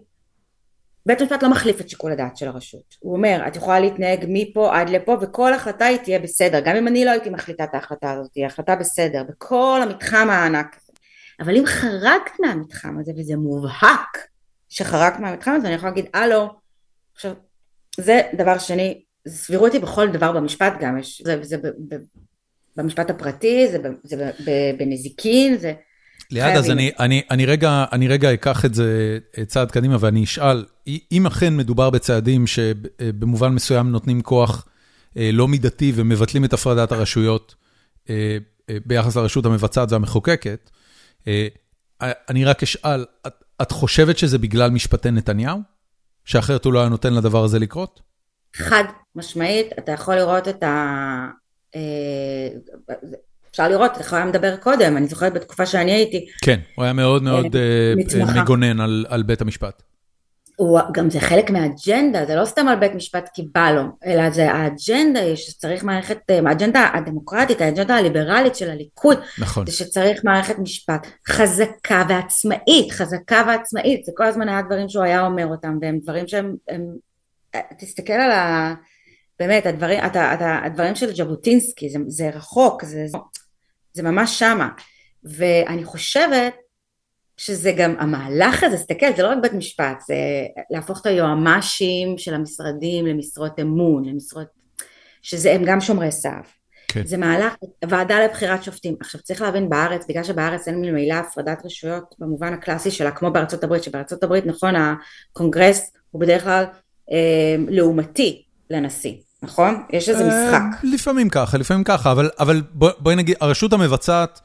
בית 1.07 1.21
המשפט 1.21 1.43
לא 1.43 1.51
מחליף 1.51 1.81
את 1.81 1.89
שיקול 1.89 2.13
הדעת 2.13 2.37
של 2.37 2.49
הרשות. 2.49 2.97
הוא 3.01 3.17
אומר, 3.17 3.45
את 3.49 3.57
יכולה 3.57 3.81
להתנהג 3.81 4.25
מפה 4.29 4.77
עד 4.77 4.89
לפה 4.89 5.17
וכל 5.21 5.55
החלטה 5.55 5.85
היא 5.85 5.99
תהיה 5.99 6.19
בסדר. 6.19 6.61
גם 6.61 6.77
אם 6.77 6.89
אני 6.89 7.05
לא 7.05 7.11
הייתי 7.11 7.31
מחליטה 7.31 7.65
את 7.65 7.75
ההחלטה 7.75 8.13
הזאת, 8.13 8.31
היא 8.35 8.47
החלטה 8.47 8.77
בסדר, 8.77 9.23
בכל 9.29 9.81
המתחם 9.83 10.29
הענק 10.31 10.77
הזה. 10.77 10.93
אבל 11.41 11.57
אם 11.57 11.67
חרגת 11.67 12.31
מהמתחם 12.41 12.99
הזה, 13.01 13.13
וזה 13.17 13.37
מובהק 13.37 14.29
שחרגת 14.69 15.19
מהמתחם 15.21 15.51
הזה, 15.51 15.67
אני 15.67 15.75
יכולה 15.75 15.91
להגיד, 15.91 16.07
הלו, 16.15 16.49
עכשיו, 17.15 17.33
זה 18.01 18.21
דבר 18.39 18.59
שני, 18.59 19.01
סבירות 19.29 19.73
היא 19.73 19.81
בכל 19.81 20.09
דבר 20.09 20.33
במשפט 20.33 20.73
גם, 20.81 20.99
יש, 20.99 21.23
זה, 21.25 21.39
זה, 21.43 21.57
זה 21.91 21.97
במשפט 22.77 23.11
הפרטי, 23.11 23.69
זה, 23.71 23.79
זה 24.03 24.31
בנזיקין, 24.79 25.59
זה... 25.59 25.73
ליעד, 26.31 26.57
אז 26.57 26.71
אני, 26.71 26.91
אני, 26.99 27.23
אני, 27.31 27.47
רגע, 27.47 27.85
אני 27.93 28.09
רגע 28.09 28.33
אקח 28.35 28.65
את 28.65 28.75
זה 28.75 29.19
צעד 29.47 29.71
קדימה 29.71 29.97
ואני 30.01 30.25
אשאל, 30.25 30.65
אם 31.13 31.27
אכן 31.27 31.57
מדובר 31.57 31.91
בצעדים 31.91 32.47
שבמובן 32.47 33.49
מסוים 33.49 33.91
נותנים 33.91 34.23
כוח 34.23 34.67
אה, 35.17 35.31
לא 35.33 35.49
מידתי 35.49 35.93
ומבטלים 35.95 36.45
את 36.45 36.53
הפרדת 36.53 36.93
הרשויות 36.93 37.55
אה, 38.11 38.39
אה, 38.71 38.77
ביחס 38.87 39.17
לרשות 39.17 39.47
המבצעת 39.47 39.93
והמחוקקת, 39.93 40.71
אני 42.29 42.45
רק 42.45 42.63
אשאל, 42.63 43.05
את, 43.27 43.35
את 43.63 43.73
חושבת 43.73 44.19
שזה 44.19 44.39
בגלל 44.39 44.71
משפטי 44.71 45.11
נתניהו? 45.11 45.74
שאחרת 46.25 46.65
הוא 46.65 46.73
לא 46.73 46.81
היה 46.81 46.89
נותן 46.89 47.15
לדבר 47.15 47.45
הזה 47.45 47.59
לקרות? 47.59 48.01
חד 48.57 48.85
משמעית, 49.17 49.67
אתה 49.79 49.93
יכול 49.93 50.15
לראות 50.15 50.49
את 50.49 50.63
ה... 50.63 51.29
אפשר 53.51 53.69
לראות 53.69 53.99
איך 53.99 54.13
הוא 54.13 54.17
היה 54.17 54.27
מדבר 54.27 54.57
קודם, 54.57 54.97
אני 54.97 55.07
זוכרת 55.07 55.35
בתקופה 55.35 55.67
שאני 55.67 55.93
הייתי. 55.93 56.27
כן, 56.45 56.61
הוא 56.75 56.85
היה 56.85 56.93
מאוד 56.93 57.23
מאוד 57.23 57.47
uh, 57.47 58.41
מגונן 58.41 58.81
על, 58.81 59.07
על 59.09 59.23
בית 59.23 59.41
המשפט. 59.41 59.83
הוא, 60.57 60.81
גם 60.93 61.11
זה 61.11 61.21
חלק 61.21 61.51
מהאג'נדה, 61.51 62.27
זה 62.27 62.35
לא 62.35 62.45
סתם 62.45 62.69
על 62.69 62.79
בית 62.79 62.95
משפט 62.95 63.31
כי 63.35 63.43
בא 63.55 63.71
לו, 63.71 63.83
אלא 64.07 64.31
זה 64.31 64.53
האג'נדה 64.53 65.37
שצריך 65.37 65.85
מערכת, 65.85 66.19
אה, 66.31 66.41
האג'נדה 66.47 66.91
הדמוקרטית, 66.95 67.61
האג'נדה 67.61 67.97
הליברלית 67.97 68.57
של 68.57 68.71
הליכוד, 68.71 69.19
נכון. 69.39 69.67
זה 69.67 69.73
שצריך 69.73 70.25
מערכת 70.25 70.59
משפט 70.59 71.07
חזקה 71.29 72.05
ועצמאית, 72.09 72.93
חזקה 72.93 73.45
ועצמאית, 73.47 74.05
זה 74.05 74.13
כל 74.17 74.25
הזמן 74.25 74.49
היה 74.49 74.63
דברים 74.63 74.89
שהוא 74.89 75.05
היה 75.05 75.27
אומר 75.27 75.47
אותם, 75.47 75.79
והם 75.83 75.99
דברים 76.03 76.29
שהם, 76.29 76.57
הם, 76.69 76.87
אה, 77.55 77.61
תסתכל 77.79 78.13
על 78.13 78.31
ה... 78.31 78.75
באמת, 79.39 79.67
הדברים, 79.67 79.99
אתה, 80.07 80.35
אתה, 80.35 80.59
הדברים 80.65 80.95
של 80.95 81.15
ז'בוטינסקי, 81.15 81.91
זה, 81.91 81.99
זה 82.07 82.31
רחוק, 82.31 82.85
זה, 82.85 83.07
זה 83.93 84.03
ממש 84.03 84.39
שמה. 84.39 84.69
ואני 85.25 85.85
חושבת 85.85 86.55
שזה 87.37 87.73
גם 87.73 87.95
המהלך 87.99 88.65
הזה, 88.65 88.77
תסתכל, 88.77 89.07
זה 89.17 89.23
לא 89.23 89.29
רק 89.29 89.39
בית 89.43 89.53
משפט, 89.53 90.01
זה 90.07 90.17
להפוך 90.71 91.01
את 91.01 91.07
היועמ"שים 91.07 92.19
של 92.19 92.35
המשרדים 92.35 93.07
למשרות 93.07 93.61
אמון, 93.61 94.05
למשרות, 94.05 94.47
שזה 95.23 95.53
הם 95.53 95.63
גם 95.65 95.81
שומרי 95.81 96.13
סף. 96.13 96.57
כן. 96.89 97.07
זה 97.07 97.17
מהלך, 97.17 97.55
ועדה 97.89 98.25
לבחירת 98.25 98.65
שופטים. 98.65 98.95
עכשיו 99.01 99.21
צריך 99.21 99.43
להבין 99.43 99.69
בארץ, 99.69 100.07
בגלל 100.09 100.25
שבארץ 100.25 100.69
אין 100.69 100.81
ממילא 100.81 101.15
הפרדת 101.15 101.63
רשויות 101.65 102.15
במובן 102.19 102.53
הקלאסי 102.53 102.91
שלה, 102.91 103.11
כמו 103.11 103.31
בארצות 103.31 103.65
הברית, 103.65 103.83
שבארצות 103.83 104.23
הברית 104.23 104.47
נכון 104.47 104.75
הקונגרס 104.77 105.93
הוא 106.11 106.21
בדרך 106.21 106.45
כלל 106.45 106.65
אה, 107.13 107.57
לעומתי 107.69 108.43
לנשיא. 108.71 109.15
נכון? 109.43 109.83
יש 109.91 110.09
איזה 110.09 110.31
אה, 110.31 110.49
משחק. 110.49 110.85
לפעמים 110.85 111.29
ככה, 111.29 111.59
לפעמים 111.59 111.85
ככה, 111.85 112.13
אבל, 112.13 112.31
אבל 112.39 112.63
בוא, 112.71 112.91
בואי 112.99 113.17
נגיד, 113.17 113.37
הרשות 113.41 113.73
המבצעת 113.73 114.41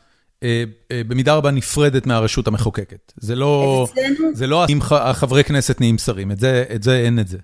במידה 1.07 1.35
רבה 1.35 1.51
נפרדת 1.51 2.05
מהרשות 2.05 2.47
המחוקקת. 2.47 3.13
זה 3.17 3.35
לא, 3.35 3.87
זה 4.33 4.47
לא 4.47 4.65
אם 4.69 4.79
החברי 4.91 5.43
כנסת 5.43 5.79
נהיים 5.79 5.97
שרים, 5.97 6.31
את 6.31 6.39
זה, 6.39 6.65
את 6.75 6.83
זה 6.83 6.97
אין 6.97 7.19
את 7.19 7.27
זה. 7.27 7.37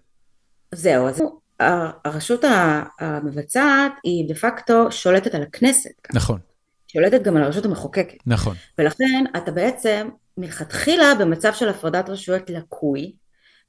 זהו, 0.72 1.08
אז 1.08 1.24
הרשות 2.06 2.44
המבצעת 3.00 3.92
היא 4.04 4.28
דה 4.28 4.36
פקטו 4.36 4.92
שולטת 4.92 5.36
על 5.36 5.42
הכנסת. 5.42 6.08
נכון. 6.14 6.40
שולטת 6.88 7.24
גם 7.24 7.38
על 7.38 7.44
הרשות 7.44 7.66
המחוקקת. 7.66 8.18
נכון. 8.26 8.56
ולכן 8.78 9.24
אתה 9.38 9.52
בעצם 9.52 10.10
מלכתחילה 10.38 11.16
במצב 11.20 11.54
של 11.54 11.70
הפרדת 11.70 12.10
רשויות 12.10 12.50
לקוי, 12.50 13.14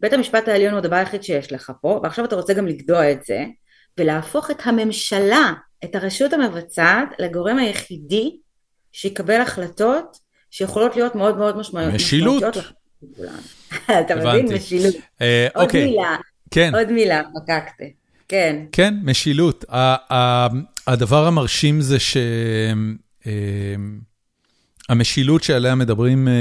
בית 0.00 0.12
המשפט 0.12 0.48
העליון 0.48 0.72
הוא 0.72 0.78
הדבר 0.78 0.96
היחיד 0.96 1.22
שיש 1.22 1.52
לך 1.52 1.72
פה, 1.80 2.00
ועכשיו 2.02 2.24
אתה 2.24 2.36
רוצה 2.36 2.52
גם 2.54 2.66
לגדוע 2.66 3.12
את 3.12 3.24
זה, 3.24 3.44
ולהפוך 3.98 4.50
את 4.50 4.56
הממשלה, 4.64 5.52
את 5.84 5.94
הרשות 5.94 6.32
המבצעת, 6.32 7.08
לגורם 7.18 7.58
היחידי 7.58 8.36
שיקבל 8.96 9.40
החלטות 9.40 10.18
שיכולות 10.50 10.96
להיות 10.96 11.14
מאוד 11.14 11.36
מאוד 11.36 11.56
משמעותיות. 11.56 11.94
משילות. 11.94 12.42
אתה 14.00 14.16
מבין? 14.16 14.54
משילות. 14.54 14.94
אה, 15.20 15.48
עוד 15.54 15.64
אוקיי. 15.64 15.84
מילה, 15.86 16.16
כן. 16.50 16.74
עוד 16.74 16.92
מילה, 16.92 17.22
פקקת. 17.34 17.84
כן. 18.28 18.64
כן, 18.72 18.94
משילות. 19.02 19.64
הדבר 20.86 21.26
המרשים 21.26 21.80
זה 21.80 21.96
שהמשילות 24.88 25.42
אה, 25.42 25.46
שעליה 25.46 25.74
מדברים 25.74 26.28
אה, 26.28 26.34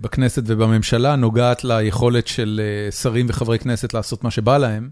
בכנסת 0.00 0.42
ובממשלה 0.46 1.16
נוגעת 1.16 1.64
ליכולת 1.64 2.26
של 2.26 2.60
שרים 3.02 3.26
וחברי 3.28 3.58
כנסת 3.58 3.94
לעשות 3.94 4.24
מה 4.24 4.30
שבא 4.30 4.58
להם. 4.58 4.90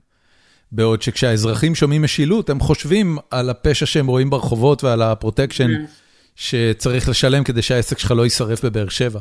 בעוד 0.72 1.02
שכשהאזרחים 1.02 1.74
שומעים 1.74 2.02
משילות, 2.02 2.50
הם 2.50 2.60
חושבים 2.60 3.18
על 3.30 3.50
הפשע 3.50 3.86
שהם 3.86 4.06
רואים 4.06 4.30
ברחובות 4.30 4.84
ועל 4.84 5.02
הפרוטקשן 5.02 5.70
mm. 5.70 6.05
שצריך 6.36 7.08
לשלם 7.08 7.44
כדי 7.44 7.62
שהעסק 7.62 7.98
שלך 7.98 8.10
לא 8.10 8.24
יישרף 8.24 8.64
בבאר 8.64 8.88
שבע. 8.88 9.20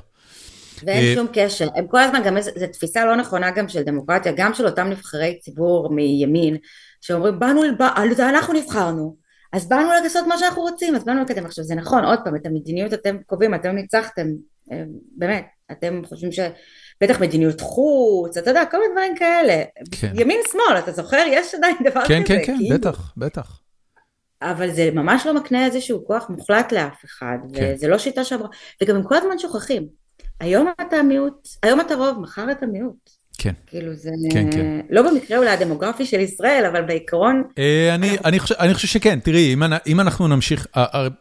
ואין 0.84 1.04
אה, 1.04 1.14
שום 1.16 1.28
קשר, 1.34 1.68
הם 1.76 1.88
כל 1.88 2.00
הזמן 2.00 2.22
גם, 2.26 2.42
זו 2.42 2.68
תפיסה 2.74 3.06
לא 3.06 3.16
נכונה 3.16 3.52
גם 3.52 3.68
של 3.68 3.84
דמוקרטיה, 3.84 4.32
גם 4.38 4.54
של 4.54 4.66
אותם 4.66 4.88
נבחרי 4.88 5.40
ציבור 5.42 5.90
מימין, 5.90 6.58
שאומרים, 7.02 7.40
באנו, 7.40 7.62
אנחנו 8.20 8.54
נבחרנו, 8.54 9.16
אז 9.54 9.70
באנו 9.70 9.90
לעשות 10.04 10.28
מה 10.28 10.38
שאנחנו 10.38 10.62
רוצים, 10.62 10.96
אז 10.96 11.04
באנו 11.04 11.22
לקדם. 11.22 11.46
עכשיו 11.46 11.64
זה 11.64 11.76
נכון, 11.76 12.06
עוד 12.06 12.20
פעם, 12.24 12.36
את 12.36 12.46
המדיניות 12.46 12.94
אתם 12.94 13.18
קובעים, 13.26 13.56
אתם 13.56 13.70
ניצחתם, 13.70 14.28
אה, 14.72 14.84
באמת, 15.18 15.46
אתם 15.72 16.02
חושבים 16.06 16.32
ש... 16.32 16.40
בטח 17.02 17.22
מדיניות 17.22 17.62
חוץ, 17.62 18.38
אתה 18.38 18.50
יודע, 18.50 18.66
כל 18.72 18.78
מיני 18.80 18.92
דברים 18.92 19.16
כאלה. 19.16 19.64
כן. 19.92 20.12
ימין 20.16 20.40
שמאל, 20.52 20.80
אתה 20.80 20.92
זוכר? 20.92 21.24
יש 21.28 21.56
עדיין 21.56 21.76
דבר 21.84 22.02
כן, 22.08 22.24
כזה. 22.24 22.34
כן, 22.34 22.40
כן, 22.40 22.46
כן, 22.46 22.58
כאילו. 22.58 22.78
בטח, 22.78 23.14
בטח. 23.18 23.60
אבל 24.52 24.72
זה 24.72 24.90
ממש 24.94 25.26
לא 25.26 25.34
מקנה 25.34 25.66
איזשהו 25.66 26.06
כוח 26.08 26.30
מוחלט 26.30 26.72
לאף 26.72 27.06
אחד, 27.06 27.38
כן. 27.54 27.74
וזה 27.76 27.88
לא 27.88 27.98
שיטה 27.98 28.24
שעברה, 28.24 28.48
וגם 28.84 28.96
הם 28.96 29.04
כל 29.04 29.16
הזמן 29.16 29.40
שוכחים. 29.40 29.88
היום 30.40 30.68
אתה 30.82 31.04
מיעוט, 31.04 31.48
היום 31.64 31.82
אתה 31.82 31.96
רוב, 31.96 32.20
מחר 32.20 32.52
אתה 32.52 32.66
מיעוט. 32.66 33.10
כן. 33.38 33.54
כאילו 33.68 33.94
זה, 33.94 34.10
כן, 34.32 34.52
כן. 34.52 34.82
לא 34.90 35.12
במקרה 35.12 35.38
אולי 35.38 35.50
הדמוגרפי 35.50 36.06
של 36.06 36.20
ישראל, 36.20 36.66
אבל 36.72 36.82
בעיקרון... 36.82 37.44
אה, 37.58 37.96
אני, 37.96 38.18
אני, 38.26 38.40
חושב, 38.40 38.56
אני 38.60 38.74
חושב 38.74 38.88
שכן, 38.88 39.20
תראי, 39.20 39.54
אם, 39.54 39.64
אם 39.88 40.00
אנחנו 40.00 40.28
נמשיך, 40.28 40.68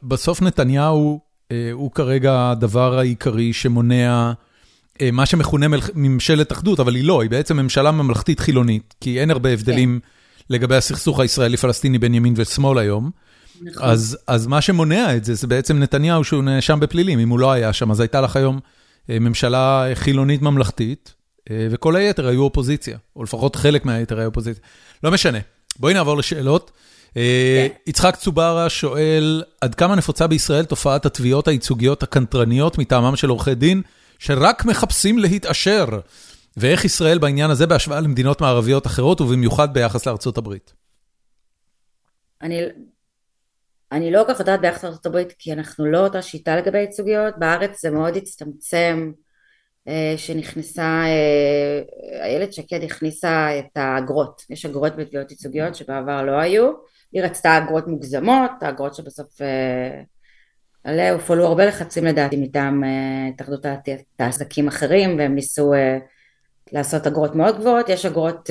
בסוף 0.03 0.43
נתניהו 0.43 1.21
אה, 1.53 1.71
הוא 1.73 1.91
כרגע 1.91 2.51
הדבר 2.51 2.99
העיקרי 2.99 3.53
שמונע... 3.53 4.33
אה, 5.01 5.11
מה 5.11 5.27
שמכונה 5.27 5.67
ממשלת 5.95 6.53
אחדות, 6.53 6.81
אבל 6.81 6.95
היא 6.95 7.05
לא, 7.05 7.23
היא 7.23 7.31
בעצם 7.31 7.57
ממשלה 7.57 7.91
ממלכתית 7.91 8.41
חילונית, 8.41 8.95
כי 9.01 9.21
אין 9.21 9.31
הרבה 9.31 9.51
הבדלים 9.51 10.01
כן. 10.03 10.09
לגבי 10.51 10.77
הסכסוך 10.77 11.21
הישראלי-פלסטיני 11.21 11.99
בין 11.99 12.15
ימין 12.15 12.35
ושמאל 12.37 12.79
היום. 12.79 13.11
נכון. 13.63 13.83
אז, 13.83 14.19
אז 14.27 14.47
מה 14.47 14.61
שמונע 14.61 15.17
את 15.17 15.25
זה, 15.25 15.35
זה 15.35 15.47
בעצם 15.47 15.79
נתניהו 15.79 16.25
שהוא 16.25 16.43
נאשם 16.43 16.81
בפלילים. 16.81 17.19
אם 17.19 17.29
הוא 17.29 17.39
לא 17.39 17.53
היה 17.53 17.73
שם, 17.73 17.91
אז 17.91 18.01
הייתה 18.01 18.21
לך 18.21 18.37
היום 18.37 18.61
אה, 19.11 19.19
ממשלה 19.19 19.87
חילונית 19.95 20.43
ממלכתית, 20.43 21.15
אה, 21.51 21.67
וכל 21.71 21.97
היתר 21.97 22.27
היו 22.27 22.43
אופוזיציה, 22.43 22.99
או 23.17 23.23
לפחות 23.23 23.57
חלק 23.57 23.85
מהיתר 23.85 24.19
היו 24.19 24.27
אופוזיציה. 24.27 24.63
לא 25.05 25.11
משנה. 25.11 25.39
בואי 25.79 25.95
נעבור 25.95 26.17
לשאלות. 26.17 26.71
כן. 27.15 27.21
יצחק 27.87 28.17
צוברה 28.17 28.69
שואל, 28.69 29.43
עד 29.61 29.75
כמה 29.75 29.95
נפוצה 29.95 30.27
בישראל 30.27 30.65
תופעת 30.65 31.07
התביעות 31.07 31.49
הייצוגיות 31.49 32.03
הקנטרניות 32.03 32.79
מטעמם 32.79 33.17
של 33.17 33.29
עורכי 33.29 33.55
דין? 33.55 33.83
שרק 34.19 34.65
מחפשים 34.65 35.19
להתעשר, 35.19 35.87
ואיך 36.57 36.85
ישראל 36.85 37.19
בעניין 37.19 37.51
הזה 37.51 37.67
בהשוואה 37.67 38.01
למדינות 38.01 38.41
מערביות 38.41 38.87
אחרות, 38.87 39.21
ובמיוחד 39.21 39.75
ביחס 39.75 40.07
לארצות 40.07 40.39
הברית. 40.39 40.73
אני, 42.43 42.61
אני 43.93 44.11
לא 44.11 44.25
כל 44.27 44.35
כך 44.35 44.41
יודעת 44.41 44.61
ביחס 44.61 44.85
לארצות 44.85 45.07
הברית, 45.07 45.33
כי 45.39 45.53
אנחנו 45.53 45.87
לא 45.87 45.99
אותה 45.99 46.23
שיטה 46.23 46.57
לגבי 46.57 46.79
ייצוגיות, 46.79 47.35
בארץ 47.39 47.83
זה 47.83 47.91
מאוד 47.91 48.17
הצטמצם 48.17 49.13
שנכנסה, 50.17 51.05
איילת 52.23 52.53
שקד 52.53 52.83
הכניסה 52.83 53.59
את 53.59 53.77
האגרות, 53.77 54.43
יש 54.51 54.67
אגרות 54.67 54.97
בתביעות 54.97 55.31
ייצוגיות 55.31 55.75
שבעבר 55.75 56.23
לא 56.23 56.33
היו, 56.33 56.73
היא 57.13 57.23
רצתה 57.23 57.59
אגרות 57.59 57.87
מוגזמות, 57.87 58.51
האגרות 58.61 58.95
שבסוף 58.95 59.29
עליה 60.85 61.13
הופעלו 61.13 61.47
הרבה 61.47 61.67
לחצים 61.67 62.05
לדעתי 62.05 62.37
מטעם 62.37 62.83
התאחדות 63.29 63.67
העסקים 64.19 64.69
אחרים 64.69 65.19
והם 65.19 65.35
ניסו 65.35 65.73
לעשות 66.73 67.07
אגרות 67.07 67.35
מאוד 67.35 67.59
גבוהות, 67.59 67.89
יש 67.89 68.07
אגרות 68.07 68.51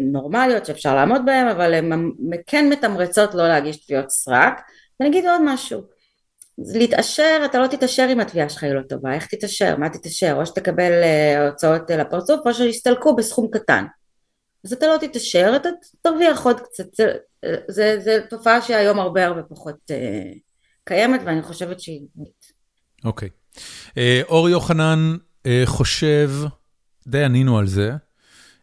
נורמליות 0.00 0.66
שאפשר 0.66 0.94
לעמוד 0.94 1.22
בהן 1.26 1.48
אבל 1.48 1.74
הן 1.74 2.10
כן 2.46 2.68
מתמרצות 2.68 3.34
לא 3.34 3.48
להגיש 3.48 3.84
תביעות 3.86 4.10
סרק 4.10 4.60
ואני 5.00 5.10
אגיד 5.10 5.26
עוד 5.26 5.40
משהו 5.44 5.82
להתעשר, 6.58 7.42
אתה 7.44 7.58
לא 7.58 7.66
תתעשר 7.66 8.08
אם 8.12 8.20
התביעה 8.20 8.48
שלך 8.48 8.62
היא 8.62 8.72
לא 8.72 8.82
טובה, 8.82 9.14
איך 9.14 9.26
תתעשר, 9.26 9.76
מה 9.76 9.88
תתעשר, 9.88 10.34
או 10.36 10.46
שתקבל 10.46 10.92
uh, 11.02 11.50
הוצאות 11.50 11.90
לפרצוף 11.90 12.40
או 12.46 12.54
שיסתלקו 12.54 13.16
בסכום 13.16 13.48
קטן. 13.52 13.84
אז 14.64 14.72
אתה 14.72 14.86
לא 14.86 14.96
תתעשר, 14.96 15.52
אתה 15.56 15.68
תרוויח 16.02 16.46
עוד 16.46 16.60
קצת, 16.60 16.86
זה 17.68 18.20
תופעה 18.30 18.62
שהיום 18.62 18.98
הרבה 18.98 19.26
הרבה 19.26 19.42
פחות 19.42 19.76
uh, 19.90 20.38
קיימת 20.84 21.20
ואני 21.24 21.42
חושבת 21.42 21.80
שהיא... 21.80 22.00
אוקיי. 23.04 23.28
Okay. 23.28 23.60
אה, 23.98 24.20
אור 24.28 24.48
יוחנן 24.48 25.16
uh, 25.42 25.48
חושב, 25.64 26.30
די 27.06 27.24
ענינו 27.24 27.58
על 27.58 27.66
זה, 27.66 27.96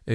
uh, 0.05 0.11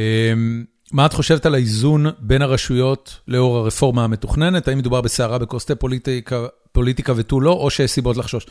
מה 0.93 1.07
את 1.07 1.13
חושבת 1.13 1.47
על 1.47 1.55
האיזון 1.55 2.07
בין 2.19 2.43
הרשויות 2.43 3.21
לאור 3.29 3.57
הרפורמה 3.57 4.05
המתוכננת? 4.05 4.69
האם 4.69 4.79
מדובר 4.79 5.01
בסערה 5.01 5.39
בכוס 5.39 5.65
תה 5.65 5.75
פוליטיקה 5.75 6.47
פוליטיקה 6.77 7.13
ותו 7.17 7.41
לא, 7.41 7.53
או 7.53 7.71
שיש 7.71 7.91
סיבות 7.91 8.17
לחשוש. 8.17 8.47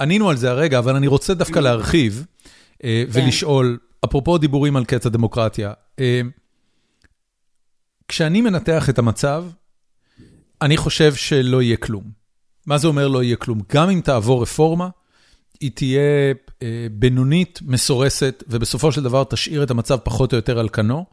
ענינו 0.00 0.30
על 0.30 0.36
זה 0.36 0.50
הרגע, 0.50 0.78
אבל 0.78 0.96
אני 0.96 1.06
רוצה 1.06 1.34
דווקא 1.34 1.58
להרחיב 1.58 2.26
אה. 2.84 3.04
ולשאול, 3.08 3.78
אפרופו 4.04 4.38
דיבורים 4.38 4.76
על 4.76 4.84
קץ 4.84 5.06
הדמוקרטיה, 5.06 5.72
אה, 5.98 6.20
כשאני 8.08 8.40
מנתח 8.40 8.90
את 8.90 8.98
המצב, 8.98 9.44
אני 10.62 10.76
חושב 10.76 11.14
שלא 11.14 11.62
יהיה 11.62 11.76
כלום. 11.76 12.04
מה 12.66 12.78
זה 12.78 12.86
אומר 12.86 13.08
לא 13.08 13.22
יהיה 13.22 13.36
כלום? 13.36 13.60
גם 13.72 13.90
אם 13.90 14.00
תעבור 14.00 14.42
רפורמה, 14.42 14.88
היא 15.60 15.70
תהיה 15.74 16.34
בינונית, 16.92 17.60
מסורסת, 17.62 18.44
ובסופו 18.48 18.92
של 18.92 19.02
דבר 19.02 19.24
תשאיר 19.24 19.62
את 19.62 19.70
המצב 19.70 19.98
פחות 20.04 20.32
או 20.32 20.36
יותר 20.36 20.58
על 20.58 20.68
כנו. 20.68 21.04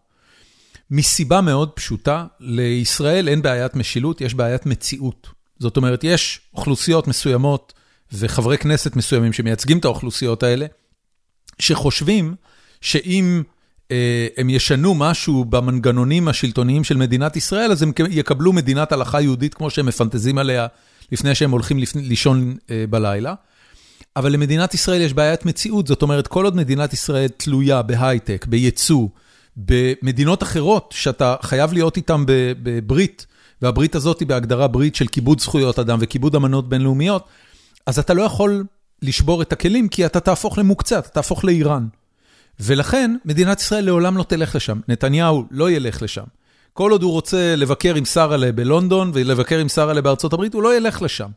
מסיבה 0.91 1.41
מאוד 1.41 1.69
פשוטה, 1.69 2.25
לישראל 2.39 3.27
אין 3.27 3.41
בעיית 3.41 3.75
משילות, 3.75 4.21
יש 4.21 4.33
בעיית 4.33 4.65
מציאות. 4.65 5.27
זאת 5.59 5.77
אומרת, 5.77 6.03
יש 6.03 6.39
אוכלוסיות 6.53 7.07
מסוימות 7.07 7.73
וחברי 8.13 8.57
כנסת 8.57 8.95
מסוימים 8.95 9.33
שמייצגים 9.33 9.77
את 9.77 9.85
האוכלוסיות 9.85 10.43
האלה, 10.43 10.65
שחושבים 11.59 12.35
שאם 12.81 13.41
אה, 13.91 14.27
הם 14.37 14.49
ישנו 14.49 14.95
משהו 14.95 15.45
במנגנונים 15.45 16.27
השלטוניים 16.27 16.83
של 16.83 16.97
מדינת 16.97 17.35
ישראל, 17.35 17.71
אז 17.71 17.83
הם 17.83 17.91
יקבלו 18.09 18.53
מדינת 18.53 18.91
הלכה 18.91 19.21
יהודית 19.21 19.53
כמו 19.53 19.69
שהם 19.69 19.85
מפנטזים 19.85 20.37
עליה 20.37 20.67
לפני 21.11 21.35
שהם 21.35 21.51
הולכים 21.51 21.79
לישון 21.95 22.57
אה, 22.69 22.85
בלילה. 22.89 23.33
אבל 24.15 24.31
למדינת 24.31 24.73
ישראל 24.73 25.01
יש 25.01 25.13
בעיית 25.13 25.45
מציאות, 25.45 25.87
זאת 25.87 26.01
אומרת, 26.01 26.27
כל 26.27 26.45
עוד 26.45 26.55
מדינת 26.55 26.93
ישראל 26.93 27.27
תלויה 27.27 27.81
בהייטק, 27.81 28.45
בייצוא, 28.49 29.07
במדינות 29.57 30.43
אחרות, 30.43 30.93
שאתה 30.97 31.35
חייב 31.41 31.73
להיות 31.73 31.97
איתן 31.97 32.23
בברית, 32.63 33.25
והברית 33.61 33.95
הזאת 33.95 34.19
היא 34.19 34.27
בהגדרה 34.27 34.67
ברית 34.67 34.95
של 34.95 35.07
כיבוד 35.07 35.39
זכויות 35.39 35.79
אדם 35.79 35.97
וכיבוד 36.01 36.35
אמנות 36.35 36.69
בינלאומיות, 36.69 37.27
אז 37.85 37.99
אתה 37.99 38.13
לא 38.13 38.21
יכול 38.21 38.63
לשבור 39.01 39.41
את 39.41 39.53
הכלים, 39.53 39.87
כי 39.87 40.05
אתה 40.05 40.19
תהפוך 40.19 40.57
למוקצה, 40.57 40.99
אתה 40.99 41.09
תהפוך 41.09 41.45
לאיראן. 41.45 41.87
ולכן, 42.59 43.15
מדינת 43.25 43.59
ישראל 43.61 43.85
לעולם 43.85 44.17
לא 44.17 44.23
תלך 44.23 44.55
לשם. 44.55 44.79
נתניהו 44.87 45.45
לא 45.51 45.71
ילך 45.71 46.01
לשם. 46.01 46.23
כל 46.73 46.91
עוד 46.91 47.03
הוא 47.03 47.11
רוצה 47.11 47.55
לבקר 47.55 47.95
עם 47.95 48.05
שרה 48.05 48.51
בלונדון 48.51 49.11
ולבקר 49.13 49.57
עם 49.57 49.69
שרה 49.69 50.01
בארצות 50.01 50.33
הברית, 50.33 50.53
הוא 50.53 50.63
לא 50.63 50.77
ילך 50.77 51.01
לשם. 51.01 51.29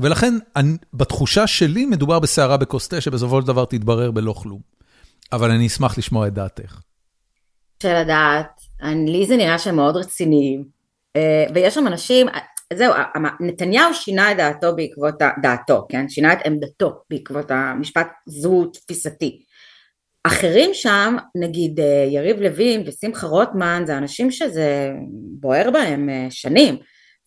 ולכן, 0.00 0.34
אני, 0.56 0.76
בתחושה 0.94 1.46
שלי, 1.46 1.86
מדובר 1.86 2.18
בסערה 2.18 2.56
בכוס 2.56 2.88
תה, 2.88 3.00
שבסופו 3.00 3.40
של 3.40 3.46
דבר 3.46 3.64
תתברר 3.64 4.10
בלא 4.10 4.32
כלום. 4.32 4.60
אבל 5.32 5.50
אני 5.50 5.66
אשמח 5.66 5.98
לשמוע 5.98 6.26
את 6.26 6.34
דעתך. 6.34 6.80
של 7.82 7.94
הדעת, 7.94 8.60
לי 9.06 9.26
זה 9.26 9.36
נראה 9.36 9.58
שהם 9.58 9.76
מאוד 9.76 9.96
רציניים. 9.96 10.64
אה, 11.16 11.44
ויש 11.54 11.74
שם 11.74 11.86
אנשים, 11.86 12.26
זהו, 12.72 12.94
נתניהו 13.40 13.94
שינה 13.94 14.32
את 14.32 14.36
דעתו 14.36 14.76
בעקבות 14.76 15.14
דעתו, 15.42 15.86
כן? 15.88 16.08
שינה 16.08 16.32
את 16.32 16.38
עמדתו 16.46 16.92
בעקבות 17.10 17.50
המשפט 17.50 18.08
זו 18.26 18.64
תפיסתי. 18.64 19.42
אחרים 20.24 20.70
שם, 20.72 21.16
נגיד 21.34 21.80
אה, 21.80 22.06
יריב 22.10 22.40
לוין 22.40 22.82
ושמחה 22.86 23.26
רוטמן, 23.26 23.82
זה 23.86 23.98
אנשים 23.98 24.30
שזה 24.30 24.92
בוער 25.40 25.70
בהם 25.70 26.08
אה, 26.08 26.26
שנים. 26.30 26.76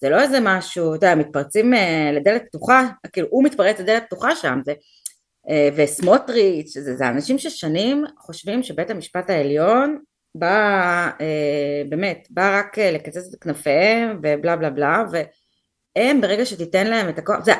זה 0.02 0.10
לא 0.10 0.22
איזה 0.22 0.38
משהו, 0.42 0.96
אתה 0.96 1.06
יודע, 1.06 1.16
מתפרצים 1.16 1.74
לדלת 2.14 2.44
פתוחה, 2.46 2.88
כאילו 3.14 3.28
הוא 3.32 3.44
מתפרץ 3.44 3.80
לדלת 3.80 4.04
פתוחה 4.06 4.36
שם, 4.36 4.60
זה, 4.66 4.74
וסמוטריץ', 5.76 6.78
זה, 6.78 6.96
זה 6.96 7.10
אנשים 7.10 7.38
ששנים 7.40 8.06
חושבים 8.20 8.64
שבית 8.64 8.90
המשפט 8.90 9.30
העליון 9.30 10.00
בא, 10.36 11.10
אה, 11.22 11.82
באמת, 11.90 12.28
בא 12.30 12.60
רק 12.60 12.80
אה, 12.80 12.92
לקצץ 12.92 13.34
את 13.34 13.44
כנפיהם 13.44 14.20
ובלה 14.24 14.56
בלה 14.56 14.70
בלה, 14.70 15.04
והם 15.12 16.22
ברגע 16.22 16.46
שתיתן 16.46 16.88
להם 16.88 17.10
את 17.10 17.18
הכוח, 17.18 17.44
זה, 17.44 17.52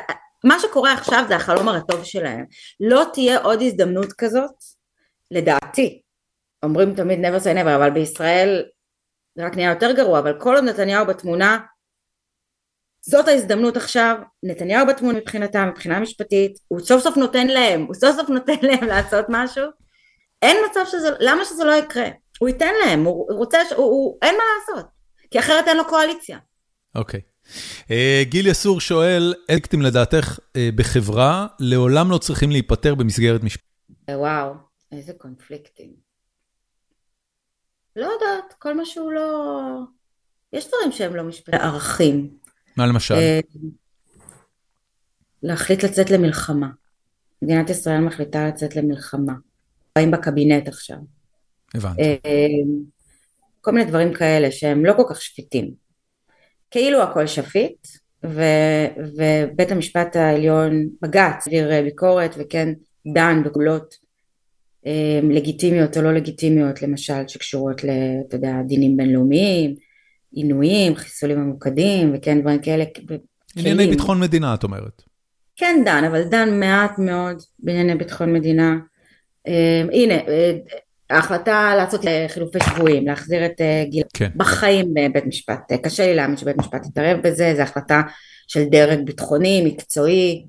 מה 0.44 0.60
שקורה 0.60 0.94
עכשיו 0.94 1.26
זה 1.28 1.36
החלום 1.36 1.70
הרטוב 1.70 2.04
שלהם. 2.04 2.46
לא 2.80 3.04
תהיה 3.14 3.40
עוד 3.40 3.62
הזדמנות 3.62 4.14
כזאת, 4.14 4.56
לדעתי. 5.32 6.02
אומרים 6.64 6.96
תמיד 6.96 7.26
never 7.26 7.40
say 7.40 7.58
never, 7.58 7.76
אבל 7.76 7.90
בישראל 7.90 8.66
זה 9.36 9.46
רק 9.46 9.56
נהיה 9.56 9.70
יותר 9.70 9.92
גרוע, 9.92 10.20
אבל 10.20 10.40
כל 10.40 10.56
עוד 10.56 10.64
נתניהו 10.64 11.06
בתמונה, 11.06 11.60
זאת 13.02 13.28
ההזדמנות 13.28 13.78
עכשיו, 13.78 14.16
נתניהו 14.44 14.88
בתמונה 14.88 15.20
מבחינתם, 15.20 15.68
מבחינה 15.72 16.00
משפטית, 16.00 16.60
הוא 16.68 16.80
סוף 16.80 17.04
סוף 17.04 17.18
נותן 17.18 17.48
להם, 17.48 17.82
הוא 17.82 17.96
סוף 17.96 18.16
סוף 18.16 18.30
נותן 18.30 18.56
להם 18.68 18.84
לעשות 18.84 19.26
משהו, 19.30 19.64
אין 20.42 20.58
מצב 20.70 20.80
שזה, 20.92 21.10
למה 21.20 21.46
שזה 21.46 21.64
לא 21.64 21.72
יקרה? 21.72 22.08
הוא 22.40 22.50
ייתן 22.50 22.74
להם, 22.86 23.04
הוא 23.04 23.34
רוצה, 23.34 23.58
הוא, 23.76 23.86
הוא, 23.86 24.18
אין 24.22 24.36
מה 24.36 24.44
לעשות, 24.60 24.86
כי 25.32 25.40
אחרת 25.40 25.68
אין 25.68 25.78
לו 25.78 25.88
קואליציה. 25.88 26.38
אוקיי. 26.96 27.20
Okay. 27.20 27.32
Uh, 27.88 28.30
גיל 28.30 28.48
יסור 28.48 28.80
שואל, 28.80 29.34
אקטים 29.52 29.82
לדעתך 29.82 30.40
uh, 30.40 30.60
בחברה 30.76 31.48
לעולם 31.60 32.12
לא 32.12 32.18
צריכים 32.18 32.52
להיפטר 32.52 32.96
במסגרת 32.96 33.44
משפט? 33.44 33.64
וואו, 34.10 34.54
איזה 34.92 35.14
קונפליקטים. 35.14 35.94
לא 37.96 38.06
יודעת, 38.06 38.54
כל 38.60 38.74
מה 38.74 38.86
שהוא 38.86 39.12
לא... 39.12 39.62
יש 40.54 40.68
דברים 40.68 40.92
שהם 40.92 41.16
לא 41.16 41.24
משפט... 41.24 41.54
ערכים. 41.54 42.41
מה 42.78 42.88
למשל? 42.88 43.16
Uh, 43.16 43.58
להחליט 45.44 45.84
לצאת 45.84 46.12
למלחמה. 46.12 46.70
מדינת 47.42 47.70
ישראל 47.70 48.00
מחליטה 48.00 48.48
לצאת 48.48 48.76
למלחמה. 48.76 49.34
באים 49.96 50.12
בקבינט 50.12 50.68
עכשיו. 50.68 50.98
הבנתי. 51.76 52.02
אה, 52.02 52.18
כל 53.62 53.72
מיני 53.72 53.86
דברים 53.86 54.14
כאלה 54.14 54.52
שהם 54.52 54.86
לא 54.86 54.94
כל 54.94 55.04
כך 55.10 55.22
שפיטים. 55.22 55.72
כאילו 56.72 57.02
הכל 57.02 57.28
שפיט, 57.28 57.88
ו, 58.26 58.42
ובית 59.18 59.72
המשפט 59.72 60.16
העליון, 60.16 60.90
בג"ץ, 61.02 61.48
העביר 61.48 61.84
ביקורת 61.84 62.36
וכן 62.38 62.74
דן 63.14 63.44
בגבולות 63.46 63.96
אה, 64.86 65.20
לגיטימיות 65.24 65.98
או 65.98 66.02
לא 66.02 66.14
לגיטימיות, 66.14 66.82
למשל 66.82 67.28
שקשורות, 67.28 67.82
אתה 68.28 68.36
יודע, 68.36 68.54
דינים 68.68 68.98
בינלאומיים, 68.98 69.76
עינויים, 70.34 70.96
חיסולים 70.96 71.40
ממוקדים 71.40 72.12
וכן 72.16 72.42
דברים 72.42 72.62
כאלה. 72.62 72.84
ענייני 73.56 73.88
ביטחון 73.88 74.20
מדינה 74.20 74.54
את 74.54 74.64
אומרת. 74.64 75.02
כן 75.56 75.82
דן, 75.86 76.04
אבל 76.04 76.24
דן 76.24 76.60
מעט 76.60 77.00
מאוד 77.00 77.42
בענייני 77.60 77.96
ביטחון 77.96 78.34
מדינה. 78.34 78.76
אה, 79.48 79.84
הנה, 79.94 80.16
ההחלטה 81.10 81.74
לעשות 81.78 82.02
חילופי 82.28 82.60
שבויים, 82.70 83.08
להחזיר 83.08 83.46
את 83.46 83.62
אה, 83.62 83.84
גיל 83.90 84.04
כן. 84.14 84.30
בחיים 84.36 84.94
בבית 84.94 85.26
משפט, 85.26 85.72
קשה 85.84 86.06
לי 86.06 86.16
להאמין 86.16 86.38
שבית 86.38 86.58
משפט 86.58 86.86
יתערב 86.86 87.20
בזה, 87.24 87.54
זו 87.56 87.62
החלטה 87.62 88.02
של 88.48 88.64
דרג 88.64 89.00
ביטחוני, 89.06 89.64
מקצועי, 89.66 90.46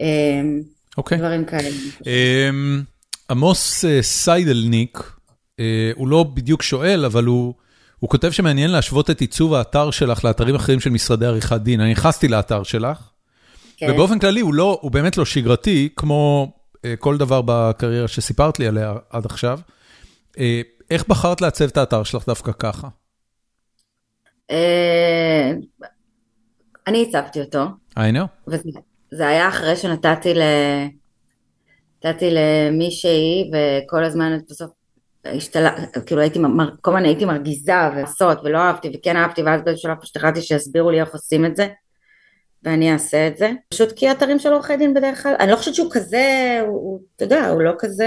אמ, 0.00 0.60
אוקיי. 0.96 1.18
דברים 1.18 1.44
כאלה. 1.44 1.68
אמ, 2.06 2.82
עמוס 3.30 3.84
אה, 3.84 4.02
סיידלניק, 4.02 4.98
אה, 5.60 5.90
הוא 5.94 6.08
לא 6.08 6.22
בדיוק 6.34 6.62
שואל, 6.62 7.04
אבל 7.04 7.24
הוא, 7.24 7.54
הוא 7.98 8.10
כותב 8.10 8.30
שמעניין 8.30 8.70
להשוות 8.70 9.10
את 9.10 9.20
עיצוב 9.20 9.54
האתר 9.54 9.90
שלך 9.90 10.24
לאתרים 10.24 10.54
אחרים 10.54 10.80
של 10.80 10.90
משרדי 10.90 11.26
עריכת 11.26 11.60
דין. 11.60 11.80
אני 11.80 11.90
נכנסתי 11.90 12.28
לאתר 12.28 12.62
שלך, 12.62 13.10
כן. 13.76 13.90
ובאופן 13.90 14.18
כללי 14.18 14.40
הוא, 14.40 14.54
לא, 14.54 14.78
הוא 14.82 14.90
באמת 14.90 15.16
לא 15.16 15.24
שגרתי, 15.24 15.88
כמו 15.96 16.52
כל 16.98 17.18
דבר 17.18 17.42
בקריירה 17.44 18.08
שסיפרת 18.08 18.58
לי 18.58 18.66
עליה 18.66 18.94
עד 19.10 19.26
עכשיו. 19.26 19.60
אה, 20.38 20.60
איך 20.90 21.08
בחרת 21.08 21.40
לעצב 21.40 21.64
את 21.64 21.76
האתר 21.76 22.02
שלך 22.02 22.26
דווקא 22.26 22.52
ככה? 22.58 22.88
אה, 24.50 25.52
אני 26.86 27.06
עיצבתי 27.08 27.40
אותו. 27.40 27.64
I 27.98 28.12
know. 28.12 28.50
וזה 29.12 29.28
היה 29.28 29.48
אחרי 29.48 29.76
שנתתי 29.76 30.34
ל... 30.34 30.42
נתתי 32.04 32.28
למישהי, 32.30 33.50
וכל 33.52 34.04
הזמן 34.04 34.38
בסוף 34.50 34.70
השתלה, 35.36 35.70
כאילו 36.06 36.20
הייתי, 36.20 36.38
כל 36.80 36.90
הזמן 36.90 37.04
הייתי 37.04 37.24
מרגיזה 37.24 37.72
ולעשות, 37.92 38.38
ולא 38.44 38.58
אהבתי 38.58 38.90
וכן 38.94 39.16
אהבתי, 39.16 39.42
ואז 39.42 39.60
באיזשהו 39.64 39.88
שלב 39.88 39.96
פשוט 40.00 40.16
החלטתי 40.16 40.42
שיסבירו 40.42 40.90
לי 40.90 41.00
איך 41.00 41.12
עושים 41.12 41.44
את 41.44 41.56
זה, 41.56 41.68
ואני 42.62 42.92
אעשה 42.92 43.26
את 43.26 43.36
זה. 43.36 43.50
פשוט 43.68 43.92
כי 43.92 44.10
אתרים 44.10 44.38
של 44.38 44.52
עורכי 44.52 44.76
דין 44.76 44.94
בדרך 44.94 45.22
כלל, 45.22 45.34
אני 45.40 45.50
לא 45.50 45.56
חושבת 45.56 45.74
שהוא 45.74 45.90
כזה, 45.92 46.58
הוא, 46.66 47.00
אתה 47.16 47.24
יודע, 47.24 47.48
הוא 47.48 47.62
לא 47.62 47.72
כזה, 47.78 48.06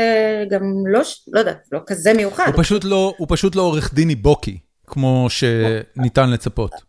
גם 0.49 0.61
לא, 0.87 1.01
לא 1.27 1.39
יודעת, 1.39 1.67
לא 1.71 1.79
כזה 1.87 2.13
מיוחד. 2.13 2.51
הוא 2.55 2.63
פשוט 2.63 2.83
לא, 2.83 3.13
הוא 3.17 3.27
פשוט 3.29 3.55
לא 3.55 3.61
עורך 3.61 3.93
דיני 3.93 4.15
בוקי, 4.15 4.59
כמו 4.87 5.27
שניתן 5.29 6.29
לצפות. 6.29 6.88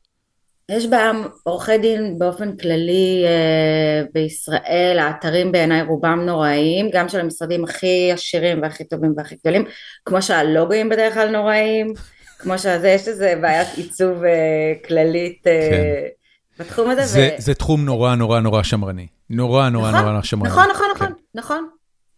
יש 0.70 0.86
בהם 0.86 1.24
עורכי 1.42 1.78
דין 1.78 2.18
באופן 2.18 2.56
כללי 2.56 3.24
אה, 3.26 4.02
בישראל, 4.14 4.98
האתרים 5.00 5.52
בעיניי 5.52 5.82
רובם 5.82 6.22
נוראיים, 6.26 6.90
גם 6.92 7.08
של 7.08 7.20
המשרדים 7.20 7.64
הכי 7.64 8.12
עשירים 8.12 8.62
והכי 8.62 8.84
טובים 8.84 9.14
והכי 9.16 9.34
גדולים, 9.40 9.64
כמו 10.04 10.22
שהלוגוים 10.22 10.88
בדרך 10.88 11.14
כלל 11.14 11.30
נוראיים, 11.30 11.92
כמו 12.38 12.58
שזה, 12.58 12.88
יש 12.88 13.08
איזה 13.08 13.34
בעיית 13.40 13.68
עיצוב 13.76 14.24
אה, 14.24 14.72
כללית 14.88 15.46
אה, 15.46 15.68
כן. 15.70 16.64
בתחום 16.64 16.90
הזה. 16.90 17.02
זה, 17.02 17.30
ו... 17.38 17.42
זה 17.42 17.54
תחום 17.54 17.84
נורא 17.84 18.14
נורא 18.14 18.40
נורא 18.40 18.62
שמרני, 18.62 19.06
נורא 19.30 19.68
נורא 19.68 19.90
נכון, 19.90 20.04
נורא 20.04 20.22
שמרני. 20.22 20.48
נכון, 20.48 20.64
נכון, 20.70 20.86
נכון, 20.94 21.06
כן. 21.06 21.12
נכון. 21.34 21.68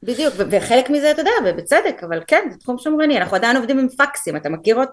בדיוק, 0.03 0.35
וחלק 0.51 0.91
מזה 0.91 1.11
אתה 1.11 1.21
יודע, 1.21 1.31
ובצדק, 1.47 2.03
אבל 2.09 2.21
כן, 2.27 2.49
זה 2.51 2.59
תחום 2.59 2.79
שמרני, 2.79 3.19
אנחנו 3.19 3.37
עדיין 3.37 3.57
עובדים 3.57 3.79
עם 3.79 3.89
פקסים, 3.89 4.37
אתה 4.37 4.49
מכיר 4.49 4.77
עוד... 4.77 4.89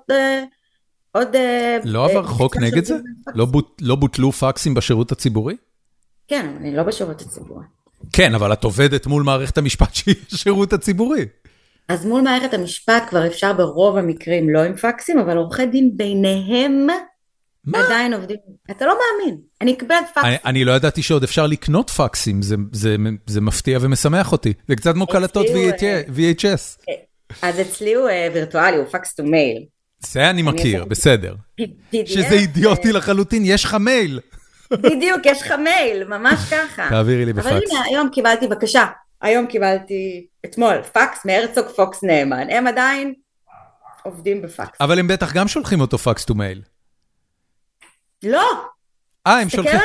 עוד... 1.12 1.36
אה, 1.36 1.78
לא 1.84 2.06
עבר 2.06 2.24
אה, 2.24 2.28
חוק 2.28 2.58
נגד 2.58 2.86
זה? 2.86 2.98
לא, 3.36 3.48
לא 3.82 3.96
בוטלו 3.96 4.32
פקסים 4.32 4.74
בשירות 4.74 5.12
הציבורי? 5.12 5.56
כן, 6.28 6.56
אני 6.60 6.76
לא 6.76 6.84
בשירות 6.84 7.22
הציבורי. 7.22 7.66
כן, 8.14 8.36
אבל 8.36 8.54
את 8.54 8.64
עובדת 8.64 9.08
מול 9.08 9.24
מערכת 9.24 9.58
המשפט 9.58 9.96
שהיא 9.96 10.16
השירות 10.34 10.74
הציבורי. 10.74 11.26
אז 11.88 12.06
מול 12.06 12.22
מערכת 12.22 12.54
המשפט 12.54 13.04
כבר 13.10 13.28
אפשר 13.28 13.54
ברוב 13.54 13.98
המקרים 13.98 14.50
לא 14.50 14.60
עם 14.60 14.76
פקסים, 14.76 15.20
אבל 15.20 15.38
עורכי 15.38 15.66
דין 15.66 15.92
ביניהם 15.98 16.88
מה? 17.66 17.86
עדיין 17.86 18.14
עובדים. 18.14 18.38
אתה 18.72 18.86
לא 18.86 18.94
מאמין, 18.94 19.38
אני 19.62 19.74
אקבל 19.74 19.96
פקסים. 20.14 20.30
אני, 20.30 20.38
אני 20.46 20.66
לא 20.66 20.72
ידעתי 20.72 21.04
שעוד 21.04 21.24
אפשר 21.24 21.48
לקנות 21.48 21.90
פקסים, 21.90 22.42
זה, 22.42 22.56
זה, 22.72 22.96
זה 23.26 23.42
מפתיע 23.42 23.80
ומשמח 23.82 24.32
אותי. 24.32 24.54
זה 24.68 24.76
קצת 24.76 24.94
כמו 24.94 25.08
קלטות 25.08 25.46
VHS. 25.46 26.84
אה, 26.90 26.94
אז 27.42 27.60
אצלי 27.60 27.94
הוא 27.94 28.10
וירטואלי, 28.34 28.78
הוא 28.78 28.86
פקס 28.86 29.14
טו 29.14 29.24
מייל. 29.24 29.66
זה 30.00 30.30
אני 30.30 30.42
מכיר, 30.42 30.86
בסדר. 30.86 31.36
שזה 32.06 32.36
אידיוטי 32.36 32.92
לחלוטין, 32.92 33.42
יש 33.46 33.64
לך 33.64 33.74
מייל. 33.74 34.20
בדיוק, 34.72 35.20
יש 35.26 35.42
לך 35.42 35.52
מייל, 35.52 36.04
ממש 36.04 36.40
ככה. 36.52 36.88
תעבירי 36.90 37.26
לי 37.26 37.34
בפקס. 37.34 37.48
אבל 37.48 37.56
הנה, 37.56 37.84
היום 37.86 38.10
קיבלתי, 38.10 38.48
בבקשה, 38.48 38.86
היום 39.22 39.48
קיבלתי, 39.48 40.28
אתמול, 40.46 40.82
פקס 40.94 41.26
מהרצוג 41.26 41.66
פוקס 41.76 42.04
נאמן. 42.04 42.50
הם 42.50 42.68
עדיין 42.68 43.14
עובדים 44.04 44.42
בפקס. 44.42 44.78
אבל 44.82 45.00
הם 45.00 45.08
בטח 45.08 45.34
גם 45.34 45.48
שולחים 45.48 45.82
אותו 45.82 45.98
פקס 45.98 46.26
טו 46.26 46.36
מייל. 46.36 46.62
לא. 48.24 48.52
אה, 49.28 49.40
הם 49.40 49.50
שולחים... 49.50 49.80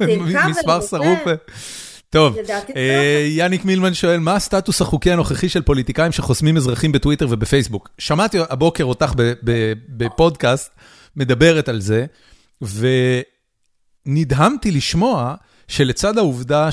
מספר 0.50 0.80
שרוף. 0.80 1.18
טוב, 2.10 2.36
אה, 2.76 3.26
יאניק 3.28 3.64
מילמן 3.64 3.94
שואל, 3.94 4.18
מה 4.18 4.34
הסטטוס 4.34 4.80
החוקי 4.80 5.12
הנוכחי 5.12 5.48
של 5.48 5.62
פוליטיקאים 5.62 6.12
שחוסמים 6.12 6.56
אזרחים 6.56 6.92
בטוויטר 6.92 7.26
ובפייסבוק? 7.30 7.88
שמעתי 7.98 8.38
הבוקר 8.50 8.84
אותך 8.84 9.12
בפודקאסט 9.88 10.70
מדברת 11.16 11.68
על 11.68 11.80
זה, 11.80 12.06
ונדהמתי 14.06 14.70
לשמוע 14.70 15.34
שלצד 15.68 16.18
העובדה 16.18 16.68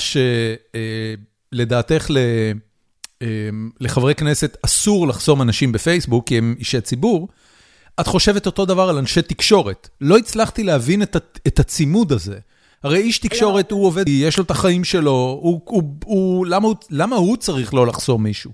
שלדעתך 1.52 2.08
אה, 3.22 3.28
לחברי 3.80 4.16
כנסת 4.16 4.58
אסור 4.66 5.08
לחסום 5.08 5.42
אנשים 5.42 5.72
בפייסבוק, 5.72 6.28
כי 6.28 6.38
הם 6.38 6.56
אישי 6.60 6.82
ציבור, 6.82 7.28
את 8.00 8.08
חושבת 8.08 8.46
אותו 8.46 8.66
דבר 8.66 8.90
על 8.90 8.98
אנשי 8.98 9.22
תקשורת. 9.22 9.90
לא 10.02 10.18
הצלחתי 10.18 10.64
להבין 10.64 11.02
את 11.48 11.60
הצימוד 11.60 12.12
הזה. 12.12 12.40
הרי 12.84 13.00
איש 13.00 13.20
תקשורת, 13.20 13.72
לא. 13.72 13.78
הוא 13.78 13.86
עובד, 13.86 14.08
יש 14.08 14.38
לו 14.38 14.44
את 14.44 14.52
החיים 14.52 14.84
שלו, 14.84 15.40
הוא, 15.42 15.62
הוא, 15.66 15.84
הוא, 16.06 16.46
למה, 16.46 16.68
הוא, 16.68 16.76
למה 16.90 17.16
הוא 17.16 17.38
צריך 17.38 17.74
לא 17.74 17.88
לחסום 17.88 18.24
מישהו? 18.24 18.52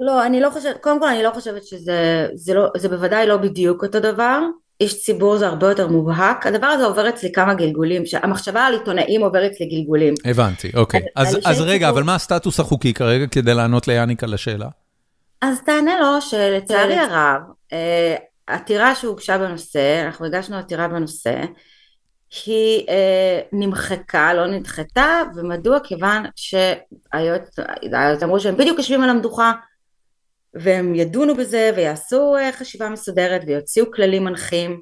לא, 0.00 0.26
אני 0.26 0.40
לא 0.40 0.50
חושבת, 0.50 0.76
קודם 0.80 1.00
כל 1.00 1.08
אני 1.08 1.22
לא 1.22 1.30
חושבת 1.34 1.66
שזה, 1.66 2.28
זה, 2.34 2.54
לא, 2.54 2.66
זה 2.76 2.88
בוודאי 2.88 3.26
לא 3.26 3.36
בדיוק 3.36 3.82
אותו 3.82 4.00
דבר. 4.00 4.40
איש 4.80 5.04
ציבור 5.04 5.36
זה 5.36 5.46
הרבה 5.46 5.68
יותר 5.68 5.88
מובהק, 5.88 6.46
הדבר 6.46 6.66
הזה 6.66 6.84
עובר 6.84 7.08
אצלי 7.08 7.32
כמה 7.32 7.54
גלגולים, 7.54 8.02
המחשבה 8.22 8.60
על 8.60 8.72
עיתונאים 8.72 9.22
עוברת 9.22 9.50
אצלי 9.52 9.66
גלגולים. 9.66 10.14
הבנתי, 10.24 10.70
אוקיי. 10.74 11.00
אז, 11.16 11.28
אז, 11.28 11.40
אז 11.44 11.60
רגע, 11.60 11.86
ציבור... 11.86 11.88
אבל 11.88 12.02
מה 12.02 12.14
הסטטוס 12.14 12.60
החוקי 12.60 12.94
כרגע 12.94 13.26
כדי 13.26 13.54
לענות 13.54 13.88
ליאניק 13.88 14.24
על 14.24 14.34
השאלה? 14.34 14.68
אז 15.42 15.58
תענה 15.66 16.00
לו 16.00 16.20
שלצערי 16.20 16.98
הרב, 16.98 17.40
אה, 17.72 18.16
עתירה 18.46 18.94
שהוגשה 18.94 19.38
בנושא, 19.38 20.02
אנחנו 20.06 20.26
הגשנו 20.26 20.56
עתירה 20.56 20.88
בנושא, 20.88 21.34
היא 22.46 22.88
אה, 22.88 23.40
נמחקה, 23.52 24.34
לא 24.34 24.46
נדחתה, 24.46 25.22
ומדוע? 25.36 25.78
כיוון 25.84 26.22
שהיועץ 26.36 28.22
אמרו 28.22 28.40
שהם 28.40 28.56
בדיוק 28.56 28.78
יושבים 28.78 29.02
על 29.02 29.10
המדוכה 29.10 29.52
והם 30.54 30.94
ידונו 30.94 31.34
בזה 31.34 31.70
ויעשו 31.76 32.36
אה, 32.36 32.52
חשיבה 32.52 32.88
מסודרת 32.88 33.42
ויוציאו 33.46 33.92
כללים 33.92 34.24
מנחים 34.24 34.80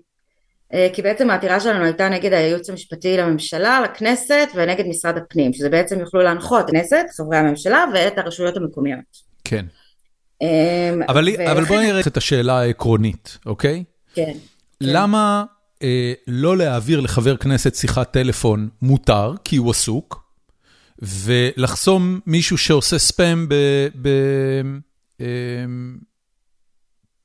אה, 0.74 0.88
כי 0.92 1.02
בעצם 1.02 1.30
העתירה 1.30 1.60
שלנו 1.60 1.84
הייתה 1.84 2.08
נגד 2.08 2.32
הייעוץ 2.32 2.70
המשפטי 2.70 3.16
לממשלה, 3.16 3.80
לכנסת 3.80 4.48
ונגד 4.54 4.86
משרד 4.86 5.16
הפנים 5.16 5.52
שזה 5.52 5.68
בעצם 5.68 6.00
יוכלו 6.00 6.22
להנחות 6.22 6.70
כנסת, 6.70 7.04
חברי 7.16 7.36
הממשלה 7.36 7.84
ואת 7.94 8.18
הרשויות 8.18 8.56
המקומיות. 8.56 9.26
כן. 9.44 9.66
אה, 10.42 10.94
אבל, 11.08 11.28
ו... 11.38 11.52
אבל 11.52 11.64
בואי 11.64 11.84
נראה 11.86 12.00
את 12.06 12.16
השאלה 12.16 12.58
העקרונית, 12.58 13.38
אוקיי? 13.46 13.84
כן. 14.14 14.32
למה 14.80 15.44
אה, 15.48 15.55
לא 16.26 16.56
להעביר 16.56 17.00
לחבר 17.00 17.36
כנסת 17.36 17.74
שיחת 17.74 18.12
טלפון 18.12 18.68
מותר, 18.82 19.34
כי 19.44 19.56
הוא 19.56 19.70
עסוק, 19.70 20.26
ולחסום 20.98 22.20
מישהו 22.26 22.58
שעושה 22.58 22.98
ספאם 22.98 23.48
ב... 23.48 23.54
ב 24.02 24.08
אה, 25.20 25.64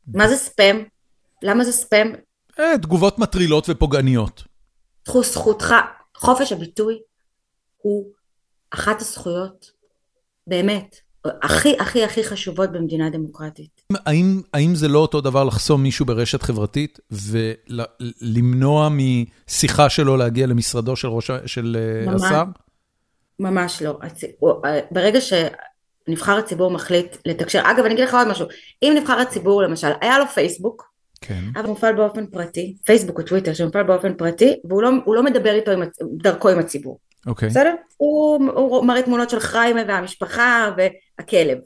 מה 0.07 0.27
זה 0.27 0.35
ספאם? 0.35 0.83
למה 1.41 1.63
זה 1.63 1.71
ספאם? 1.71 2.13
אה, 2.59 2.77
תגובות 2.81 3.19
מטרילות 3.19 3.65
ופוגעניות. 3.69 4.43
זכותך, 5.21 5.73
חופש 6.17 6.51
הביטוי 6.51 6.99
הוא 7.77 8.11
אחת 8.71 9.01
הזכויות, 9.01 9.71
באמת, 10.47 10.95
הכי 11.25 11.75
הכי 11.79 12.03
הכי 12.03 12.23
חשובות 12.23 12.71
במדינה 12.71 13.09
דמוקרטית. 13.09 13.81
האם, 14.05 14.41
האם 14.53 14.75
זה 14.75 14.87
לא 14.87 14.99
אותו 14.99 15.21
דבר 15.21 15.43
לחסום 15.43 15.83
מישהו 15.83 16.05
ברשת 16.05 16.41
חברתית 16.41 16.99
ולמנוע 17.11 18.89
משיחה 18.89 19.89
שלו 19.89 20.17
להגיע 20.17 20.47
למשרדו 20.47 20.95
של, 20.95 21.07
ראש, 21.07 21.31
של 21.45 21.77
אה, 21.79 22.11
ממש, 22.11 22.21
השר? 22.21 22.43
ממש 23.39 23.81
לא. 23.81 23.99
אה, 24.65 24.79
ברגע 24.91 25.19
שנבחר 25.21 26.37
הציבור 26.37 26.71
מחליט 26.71 27.17
לתקשר, 27.25 27.61
אגב 27.63 27.85
אני 27.85 27.93
אגיד 27.93 28.03
לך 28.03 28.13
עוד 28.13 28.27
משהו, 28.27 28.45
אם 28.83 28.93
נבחר 28.97 29.19
הציבור 29.19 29.63
למשל, 29.63 29.91
היה 30.01 30.19
לו 30.19 30.27
פייסבוק, 30.27 30.91
כן. 31.21 31.43
אבל 31.55 31.63
הוא 31.63 31.69
מופעל 31.69 31.95
באופן 31.95 32.25
פרטי, 32.25 32.75
פייסבוק 32.85 33.19
או 33.19 33.23
טוויטר 33.23 33.53
שמופעל 33.53 33.83
באופן 33.83 34.13
פרטי, 34.13 34.53
והוא 34.69 34.81
לא, 34.81 34.91
לא 35.07 35.23
מדבר 35.23 35.53
איתו 35.53 35.71
עם, 35.71 35.83
דרכו 36.21 36.49
עם 36.49 36.59
הציבור. 36.59 36.99
אוקיי. 37.27 37.49
בסדר? 37.49 37.73
הוא, 37.97 38.51
הוא 38.53 38.85
מראה 38.85 39.01
תמונות 39.01 39.29
של 39.29 39.39
חיימה 39.39 39.81
והמשפחה 39.87 40.71
והכלב. 40.77 41.57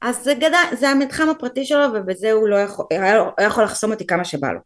אז 0.00 0.24
זה, 0.24 0.34
גדל, 0.34 0.64
זה 0.72 0.88
המתחם 0.88 1.28
הפרטי 1.28 1.64
שלו 1.64 1.84
ובזה 1.94 2.32
הוא 2.32 2.48
לא 2.48 2.56
יכול, 2.56 2.86
היה, 2.90 3.24
היה 3.38 3.46
יכול 3.46 3.64
לחסום 3.64 3.92
אותי 3.92 4.06
כמה 4.06 4.24
שבא 4.24 4.52
לו. 4.52 4.60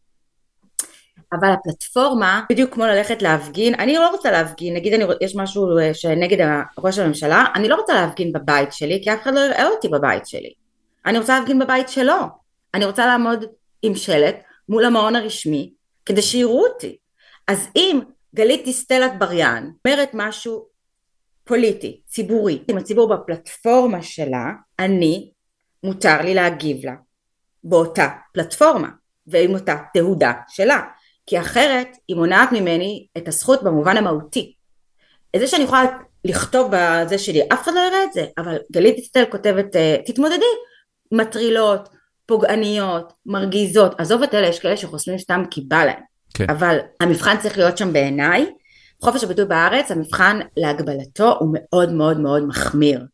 אבל 1.33 1.51
הפלטפורמה, 1.51 2.41
בדיוק 2.49 2.73
כמו 2.73 2.85
ללכת 2.85 3.21
להפגין, 3.21 3.75
אני 3.75 3.95
לא 3.95 4.09
רוצה 4.09 4.31
להפגין, 4.31 4.73
נגיד 4.73 4.93
אני, 4.93 5.03
יש 5.21 5.35
משהו 5.35 5.77
אה, 5.77 5.93
שנגד 5.93 6.47
ראש 6.77 6.99
הממשלה, 6.99 7.45
אני 7.55 7.69
לא 7.69 7.75
רוצה 7.75 7.93
להפגין 7.93 8.33
בבית 8.33 8.73
שלי, 8.73 9.01
כי 9.03 9.13
אף 9.13 9.21
אחד 9.21 9.33
לא 9.33 9.39
יראה 9.39 9.67
אותי 9.67 9.87
בבית 9.87 10.27
שלי. 10.27 10.53
אני 11.05 11.17
רוצה 11.19 11.39
להפגין 11.39 11.59
בבית 11.59 11.89
שלו. 11.89 12.19
אני 12.73 12.85
רוצה 12.85 13.05
לעמוד 13.05 13.45
עם 13.81 13.95
שלט 13.95 14.35
מול 14.69 14.85
המעון 14.85 15.15
הרשמי, 15.15 15.71
כדי 16.05 16.21
שיראו 16.21 16.65
אותי. 16.65 16.97
אז 17.47 17.67
אם 17.75 17.99
גלית 18.35 18.65
דיסטל 18.65 19.05
אטבריאן 19.05 19.71
אומרת 19.85 20.09
משהו 20.13 20.65
פוליטי, 21.43 22.01
ציבורי, 22.07 22.63
עם 22.67 22.77
הציבור 22.77 23.15
בפלטפורמה 23.15 24.01
שלה, 24.01 24.51
אני, 24.79 25.31
מותר 25.83 26.21
לי 26.21 26.33
להגיב 26.33 26.85
לה 26.85 26.93
באותה 27.63 28.07
פלטפורמה 28.33 28.89
ועם 29.27 29.53
אותה 29.53 29.75
תהודה 29.93 30.33
שלה, 30.47 30.81
כי 31.25 31.39
אחרת 31.39 31.87
היא 32.07 32.15
מונעת 32.17 32.51
ממני 32.51 33.07
את 33.17 33.27
הזכות 33.27 33.63
במובן 33.63 33.97
המהותי. 33.97 34.53
את 35.35 35.39
זה 35.39 35.47
שאני 35.47 35.63
יכולה 35.63 35.85
לכתוב 36.25 36.71
בזה 36.71 37.17
שלי, 37.17 37.41
אף 37.53 37.63
אחד 37.63 37.71
לא 37.75 37.79
יראה 37.79 38.03
את 38.03 38.13
זה, 38.13 38.25
אבל 38.37 38.57
גלית 38.71 38.95
דיסטל 38.95 39.23
כותבת, 39.31 39.75
אה, 39.75 39.97
תתמודדי, 40.05 40.45
מטרילות, 41.11 41.89
פוגעניות, 42.25 43.13
מרגיזות, 43.25 43.99
עזוב 43.99 44.23
את 44.23 44.33
אלה, 44.33 44.47
יש 44.47 44.59
כאלה 44.59 44.77
שחוסמים 44.77 45.17
סתם 45.17 45.43
כי 45.51 45.61
בא 45.61 45.85
להם. 45.85 46.08
כן. 46.33 46.45
אבל 46.49 46.77
המבחן 46.99 47.37
צריך 47.37 47.57
להיות 47.57 47.77
שם 47.77 47.93
בעיניי. 47.93 48.45
חופש 49.01 49.23
הביטוי 49.23 49.45
בארץ, 49.45 49.91
המבחן 49.91 50.39
להגבלתו 50.57 51.35
הוא 51.39 51.49
מאוד 51.53 51.93
מאוד 51.93 52.19
מאוד 52.19 52.47
מחמיר. 52.47 53.05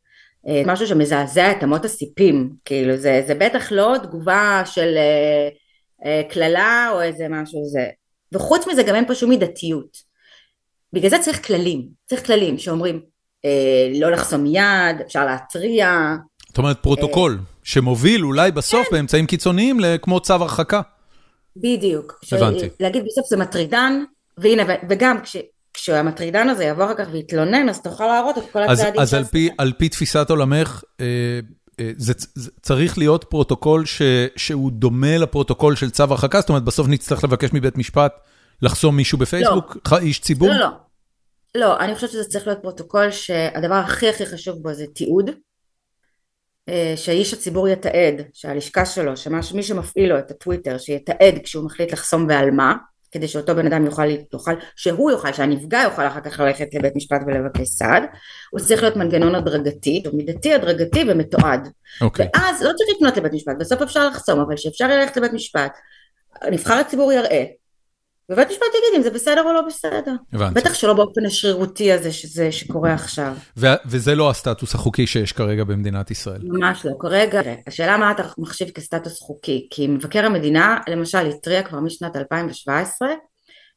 אה, 0.48 0.62
משהו 0.66 0.88
שמזעזע 0.88 1.52
את 1.52 1.64
אמות 1.64 1.86
הסיפים, 1.86 2.50
כאילו 2.66 2.98
זה, 2.98 3.24
זה 3.28 3.36
בטח 3.36 3.72
לא 3.72 3.96
תגובה 4.04 4.62
של 4.66 4.96
קללה 6.30 6.60
אה, 6.60 6.88
אה, 6.88 6.92
או 6.92 7.02
איזה 7.02 7.28
משהו 7.30 7.66
זה, 7.66 7.88
וחוץ 8.32 8.68
מזה 8.68 8.84
גם 8.84 8.96
אין 8.96 9.08
פה 9.08 9.16
שום 9.16 9.30
מידתיות. 9.30 9.98
בגלל 10.94 11.10
זה 11.10 11.20
צריך 11.20 11.48
כללים, 11.48 11.88
צריך 12.06 12.26
כללים 12.26 12.58
שאומרים 12.58 13.02
אה, 13.46 13.90
לא 14.00 14.12
לחסום 14.12 14.46
מיד, 14.46 15.02
אפשר 15.06 15.26
להתריע. 15.26 16.16
זאת 16.48 16.58
אומרת 16.58 16.80
פרוטוקול 16.84 17.38
אה, 17.40 17.46
שמוביל 17.64 18.26
אולי 18.26 18.52
בסוף 18.52 18.88
כן. 18.88 18.96
באמצעים 18.96 19.26
קיצוניים 19.26 19.80
כמו 20.02 20.20
צו 20.20 20.34
הרחקה. 20.34 20.82
בדיוק. 21.56 22.20
הבנתי. 22.32 22.70
להגיד 22.80 23.04
בסוף 23.06 23.28
זה 23.30 23.38
מטרידן, 23.38 24.04
והנה, 24.38 24.64
וגם 24.90 25.22
כש... 25.22 25.38
כשהמטרידן 25.74 26.50
הזה 26.50 26.64
יבוא 26.64 26.86
אחר 26.86 26.94
כך 26.94 27.08
ויתלונן, 27.12 27.70
אז 27.70 27.82
תוכל 27.82 28.06
להראות 28.06 28.38
את 28.38 28.44
כל 28.52 28.64
הצעדים 28.64 29.02
אז, 29.02 29.10
אז 29.10 29.14
על 29.14 29.24
פי, 29.24 29.50
על 29.58 29.74
פי 29.78 29.90
תפיסת 29.90 30.30
עולמך, 30.30 30.84
אה, 31.02 31.06
אה, 31.80 31.92
זה, 31.98 32.14
זה 32.36 32.52
צריך 32.62 32.98
להיות 32.98 33.24
פרוטוקול 33.24 33.86
ש, 33.86 34.02
שהוא 34.36 34.72
דומה 34.72 35.18
לפרוטוקול 35.18 35.76
של 35.76 35.90
צו 35.90 36.04
הרחקה? 36.04 36.40
זאת 36.40 36.50
אומרת, 36.50 36.64
בסוף 36.64 36.88
נצטרך 36.88 37.24
לבקש 37.24 37.50
מבית 37.54 37.78
משפט 37.78 38.14
לחסום 38.62 38.96
מישהו 38.96 39.18
בפייסבוק? 39.18 39.78
לא. 39.92 39.98
איש 39.98 40.20
ציבור? 40.20 40.50
לא, 40.50 40.56
לא. 40.56 40.68
לא, 41.56 41.80
אני 41.80 41.96
חושבת 41.96 42.10
שזה 42.10 42.24
צריך 42.24 42.48
להיות 42.48 42.62
פרוטוקול 42.62 43.12
שהדבר 43.12 43.76
הכי 43.76 44.10
הכי 44.10 44.26
חשוב 44.26 44.58
בו 44.62 44.74
זה 44.74 44.86
תיעוד. 44.94 45.30
אה, 46.70 46.94
שאיש 46.96 47.34
הציבור 47.34 47.68
יתעד, 47.68 48.22
שהלשכה 48.34 48.86
שלו, 48.86 49.18
שמי 49.18 49.64
שמפעיל 49.64 50.10
לו 50.10 50.20
את 50.20 50.32
הטוויטר, 50.32 50.78
שיתעד 50.78 51.40
כשהוא 51.44 51.66
מחליט 51.66 51.94
לחסום 51.94 52.26
ועל 52.30 52.52
מה. 52.52 52.74
כדי 53.12 53.28
שאותו 53.28 53.56
בן 53.56 53.66
אדם 53.66 53.86
יוכל, 53.86 54.10
יוכל, 54.34 54.52
שהוא 54.76 55.12
יוכל, 55.12 55.34
שהנפגע 55.34 55.82
יוכל 55.84 56.08
אחר 56.08 56.20
כך 56.20 56.40
ללכת 56.40 56.74
לבית 56.74 56.96
משפט 56.96 57.22
ולבקש 57.28 57.68
סעד, 57.68 58.04
הוא 58.52 58.60
צריך 58.60 58.82
להיות 58.82 58.96
מנגנון 58.96 59.36
הדרגתי, 59.36 60.04
או 60.06 60.16
מידתי 60.16 60.54
הדרגתי 60.54 61.04
ומתועד. 61.08 61.66
Okay. 61.66 62.04
אוקיי. 62.04 62.28
ואז 62.36 62.62
לא 62.62 62.72
צריך 62.78 62.90
לפנות 62.96 63.18
לבית 63.18 63.34
משפט, 63.34 63.56
בסוף 63.60 63.82
אפשר 63.82 64.08
לחסום, 64.08 64.40
אבל 64.40 64.58
שאפשר 64.58 64.88
ללכת 64.88 65.18
לבית 65.18 65.34
משפט, 65.34 65.78
נבחר 66.52 66.74
הציבור 66.74 67.14
יראה, 67.14 67.46
ובית 68.32 68.48
משפט 68.48 68.66
יגיד 68.70 68.98
אם 68.98 69.04
זה 69.04 69.10
בסדר 69.10 69.44
או 69.44 69.54
לא 69.54 69.62
בסדר. 69.62 70.12
הבנתי. 70.34 70.60
בטח 70.60 70.74
שלא 70.74 70.94
באופן 70.94 71.26
השרירותי 71.26 71.92
הזה 71.92 72.12
שזה, 72.12 72.52
שקורה 72.52 72.94
עכשיו. 72.94 73.34
וזה 73.86 74.16
לא 74.16 74.30
הסטטוס 74.30 74.76
החוקי 74.76 75.08
שיש 75.08 75.32
כרגע 75.32 75.64
במדינת 75.64 76.12
ישראל. 76.12 76.42
ממש 76.44 76.86
לא. 76.86 76.92
כרגע, 77.00 77.42
השאלה 77.68 77.98
מה 77.98 78.12
אתה 78.12 78.24
מחשיב 78.38 78.70
כסטטוס 78.70 79.20
חוקי, 79.20 79.68
כי 79.72 79.88
מבקר 79.88 80.26
המדינה 80.26 80.78
למשל 80.88 81.18
התריע 81.18 81.64
כבר 81.64 81.80
משנת 81.80 82.16
2017, 82.16 83.10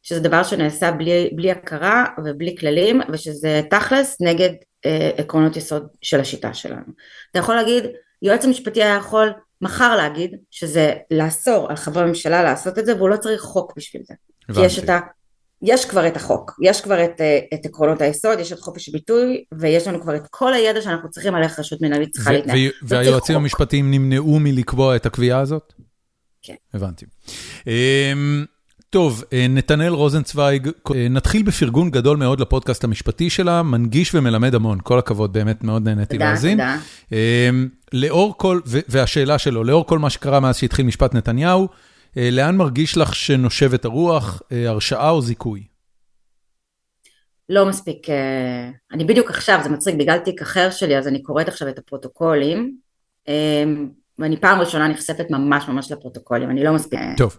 שזה 0.02 0.20
דבר 0.20 0.42
שנעשה 0.42 0.90
בלי, 0.90 1.30
בלי 1.32 1.50
הכרה 1.50 2.04
ובלי 2.24 2.56
כללים, 2.56 3.00
ושזה 3.12 3.62
תכלס 3.70 4.16
נגד 4.20 4.50
אה, 4.86 5.10
עקרונות 5.16 5.56
יסוד 5.56 5.86
של 6.02 6.20
השיטה 6.20 6.54
שלנו. 6.54 6.92
אתה 7.30 7.38
יכול 7.38 7.54
להגיד, 7.54 7.84
יועץ 8.22 8.44
המשפטי 8.44 8.82
היה 8.82 8.96
יכול 8.96 9.32
מחר 9.60 9.96
להגיד 9.96 10.36
שזה 10.50 10.94
לאסור 11.10 11.70
על 11.70 11.76
חברי 11.76 12.02
הממשלה 12.02 12.42
לעשות 12.42 12.78
את 12.78 12.86
זה 12.86 12.96
והוא 12.96 13.08
לא 13.08 13.16
צריך 13.16 13.42
חוק 13.42 13.72
בשביל 13.76 14.02
זה. 14.06 14.14
הבנתי. 14.48 14.60
כי 14.60 14.66
יש 14.66 14.78
את 14.78 14.88
ה... 14.88 14.98
יש 15.62 15.84
כבר 15.84 16.06
את 16.06 16.16
החוק, 16.16 16.52
יש 16.62 16.80
כבר 16.80 17.04
את, 17.04 17.20
אה, 17.20 17.38
את 17.54 17.66
עקרונות 17.66 18.00
היסוד, 18.00 18.38
יש 18.38 18.52
את 18.52 18.60
חופש 18.60 18.88
הביטוי, 18.88 19.44
ויש 19.52 19.86
לנו 19.86 20.00
כבר 20.02 20.16
את 20.16 20.22
כל 20.30 20.54
הידע 20.54 20.82
שאנחנו 20.82 21.10
צריכים 21.10 21.34
על 21.34 21.42
איך 21.42 21.58
רשות 21.58 21.82
מנהלית 21.82 22.10
צריכה 22.10 22.32
להתנהל. 22.32 22.58
והיועצים 22.82 23.36
המשפטיים 23.36 23.90
נמנעו 23.90 24.38
מלקבוע 24.40 24.96
את 24.96 25.06
הקביעה 25.06 25.40
הזאת? 25.40 25.72
כן. 26.42 26.54
הבנתי. 26.74 27.06
אמ, 27.66 28.44
טוב, 28.90 29.24
אה, 29.32 29.46
נתנאל 29.48 29.92
רוזנצוויג, 29.92 30.68
אה, 30.94 31.08
נתחיל 31.08 31.42
בפרגון 31.42 31.90
גדול 31.90 32.16
מאוד 32.16 32.40
לפודקאסט 32.40 32.84
המשפטי 32.84 33.30
שלה, 33.30 33.62
מנגיש 33.62 34.14
ומלמד 34.14 34.54
המון, 34.54 34.78
כל 34.82 34.98
הכבוד, 34.98 35.32
באמת 35.32 35.64
מאוד 35.64 35.88
נהניתי 35.88 36.18
להאזין. 36.18 36.58
תודה, 36.58 36.76
תודה. 37.10 37.18
אמ, 37.48 37.68
לאור 37.92 38.34
כל, 38.36 38.60
והשאלה 38.66 39.38
שלו, 39.38 39.64
לאור 39.64 39.86
כל 39.86 39.98
מה 39.98 40.10
שקרה 40.10 40.40
מאז 40.40 40.56
שהתחיל 40.56 40.86
משפט 40.86 41.14
נתניהו, 41.14 41.68
לאן 42.32 42.56
מרגיש 42.56 42.96
לך 42.96 43.14
שנושבת 43.14 43.84
הרוח, 43.84 44.42
אה, 44.52 44.68
הרשעה 44.68 45.10
או 45.10 45.22
זיכוי? 45.22 45.64
לא 47.48 47.68
מספיק, 47.68 48.10
אה, 48.10 48.70
אני 48.92 49.04
בדיוק 49.04 49.30
עכשיו, 49.30 49.60
זה 49.62 49.68
מצחיק, 49.68 49.94
בגלל 49.94 50.18
תיק 50.18 50.42
אחר 50.42 50.70
שלי, 50.70 50.98
אז 50.98 51.08
אני 51.08 51.22
קוראת 51.22 51.48
עכשיו 51.48 51.68
את 51.68 51.78
הפרוטוקולים, 51.78 52.76
ואני 54.18 54.40
פעם 54.40 54.60
ראשונה 54.60 54.88
נחשפת 54.88 55.30
ממש 55.30 55.68
ממש 55.68 55.92
לפרוטוקולים, 55.92 56.50
אני 56.50 56.64
לא 56.64 56.72
מספיק... 56.74 57.00
טוב. 57.16 57.38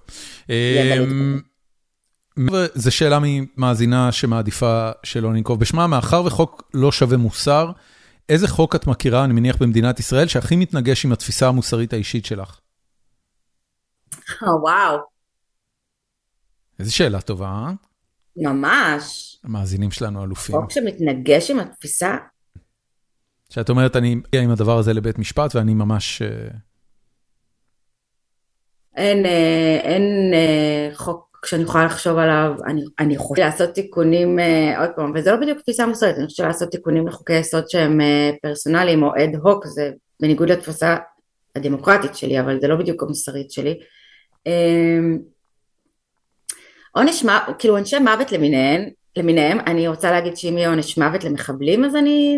זו 2.75 2.91
שאלה 2.91 3.19
ממאזינה 3.21 4.11
שמעדיפה 4.11 4.91
שלא 5.03 5.33
ננקוב 5.33 5.59
בשמה, 5.59 5.87
מאחר 5.87 6.25
וחוק 6.25 6.69
לא 6.73 6.91
שווה 6.91 7.17
מוסר, 7.17 7.71
איזה 8.29 8.47
חוק 8.47 8.75
את 8.75 8.87
מכירה, 8.87 9.23
אני 9.23 9.33
מניח, 9.33 9.55
במדינת 9.59 9.99
ישראל, 9.99 10.27
שהכי 10.27 10.55
מתנגש 10.55 11.05
עם 11.05 11.11
התפיסה 11.11 11.47
המוסרית 11.47 11.93
האישית 11.93 12.25
שלך? 12.25 12.59
וואו. 14.41 14.97
איזה 16.79 16.91
שאלה 16.91 17.21
טובה, 17.21 17.47
אה? 17.47 17.71
ממש. 18.37 19.37
המאזינים 19.43 19.91
שלנו 19.91 20.23
אלופים. 20.23 20.55
חוק 20.55 20.71
שמתנגש 20.71 21.51
עם 21.51 21.59
התפיסה. 21.59 22.17
שאת 23.49 23.69
אומרת, 23.69 23.95
אני 23.95 24.15
מגיע 24.15 24.41
עם 24.41 24.51
הדבר 24.51 24.77
הזה 24.77 24.93
לבית 24.93 25.19
משפט 25.19 25.55
ואני 25.55 25.73
ממש... 25.73 26.21
אה, 26.21 26.47
אין, 28.95 29.25
אה, 29.25 29.79
אין 29.83 30.33
אה, 30.33 30.89
חוק 30.95 31.45
שאני 31.45 31.63
יכולה 31.63 31.85
לחשוב 31.85 32.17
עליו, 32.17 32.53
אני, 32.65 32.81
אני 32.99 33.13
יכולה 33.13 33.45
לעשות 33.45 33.69
תיקונים, 33.69 34.39
עוד 34.79 34.89
פעם, 34.95 35.11
וזה 35.15 35.31
לא 35.31 35.37
בדיוק 35.37 35.59
תפיסה 35.59 35.85
מוסרית, 35.85 36.17
אני 36.17 36.25
חושבת 36.25 36.47
לעשות 36.47 36.71
תיקונים 36.71 37.07
לחוקי 37.07 37.33
יסוד 37.33 37.69
שהם 37.69 37.99
פרסונליים 38.41 39.03
או 39.03 39.11
אד 39.15 39.35
הוק, 39.43 39.65
זה 39.67 39.91
בניגוד 40.19 40.49
לתפיסה 40.49 40.97
הדמוקרטית 41.55 42.15
שלי, 42.15 42.39
אבל 42.39 42.59
זה 42.61 42.67
לא 42.67 42.75
בדיוק 42.75 43.03
המוסרית 43.03 43.51
שלי. 43.51 43.79
אמ, 44.45 45.19
עונש 46.91 47.23
מוות, 47.23 47.55
כאילו 47.59 47.75
עונשי 47.75 47.99
מוות 47.99 48.31
למיניהם, 48.31 48.89
למיניהם, 49.17 49.59
אני 49.67 49.87
רוצה 49.87 50.11
להגיד 50.11 50.37
שאם 50.37 50.57
יהיה 50.57 50.69
עונש 50.69 50.97
מוות 50.97 51.23
למחבלים 51.23 51.85
אז 51.85 51.95
אני 51.95 52.37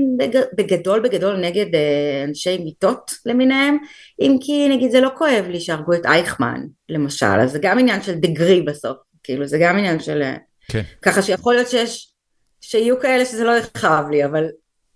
בגדול 0.57 0.99
בגדול 0.99 1.36
נגד 1.36 1.76
אה, 1.76 2.23
אנשי 2.28 2.57
מיטות 2.57 3.11
למיניהם, 3.26 3.78
אם 4.22 4.38
כי 4.41 4.69
נגיד 4.69 4.91
זה 4.91 5.02
לא 5.02 5.10
כואב 5.18 5.45
לי 5.49 5.60
שהרגו 5.60 5.94
את 5.94 6.06
אייכמן 6.06 6.61
למשל, 6.90 7.26
אז 7.26 7.52
זה 7.52 7.60
גם 7.61 7.80
עניין 7.80 8.02
של 8.02 8.15
דגרי 8.15 8.61
בסוף, 8.61 8.98
כאילו 9.23 9.48
זה 9.48 9.57
גם 9.61 9.78
עניין 9.78 9.99
של... 9.99 10.22
אה, 10.22 10.36
כן. 10.68 10.82
ככה 11.02 11.22
שיכול 11.22 11.53
להיות 11.53 11.68
שיש, 11.68 12.14
שיהיו 12.61 12.99
כאלה 12.99 13.26
שזה 13.26 13.44
לא 13.44 13.52
יכאב 13.52 14.10
לי, 14.10 14.26
אבל, 14.26 14.45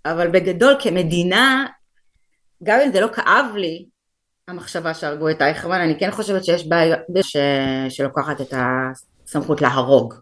אבל 0.05 0.27
בגדול 0.27 0.75
כמדינה, 0.79 1.65
גם 2.63 2.79
אם 2.79 2.91
זה 2.91 3.01
לא 3.01 3.07
כאב 3.07 3.45
לי, 3.55 3.85
המחשבה 4.47 4.93
שהרגו 4.93 5.29
את 5.29 5.41
אייכמן, 5.41 5.81
אני 5.81 5.99
כן 5.99 6.11
חושבת 6.11 6.45
שיש 6.45 6.67
בעיה 6.67 6.95
ש... 7.21 7.37
שלוקחת 7.89 8.41
את 8.41 8.53
הסמכות 8.57 9.61
להרוג. 9.61 10.13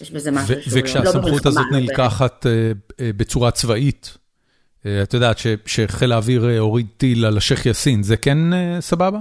יש 0.00 0.10
בזה 0.10 0.30
משהו 0.30 0.62
שהוא 0.62 0.78
לא 0.78 0.82
וכשהסמכות 0.82 1.46
הזאת 1.46 1.64
נלקחת 1.72 2.46
אה, 2.46 2.72
בצורה 3.16 3.50
צבאית, 3.50 4.16
אה, 4.86 5.02
את 5.02 5.14
יודעת 5.14 5.36
שחיל 5.66 6.12
האוויר 6.12 6.58
הוריד 6.58 6.86
טיל 6.96 7.24
על 7.24 7.36
השייח' 7.36 7.66
יאסין, 7.66 8.02
זה 8.02 8.16
כן 8.16 8.38
סבבה? 8.80 9.18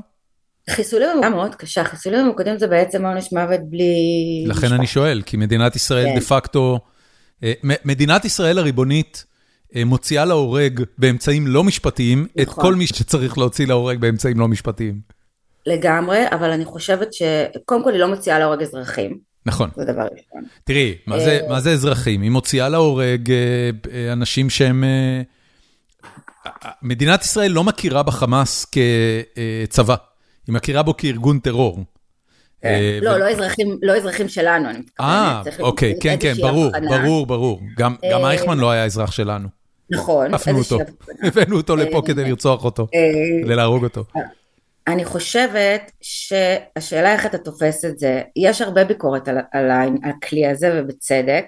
חיסולים 0.70 1.24
הם 1.24 1.34
מאוד 1.34 1.56
קשה, 1.56 1.84
חיסולים 1.84 2.26
ממוקדים 2.26 2.60
זה 2.60 2.68
בעצם 2.68 3.06
עונש 3.06 3.34
מוות 3.34 3.60
בלי... 3.70 4.44
לכן 4.48 4.74
אני 4.74 4.88
שואל, 4.88 5.22
כי 5.26 5.38
מדינת 5.38 5.76
ישראל 5.76 6.06
כן. 6.06 6.16
דה 6.16 6.22
פקטו, 6.22 6.80
מדינת 7.64 8.26
ישראל 8.26 8.57
הריבונית 8.57 9.26
מוציאה 9.76 10.26
להורג 10.26 10.84
באמצעים 10.98 11.48
לא 11.48 11.64
משפטיים 11.64 12.20
נכון. 12.20 12.41
את 12.41 12.50
כל 12.50 12.76
מי 12.76 12.88
שצריך 12.88 13.38
להוציא 13.38 13.68
להורג 13.68 13.98
באמצעים 13.98 14.40
לא 14.40 14.48
משפטיים. 14.48 15.00
לגמרי, 15.66 16.26
אבל 16.32 16.50
אני 16.50 16.66
חושבת 16.66 17.14
שקודם 17.14 17.84
כל 17.84 17.91
היא 17.91 18.00
לא 18.00 18.08
מוציאה 18.08 18.40
להורג 18.40 18.62
אזרחים. 18.62 19.18
נכון. 19.46 19.70
זה 19.76 19.86
דבר 19.86 20.02
ראשון. 20.02 20.50
תראי, 20.64 20.96
מה 21.08 21.20
זה, 21.20 21.40
אה, 21.44 21.50
מה 21.50 21.60
זה 21.60 21.72
אזרחים? 21.72 22.22
היא 22.22 22.32
מוציאה 22.32 22.70
להורג 22.70 23.32
אה, 23.32 24.14
אנשים 24.14 24.50
שהם... 24.50 24.84
מדינת 26.82 27.22
ישראל 27.22 27.52
לא 27.52 27.64
מכירה 27.64 28.04
בחמאס 28.04 28.66
כצבא, 28.66 29.96
היא 30.48 30.56
מכירה 30.56 30.84
בו 30.84 30.98
כארגון 30.98 31.40
טרור. 31.40 31.84
לא, 33.02 33.18
לא 33.18 33.30
אזרחים 33.30 33.78
לא 33.82 33.98
אזרחים 33.98 34.30
שלנו, 34.30 34.70
אני 34.70 34.78
מתכוונת. 34.78 35.10
אה, 35.10 35.41
אוקיי, 35.60 35.96
כן, 36.02 36.16
כן, 36.20 36.34
ברור, 36.41 36.72
ברור, 36.90 37.26
ברור. 37.26 37.62
גם 37.78 37.96
אייכמן 38.04 38.58
לא 38.58 38.72
היה 38.72 38.86
אזרח 38.86 39.12
שלנו. 39.12 39.59
נכון. 39.91 40.34
הפנו 40.34 40.57
אותו, 40.57 40.78
הבאנו 41.24 41.56
אותו 41.57 41.76
לפה 41.76 41.98
אה, 41.98 42.06
כדי 42.06 42.24
לרצוח 42.24 42.66
אותו, 42.66 42.88
אה, 42.95 43.44
כדי 43.44 43.56
להרוג 43.56 43.84
אותו. 43.84 44.03
אני 44.88 45.06
חושבת 45.06 45.91
שהשאלה 46.02 47.14
איך 47.14 47.26
אתה 47.26 47.38
תופס 47.38 47.86
את 47.86 47.99
זה, 47.99 48.22
יש 48.36 48.61
הרבה 48.61 48.84
ביקורת 48.84 49.28
על, 49.28 49.38
על 49.52 49.70
הכלי 50.03 50.48
הזה 50.48 50.72
ובצדק, 50.76 51.45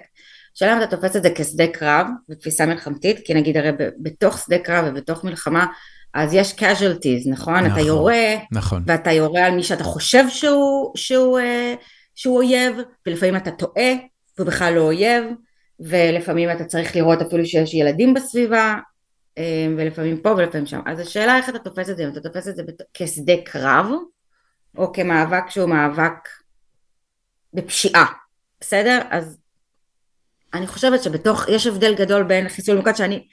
השאלה 0.56 0.72
אם 0.76 0.82
אתה 0.82 0.96
תופס 0.96 1.16
את 1.16 1.22
זה 1.22 1.28
כשדה 1.34 1.66
קרב 1.66 2.06
ותפיסה 2.30 2.66
מלחמתית, 2.66 3.20
כי 3.24 3.34
נגיד 3.34 3.56
הרי 3.56 3.70
בתוך 4.02 4.38
שדה 4.38 4.58
קרב 4.58 4.84
ובתוך 4.88 5.24
מלחמה 5.24 5.66
אז 6.14 6.34
יש 6.34 6.52
casualties, 6.52 7.30
נכון? 7.30 7.54
נכון 7.54 7.72
אתה 7.72 7.80
יורה, 7.80 8.34
נכון. 8.52 8.82
ואתה 8.86 9.12
יורה 9.12 9.46
על 9.46 9.54
מי 9.54 9.62
שאתה 9.62 9.84
חושב 9.84 10.24
שהוא, 10.28 10.92
שהוא, 10.96 11.38
אה, 11.38 11.74
שהוא 12.14 12.36
אויב, 12.36 12.76
ולפעמים 13.06 13.36
אתה 13.36 13.50
טועה, 13.50 13.92
והוא 14.38 14.46
בכלל 14.46 14.74
לא 14.74 14.80
אויב, 14.80 15.24
ולפעמים 15.82 16.50
אתה 16.50 16.64
צריך 16.64 16.96
לראות 16.96 17.22
אפילו 17.22 17.46
שיש 17.46 17.74
ילדים 17.74 18.14
בסביבה, 18.14 18.76
ולפעמים 19.76 20.20
פה 20.20 20.30
ולפעמים 20.30 20.66
שם. 20.66 20.80
אז 20.86 21.00
השאלה 21.00 21.36
איך 21.36 21.48
אתה 21.48 21.58
תופס 21.58 21.90
את 21.90 21.96
זה, 21.96 22.04
אם 22.04 22.08
אתה 22.08 22.20
תופס 22.20 22.48
את 22.48 22.56
זה 22.56 22.62
כשדה 22.94 23.32
קרב, 23.44 23.86
או 24.78 24.92
כמאבק 24.92 25.50
שהוא 25.50 25.68
מאבק 25.68 26.28
בפשיעה, 27.54 28.06
בסדר? 28.60 29.00
אז 29.10 29.38
אני 30.54 30.66
חושבת 30.66 31.02
שבתוך, 31.02 31.48
יש 31.48 31.66
הבדל 31.66 31.94
גדול 31.94 32.22
בין 32.22 32.48
חיסול 32.48 32.74
ממוקד 32.74 32.96
שאני 32.96 33.26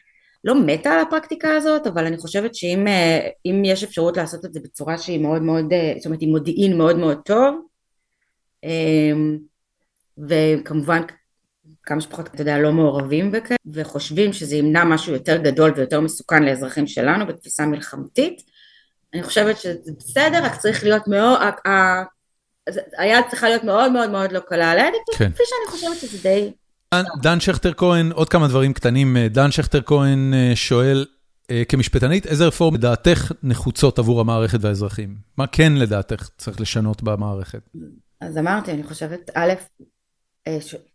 לא 0.44 0.56
מתה 0.66 0.92
על 0.92 1.00
הפרקטיקה 1.00 1.56
הזאת, 1.56 1.88
אבל 1.88 2.06
אני 2.06 2.18
חושבת 2.18 2.56
שאם 2.56 3.66
יש 3.66 3.84
אפשרות 3.84 4.18
לעשות 4.18 4.46
את 4.46 4.54
זה 4.54 4.60
בצורה 4.60 4.98
שהיא 4.98 5.20
מאוד 5.20 5.42
מאוד, 5.42 5.66
זאת 5.98 6.06
אומרת 6.06 6.22
עם 6.22 6.30
מודיעין 6.30 6.78
מאוד 6.78 6.98
מאוד 6.98 7.20
טוב, 7.26 7.66
וכמובן 10.28 11.02
כמה 11.90 12.02
שפחות, 12.02 12.28
אתה 12.28 12.41
יודע, 12.41 12.57
לא 12.57 12.72
מעורבים 12.72 13.32
בכאלה, 13.32 13.57
וחושבים 13.74 14.34
שזה 14.34 14.56
ימנע 14.56 14.84
משהו 14.84 15.14
יותר 15.14 15.38
גדול 15.38 15.74
ויותר 15.76 16.02
מסוכן 16.02 16.44
לאזרחים 16.44 16.88
שלנו 16.88 17.28
בתפיסה 17.28 17.66
מלחמתית, 17.66 18.41
אני 19.14 19.24
חושבת 19.24 19.57
שזה 19.57 19.91
בסדר, 19.98 20.44
רק 20.44 20.56
צריך 20.56 20.84
להיות 20.84 21.07
מאוד, 21.07 21.40
היד 22.98 23.26
צריכה 23.30 23.49
להיות 23.49 23.64
מאוד 23.64 23.91
מאוד 23.91 24.10
מאוד 24.10 24.32
לא 24.32 24.40
קלה 24.40 24.72
על 24.72 24.80
ההדק, 24.80 25.18
כן. 25.18 25.32
כפי 25.32 25.44
שאני 25.45 25.72
חושבת 25.72 25.98
שזה 26.10 26.18
די... 26.24 26.52
דן 27.22 27.40
שכטר 27.40 27.74
כהן, 27.74 28.11
עוד 28.11 28.30
כמה 28.30 28.48
דברים 28.48 28.74
קטנים, 28.74 29.18
דן 29.30 29.52
שכטר 29.52 29.82
כהן 29.82 30.34
שואל, 30.56 31.06
כמשפטנית, 31.70 32.26
איזה 32.26 32.48
רפורמה 32.48 32.78
לדעתך 32.78 33.32
נחוצות 33.44 33.99
עבור 33.99 34.22
המערכת 34.22 34.60
והאזרחים? 34.61 35.16
מה 35.38 35.48
כן 35.48 35.74
לדעתך 35.74 36.30
צריך 36.38 36.61
לשנות 36.61 37.03
במערכת? 37.03 37.61
אז 38.22 38.38
אמרתי, 38.38 38.72
אני 38.72 38.84
חושבת, 38.84 39.30
א', 39.34 39.53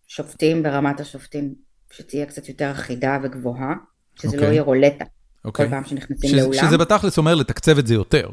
שופטים 0.07 0.63
ברמת 0.63 1.01
השופטים, 1.01 1.55
שתהיה 1.93 2.27
קצת 2.27 2.49
יותר 2.49 2.71
אחידה 2.71 3.19
וגבוהה, 3.23 3.75
שזה 4.15 4.29
okay. 4.29 4.35
לא 4.35 4.39
אוקיי. 4.41 4.53
יהיה 4.53 4.63
רולטה. 4.63 5.05
Okay. 5.05 5.51
כל 5.51 5.69
פעם 5.71 5.85
שנכנסים 5.85 6.31
ש- 6.31 6.33
לאולם. 6.33 6.67
שזה 6.67 6.79
בתכלס 6.79 7.19
אומר 7.19 7.35
לתקצב 7.35 7.79
את 7.79 7.87
זה 7.87 7.95
יותר. 7.95 8.29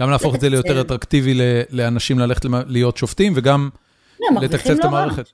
גם 0.00 0.10
להפוך 0.10 0.34
את 0.34 0.40
זה 0.40 0.48
ליותר 0.48 0.80
אטרקטיבי 0.80 1.34
לאנשים 1.70 2.18
ללכת 2.18 2.44
להיות 2.66 2.96
שופטים, 2.96 3.32
וגם 3.36 3.70
לא, 4.20 4.40
לתקצב 4.40 4.70
את 4.70 4.84
המערכת. 4.84 5.28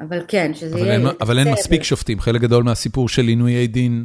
אבל 0.00 0.20
כן, 0.28 0.54
שזה 0.54 0.74
אבל 0.74 0.84
יהיה... 0.84 0.92
אין, 0.92 1.06
אבל 1.20 1.38
אין 1.38 1.52
מספיק 1.52 1.82
שופטים, 1.82 2.20
חלק 2.20 2.40
גדול 2.40 2.64
מהסיפור 2.64 3.08
של 3.08 3.22
עינויי 3.22 3.66
דין 3.66 4.04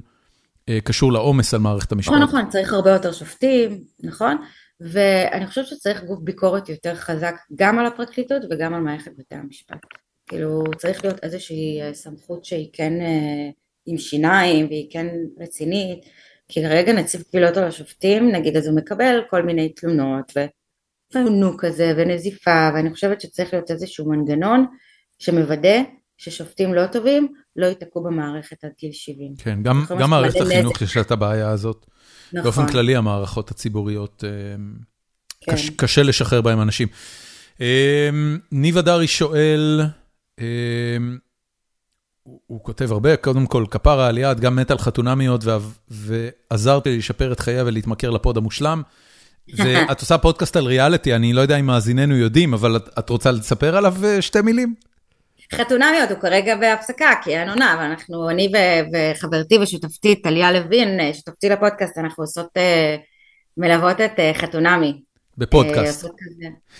אה, 0.69 0.79
קשור 0.83 1.13
לעומס 1.13 1.53
על 1.53 1.59
מערכת 1.59 1.91
המשפט. 1.91 2.13
נכון, 2.13 2.23
נכון, 2.23 2.49
צריך 2.49 2.73
הרבה 2.73 2.91
יותר 2.91 3.11
שופטים, 3.11 3.83
נכון? 4.03 4.37
ואני 4.83 5.47
חושבת 5.47 5.65
שצריך 5.65 6.03
גוף 6.03 6.19
ביקורת 6.19 6.69
יותר 6.69 6.95
חזק 6.95 7.35
גם 7.55 7.79
על 7.79 7.85
הפרקליטות 7.85 8.41
וגם 8.49 8.73
על 8.73 8.81
מערכת 8.81 9.11
בתי 9.17 9.35
המשפט. 9.35 9.77
כאילו 10.29 10.63
צריך 10.77 11.03
להיות 11.05 11.23
איזושהי 11.23 11.81
אה, 11.81 11.93
סמכות 11.93 12.45
שהיא 12.45 12.69
כן 12.73 13.01
אה, 13.01 13.49
עם 13.85 13.97
שיניים 13.97 14.67
והיא 14.67 14.87
כן 14.91 15.07
רצינית, 15.39 15.99
כי 16.47 16.63
כרגע 16.63 16.93
נציב 16.93 17.21
קבילות 17.21 17.57
על 17.57 17.63
השופטים, 17.63 18.31
נגיד 18.31 18.57
אז 18.57 18.67
הוא 18.67 18.75
מקבל 18.75 19.21
כל 19.29 19.43
מיני 19.43 19.69
תלונות 19.69 20.31
ופעונו 20.31 21.57
כזה 21.57 21.93
ונזיפה, 21.97 22.69
ואני 22.75 22.93
חושבת 22.93 23.21
שצריך 23.21 23.53
להיות 23.53 23.71
איזשהו 23.71 24.09
מנגנון 24.09 24.65
שמוודא 25.19 25.81
ששופטים 26.17 26.73
לא 26.73 26.87
טובים 26.87 27.27
לא 27.55 27.65
ייתקעו 27.65 28.03
במערכת 28.03 28.63
עד 28.63 28.71
גיל 28.79 28.91
70. 28.91 29.35
כן, 29.37 29.63
גם, 29.63 29.85
גם 29.99 30.09
מערכת 30.09 30.41
החינוך 30.41 30.81
יש 30.81 30.97
לה 30.97 31.01
את 31.01 31.11
הבעיה 31.11 31.49
הזאת. 31.49 31.85
נכון. 32.33 32.43
באופן 32.43 32.67
כללי 32.67 32.95
המערכות 32.95 33.51
הציבוריות, 33.51 34.23
אה, 34.27 34.29
כן. 35.41 35.51
קש, 35.51 35.69
קשה 35.69 36.03
לשחרר 36.03 36.41
בהם 36.41 36.61
אנשים. 36.61 36.87
ניב 38.51 38.77
הדרי 38.77 39.07
שואל, 39.07 39.81
הוא 42.47 42.63
כותב 42.63 42.91
הרבה, 42.91 43.15
קודם 43.17 43.45
כל, 43.45 43.65
כפרה 43.71 44.07
על 44.07 44.17
יד, 44.17 44.39
גם 44.39 44.55
מת 44.55 44.71
על 44.71 44.77
חתונמיות, 44.77 45.43
ועזרתי 45.89 46.89
לי 46.89 46.97
לשפר 46.97 47.31
את 47.31 47.39
חייה 47.39 47.63
ולהתמכר 47.65 48.09
לפוד 48.09 48.37
המושלם. 48.37 48.81
ואת 49.57 49.99
עושה 49.99 50.17
פודקאסט 50.17 50.55
על 50.55 50.65
ריאליטי, 50.65 51.15
אני 51.15 51.33
לא 51.33 51.41
יודע 51.41 51.55
אם 51.55 51.65
מאזיננו 51.65 52.15
יודעים, 52.15 52.53
אבל 52.53 52.75
את, 52.75 52.89
את 52.99 53.09
רוצה 53.09 53.31
לספר 53.31 53.77
עליו 53.77 53.95
אה, 54.05 54.21
שתי 54.21 54.41
מילים? 54.41 54.75
חתונמיות, 55.57 56.09
הוא 56.09 56.19
כרגע 56.19 56.55
בהפסקה, 56.55 57.13
כי 57.23 57.37
אין 57.37 57.49
עונה, 57.49 57.73
אבל 57.73 57.83
אנחנו, 57.83 58.29
אני 58.29 58.51
וחברתי 58.93 59.57
ושותפתי, 59.57 60.15
טליה 60.15 60.51
לוין, 60.51 60.99
אה, 60.99 61.13
שותפתי 61.13 61.49
לפודקאסט, 61.49 61.97
אנחנו 61.97 62.23
עושות, 62.23 62.49
אה, 62.57 62.95
מלוות 63.57 64.01
את 64.01 64.19
חתונמי. 64.33 65.01
בפודקאסט. 65.37 66.05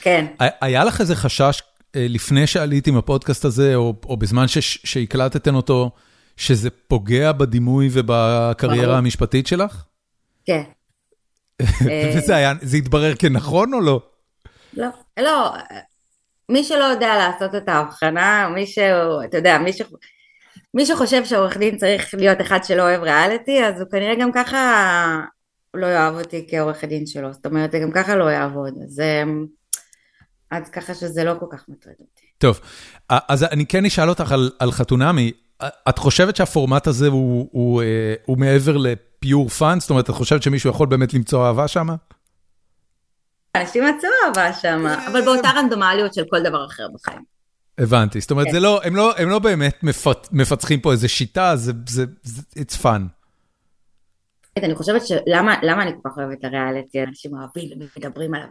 כן. 0.02 0.26
היה 0.40 0.84
לך 0.84 1.02
איזה 1.02 1.16
חשש 1.16 1.62
אה, 1.96 2.06
לפני 2.10 2.48
שעליתי 2.48 2.90
עם 2.90 2.98
הפודקאסט 2.98 3.46
הזה, 3.46 3.76
או 3.76 3.94
או 4.06 4.18
בזמן 4.18 4.46
שהקלטתן 4.48 5.56
אותו, 5.56 5.92
שזה 6.38 6.70
פוגע 6.70 7.32
בדימוי 7.32 7.90
ובקריירה 7.92 8.98
המשפטית 8.98 9.48
שלך? 9.48 9.84
כן. 10.46 10.64
וזה 12.16 12.36
היה, 12.36 12.54
זה 12.62 12.78
התברר 12.78 13.16
כנכון 13.16 13.74
או 13.74 13.82
לא? 13.82 14.02
לא, 14.74 14.88
לא, 15.20 15.54
מי 16.50 16.64
שלא 16.64 16.84
יודע 16.84 17.18
לעשות 17.18 17.56
את 17.56 17.70
ההבחנה, 17.70 18.50
מי 18.56 18.68
שהוא, 18.68 19.24
אתה 19.24 19.38
יודע, 19.38 19.58
מי, 19.58 19.74
ש... 19.74 19.82
מי 20.74 20.86
שחושב 20.86 21.26
שעורך 21.26 21.58
דין 21.58 21.78
צריך 21.78 22.14
להיות 22.14 22.42
אחד 22.42 22.64
שלא 22.64 22.82
אוהב 22.82 23.04
ריאליטי, 23.04 23.64
אז 23.66 23.82
הוא 23.82 23.90
כנראה 23.92 24.16
גם 24.16 24.32
ככה 24.32 25.20
לא 25.74 25.88
יאהב 25.88 26.16
אותי 26.16 26.48
כעורך 26.50 26.84
הדין 26.84 27.06
שלו, 27.06 27.34
זאת 27.34 27.46
אומרת, 27.46 27.72
זה 27.72 27.80
גם 27.80 27.92
ככה 27.92 28.16
לא 28.16 28.26
יעבוד, 28.32 28.74
אז... 28.84 29.00
אמ, 29.00 29.46
אז 30.52 30.70
ככה 30.70 30.94
שזה 30.94 31.24
לא 31.24 31.34
כל 31.40 31.46
כך 31.52 31.66
מטריד 31.70 31.96
אותי. 32.00 32.26
טוב, 32.38 32.60
אז 33.10 33.44
אני 33.44 33.66
כן 33.66 33.86
אשאל 33.86 34.10
אותך 34.10 34.32
על, 34.32 34.52
על 34.60 34.72
חתונמי. 34.72 35.32
את 35.90 35.98
חושבת 35.98 36.36
שהפורמט 36.36 36.88
הזה 36.88 37.08
הוא, 37.08 37.50
הוא, 37.52 37.82
אה, 37.82 38.14
הוא 38.26 38.38
מעבר 38.38 38.78
ל 38.78 38.92
pure 38.92 39.50
fun? 39.50 39.80
זאת 39.80 39.90
אומרת, 39.90 40.10
את 40.10 40.16
חושבת 40.16 40.44
שמישהו 40.44 40.70
יכול 40.70 40.88
באמת 40.88 41.14
למצוא 41.14 41.48
אהבה 41.48 41.68
שם? 41.68 41.88
אנשים 43.58 43.84
מצאו 43.84 44.10
אהבה 44.26 44.54
שם, 44.54 44.86
אבל 45.08 45.22
באותה 45.26 45.50
רנדומליות 45.56 46.14
של 46.14 46.24
כל 46.30 46.44
דבר 46.44 46.66
אחר 46.66 46.88
בחיים. 46.94 47.22
הבנתי, 47.78 48.22
זאת 48.22 48.32
אומרת, 48.32 48.48
כן. 48.48 48.56
לא, 48.56 48.84
הם, 48.84 48.96
לא, 48.96 49.18
הם 49.18 49.30
לא 49.30 49.40
באמת 49.40 49.84
מפת, 49.84 50.28
מפצחים 50.32 50.80
פה 50.80 50.92
איזה 50.92 51.08
שיטה, 51.08 51.56
זה, 51.56 51.72
זה, 51.90 52.06
זה 52.24 52.42
it's 52.56 52.84
fun. 52.84 53.02
אני 54.58 54.76
חושבת 54.76 55.02
שלמה 55.08 55.84
אני 55.84 55.92
כל 56.02 56.10
כך 56.10 56.18
אוהבת 56.18 56.44
הריאליטי, 56.44 57.04
אנשים 57.04 57.32
אוהבים 57.34 57.70
ומדברים 57.96 58.34
עליו, 58.34 58.48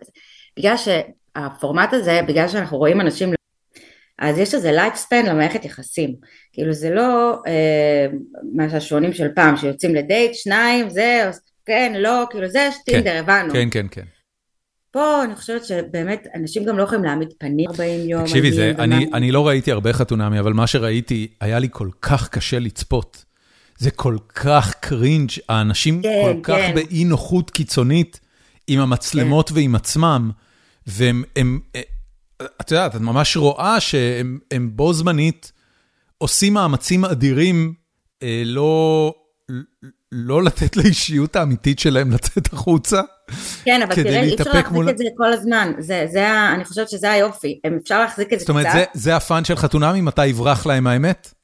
בגלל 0.57 0.75
שהפורמט 0.77 1.93
הזה, 1.93 2.21
בגלל 2.29 2.49
שאנחנו 2.49 2.79
רואים 2.79 3.01
אנשים, 3.01 3.33
אז 4.19 4.39
יש 4.39 4.55
איזה 4.55 4.73
lifespan 4.73 5.27
למערכת 5.27 5.65
יחסים, 5.65 6.15
כאילו 6.53 6.73
זה 6.73 6.91
לא 6.91 7.43
אה, 7.47 8.07
מה 8.55 8.71
שהשעשועונים 8.71 9.13
של 9.13 9.29
פעם, 9.35 9.57
שיוצאים 9.57 9.95
לדייט, 9.95 10.35
שניים, 10.35 10.91
זה, 10.91 11.31
כן, 11.67 11.93
לא, 11.97 12.27
כאילו 12.31 12.49
זה, 12.49 12.67
יש 12.69 12.75
טינדר, 12.85 13.11
כן, 13.11 13.17
הבנו. 13.17 13.53
כן, 13.53 13.69
כן, 13.71 13.87
כן. 13.91 14.05
פה 14.93 15.25
אני 15.25 15.37
חושבת 15.37 15.65
שבאמת 15.65 16.27
אנשים 16.35 16.65
גם 16.65 16.79
לא 16.79 16.83
יכולים 16.83 17.05
להעמיד 17.05 17.29
פנים 17.39 17.71
40 17.71 18.09
יום. 18.09 18.25
תקשיבי, 18.25 18.53
זה, 18.53 18.73
אני, 18.79 19.11
אני 19.15 19.33
לא 19.33 19.49
ראיתי 19.49 19.73
הרבה 19.73 19.93
חתונמי, 19.93 20.41
אבל 20.41 20.53
מה 20.53 20.67
שראיתי, 20.67 21.29
היה 21.41 21.59
לי 21.59 21.69
כל 21.71 21.89
כך 22.03 22.29
קשה 22.29 22.59
לצפות. 22.59 23.25
זה 23.79 23.91
כל 23.91 24.17
כך 24.35 24.75
cringe, 24.81 25.31
האנשים 25.49 26.03
כן, 26.03 26.23
כל 26.23 26.41
כך 26.43 26.57
כן. 26.57 26.75
באי 26.75 27.05
נוחות 27.05 27.51
קיצונית 27.51 28.21
עם 28.67 28.81
המצלמות 28.81 29.49
כן. 29.49 29.55
ועם 29.55 29.75
עצמם. 29.75 30.31
והם, 30.87 31.25
הם, 31.37 31.61
אה, 31.77 31.81
את 32.61 32.71
יודעת, 32.71 32.97
את 32.97 33.01
ממש 33.01 33.37
רואה 33.37 33.81
שהם 33.81 34.71
בו 34.73 34.93
זמנית 34.93 35.53
עושים 36.19 36.55
מאמצים 36.55 37.05
אדירים 37.05 37.75
אה, 38.23 38.43
לא, 38.45 39.15
לא 40.13 40.43
לתת 40.43 40.77
לאישיות 40.77 41.37
האמיתית 41.37 41.79
שלהם 41.79 42.11
לצאת 42.11 42.53
החוצה. 42.53 43.01
כן, 43.65 43.83
אבל 43.83 43.95
תראה, 43.95 44.21
אי 44.21 44.35
אפשר 44.35 44.51
להחזיק 44.51 44.69
מול... 44.73 44.91
את 44.91 44.99
זה 44.99 45.05
כל 45.17 45.33
הזמן. 45.33 45.73
זה, 45.79 46.07
זה, 46.13 46.49
אני 46.55 46.65
חושבת 46.65 46.89
שזה 46.89 47.11
היופי. 47.11 47.61
אפשר 47.83 48.01
להחזיק 48.01 48.33
את 48.33 48.39
זה 48.39 48.45
קצת. 48.45 48.47
זאת 48.47 48.49
אומרת, 48.49 48.73
זה, 48.73 48.85
זה 48.93 49.17
הפאן 49.17 49.45
של 49.45 49.57
חתונמי, 49.57 50.01
מתי 50.01 50.27
יברח 50.27 50.67
להם 50.67 50.87
האמת? 50.87 51.35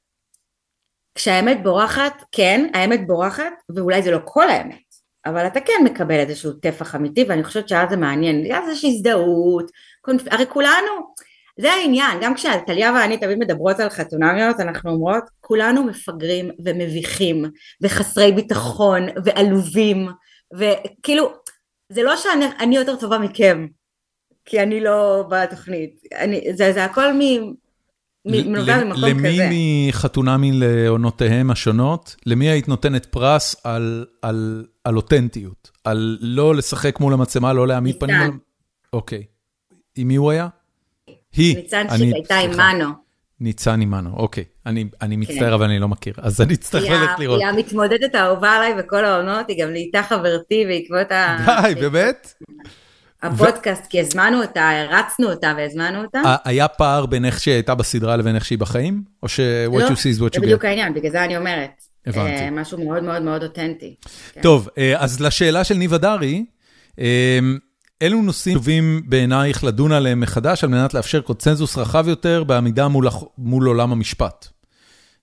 כשהאמת 1.15 1.62
בורחת, 1.62 2.23
כן, 2.32 2.70
האמת 2.74 3.06
בורחת, 3.06 3.52
ואולי 3.74 4.02
זה 4.02 4.10
לא 4.10 4.19
כל 4.24 4.51
האמת. 4.51 4.89
אבל 5.27 5.47
אתה 5.47 5.60
כן 5.60 5.85
מקבל 5.85 6.15
איזשהו 6.15 6.52
טפח 6.52 6.94
אמיתי 6.94 7.24
ואני 7.28 7.44
חושבת 7.44 7.69
שאז 7.69 7.90
זה 7.90 7.97
מעניין, 7.97 8.52
אז 8.52 8.73
יש 8.73 8.85
הזדהות, 8.85 9.70
קונפ... 10.01 10.23
הרי 10.31 10.44
כולנו, 10.48 10.90
זה 11.60 11.73
העניין, 11.73 12.19
גם 12.20 12.35
כשטליה 12.35 12.93
ואני 12.93 13.19
תמיד 13.19 13.39
מדברות 13.39 13.81
על 13.81 13.90
חתונמיות 13.90 14.60
אנחנו 14.60 14.90
אומרות 14.90 15.24
כולנו 15.40 15.85
מפגרים 15.85 16.51
ומביכים 16.65 17.44
וחסרי 17.82 18.32
ביטחון 18.32 19.06
ועלובים 19.24 20.09
וכאילו 20.55 21.32
זה 21.93 22.02
לא 22.02 22.16
שאני 22.16 22.77
יותר 22.77 22.97
טובה 22.97 23.19
מכם 23.19 23.66
כי 24.44 24.62
אני 24.62 24.81
לא 24.81 25.28
בתוכנית, 25.31 26.02
אני, 26.19 26.40
זה, 26.55 26.73
זה 26.73 26.85
הכל 26.85 27.12
מ... 27.12 27.19
מנובע 28.24 28.85
ממקום 28.85 28.94
כזה. 28.94 29.12
למי 29.12 29.89
מחתונמי 29.89 30.51
לעונותיהם 30.52 31.51
השונות, 31.51 32.16
למי 32.27 32.48
היית 32.48 32.69
נותנת 32.69 33.06
פרס 33.06 33.56
על, 33.65 34.06
על, 34.23 34.66
על 34.85 34.97
אותנטיות? 34.97 35.70
על 35.85 36.19
לא 36.20 36.55
לשחק 36.55 37.01
מול 37.01 37.12
המצלמה, 37.12 37.52
לא 37.52 37.69
להעמיד 37.69 38.01
פנים 38.01 38.16
מול... 38.16 38.39
אוקיי. 38.93 39.24
עם 39.97 40.09
מי 40.09 40.16
הוא 40.16 40.31
היה? 40.31 40.48
היא. 41.32 41.56
ניצן 41.56 41.86
שהייתה 41.98 42.36
עם 42.36 42.51
מנו. 42.51 43.07
ניצן 43.40 43.81
עמנו, 43.81 44.10
אוקיי. 44.16 44.44
אני, 44.66 44.85
אני 45.02 45.16
מצטער, 45.16 45.55
אבל 45.55 45.65
אני 45.65 45.78
לא 45.78 45.89
מכיר, 45.89 46.15
אז 46.19 46.40
אני 46.40 46.55
אצטרך 46.55 46.85
ללכת 46.90 47.19
לראות. 47.19 47.40
היא 47.40 47.48
המתמודדת 47.48 48.15
האהובה 48.15 48.51
עליי 48.51 48.74
בכל 48.74 49.05
העונות, 49.05 49.48
היא 49.48 49.65
גם 49.65 49.70
נהייתה 49.70 50.02
חברתי 50.02 50.65
בעקבות 50.69 51.12
ה... 51.12 51.36
די, 51.62 51.74
באמת? 51.74 52.32
הפודקאסט, 53.23 53.86
כי 53.86 54.01
הזמנו 54.01 54.43
אותה, 54.43 54.70
הרצנו 54.70 55.31
אותה 55.31 55.52
והזמנו 55.56 56.05
אותה. 56.05 56.36
היה 56.44 56.69
פער 56.69 57.06
בין 57.06 57.24
איך 57.24 57.40
שהיא 57.40 57.55
הייתה 57.55 57.74
בסדרה 57.74 58.16
לבין 58.16 58.35
איך 58.35 58.44
שהיא 58.44 58.59
בחיים? 58.59 59.02
או 59.23 59.28
ש- 59.28 59.40
what 59.70 59.78
לא, 59.78 59.86
you 59.86 59.90
see 59.90 60.19
is 60.19 60.20
what 60.20 60.35
זה 60.35 60.39
you 60.39 60.43
בדיוק 60.43 60.65
get? 60.65 60.66
העניין, 60.66 60.94
בגלל 60.94 61.10
זה 61.10 61.24
אני 61.24 61.36
אומרת. 61.36 61.70
הבנתי. 62.06 62.31
אה, 62.31 62.51
משהו 62.51 62.85
מאוד 62.85 63.02
מאוד 63.02 63.23
מאוד 63.23 63.43
אותנטי. 63.43 63.94
כן. 64.32 64.40
טוב, 64.40 64.69
אה, 64.78 64.94
אז 65.02 65.20
לשאלה 65.20 65.65
של 65.65 65.74
ניב 65.74 65.94
הדרי, 65.94 66.44
אה, 66.98 67.39
אילו 68.01 68.23
נושאים 68.23 68.55
טובים 68.55 69.03
בעינייך 69.07 69.65
לדון 69.65 69.93
עליהם 69.93 70.20
מחדש 70.20 70.65
על 70.65 70.70
מנת 70.70 70.95
לאפשר 70.95 71.20
קונצנזוס 71.20 71.79
רחב 71.79 72.09
יותר 72.09 72.45
בעמידה 72.45 72.89
מול, 72.89 73.09
מול 73.39 73.66
עולם 73.66 73.93
המשפט? 73.93 74.49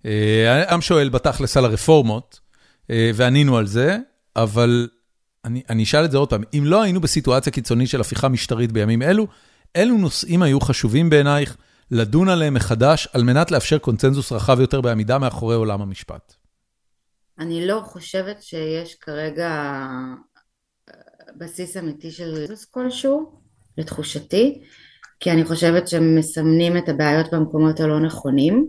אה, 0.05 0.65
העם 0.67 0.81
שואל 0.81 1.09
בתכלס 1.09 1.57
על 1.57 1.65
הרפורמות, 1.65 2.39
אה, 2.89 3.11
וענינו 3.15 3.57
על 3.57 3.67
זה, 3.67 3.97
אבל 4.35 4.87
אני, 5.45 5.83
אשאל 5.83 6.05
את 6.05 6.11
זה 6.11 6.17
עוד 6.17 6.29
פעם, 6.29 6.43
אם 6.53 6.63
לא 6.65 6.81
היינו 6.81 7.01
בסיטואציה 7.01 7.51
קיצונית 7.51 7.89
של 7.89 8.01
הפיכה 8.01 8.27
משטרית 8.27 8.71
בימים 8.71 9.01
אלו, 9.01 9.27
אילו 9.75 9.97
נושאים 9.97 10.41
היו 10.41 10.61
חשובים 10.61 11.09
בעינייך 11.09 11.57
לדון 11.91 12.29
עליהם 12.29 12.53
מחדש 12.53 13.07
על 13.13 13.23
מנת 13.23 13.51
לאפשר 13.51 13.77
קונצנזוס 13.77 14.31
רחב 14.31 14.59
יותר 14.59 14.81
בעמידה 14.81 15.17
מאחורי 15.17 15.55
עולם 15.55 15.81
המשפט? 15.81 16.33
אני 17.39 17.67
לא 17.67 17.81
חושבת 17.85 18.43
שיש 18.43 18.95
כרגע 18.95 19.49
אה, 19.49 20.34
בסיס 21.37 21.77
אמיתי 21.77 22.11
של 22.11 22.33
ריסוס 22.33 22.65
כלשהו, 22.65 23.31
לתחושתי, 23.77 24.61
כי 25.19 25.31
אני 25.31 25.45
חושבת 25.45 25.87
שהם 25.87 26.15
מסמנים 26.15 26.77
את 26.77 26.89
הבעיות 26.89 27.33
במקומות 27.33 27.79
הלא 27.79 27.99
נכונים, 27.99 28.67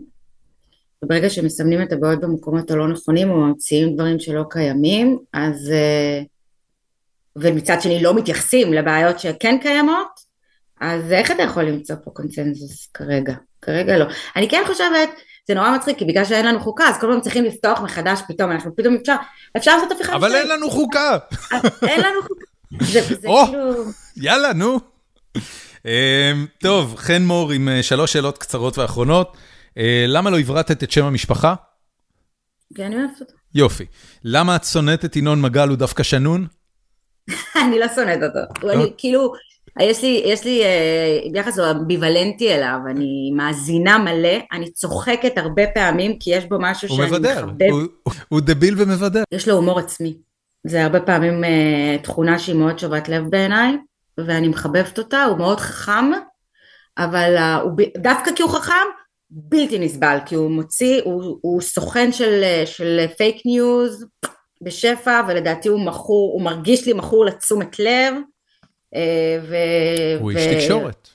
וברגע 1.03 1.29
שמסמנים 1.29 1.81
את 1.81 1.91
הבעיות 1.91 2.21
במקומות 2.21 2.71
הלא 2.71 2.87
נכונים 2.87 3.29
או 3.31 3.37
ממציאים 3.37 3.95
דברים 3.95 4.19
שלא 4.19 4.43
קיימים, 4.49 5.19
אז... 5.33 5.71
אה, 5.71 6.21
ומצד 7.37 7.81
שני 7.81 8.03
לא 8.03 8.13
מתייחסים 8.13 8.73
לבעיות 8.73 9.19
שכן 9.19 9.57
קיימות, 9.61 10.19
אז 10.81 11.11
איך 11.11 11.31
אתה 11.31 11.43
יכול 11.43 11.63
למצוא 11.63 11.95
פה 12.03 12.11
קונצנזוס 12.11 12.89
כרגע? 12.93 13.33
כרגע 13.61 13.97
לא. 13.97 14.05
אני 14.35 14.49
כן 14.49 14.63
חושבת, 14.67 15.09
זה 15.47 15.53
נורא 15.53 15.75
מצחיק, 15.75 15.97
כי 15.97 16.05
בגלל 16.05 16.25
שאין 16.25 16.45
לנו 16.45 16.59
חוקה, 16.59 16.89
אז 16.89 16.99
כל 17.01 17.07
פעם 17.07 17.21
צריכים 17.21 17.43
לפתוח 17.43 17.81
מחדש 17.81 18.21
פתאום, 18.27 18.51
אנחנו 18.51 18.75
פתאום 18.75 18.95
אפשר, 18.95 19.15
אפשר 19.57 19.75
לעשות 19.77 19.91
הפיכה 19.91 20.15
אבל. 20.15 20.35
אין 20.35 20.47
לנו 20.47 20.69
חוקה! 20.69 21.17
אין 21.87 22.01
לנו 22.01 22.21
חוקה. 22.21 22.46
זה. 22.81 23.01
כאילו... 23.01 23.83
יאללה, 24.17 24.53
נו. 24.53 24.79
אמ, 25.85 26.45
טוב, 26.59 26.95
חן 26.97 27.21
מור 27.25 27.51
עם 27.51 27.69
אה, 27.69 27.83
שלוש 27.83 28.13
שאלות 28.13 28.37
קצרות 28.37 28.77
ואחרונות. 28.77 29.37
אה, 29.77 30.05
למה 30.07 30.29
לא 30.29 30.39
הברטת 30.39 30.83
את 30.83 30.91
שם 30.91 31.05
המשפחה? 31.05 31.55
כי 32.75 32.85
אני 32.85 32.95
אוהבת 32.95 33.21
אותו. 33.21 33.33
יופי. 33.55 33.85
למה 34.23 34.55
את 34.55 34.63
שונאת 34.63 35.05
את 35.05 35.15
ינון 35.15 35.41
מגל 35.41 35.67
הוא 35.69 35.77
דווקא 35.77 36.03
שנון? 36.03 36.47
אני 37.65 37.79
לא 37.79 37.85
שונאת 37.95 38.19
אותו. 38.23 38.69
אני 38.73 38.91
כאילו, 38.97 39.33
יש 39.81 40.01
לי, 40.01 40.21
יש 40.25 40.43
לי 40.45 40.63
אה, 40.63 41.19
יחס 41.33 41.59
אמביוולנטי 41.59 42.53
אליו, 42.53 42.77
אני 42.89 43.31
מאזינה 43.35 43.97
מלא, 43.97 44.37
אני 44.51 44.71
צוחקת 44.71 45.37
הרבה 45.37 45.63
פעמים, 45.73 46.19
כי 46.19 46.29
יש 46.35 46.45
בו 46.45 46.55
משהו 46.59 46.87
הוא 46.89 46.97
שאני 46.97 47.07
מבדר. 47.11 47.45
מכבדת. 47.45 47.69
הוא- 47.71 47.81
הוא- 48.03 48.13
הוא 48.29 48.39
דביל 48.41 48.75
ומבדר. 48.77 49.23
יש 49.31 49.47
לו 49.47 49.55
הומור 49.55 49.79
עצמי. 49.79 50.17
זה 50.63 50.83
הרבה 50.83 50.99
פעמים 50.99 51.43
אה, 51.43 51.97
תכונה 52.03 52.39
שהיא 52.39 52.55
מאוד 52.55 52.79
שובת 52.79 53.09
לב 53.09 53.23
בעיניי, 53.29 53.77
ואני 54.17 54.47
מחבבת 54.47 54.97
אותה, 54.97 55.23
הוא 55.23 55.37
מאוד 55.37 55.59
חכם, 55.59 56.11
אבל 56.97 57.35
אה, 57.37 57.55
הוא, 57.55 57.71
דווקא 57.97 58.31
כי 58.35 58.43
הוא 58.43 58.51
חכם, 58.51 58.87
בלתי 59.29 59.79
נסבל, 59.79 60.17
כי 60.25 60.35
הוא 60.35 60.51
מוציא, 60.51 61.01
הוא, 61.03 61.37
הוא 61.41 61.61
סוכן 61.61 62.11
של, 62.11 62.43
אה, 62.43 62.63
של 62.65 63.05
פייק 63.17 63.45
ניוז 63.45 64.05
בשפע, 64.61 65.21
ולדעתי 65.27 65.69
הוא 65.69 65.79
מכור, 65.85 66.33
הוא 66.33 66.41
מרגיש 66.41 66.85
לי 66.85 66.93
מכור 66.93 67.25
לתשומת 67.25 67.79
לב. 67.79 68.13
ו... 69.41 69.55
הוא 70.19 70.31
ו- 70.33 70.37
איש 70.37 70.55
תקשורת. 70.55 71.09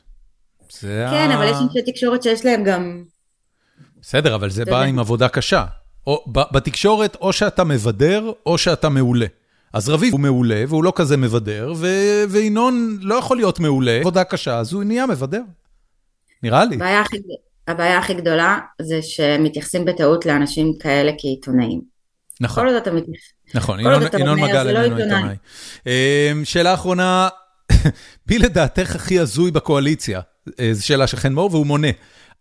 זה 0.71 1.07
כן, 1.11 1.31
ה- 1.31 1.35
אבל 1.35 1.45
יש 1.45 1.57
אנשי 1.63 1.93
תקשורת 1.93 2.23
שיש 2.23 2.45
להם 2.45 2.65
גם... 2.65 3.05
בסדר, 4.01 4.35
אבל 4.35 4.51
זה 4.51 4.65
בא. 4.65 4.83
עם 4.83 4.99
עבודה 4.99 5.29
קשה. 5.29 5.65
או, 6.07 6.25
בתקשורת, 6.27 7.17
או 7.21 7.33
שאתה 7.33 7.65
מבדר, 7.65 8.33
או 8.47 8.59
שאתה 8.59 8.89
מעולה. 8.89 9.27
אז 9.73 9.89
רביב 9.89 10.13
הוא 10.13 10.21
מעולה, 10.21 10.65
והוא 10.69 10.85
לא 10.85 10.93
כזה 10.97 11.17
מבדר, 11.17 11.73
ו- 11.77 12.25
וינון 12.29 12.99
לא 13.01 13.15
יכול 13.15 13.37
להיות 13.37 13.61
מעולה, 13.61 13.93
עבודה 14.01 14.25
קשה, 14.25 14.59
אז 14.59 14.73
הוא 14.73 14.85
נהיה 14.85 15.07
מבדר. 15.07 15.43
נראה 16.43 16.65
לי. 16.65 16.75
הבעיה 16.77 17.01
הכי, 17.01 17.17
הבעיה 17.69 17.99
הכי 17.99 18.15
גדולה 18.15 18.59
זה 18.83 19.03
שמתייחסים 19.03 19.85
בטעות 19.85 20.27
לאנשים 20.27 20.73
כאלה 20.81 21.13
כעיתונאים. 21.19 21.81
נכון. 22.41 22.65
כל 22.65 22.69
עוד 22.69 22.77
אתה 22.77 22.93
מתייחס... 22.93 23.23
נכון, 23.55 23.81
ינון, 23.81 24.03
ינון 24.19 24.41
מגל 24.41 24.63
לא 24.63 24.83
איננו 24.83 24.97
עיתונאי. 24.97 25.17
עיתונאי. 25.17 25.37
אמ, 25.87 26.45
שאלה 26.45 26.75
אחרונה, 26.75 27.29
מי 28.29 28.39
לדעתך 28.39 28.95
הכי 28.95 29.19
הזוי 29.19 29.51
בקואליציה? 29.51 30.21
אה, 30.61 30.71
זו 30.73 30.87
שאלה 30.87 31.07
של 31.07 31.17
חן 31.17 31.33
מור, 31.33 31.51
והוא 31.53 31.67
מונה. 31.67 31.89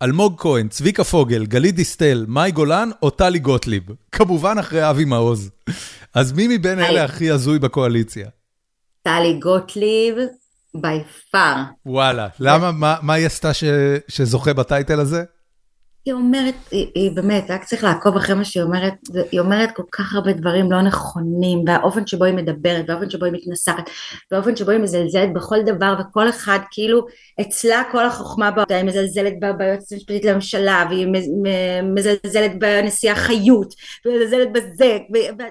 אלמוג 0.01 0.41
כהן, 0.41 0.67
צביקה 0.67 1.03
פוגל, 1.03 1.45
גלית 1.45 1.75
דיסטל, 1.75 2.25
מאי 2.27 2.51
גולן 2.51 2.89
או 3.01 3.09
טלי 3.09 3.39
גוטליב? 3.39 3.83
כמובן 4.11 4.57
אחרי 4.57 4.89
אבי 4.89 5.05
מעוז. 5.05 5.51
אז 6.13 6.31
מי 6.31 6.47
מבין. 6.47 6.79
אלה 6.79 7.03
הכי 7.03 7.31
הזוי 7.31 7.59
בקואליציה? 7.59 8.27
טלי 9.03 9.39
גוטליב, 9.39 10.15
בי 10.75 11.03
פאר. 11.31 11.55
וואלה, 11.85 12.27
למה, 12.39 12.71
מה, 12.71 12.95
מה 13.01 13.13
היא 13.13 13.25
עשתה 13.25 13.53
ש, 13.53 13.63
שזוכה 14.07 14.53
בטייטל 14.53 14.99
הזה? 14.99 15.23
היא 16.05 16.13
אומרת, 16.13 16.55
היא, 16.71 16.87
היא 16.95 17.11
באמת, 17.11 17.45
רק 17.49 17.63
צריך 17.63 17.83
לעקוב 17.83 18.15
אחרי 18.15 18.35
מה 18.35 18.45
שהיא 18.45 18.63
אומרת, 18.63 18.93
היא 19.31 19.39
אומרת 19.39 19.69
כל 19.75 19.83
כך 19.91 20.13
הרבה 20.15 20.33
דברים 20.33 20.71
לא 20.71 20.81
נכונים, 20.81 21.63
והאופן 21.67 22.07
שבו 22.07 22.25
היא 22.25 22.33
מדברת, 22.33 22.85
והאופן 22.87 23.09
שבו 23.09 23.25
היא 23.25 23.33
מתנסחת, 23.33 23.89
והאופן 24.31 24.55
שבו 24.55 24.71
היא 24.71 24.79
מזלזלת 24.79 25.33
בכל 25.33 25.61
דבר, 25.65 25.95
וכל 25.99 26.29
אחד 26.29 26.59
כאילו, 26.71 27.05
אצלה 27.41 27.83
כל 27.91 28.05
החוכמה 28.05 28.51
בעבודה, 28.51 28.75
היא 28.77 28.85
מזלזלת 28.85 29.33
ביועצת 29.57 29.91
המשפטית 29.91 30.25
לממשלה, 30.25 30.85
והיא 30.89 31.07
מזלזלת 31.83 32.59
בנשיאה 32.59 33.15
חיות, 33.15 33.73
ומזלזלת 34.05 34.51
בזה, 34.53 34.97
ו- 35.13 35.43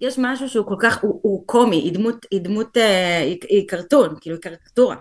יש 0.00 0.18
משהו 0.18 0.48
שהוא 0.48 0.66
כל 0.66 0.76
כך, 0.78 0.98
הוא, 1.02 1.20
הוא 1.22 1.46
קומי, 1.46 1.76
היא 1.76 1.92
דמות, 1.92 2.26
היא 2.30 2.40
דמות, 2.40 2.76
אה, 2.76 3.18
היא, 3.18 3.38
היא 3.48 3.68
קרטון, 3.68 4.14
כאילו 4.20 4.36
היא 4.36 4.42
קריקטורה. 4.42 4.96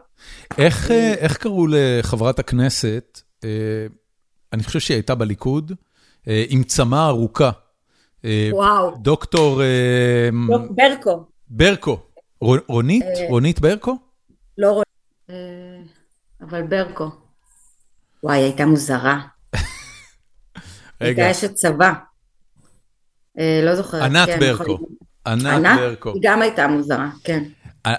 איך, 0.57 0.91
אה, 0.91 1.13
איך 1.13 1.37
קראו 1.37 1.67
לחברת 1.67 2.39
הכנסת, 2.39 3.21
אה, 3.43 3.49
אני 4.53 4.63
חושב 4.63 4.79
שהיא 4.79 4.95
הייתה 4.95 5.15
בליכוד, 5.15 5.71
אה, 6.27 6.43
עם 6.49 6.63
צמא 6.63 7.07
ארוכה. 7.07 7.51
אה, 8.25 8.49
וואו, 8.53 8.95
דוקטור 9.01 9.61
אה, 9.61 10.29
ברקו, 10.69 11.25
ברקו. 11.49 11.99
ר- 12.43 12.57
רונית? 12.67 13.03
אה, 13.03 13.27
רונית 13.29 13.59
ברקו? 13.59 13.97
לא. 14.57 14.81
אה, 15.29 15.35
אבל 16.41 16.61
ברקו. 16.63 17.09
וואי, 18.23 18.37
היא 18.37 18.43
הייתה 18.43 18.65
מוזרה. 18.65 19.19
היא 19.55 19.61
רגע, 21.01 21.25
הייתה 21.25 21.39
אשת 21.39 21.53
צבא. 21.53 21.93
לא 23.63 23.75
זוכרת. 23.75 24.01
ענת 24.01 24.29
כן, 24.29 24.39
ברקו. 24.39 24.77
ענת? 25.25 25.79
ברקו. 25.79 26.13
היא 26.13 26.21
גם 26.23 26.41
הייתה 26.41 26.67
מוזרה, 26.67 27.09
כן. 27.23 27.43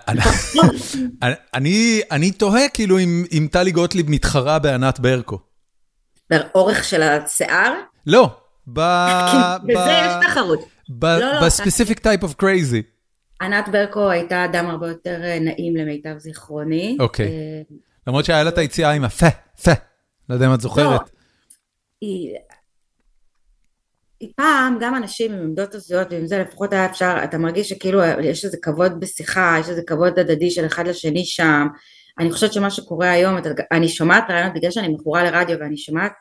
אני, 1.55 2.01
אני 2.11 2.31
תוהה 2.31 2.69
כאילו 2.69 2.99
אם 2.99 3.49
טלי 3.53 3.71
גוטליב 3.71 4.11
מתחרה 4.11 4.59
בענת 4.59 5.01
ברקו. 5.01 5.39
באורך 6.33 6.85
של 6.85 7.03
השיער? 7.03 7.75
לא, 8.07 8.31
ב... 8.73 8.81
בזה 9.65 10.01
יש 10.07 10.27
תחרות. 10.27 10.61
לא, 11.03 11.19
לא, 11.19 11.47
ב 11.47 11.52
specific 11.52 11.99
type 11.99 12.23
of 12.23 12.35
crazy. 12.35 12.83
ענת 13.43 13.69
ברקו 13.69 14.11
הייתה 14.11 14.45
אדם 14.45 14.67
הרבה 14.67 14.89
יותר 14.89 15.21
אה, 15.25 15.39
נעים 15.41 15.77
למיטב 15.77 16.19
זיכרוני. 16.19 16.97
אוקיי. 17.01 17.27
אה, 17.27 17.63
למרות 18.07 18.25
שהיה 18.25 18.43
לה 18.43 18.51
את 18.51 18.59
היציאה 18.59 18.91
עם 18.91 19.05
הפה, 19.05 19.31
פה. 19.65 19.73
לא 20.29 20.35
יודע 20.35 20.47
אם 20.47 20.55
את 20.55 20.61
זוכרת. 20.61 21.11
היא... 22.01 22.37
היא 24.21 24.33
פעם, 24.37 24.79
גם 24.81 24.95
אנשים 24.95 25.33
עם 25.33 25.39
עמדות 25.39 25.75
הזויות 25.75 26.09
ועם 26.11 26.27
זה 26.27 26.39
לפחות 26.39 26.73
היה 26.73 26.87
אפשר, 26.87 27.17
אתה 27.25 27.39
מרגיש 27.39 27.69
שכאילו 27.69 28.01
יש 28.23 28.45
איזה 28.45 28.57
כבוד 28.63 29.01
בשיחה, 29.01 29.57
יש 29.61 29.69
איזה 29.69 29.83
כבוד 29.87 30.19
הדדי 30.19 30.51
של 30.51 30.67
אחד 30.67 30.87
לשני 30.87 31.25
שם. 31.25 31.67
אני 32.19 32.33
חושבת 32.33 32.53
שמה 32.53 32.71
שקורה 32.71 33.11
היום, 33.11 33.37
אני 33.73 33.89
שומעת 33.89 34.25
רעיונות 34.31 34.55
בגלל 34.55 34.71
שאני 34.71 34.89
מכורה 34.89 35.25
לרדיו 35.25 35.59
ואני 35.61 35.77
שומעת 35.77 36.13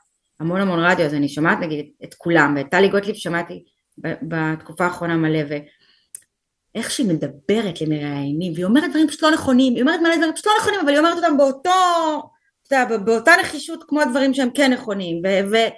המון 0.41 0.61
המון 0.61 0.80
רדיו, 0.80 1.05
אז 1.05 1.13
אני 1.13 1.30
שומעת 1.30 1.59
נגיד 1.59 1.85
את 2.03 2.13
כולם, 2.13 2.53
ואת 2.57 2.65
טלי 2.72 2.89
גוטליב 2.89 3.15
שמעתי 3.15 3.63
בתקופה 3.97 4.84
האחרונה 4.84 5.18
מלא, 5.18 5.39
ואיך 6.76 6.91
שהיא 6.91 7.07
מדברת 7.07 7.81
למראיינים, 7.81 8.53
והיא 8.53 8.65
אומרת 8.65 8.89
דברים 8.89 9.07
פשוט 9.07 9.23
לא 9.23 9.31
נכונים, 9.31 9.73
היא 9.73 9.81
אומרת 9.81 9.99
מלא 9.99 10.15
דברים 10.15 10.34
פשוט 10.34 10.45
לא 10.45 10.53
נכונים, 10.59 10.80
אבל 10.80 10.89
היא 10.89 10.99
אומרת 10.99 11.18
אותם 11.18 11.38
באותו, 11.38 11.69
אתה 12.68 12.76
יודע, 12.76 12.97
באותה 12.97 13.31
נחישות 13.41 13.84
כמו 13.88 14.01
הדברים 14.01 14.34
שהם 14.34 14.49
כן 14.53 14.73
נכונים, 14.73 15.22
ו... 15.26 15.51
ו- 15.51 15.69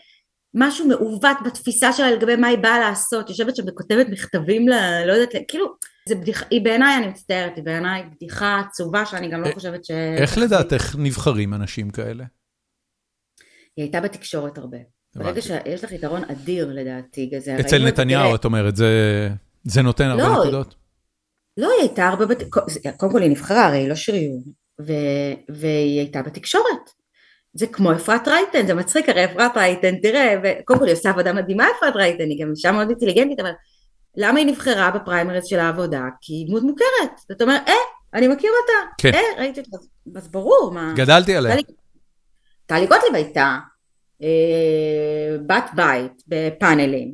משהו 0.55 0.87
מעוות 0.87 1.37
בתפיסה 1.45 1.93
שלה 1.93 2.11
לגבי 2.11 2.35
מה 2.35 2.47
היא 2.47 2.57
באה 2.57 2.79
לעשות, 2.79 3.29
יושבת 3.29 3.55
שם 3.55 3.63
וכותבת 3.67 4.09
מכתבים 4.09 4.69
ל... 4.69 4.73
לא 5.05 5.13
יודעת, 5.13 5.41
כאילו, 5.47 5.65
זה 6.09 6.15
בדיחה, 6.15 6.45
היא 6.49 6.61
בעיניי, 6.61 6.97
אני 6.97 7.07
מצטערת, 7.07 7.55
היא 7.55 7.63
בעיניי 7.63 8.03
בדיחה 8.15 8.59
עצובה 8.59 9.05
שאני 9.05 9.29
גם 9.29 9.41
לא 9.41 9.47
אה, 9.47 9.53
חושבת 9.53 9.85
ש... 9.85 9.91
איך 10.17 10.37
לדעתך 10.37 10.95
נבחרים 10.97 11.53
אנשים 11.53 11.89
כאלה? 11.89 12.23
היא 13.77 13.83
הייתה 13.83 14.01
בתקשורת 14.01 14.57
הרבה. 14.57 14.77
ברגע 15.15 15.41
שיש 15.41 15.83
לך 15.83 15.91
יתרון 15.91 16.23
אדיר 16.23 16.69
לדעתי, 16.73 17.31
זה 17.39 17.59
אצל 17.59 17.87
נתניהו 17.87 18.35
את 18.35 18.45
אומרת, 18.45 18.75
זה, 18.75 19.29
זה 19.63 19.81
נותן 19.81 20.05
הרבה 20.05 20.23
לא, 20.23 20.41
נקודות? 20.41 20.75
לא, 21.57 21.69
היא 21.71 21.79
הייתה 21.81 22.07
הרבה. 22.07 22.25
קודם 22.97 23.11
כל 23.11 23.21
היא 23.21 23.31
נבחרה, 23.31 23.65
הרי 23.65 23.77
היא 23.77 23.89
לא 23.89 23.95
שריון. 23.95 24.41
והיא 25.49 25.99
הייתה 25.99 26.21
בתקשורת. 26.21 26.89
זה 27.53 27.67
כמו 27.67 27.91
אפרת 27.93 28.27
רייטן, 28.27 28.67
זה 28.67 28.73
מצחיק, 28.73 29.09
הרי 29.09 29.25
אפרת 29.25 29.57
רייטן, 29.57 29.95
תראה, 29.95 30.35
וקודם 30.43 30.79
כל 30.79 30.85
היא 30.85 30.93
עושה 30.93 31.09
עבודה 31.09 31.33
מדהימה 31.33 31.67
אפרת 31.77 31.95
רייטן, 31.95 32.23
היא 32.23 32.41
גם 32.41 32.51
אישה 32.51 32.71
מאוד 32.71 32.89
אינטליגנטית, 32.89 33.39
אבל 33.39 33.51
למה 34.17 34.39
היא 34.39 34.47
נבחרה 34.47 34.91
בפריימריז 34.91 35.45
של 35.45 35.59
העבודה? 35.59 36.01
כי 36.21 36.33
היא 36.33 36.47
דמות 36.47 36.63
מוכרת. 36.63 37.19
זאת 37.29 37.41
אומרת, 37.41 37.61
אה, 37.67 37.73
אני 38.13 38.27
מכיר 38.27 38.51
אותה. 38.61 38.89
כן. 38.97 39.13
אה, 39.13 39.39
ראיתי 39.39 39.59
אותה, 39.59 39.77
אז 40.15 40.27
ברור, 40.27 40.71
מה... 40.73 40.93
גדלתי 40.95 41.35
עליה. 41.35 41.55
טלי 42.73 42.87
גוטליב 42.87 43.15
הייתה 43.15 43.57
אה, 44.23 45.37
בת 45.47 45.69
בית 45.75 46.23
בפאנלים. 46.27 47.13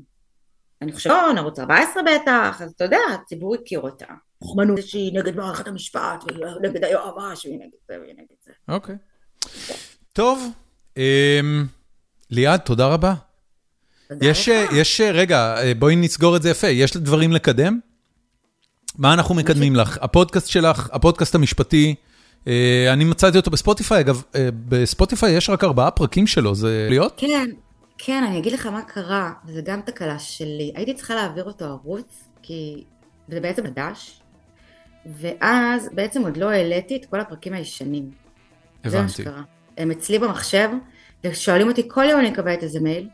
אני 0.82 0.92
חושבת, 0.92 1.14
נכון, 1.14 1.38
ערוץ 1.38 1.60
14 1.60 2.04
בטח, 2.04 2.62
אז 2.62 2.72
אתה 2.72 2.84
יודע, 2.84 2.98
הציבור 3.14 3.56
הכיר 3.56 3.80
אותה. 3.80 4.06
חוכמנות 4.44 4.88
שהיא 4.88 5.20
נגד 5.20 5.36
מערכת 5.36 5.68
המשפט, 5.68 6.24
ונגד 6.28 6.84
היועמ"ש, 6.84 7.46
והיא 7.46 7.60
נגד 7.60 7.78
זה 7.88 8.00
והיא 8.02 8.14
נגד 8.14 8.36
זה. 8.46 8.52
אוקיי. 8.68 8.96
טוב, 10.14 10.48
אמ, 10.98 11.66
ליעד, 12.30 12.60
תודה 12.60 12.88
רבה. 12.88 13.14
יש, 14.22 14.48
יש, 14.76 15.02
רגע, 15.02 15.56
בואי 15.80 15.96
נסגור 15.96 16.36
את 16.36 16.42
זה 16.42 16.50
יפה, 16.50 16.68
יש 16.68 16.98
דברים 16.98 17.32
לקדם? 17.32 17.80
מה 18.98 19.14
אנחנו 19.14 19.36
מקדמים 19.36 19.76
לך? 19.76 19.98
הפודקאסט 20.02 20.48
שלך, 20.48 20.90
הפודקאסט 20.94 21.36
המשפטי, 21.36 21.96
אה, 21.96 22.09
אני 22.94 23.04
מצאתי 23.04 23.38
אותו 23.38 23.52
בספוטיפיי, 23.52 24.00
אגב, 24.00 24.24
אה, 24.36 24.50
בספוטיפיי 24.70 25.32
יש 25.32 25.50
רק 25.50 25.64
ארבעה 25.64 25.92
פרקים 25.92 26.28
שלו, 26.28 26.56
זה 26.56 26.88
להיות? 26.90 27.14
כן, 27.18 27.50
כן, 27.98 28.24
אני 28.24 28.40
אגיד 28.40 28.54
לך 28.54 28.66
מה 28.66 28.82
קרה, 28.82 29.32
וזה 29.46 29.62
גם 29.62 29.82
תקלה 29.82 30.20
שלי. 30.20 30.72
הייתי 30.76 30.94
צריכה 30.94 31.16
להעביר 31.16 31.44
אותו 31.44 31.66
ערוץ, 31.66 32.24
כי 32.42 32.84
זה 33.28 33.40
בעצם 33.40 33.64
חדש, 33.68 34.22
ואז 35.06 35.90
בעצם 35.94 36.22
עוד 36.22 36.38
לא 36.38 36.50
העליתי 36.50 36.96
את 36.96 37.06
כל 37.06 37.20
הפרקים 37.20 37.54
הישנים. 37.54 38.12
הבנתי. 38.84 38.90
זה 38.90 39.02
מה 39.02 39.10
שקרה. 39.10 39.42
הם 39.78 39.92
אצלי 39.92 40.20
במחשב, 40.20 40.70
ושואלים 41.24 41.68
אותי 41.68 41.82
כל 41.88 42.04
יום 42.10 42.20
אני 42.20 42.30
מקבלת 42.30 42.64
איזה 42.64 42.80
מייל, 42.80 43.08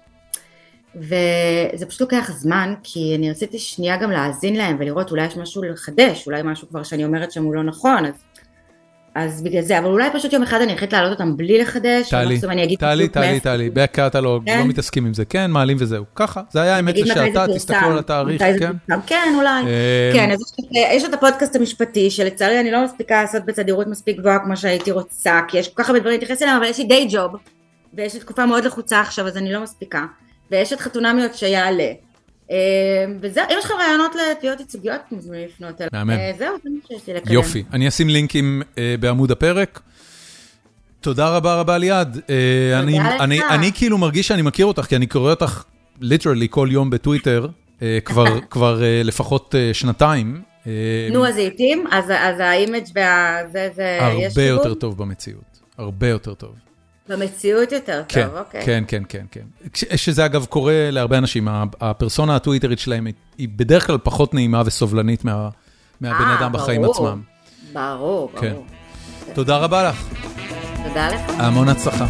וזה 0.96 1.86
פשוט 1.88 2.02
לוקח 2.02 2.32
זמן, 2.32 2.74
כי 2.84 3.16
אני 3.16 3.32
רציתי 3.32 3.60
שנייה 3.60 3.98
גם 3.98 4.12
להאזין 4.12 4.56
להם 4.56 4.78
ולראות 4.80 5.12
אולי 5.12 5.26
יש 5.26 5.38
משהו 5.38 5.64
לחדש, 5.64 6.28
אולי 6.28 6.42
משהו 6.44 6.70
כבר 6.70 6.84
שאני 6.84 7.06
אומרת 7.06 7.32
שם 7.32 7.44
הוא 7.44 7.56
לא 7.56 7.64
נכון, 7.64 8.06
אז, 8.06 8.14
אז 9.16 9.42
בגלל 9.42 9.62
זה, 9.62 9.80
אבל 9.80 9.88
אולי 9.88 10.10
פשוט 10.14 10.34
יום 10.34 10.44
אחד 10.44 10.62
אני 10.62 10.76
אחליט 10.76 10.94
להעלות 10.94 11.12
אותם 11.12 11.38
בלי 11.38 11.58
לחדש, 11.62 12.10
טלי, 12.10 12.40
טלי, 12.78 13.08
טלי, 13.08 13.40
טלי, 13.40 13.70
בקטלוג, 13.70 14.46
כן? 14.46 14.60
לא 14.60 14.66
מתעסקים 14.66 15.06
עם 15.06 15.14
זה, 15.14 15.26
כן, 15.26 15.52
מעלים 15.52 15.78
וזהו, 15.80 16.04
ככה, 16.16 16.42
זה 16.52 16.62
היה 16.62 16.76
האמת 16.76 16.98
לשעתה, 16.98 17.46
תסתכלו 17.56 17.92
על 17.92 18.00
התאריך, 18.00 18.42
כן? 18.60 18.72
כן, 19.08 19.34
אולי, 19.38 19.64
אה, 19.68 20.12
כן, 20.14 20.32
אז 20.32 20.40
יש 20.74 21.04
את 21.04 21.14
הפודקאסט 21.14 21.56
המשפטי, 21.56 22.10
שלצערי 22.10 22.60
אני 22.60 22.72
לא 22.72 22.84
מספיקה 22.84 23.22
לעשות 23.22 23.46
בתדירות 23.46 23.88
מספיק 23.88 24.18
גבוהה 24.18 24.40
כמו 24.40 24.58
שהייתי 24.58 24.92
רוצה, 24.92 25.40
כי 25.48 25.58
יש 25.58 25.68
כל 25.68 25.84
כך 25.84 25.90
הרבה 25.90 26.00
דברים 26.00 26.20
להתייחס 26.20 26.42
אליהם, 26.42 26.58
אבל 26.58 26.66
יש 26.66 26.78
לי 26.78 26.84
די 26.86 27.08
ג'וב, 27.12 27.32
ויש 27.94 28.14
לי 28.14 28.20
תקופה 28.20 28.46
מאוד 28.46 28.66
לחוצה 28.66 29.02
עכשיו, 29.02 29.28
אז 29.28 29.38
אני 29.38 29.54
לא 29.54 29.64
מספיקה. 29.64 30.06
ויש 30.52 30.74
את 30.74 30.80
חתונמיות 30.80 31.36
שיעלה. 31.36 31.92
אה, 32.52 33.06
וזהו, 33.22 33.44
אם 33.52 33.56
יש 33.60 33.66
לכם 33.66 33.74
רעיונות 33.74 34.12
לתביעות 34.16 34.60
ייצוגיות, 34.60 35.02
אתם 35.08 35.16
מוזמנים 35.16 35.48
לפנות 35.48 35.82
אליי. 35.82 35.90
מהמם. 35.94 36.10
אה, 36.10 36.32
זהו, 36.38 36.56
זה 36.64 36.70
מה 36.70 36.80
שיש 36.88 37.08
לי 37.08 37.14
לקדם. 37.14 37.34
יופי, 37.34 37.64
אני 37.74 37.88
אשים 37.88 38.10
לינקים 38.10 38.62
אה, 38.78 38.96
בעמוד 39.00 39.32
הפרק. 39.32 39.80
תודה 41.02 41.30
רבה 41.30 41.56
רבה 41.56 41.78
ליעד. 41.78 42.22
אני, 42.80 43.00
אני, 43.00 43.40
אני 43.50 43.72
כאילו 43.74 43.98
מרגיש 43.98 44.28
שאני 44.28 44.42
מכיר 44.42 44.66
אותך, 44.66 44.82
כי 44.82 44.96
אני 44.96 45.08
קורא 45.08 45.32
אותך 45.32 45.64
literally 46.02 46.48
כל 46.50 46.68
יום 46.72 46.90
בטוויטר, 46.90 47.48
כבר, 48.06 48.40
כבר 48.50 48.82
לפחות 49.04 49.56
שנתיים. 49.74 50.42
נו, 51.12 51.28
אז 51.28 51.36
לעיתים, 51.36 51.86
אז, 51.92 52.06
אז 52.10 52.40
ה 52.40 52.47
image 52.47 52.84
והזה, 52.96 53.70
זה, 53.76 54.00
יש 54.20 54.38
הרבה 54.38 54.44
יותר 54.44 54.74
טוב 54.74 54.98
במציאות, 54.98 55.60
הרבה 55.78 56.08
יותר 56.08 56.34
טוב. 56.34 56.65
במציאות 57.10 57.72
יותר 57.72 58.04
כן, 58.08 58.28
טוב, 58.28 58.38
אוקיי. 58.38 58.66
כן, 58.66 58.84
כן, 58.88 59.04
כן, 59.10 59.26
כן. 59.32 59.42
שזה 59.98 60.26
אגב 60.26 60.46
קורה 60.46 60.92
להרבה 60.92 61.18
אנשים, 61.18 61.48
הפרסונה 61.82 62.36
הטוויטרית 62.36 62.80
שלהם 62.80 63.08
היא 63.38 63.50
בדרך 63.56 63.88
כלל 63.88 63.98
פחות 64.04 64.34
נעימה 64.34 64.62
וסובלנית 64.66 65.26
מה, 65.26 65.50
מהבן 66.02 66.30
אדם 66.40 66.52
בחיים 66.52 66.82
ברור, 66.82 67.08
עצמם. 67.08 67.22
ברור, 67.74 68.32
כן. 68.42 68.54
ברור. 68.54 68.66
תודה 69.34 69.58
רבה 69.58 69.90
לך. 69.90 70.04
תודה 70.88 71.10
לך. 71.10 71.22
המון 71.40 71.70
הצלחה. 71.70 72.06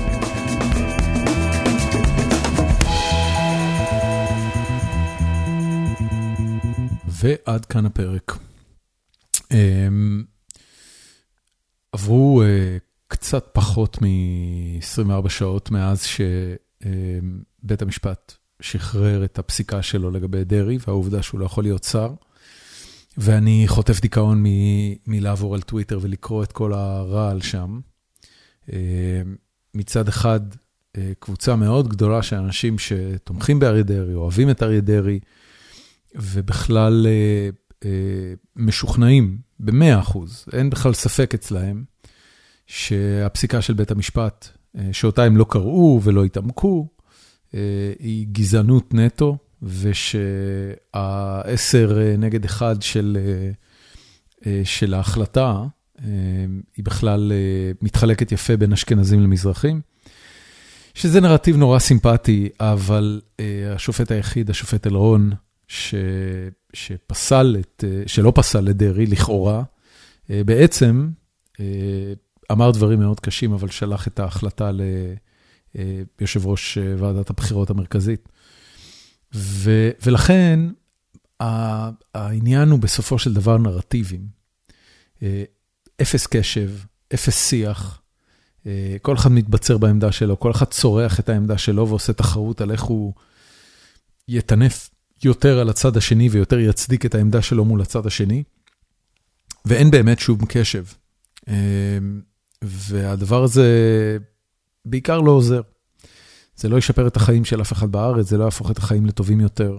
ועד 7.08 7.66
כאן 7.66 7.86
הפרק. 7.86 8.38
אמ, 9.52 10.24
עברו 11.92 12.44
אה, 12.44 12.78
קצת 13.16 13.50
פחות 13.54 14.02
מ-24 14.02 15.30
שעות 15.30 15.72
מאז 15.72 16.04
שבית 16.04 17.82
המשפט 17.82 18.34
שחרר 18.60 19.26
את 19.26 19.40
הפסיקה 19.40 19.82
שלו 19.82 20.12
לגבי 20.12 20.44
דרעי, 20.44 20.78
והעובדה 20.88 21.22
שהוא 21.22 21.40
לא 21.40 21.46
יכול 21.46 21.64
להיות 21.64 21.84
שר. 21.84 22.14
ואני 23.18 23.64
חוטף 23.68 24.02
דיכאון 24.02 24.44
מלעבור 25.08 25.56
על 25.56 25.62
טוויטר 25.62 26.00
ולקרוא 26.02 26.44
את 26.44 26.52
כל 26.52 26.74
הרעל 26.74 27.42
שם. 27.42 27.80
מצד 29.74 30.08
אחד, 30.08 30.40
קבוצה 31.20 31.56
מאוד 31.56 31.88
גדולה 31.88 32.24
של 32.24 32.36
אנשים 32.36 32.76
שתומכים 32.80 33.60
באריה 33.60 33.84
דרעי, 33.84 34.14
אוהבים 34.14 34.50
את 34.50 34.64
אריה 34.64 34.82
דרעי, 34.82 35.20
ובכלל 36.16 37.08
משוכנעים 38.56 39.38
ב-100%, 39.60 40.18
אין 40.54 40.70
בכלל 40.70 40.94
ספק 40.94 41.34
אצלהם, 41.34 41.84
שהפסיקה 42.68 43.62
של 43.62 43.74
בית 43.74 43.92
המשפט, 43.92 44.48
אה, 44.78 44.90
שאותה 44.92 45.24
הם 45.24 45.38
לא 45.38 45.46
קראו 45.50 46.00
ולא 46.04 46.24
התעמקו, 46.24 46.88
אה, 47.54 47.60
היא 48.00 48.28
גזענות 48.32 48.94
נטו, 48.94 49.38
ושהעשר 49.64 51.18
אה, 52.02 52.18
נגד 52.18 52.46
אחד 52.46 52.82
של, 52.82 53.18
של 54.64 54.94
ההחלטה, 54.94 55.64
היא 56.78 56.86
בכלל 56.86 57.32
מתחלקת 57.82 58.32
יפה 58.32 58.58
בין 58.58 58.74
אשכנזים 58.74 59.20
למזרחים. 59.20 59.82
שזה 60.94 61.22
נרטיב 61.22 61.58
נורא 61.58 61.80
סימפטי, 61.80 62.50
אבל 62.60 63.22
השופט 63.76 64.12
היחיד, 64.12 64.50
השופט 64.50 64.88
אלרון, 64.88 65.32
ש, 65.68 65.96
שפסל 66.74 67.58
את, 67.60 67.84
שלא 68.08 68.32
פסל 68.36 68.70
את 68.70 68.78
דרעי, 68.78 69.06
לכאורה, 69.06 69.64
בעצם 70.30 71.10
אמר 72.52 72.72
דברים 72.72 73.00
מאוד 73.00 73.20
קשים, 73.20 73.54
אבל 73.54 73.70
שלח 73.70 74.08
את 74.08 74.20
ההחלטה 74.20 74.72
ליושב 76.20 76.46
ראש 76.46 76.78
אה, 76.78 76.96
ועדת 76.98 77.30
הבחירות 77.30 77.70
המרכזית. 77.70 78.30
ו, 79.34 79.90
ולכן 80.06 80.60
העניין 82.14 82.70
הוא 82.70 82.80
בסופו 82.80 83.20
של 83.20 83.34
דבר 83.34 83.58
נרטיבים. 83.58 84.28
אה, 85.24 85.44
אפס 86.02 86.28
קשב, 86.28 86.72
אפס 87.14 87.50
שיח, 87.50 88.02
אה, 88.66 88.96
כל 89.02 89.16
אחד 89.16 89.32
מתבצר 89.32 89.78
בעמדה 89.78 90.12
שלו, 90.12 90.40
כל 90.40 90.52
אחד 90.52 90.66
צורח 90.66 91.20
את 91.20 91.30
העמדה 91.30 91.58
שלו 91.58 91.88
ועושה 91.88 92.14
תחרות 92.14 92.62
על 92.62 92.72
איך 92.72 92.82
הוא 92.82 93.14
יטנף 94.28 94.90
יותר 95.24 95.60
על 95.60 95.70
הצד 95.70 95.98
השני 95.98 96.30
ויותר 96.30 96.60
יצדיק 96.60 97.06
את 97.06 97.16
העמדה 97.16 97.42
שלו 97.42 97.66
מול 97.66 97.82
הצד 97.82 98.06
השני, 98.06 98.44
ואין 99.66 99.92
באמת 99.92 100.20
שום 100.20 100.38
קשב. 100.48 100.86
והדבר 102.66 103.44
הזה 103.44 103.68
בעיקר 104.86 105.20
לא 105.20 105.32
עוזר. 105.32 105.62
זה 106.56 106.70
לא 106.70 106.78
ישפר 106.78 107.08
את 107.08 107.16
החיים 107.16 107.46
של 107.46 107.62
אף 107.62 107.74
אחד 107.74 107.92
בארץ, 107.92 108.30
זה 108.30 108.38
לא 108.38 108.44
יהפוך 108.44 108.72
את 108.72 108.78
החיים 108.78 109.06
לטובים 109.06 109.40
יותר. 109.40 109.78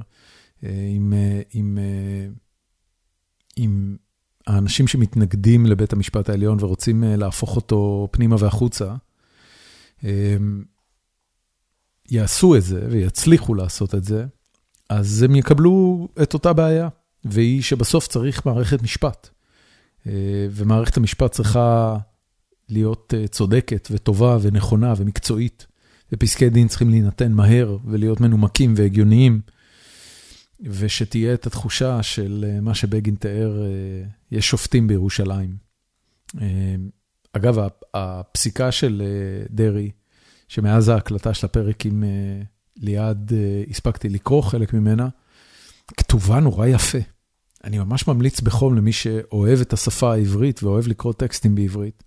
עם, 0.62 1.12
עם, 1.52 1.78
עם 3.56 3.96
האנשים 4.46 4.88
שמתנגדים 4.88 5.66
לבית 5.66 5.92
המשפט 5.92 6.28
העליון 6.28 6.58
ורוצים 6.60 7.04
להפוך 7.06 7.56
אותו 7.56 8.08
פנימה 8.10 8.36
והחוצה, 8.38 8.94
יעשו 12.10 12.56
את 12.56 12.62
זה 12.62 12.86
ויצליחו 12.90 13.54
לעשות 13.54 13.94
את 13.94 14.04
זה, 14.04 14.26
אז 14.88 15.22
הם 15.22 15.36
יקבלו 15.36 16.08
את 16.22 16.34
אותה 16.34 16.52
בעיה, 16.52 16.88
והיא 17.24 17.62
שבסוף 17.62 18.08
צריך 18.08 18.46
מערכת 18.46 18.82
משפט. 18.82 19.28
ומערכת 20.50 20.96
המשפט 20.96 21.32
צריכה 21.32 21.96
להיות 22.68 23.14
אה, 23.16 23.28
צודקת 23.28 23.88
וטובה 23.90 24.38
ונכונה 24.43 24.94
ומקצועית. 24.97 25.66
ופסקי 26.12 26.48
דין 26.48 26.68
צריכים 26.68 26.90
להינתן 26.90 27.32
מהר 27.32 27.76
ולהיות 27.84 28.20
מנומקים 28.20 28.74
והגיוניים, 28.76 29.40
ושתהיה 30.60 31.34
את 31.34 31.47
התחושה 31.47 32.02
של 32.02 32.44
אה, 32.48 32.60
מה 32.60 32.74
שבגין 32.74 33.14
תיאר, 33.14 33.62
אה, 33.62 33.68
יש 34.30 34.48
שופטים 34.48 34.88
בירושלים. 34.88 35.66
אגב, 37.32 37.59
הפסיקה 37.94 38.72
של 38.72 39.02
דרעי, 39.51 39.90
שמאז 40.48 40.88
ההקלטה 40.88 41.34
של 41.34 41.47
הפרק 41.47 41.86
עם 41.86 42.05
ליעד 42.76 43.32
הספקתי 43.70 44.09
לקרוא 44.09 44.43
חלק 44.43 44.74
ממנה, 44.74 45.09
כתובה 45.97 46.40
נורא 46.40 46.66
יפה. 46.66 46.98
אני 47.64 47.78
ממש 47.78 48.09
ממליץ 48.09 48.40
בחום 48.40 48.76
למי 48.76 48.93
שאוהב 48.93 49.60
את 49.60 49.72
השפה 49.72 50.12
העברית 50.12 50.62
ואוהב 50.62 50.86
לקרוא 50.88 51.12
טקסטים 51.12 51.55
בעברית, 51.55 52.02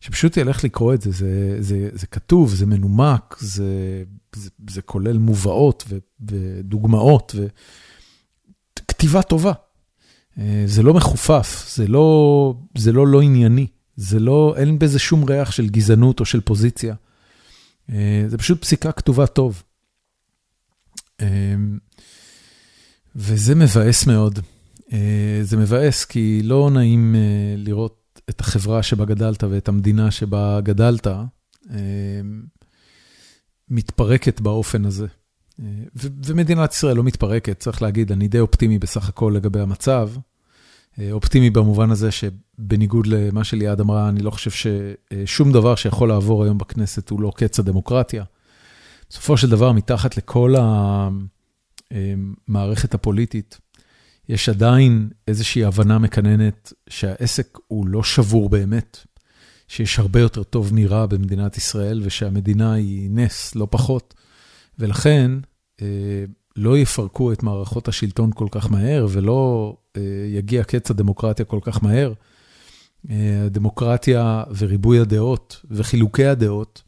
שפשוט 0.00 0.36
ילך 0.36 0.64
לקרוא 0.64 0.94
את 0.94 1.02
זה, 1.02 1.10
זה, 1.10 1.56
זה, 1.60 1.88
זה 1.92 2.06
כתוב, 2.06 2.54
זה 2.54 2.66
מנומק, 2.66 3.36
זה, 3.40 4.02
זה, 4.36 4.50
זה 4.70 4.82
כולל 4.82 5.18
מובאות 5.18 5.84
ו, 5.88 5.98
ודוגמאות, 6.20 7.34
וכתיבה 8.76 9.22
טובה. 9.22 9.52
אה, 10.38 10.62
זה 10.66 10.82
לא 10.82 10.94
מחופף, 10.94 11.70
זה 11.74 11.86
לא 11.86 12.54
זה 12.78 12.92
לא, 12.92 13.06
לא 13.06 13.20
ענייני, 13.20 13.66
זה 13.96 14.20
לא, 14.20 14.54
אין 14.56 14.78
בזה 14.78 14.98
שום 14.98 15.24
ריח 15.24 15.50
של 15.50 15.68
גזענות 15.68 16.20
או 16.20 16.24
של 16.24 16.40
פוזיציה. 16.40 16.94
אה, 17.92 18.24
זה 18.28 18.38
פשוט 18.38 18.62
פסיקה 18.62 18.92
כתובה 18.92 19.26
טוב. 19.26 19.62
אה, 21.20 21.26
וזה 23.16 23.54
מבאס 23.54 24.06
מאוד. 24.06 24.38
זה 25.42 25.56
מבאס 25.56 26.04
כי 26.04 26.40
לא 26.44 26.70
נעים 26.70 27.14
לראות 27.56 27.98
את 28.30 28.40
החברה 28.40 28.82
שבה 28.82 29.04
גדלת 29.04 29.44
ואת 29.44 29.68
המדינה 29.68 30.10
שבה 30.10 30.60
גדלת 30.60 31.06
מתפרקת 33.68 34.40
באופן 34.40 34.84
הזה. 34.84 35.06
ומדינת 35.96 36.72
ישראל 36.72 36.96
לא 36.96 37.04
מתפרקת, 37.04 37.60
צריך 37.60 37.82
להגיד, 37.82 38.12
אני 38.12 38.28
די 38.28 38.40
אופטימי 38.40 38.78
בסך 38.78 39.08
הכל 39.08 39.32
לגבי 39.36 39.60
המצב. 39.60 40.10
אופטימי 41.12 41.50
במובן 41.50 41.90
הזה 41.90 42.10
שבניגוד 42.10 43.06
למה 43.06 43.44
שליעד 43.44 43.80
אמרה, 43.80 44.08
אני 44.08 44.20
לא 44.20 44.30
חושב 44.30 44.50
ששום 44.50 45.52
דבר 45.52 45.74
שיכול 45.74 46.08
לעבור 46.08 46.44
היום 46.44 46.58
בכנסת 46.58 47.10
הוא 47.10 47.20
לא 47.20 47.32
קץ 47.36 47.58
הדמוקרטיה. 47.58 48.24
בסופו 49.10 49.36
של 49.36 49.50
דבר, 49.50 49.72
מתחת 49.72 50.16
לכל 50.16 50.54
המערכת 52.48 52.94
הפוליטית, 52.94 53.58
יש 54.28 54.48
עדיין 54.48 55.10
איזושהי 55.28 55.64
הבנה 55.64 55.98
מקננת 55.98 56.72
שהעסק 56.88 57.58
הוא 57.66 57.86
לא 57.86 58.02
שבור 58.02 58.48
באמת, 58.48 58.98
שיש 59.68 59.98
הרבה 59.98 60.20
יותר 60.20 60.42
טוב 60.42 60.74
מרע 60.74 61.06
במדינת 61.06 61.56
ישראל 61.56 62.00
ושהמדינה 62.04 62.72
היא 62.72 63.10
נס, 63.10 63.54
לא 63.54 63.66
פחות. 63.70 64.14
ולכן, 64.78 65.30
לא 66.56 66.78
יפרקו 66.78 67.32
את 67.32 67.42
מערכות 67.42 67.88
השלטון 67.88 68.30
כל 68.34 68.46
כך 68.50 68.70
מהר, 68.70 69.06
ולא 69.10 69.76
אה, 69.96 70.02
יגיע 70.26 70.64
קץ 70.64 70.90
הדמוקרטיה 70.90 71.44
כל 71.44 71.58
כך 71.62 71.82
מהר. 71.82 72.12
אה, 73.10 73.42
הדמוקרטיה 73.46 74.44
וריבוי 74.58 75.00
הדעות 75.00 75.64
וחילוקי 75.70 76.26
הדעות 76.26 76.82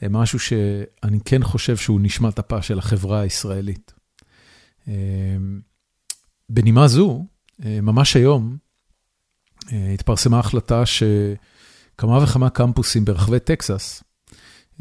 הם 0.00 0.12
משהו 0.12 0.38
שאני 0.38 1.20
כן 1.24 1.42
חושב 1.42 1.76
שהוא 1.76 2.00
נשמת 2.00 2.38
אפה 2.38 2.62
של 2.62 2.78
החברה 2.78 3.20
הישראלית. 3.20 3.92
אה, 6.52 6.54
בנימה 6.54 6.88
זו, 6.88 7.24
ממש 7.58 8.16
היום 8.16 8.56
התפרסמה 9.72 10.38
החלטה 10.38 10.82
שכמה 10.86 12.18
וכמה 12.22 12.50
קמפוסים 12.50 13.04
ברחבי 13.04 13.40
טקסס, 13.40 14.02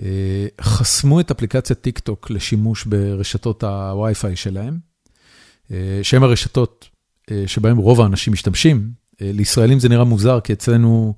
אה, 0.01 0.47
חסמו 0.61 1.19
את 1.19 1.31
אפליקציית 1.31 1.81
טיק 1.81 1.99
טוק 1.99 2.29
לשימוש 2.31 2.85
ברשתות 2.85 3.63
הווי-פיי 3.63 4.35
שלהם, 4.35 4.77
אה, 5.71 5.99
שהן 6.03 6.23
הרשתות 6.23 6.89
אה, 7.31 7.43
שבהן 7.47 7.77
רוב 7.77 8.01
האנשים 8.01 8.33
משתמשים. 8.33 9.01
לישראלים 9.23 9.79
זה 9.79 9.89
נראה 9.89 10.03
מוזר, 10.03 10.39
כי 10.39 10.53
אצלנו 10.53 11.13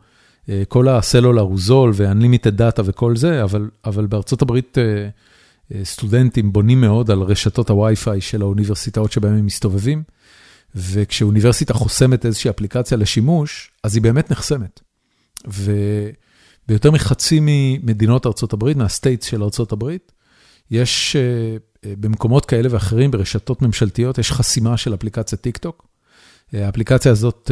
כל 0.68 0.88
הסלולר 0.88 1.42
הוא 1.42 1.60
זול 1.60 1.92
ו-unlimited 1.96 2.60
data 2.60 2.82
וכל 2.86 3.16
זה, 3.16 3.44
אבל, 3.44 3.70
אבל 3.86 4.06
בארצות 4.06 4.42
הברית 4.42 4.78
סטודנטים 5.84 6.54
בונים 6.54 6.82
מאוד 6.82 7.12
על 7.12 7.22
רשתות 7.22 7.70
הווי-פיי 7.70 8.22
של 8.22 8.42
האוניברסיטאות 8.42 9.12
שבהן 9.12 9.38
הם 9.38 9.46
מסתובבים, 9.46 10.04
וכשאוניברסיטה 10.76 11.74
חוסמת 11.74 12.26
איזושהי 12.26 12.50
אפליקציה 12.50 12.98
לשימוש, 12.98 13.72
אז 13.84 13.96
היא 13.96 14.02
באמת 14.04 14.32
נחסמת. 14.32 14.80
ו... 15.48 15.72
ביותר 16.68 16.92
מחצי 16.92 17.40
ממדינות 17.42 18.26
ארה"ב, 18.26 18.78
מה 18.78 18.90
states 18.90 19.26
של 19.26 19.44
ארה"ב, 19.44 19.98
יש 20.72 21.16
אה, 21.16 21.22
אה, 21.86 21.94
במקומות 22.00 22.46
כאלה 22.46 22.70
ואחרים, 22.72 23.12
ברשתות 23.12 23.62
ממשלתיות, 23.62 24.18
יש 24.18 24.32
חסימה 24.32 24.78
של 24.78 24.94
אפליקציית 24.94 25.42
טיקטוק. 25.42 25.88
אה, 26.54 26.66
האפליקציה 26.66 27.12
הזאת 27.12 27.52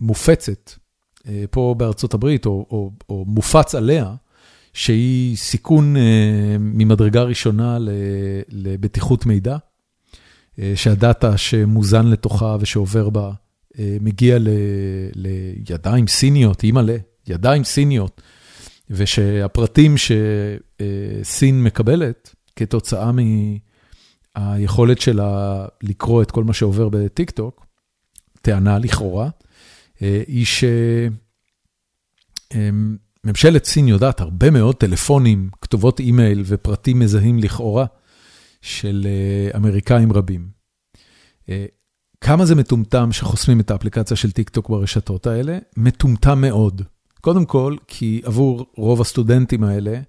מופצת 0.00 0.70
פה 1.50 1.74
בארצות 1.78 2.14
הברית, 2.14 2.46
או, 2.46 2.66
או, 2.70 2.90
או 3.08 3.24
מופץ 3.28 3.74
עליה, 3.74 4.14
שהיא 4.72 5.36
סיכון 5.36 5.94
ממדרגה 6.58 7.22
ראשונה 7.22 7.78
לבטיחות 8.48 9.26
מידע, 9.26 9.56
שהדאטה 10.74 11.36
שמוזן 11.36 12.06
לתוכה 12.06 12.56
ושעובר 12.60 13.10
בה 13.10 13.32
מגיע 13.78 14.38
ל, 14.38 14.48
לידיים 15.14 16.06
סיניות, 16.06 16.64
אימא'לה, 16.64 16.96
ידיים 17.28 17.64
סיניות, 17.64 18.22
ושהפרטים 18.90 19.94
שסין 19.96 21.62
מקבלת 21.62 22.34
כתוצאה 22.56 23.10
מהיכולת 24.36 25.00
שלה 25.00 25.64
לקרוא 25.82 26.22
את 26.22 26.30
כל 26.30 26.44
מה 26.44 26.52
שעובר 26.52 26.88
בטיקטוק, 26.88 27.66
טענה 28.42 28.78
לכאורה, 28.78 29.28
היא 30.00 30.46
שממשלת 33.24 33.64
סין 33.64 33.88
יודעת 33.88 34.20
הרבה 34.20 34.50
מאוד 34.50 34.74
טלפונים, 34.74 35.50
כתובות 35.60 36.00
אימייל 36.00 36.42
ופרטים 36.46 36.98
מזהים 36.98 37.38
לכאורה 37.38 37.86
של 38.62 39.06
אמריקאים 39.56 40.12
רבים. 40.12 40.48
כמה 42.20 42.44
זה 42.44 42.54
מטומטם 42.54 43.12
שחוסמים 43.12 43.60
את 43.60 43.70
האפליקציה 43.70 44.16
של 44.16 44.30
טיקטוק 44.30 44.68
ברשתות 44.68 45.26
האלה? 45.26 45.58
מטומטם 45.76 46.40
מאוד. 46.40 46.82
קודם 47.20 47.44
כל, 47.44 47.76
כי 47.86 48.20
עבור 48.24 48.66
רוב 48.76 49.00
הסטודנטים 49.00 49.64
האלה, 49.64 50.00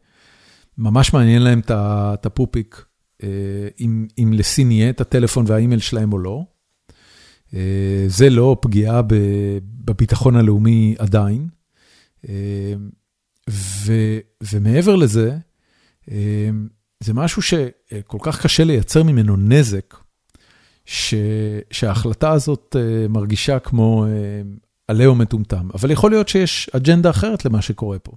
ממש 0.78 1.14
מעניין 1.14 1.41
להם 1.41 1.61
את 1.69 2.26
הפופיק, 2.26 2.86
אה, 3.24 3.28
אם, 3.80 4.07
אם 4.18 4.34
לסין 4.34 4.72
יהיה 4.72 4.90
את 4.90 5.02
הטלפון 5.02 5.45
והאימייל 5.48 5.80
שלהם 5.80 6.14
או 6.14 6.19
לא. 6.19 6.44
אה, 7.53 8.06
זה 8.07 8.30
לא 8.30 8.57
פגיעה 8.61 9.02
בביטחון 9.86 10.36
הלאומי 10.36 10.95
עדיין. 10.99 11.48
אה, 12.30 12.74
ו, 13.49 13.94
ומעבר 14.52 14.95
לזה, 14.95 15.38
זה 16.99 17.14
משהו 17.14 17.41
שכל 17.41 18.18
כך 18.22 18.41
קשה 18.41 18.64
לייצר 18.64 19.03
ממנו 19.03 19.38
נזק, 19.38 19.95
ש, 20.86 21.14
שההחלטה 21.72 22.32
הזאת 22.32 22.76
מרגישה 23.10 23.60
כמו 23.60 24.06
עליהו 24.88 25.15
מטומטם, 25.15 25.69
אבל 25.74 25.91
יכול 25.91 26.11
להיות 26.11 26.28
שיש 26.28 26.69
אג'נדה 26.69 27.10
אחרת 27.10 27.45
למה 27.45 27.61
שקורה 27.61 27.99
פה. 27.99 28.11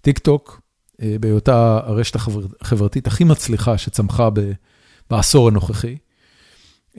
טיק 0.00 0.18
טוק, 0.18 0.60
אה, 1.02 1.16
בהיותה 1.20 1.80
הרשת 1.84 2.16
החברתית 2.60 3.06
הכי 3.06 3.24
מצליחה 3.24 3.78
שצמחה 3.78 4.28
בעשור 5.10 5.48
הנוכחי, 5.48 5.96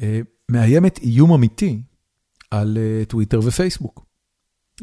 אה, 0.01 0.19
מאיימת 0.51 0.99
איום 0.99 1.33
אמיתי 1.33 1.81
על 2.51 2.77
אה, 2.77 3.05
טוויטר 3.05 3.39
ופייסבוק. 3.43 4.05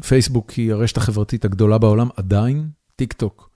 פייסבוק 0.02 0.50
היא 0.50 0.72
הרשת 0.72 0.96
החברתית 0.96 1.44
הגדולה 1.44 1.78
בעולם 1.78 2.08
עדיין, 2.16 2.68
טיק 2.96 3.12
טוק 3.12 3.50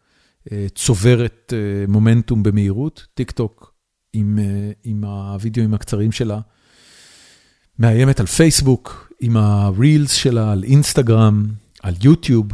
צוברת 0.74 1.52
מומנטום 1.88 2.42
במהירות, 2.42 3.06
טיק 3.14 3.30
טוק 3.30 3.74
עם, 4.12 4.38
עם 4.84 5.04
הווידאוים 5.04 5.74
הקצרים 5.74 6.12
שלה 6.12 6.40
מאיימת 7.78 8.20
על 8.20 8.26
פייסבוק, 8.26 9.12
עם 9.20 9.36
הרילס 9.36 10.12
שלה 10.12 10.52
על 10.52 10.64
אינסטגרם, 10.64 11.46
על 11.82 11.94
יוטיוב, 12.02 12.46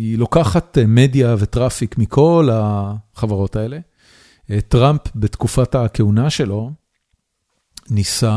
היא 0.00 0.18
לוקחת 0.18 0.78
אה, 0.78 0.86
מדיה 0.86 1.36
ו 1.38 1.46
traffic 1.46 1.98
מכל 1.98 2.48
החברות 2.52 3.56
האלה. 3.56 3.78
אה, 4.50 4.60
טראמפ 4.60 5.00
בתקופת 5.14 5.74
הכהונה 5.74 6.30
שלו 6.30 6.72
ניסה 7.90 8.28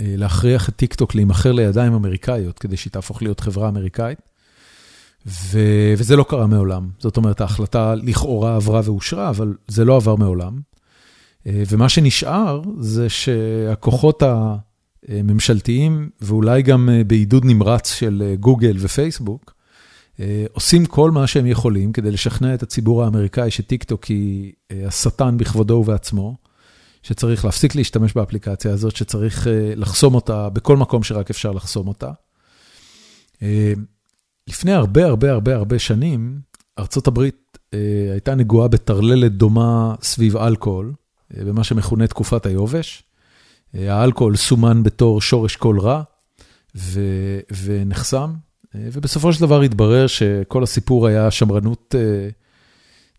אה, 0.00 0.14
להכריח 0.18 0.68
את 0.68 0.76
טיקטוק 0.76 1.14
להימכר 1.14 1.52
לידיים 1.52 1.92
אמריקאיות 1.92 2.58
כדי 2.58 2.76
שהיא 2.76 2.90
תהפוך 2.90 3.22
להיות 3.22 3.40
חברה 3.40 3.68
אמריקאית. 3.68 4.18
ו... 5.26 5.58
וזה 5.98 6.16
לא 6.16 6.24
קרה 6.28 6.46
מעולם. 6.46 6.88
זאת 6.98 7.16
אומרת, 7.16 7.40
ההחלטה 7.40 7.94
לכאורה 7.94 8.56
עברה 8.56 8.80
ואושרה, 8.84 9.28
אבל 9.28 9.54
זה 9.68 9.84
לא 9.84 9.96
עבר 9.96 10.16
מעולם. 10.16 10.60
ומה 11.46 11.88
שנשאר 11.88 12.62
זה 12.78 13.08
שהכוחות 13.08 14.22
ה... 14.22 14.56
ממשלתיים, 15.08 16.10
ואולי 16.20 16.62
גם 16.62 16.88
אה, 16.88 17.04
בעידוד 17.04 17.44
נמרץ 17.44 17.92
של 17.94 18.22
אה, 18.26 18.36
גוגל 18.36 18.76
ופייסבוק, 18.80 19.54
אה, 20.20 20.44
עושים 20.52 20.86
כל 20.86 21.10
מה 21.10 21.26
שהם 21.26 21.46
יכולים 21.46 21.92
כדי 21.92 22.10
לשכנע 22.10 22.54
את 22.54 22.62
הציבור 22.62 23.04
האמריקאי 23.04 23.50
שטיקטוק 23.50 24.04
היא 24.04 24.52
השטן 24.86 25.36
בכבודו 25.36 25.74
ובעצמו, 25.74 26.36
שצריך 27.02 27.44
להפסיק 27.44 27.74
להשתמש 27.74 28.12
באפליקציה 28.12 28.72
הזאת, 28.72 28.96
שצריך 28.96 29.46
לחסום 29.76 30.14
אותה 30.14 30.48
בכל 30.48 30.76
מקום 30.76 31.02
שרק 31.02 31.30
אפשר 31.30 31.52
לחסום 31.52 31.88
אותה. 31.88 32.10
לפני 34.48 34.72
הרבה 34.72 35.06
הרבה 35.06 35.30
הרבה 35.30 35.54
הרבה 35.54 35.78
שנים, 35.78 36.40
ארצות 36.78 37.06
הברית 37.06 37.58
הייתה 38.12 38.34
נגועה 38.34 38.68
בטרללת 38.68 39.32
דומה 39.32 39.94
סביב 40.02 40.36
אלכוהול, 40.36 40.92
במה 41.30 41.64
שמכונה 41.64 42.06
תקופת 42.06 42.46
היובש. 42.46 43.02
האלכוהול 43.74 44.36
סומן 44.36 44.82
בתור 44.82 45.20
שורש 45.20 45.56
כל 45.56 45.80
רע, 45.80 46.02
ונחסם, 47.64 48.34
ובסופו 48.74 49.32
של 49.32 49.40
דבר 49.40 49.60
התברר 49.60 50.06
שכל 50.06 50.62
הסיפור 50.62 51.06
היה 51.06 51.30
שמרנות 51.30 51.94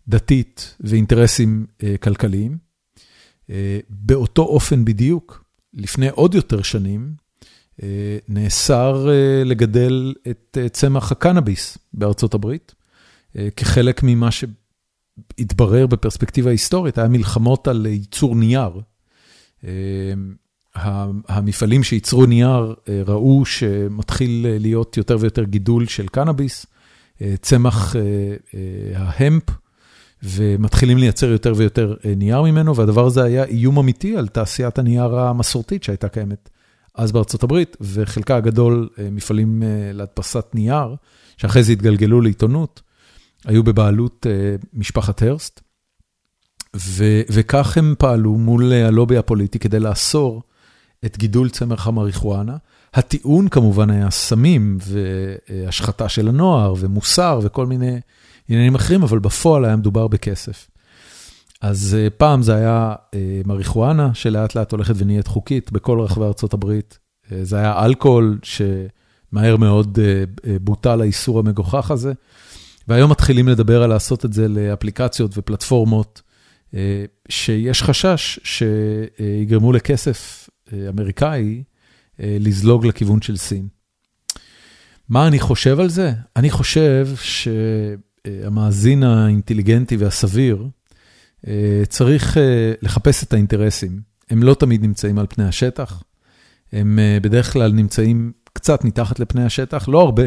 דתית 0.08 0.76
ואינטרסים 0.80 1.66
כלכליים. 2.00 2.58
באותו 3.90 4.42
אופן 4.42 4.84
בדיוק, 4.84 5.44
לפני 5.74 6.08
עוד 6.08 6.34
יותר 6.34 6.62
שנים, 6.62 7.12
נאסר 8.28 9.08
לגדל 9.44 10.14
את 10.30 10.58
צמח 10.72 11.12
הקנאביס 11.12 11.78
בארצות 11.94 12.34
הברית, 12.34 12.74
כחלק 13.56 14.00
ממה 14.02 14.28
שהתברר 14.30 15.86
בפרספקטיבה 15.86 16.50
היסטורית, 16.50 16.98
היה 16.98 17.08
מלחמות 17.08 17.68
על 17.68 17.86
ייצור 17.86 18.36
נייר. 18.36 18.80
המפעלים 21.28 21.82
שייצרו 21.82 22.26
נייר 22.26 22.74
ראו 23.06 23.44
שמתחיל 23.44 24.46
להיות 24.60 24.96
יותר 24.96 25.16
ויותר 25.20 25.44
גידול 25.44 25.86
של 25.86 26.08
קנאביס, 26.08 26.66
צמח 27.40 27.96
ההמפ, 28.94 29.42
ומתחילים 30.22 30.98
לייצר 30.98 31.26
יותר 31.26 31.52
ויותר 31.56 31.94
נייר 32.16 32.42
ממנו, 32.42 32.76
והדבר 32.76 33.06
הזה 33.06 33.22
היה 33.22 33.44
איום 33.44 33.78
אמיתי 33.78 34.16
על 34.16 34.28
תעשיית 34.28 34.78
הנייר 34.78 35.18
המסורתית 35.18 35.82
שהייתה 35.82 36.08
קיימת 36.08 36.48
אז 36.98 37.12
בארצות 37.12 37.42
הברית, 37.42 37.76
וחלקה 37.80 38.36
הגדול 38.36 38.88
מפעלים 39.12 39.62
להדפסת 39.92 40.46
נייר, 40.54 40.94
שאחרי 41.36 41.62
זה 41.62 41.72
התגלגלו 41.72 42.20
לעיתונות, 42.20 42.82
היו 43.44 43.64
בבעלות 43.64 44.26
משפחת 44.72 45.22
הרסט, 45.22 45.60
וכך 47.30 47.78
הם 47.78 47.94
פעלו 47.98 48.34
מול 48.34 48.72
הלובי 48.72 49.16
הפוליטי 49.16 49.58
כדי 49.58 49.80
לאסור 49.80 50.42
את 51.04 51.18
גידול 51.18 51.48
צמח 51.48 51.86
המריחואנה. 51.86 52.56
הטיעון 52.94 53.48
כמובן 53.48 53.90
היה 53.90 54.10
סמים 54.10 54.78
והשחתה 55.48 56.08
של 56.08 56.28
הנוער 56.28 56.74
ומוסר 56.78 57.40
וכל 57.42 57.66
מיני 57.66 58.00
עניינים 58.48 58.74
אחרים, 58.74 59.02
אבל 59.02 59.18
בפועל 59.18 59.64
היה 59.64 59.76
מדובר 59.76 60.08
בכסף. 60.08 60.68
אז 61.60 61.96
פעם 62.16 62.42
זה 62.42 62.54
היה 62.54 62.94
מריחואנה, 63.46 64.14
שלאט 64.14 64.54
לאט 64.54 64.72
הולכת 64.72 64.94
ונהיית 64.96 65.26
חוקית 65.26 65.72
בכל 65.72 66.00
רחבי 66.00 66.24
ארה"ב. 66.24 66.80
זה 67.42 67.56
היה 67.56 67.84
אלכוהול, 67.84 68.38
שמהר 68.42 69.56
מאוד 69.56 69.98
בוטל 70.60 71.00
האיסור 71.00 71.38
המגוחך 71.38 71.90
הזה. 71.90 72.12
והיום 72.88 73.10
מתחילים 73.10 73.48
לדבר 73.48 73.82
על 73.82 73.90
לעשות 73.90 74.24
את 74.24 74.32
זה 74.32 74.48
לאפליקציות 74.48 75.38
ופלטפורמות, 75.38 76.22
שיש 77.28 77.82
חשש 77.82 78.40
שיגרמו 78.44 79.72
לכסף 79.72 80.48
אמריקאי 80.88 81.62
לזלוג 82.18 82.86
לכיוון 82.86 83.22
של 83.22 83.36
סין. 83.36 83.68
מה 85.08 85.26
אני 85.26 85.38
חושב 85.38 85.80
על 85.80 85.88
זה? 85.88 86.12
אני 86.36 86.50
חושב 86.50 87.08
שהמאזין 87.22 89.02
האינטליגנטי 89.02 89.96
והסביר 89.96 90.68
צריך 91.88 92.36
לחפש 92.82 93.22
את 93.22 93.32
האינטרסים. 93.32 94.00
הם 94.30 94.42
לא 94.42 94.54
תמיד 94.54 94.82
נמצאים 94.82 95.18
על 95.18 95.26
פני 95.28 95.44
השטח, 95.44 96.02
הם 96.72 96.98
בדרך 97.22 97.52
כלל 97.52 97.72
נמצאים 97.72 98.32
קצת 98.52 98.84
מתחת 98.84 99.20
לפני 99.20 99.44
השטח, 99.44 99.88
לא 99.88 100.00
הרבה. 100.00 100.22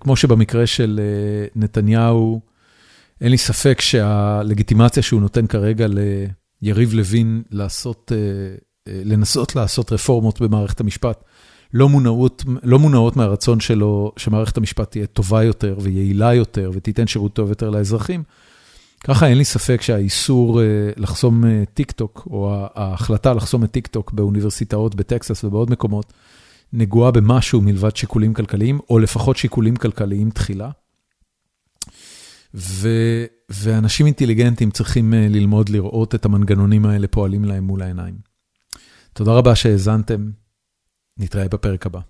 כמו 0.00 0.16
שבמקרה 0.16 0.66
של 0.66 1.00
נתניהו, 1.56 2.40
אין 3.20 3.30
לי 3.30 3.38
ספק 3.38 3.80
שהלגיטימציה 3.80 5.02
שהוא 5.02 5.20
נותן 5.20 5.46
כרגע 5.46 5.86
ליריב 6.62 6.94
לוין 6.94 7.42
לעשות, 7.50 8.12
לנסות 8.88 9.56
לעשות 9.56 9.92
רפורמות 9.92 10.40
במערכת 10.40 10.80
המשפט, 10.80 11.24
לא 11.74 11.88
מונעות, 11.88 12.44
לא 12.62 12.78
מונעות 12.78 13.16
מהרצון 13.16 13.60
שלו 13.60 14.12
שמערכת 14.16 14.56
המשפט 14.56 14.90
תהיה 14.90 15.06
טובה 15.06 15.44
יותר 15.44 15.76
ויעילה 15.80 16.34
יותר 16.34 16.70
ותיתן 16.74 17.06
שירות 17.06 17.32
טוב 17.32 17.48
יותר 17.48 17.70
לאזרחים. 17.70 18.22
ככה 19.04 19.26
אין 19.26 19.38
לי 19.38 19.44
ספק 19.44 19.82
שהאיסור 19.82 20.60
לחסום 20.96 21.44
טיק 21.74 21.92
טוק, 21.92 22.28
או 22.30 22.66
ההחלטה 22.74 23.34
לחסום 23.34 23.64
את 23.64 23.70
טיק 23.70 23.86
טוק 23.86 24.12
באוניברסיטאות 24.12 24.94
בטקסס 24.94 25.44
ובעוד 25.44 25.70
מקומות, 25.70 26.12
נגועה 26.72 27.10
במשהו 27.10 27.60
מלבד 27.60 27.96
שיקולים 27.96 28.34
כלכליים, 28.34 28.80
או 28.90 28.98
לפחות 28.98 29.36
שיקולים 29.36 29.76
כלכליים 29.76 30.30
תחילה. 30.30 30.70
ואנשים 33.50 34.06
אינטליגנטים 34.06 34.70
צריכים 34.70 35.12
ללמוד 35.12 35.68
לראות 35.68 36.14
את 36.14 36.24
המנגנונים 36.24 36.86
האלה 36.86 37.08
פועלים 37.08 37.44
להם 37.44 37.64
מול 37.64 37.82
העיניים. 37.82 38.14
תודה 39.12 39.32
רבה 39.32 39.54
שהאזנתם, 39.54 40.30
נתראה 41.18 41.48
בפרק 41.48 41.86
הבא. 41.86 42.00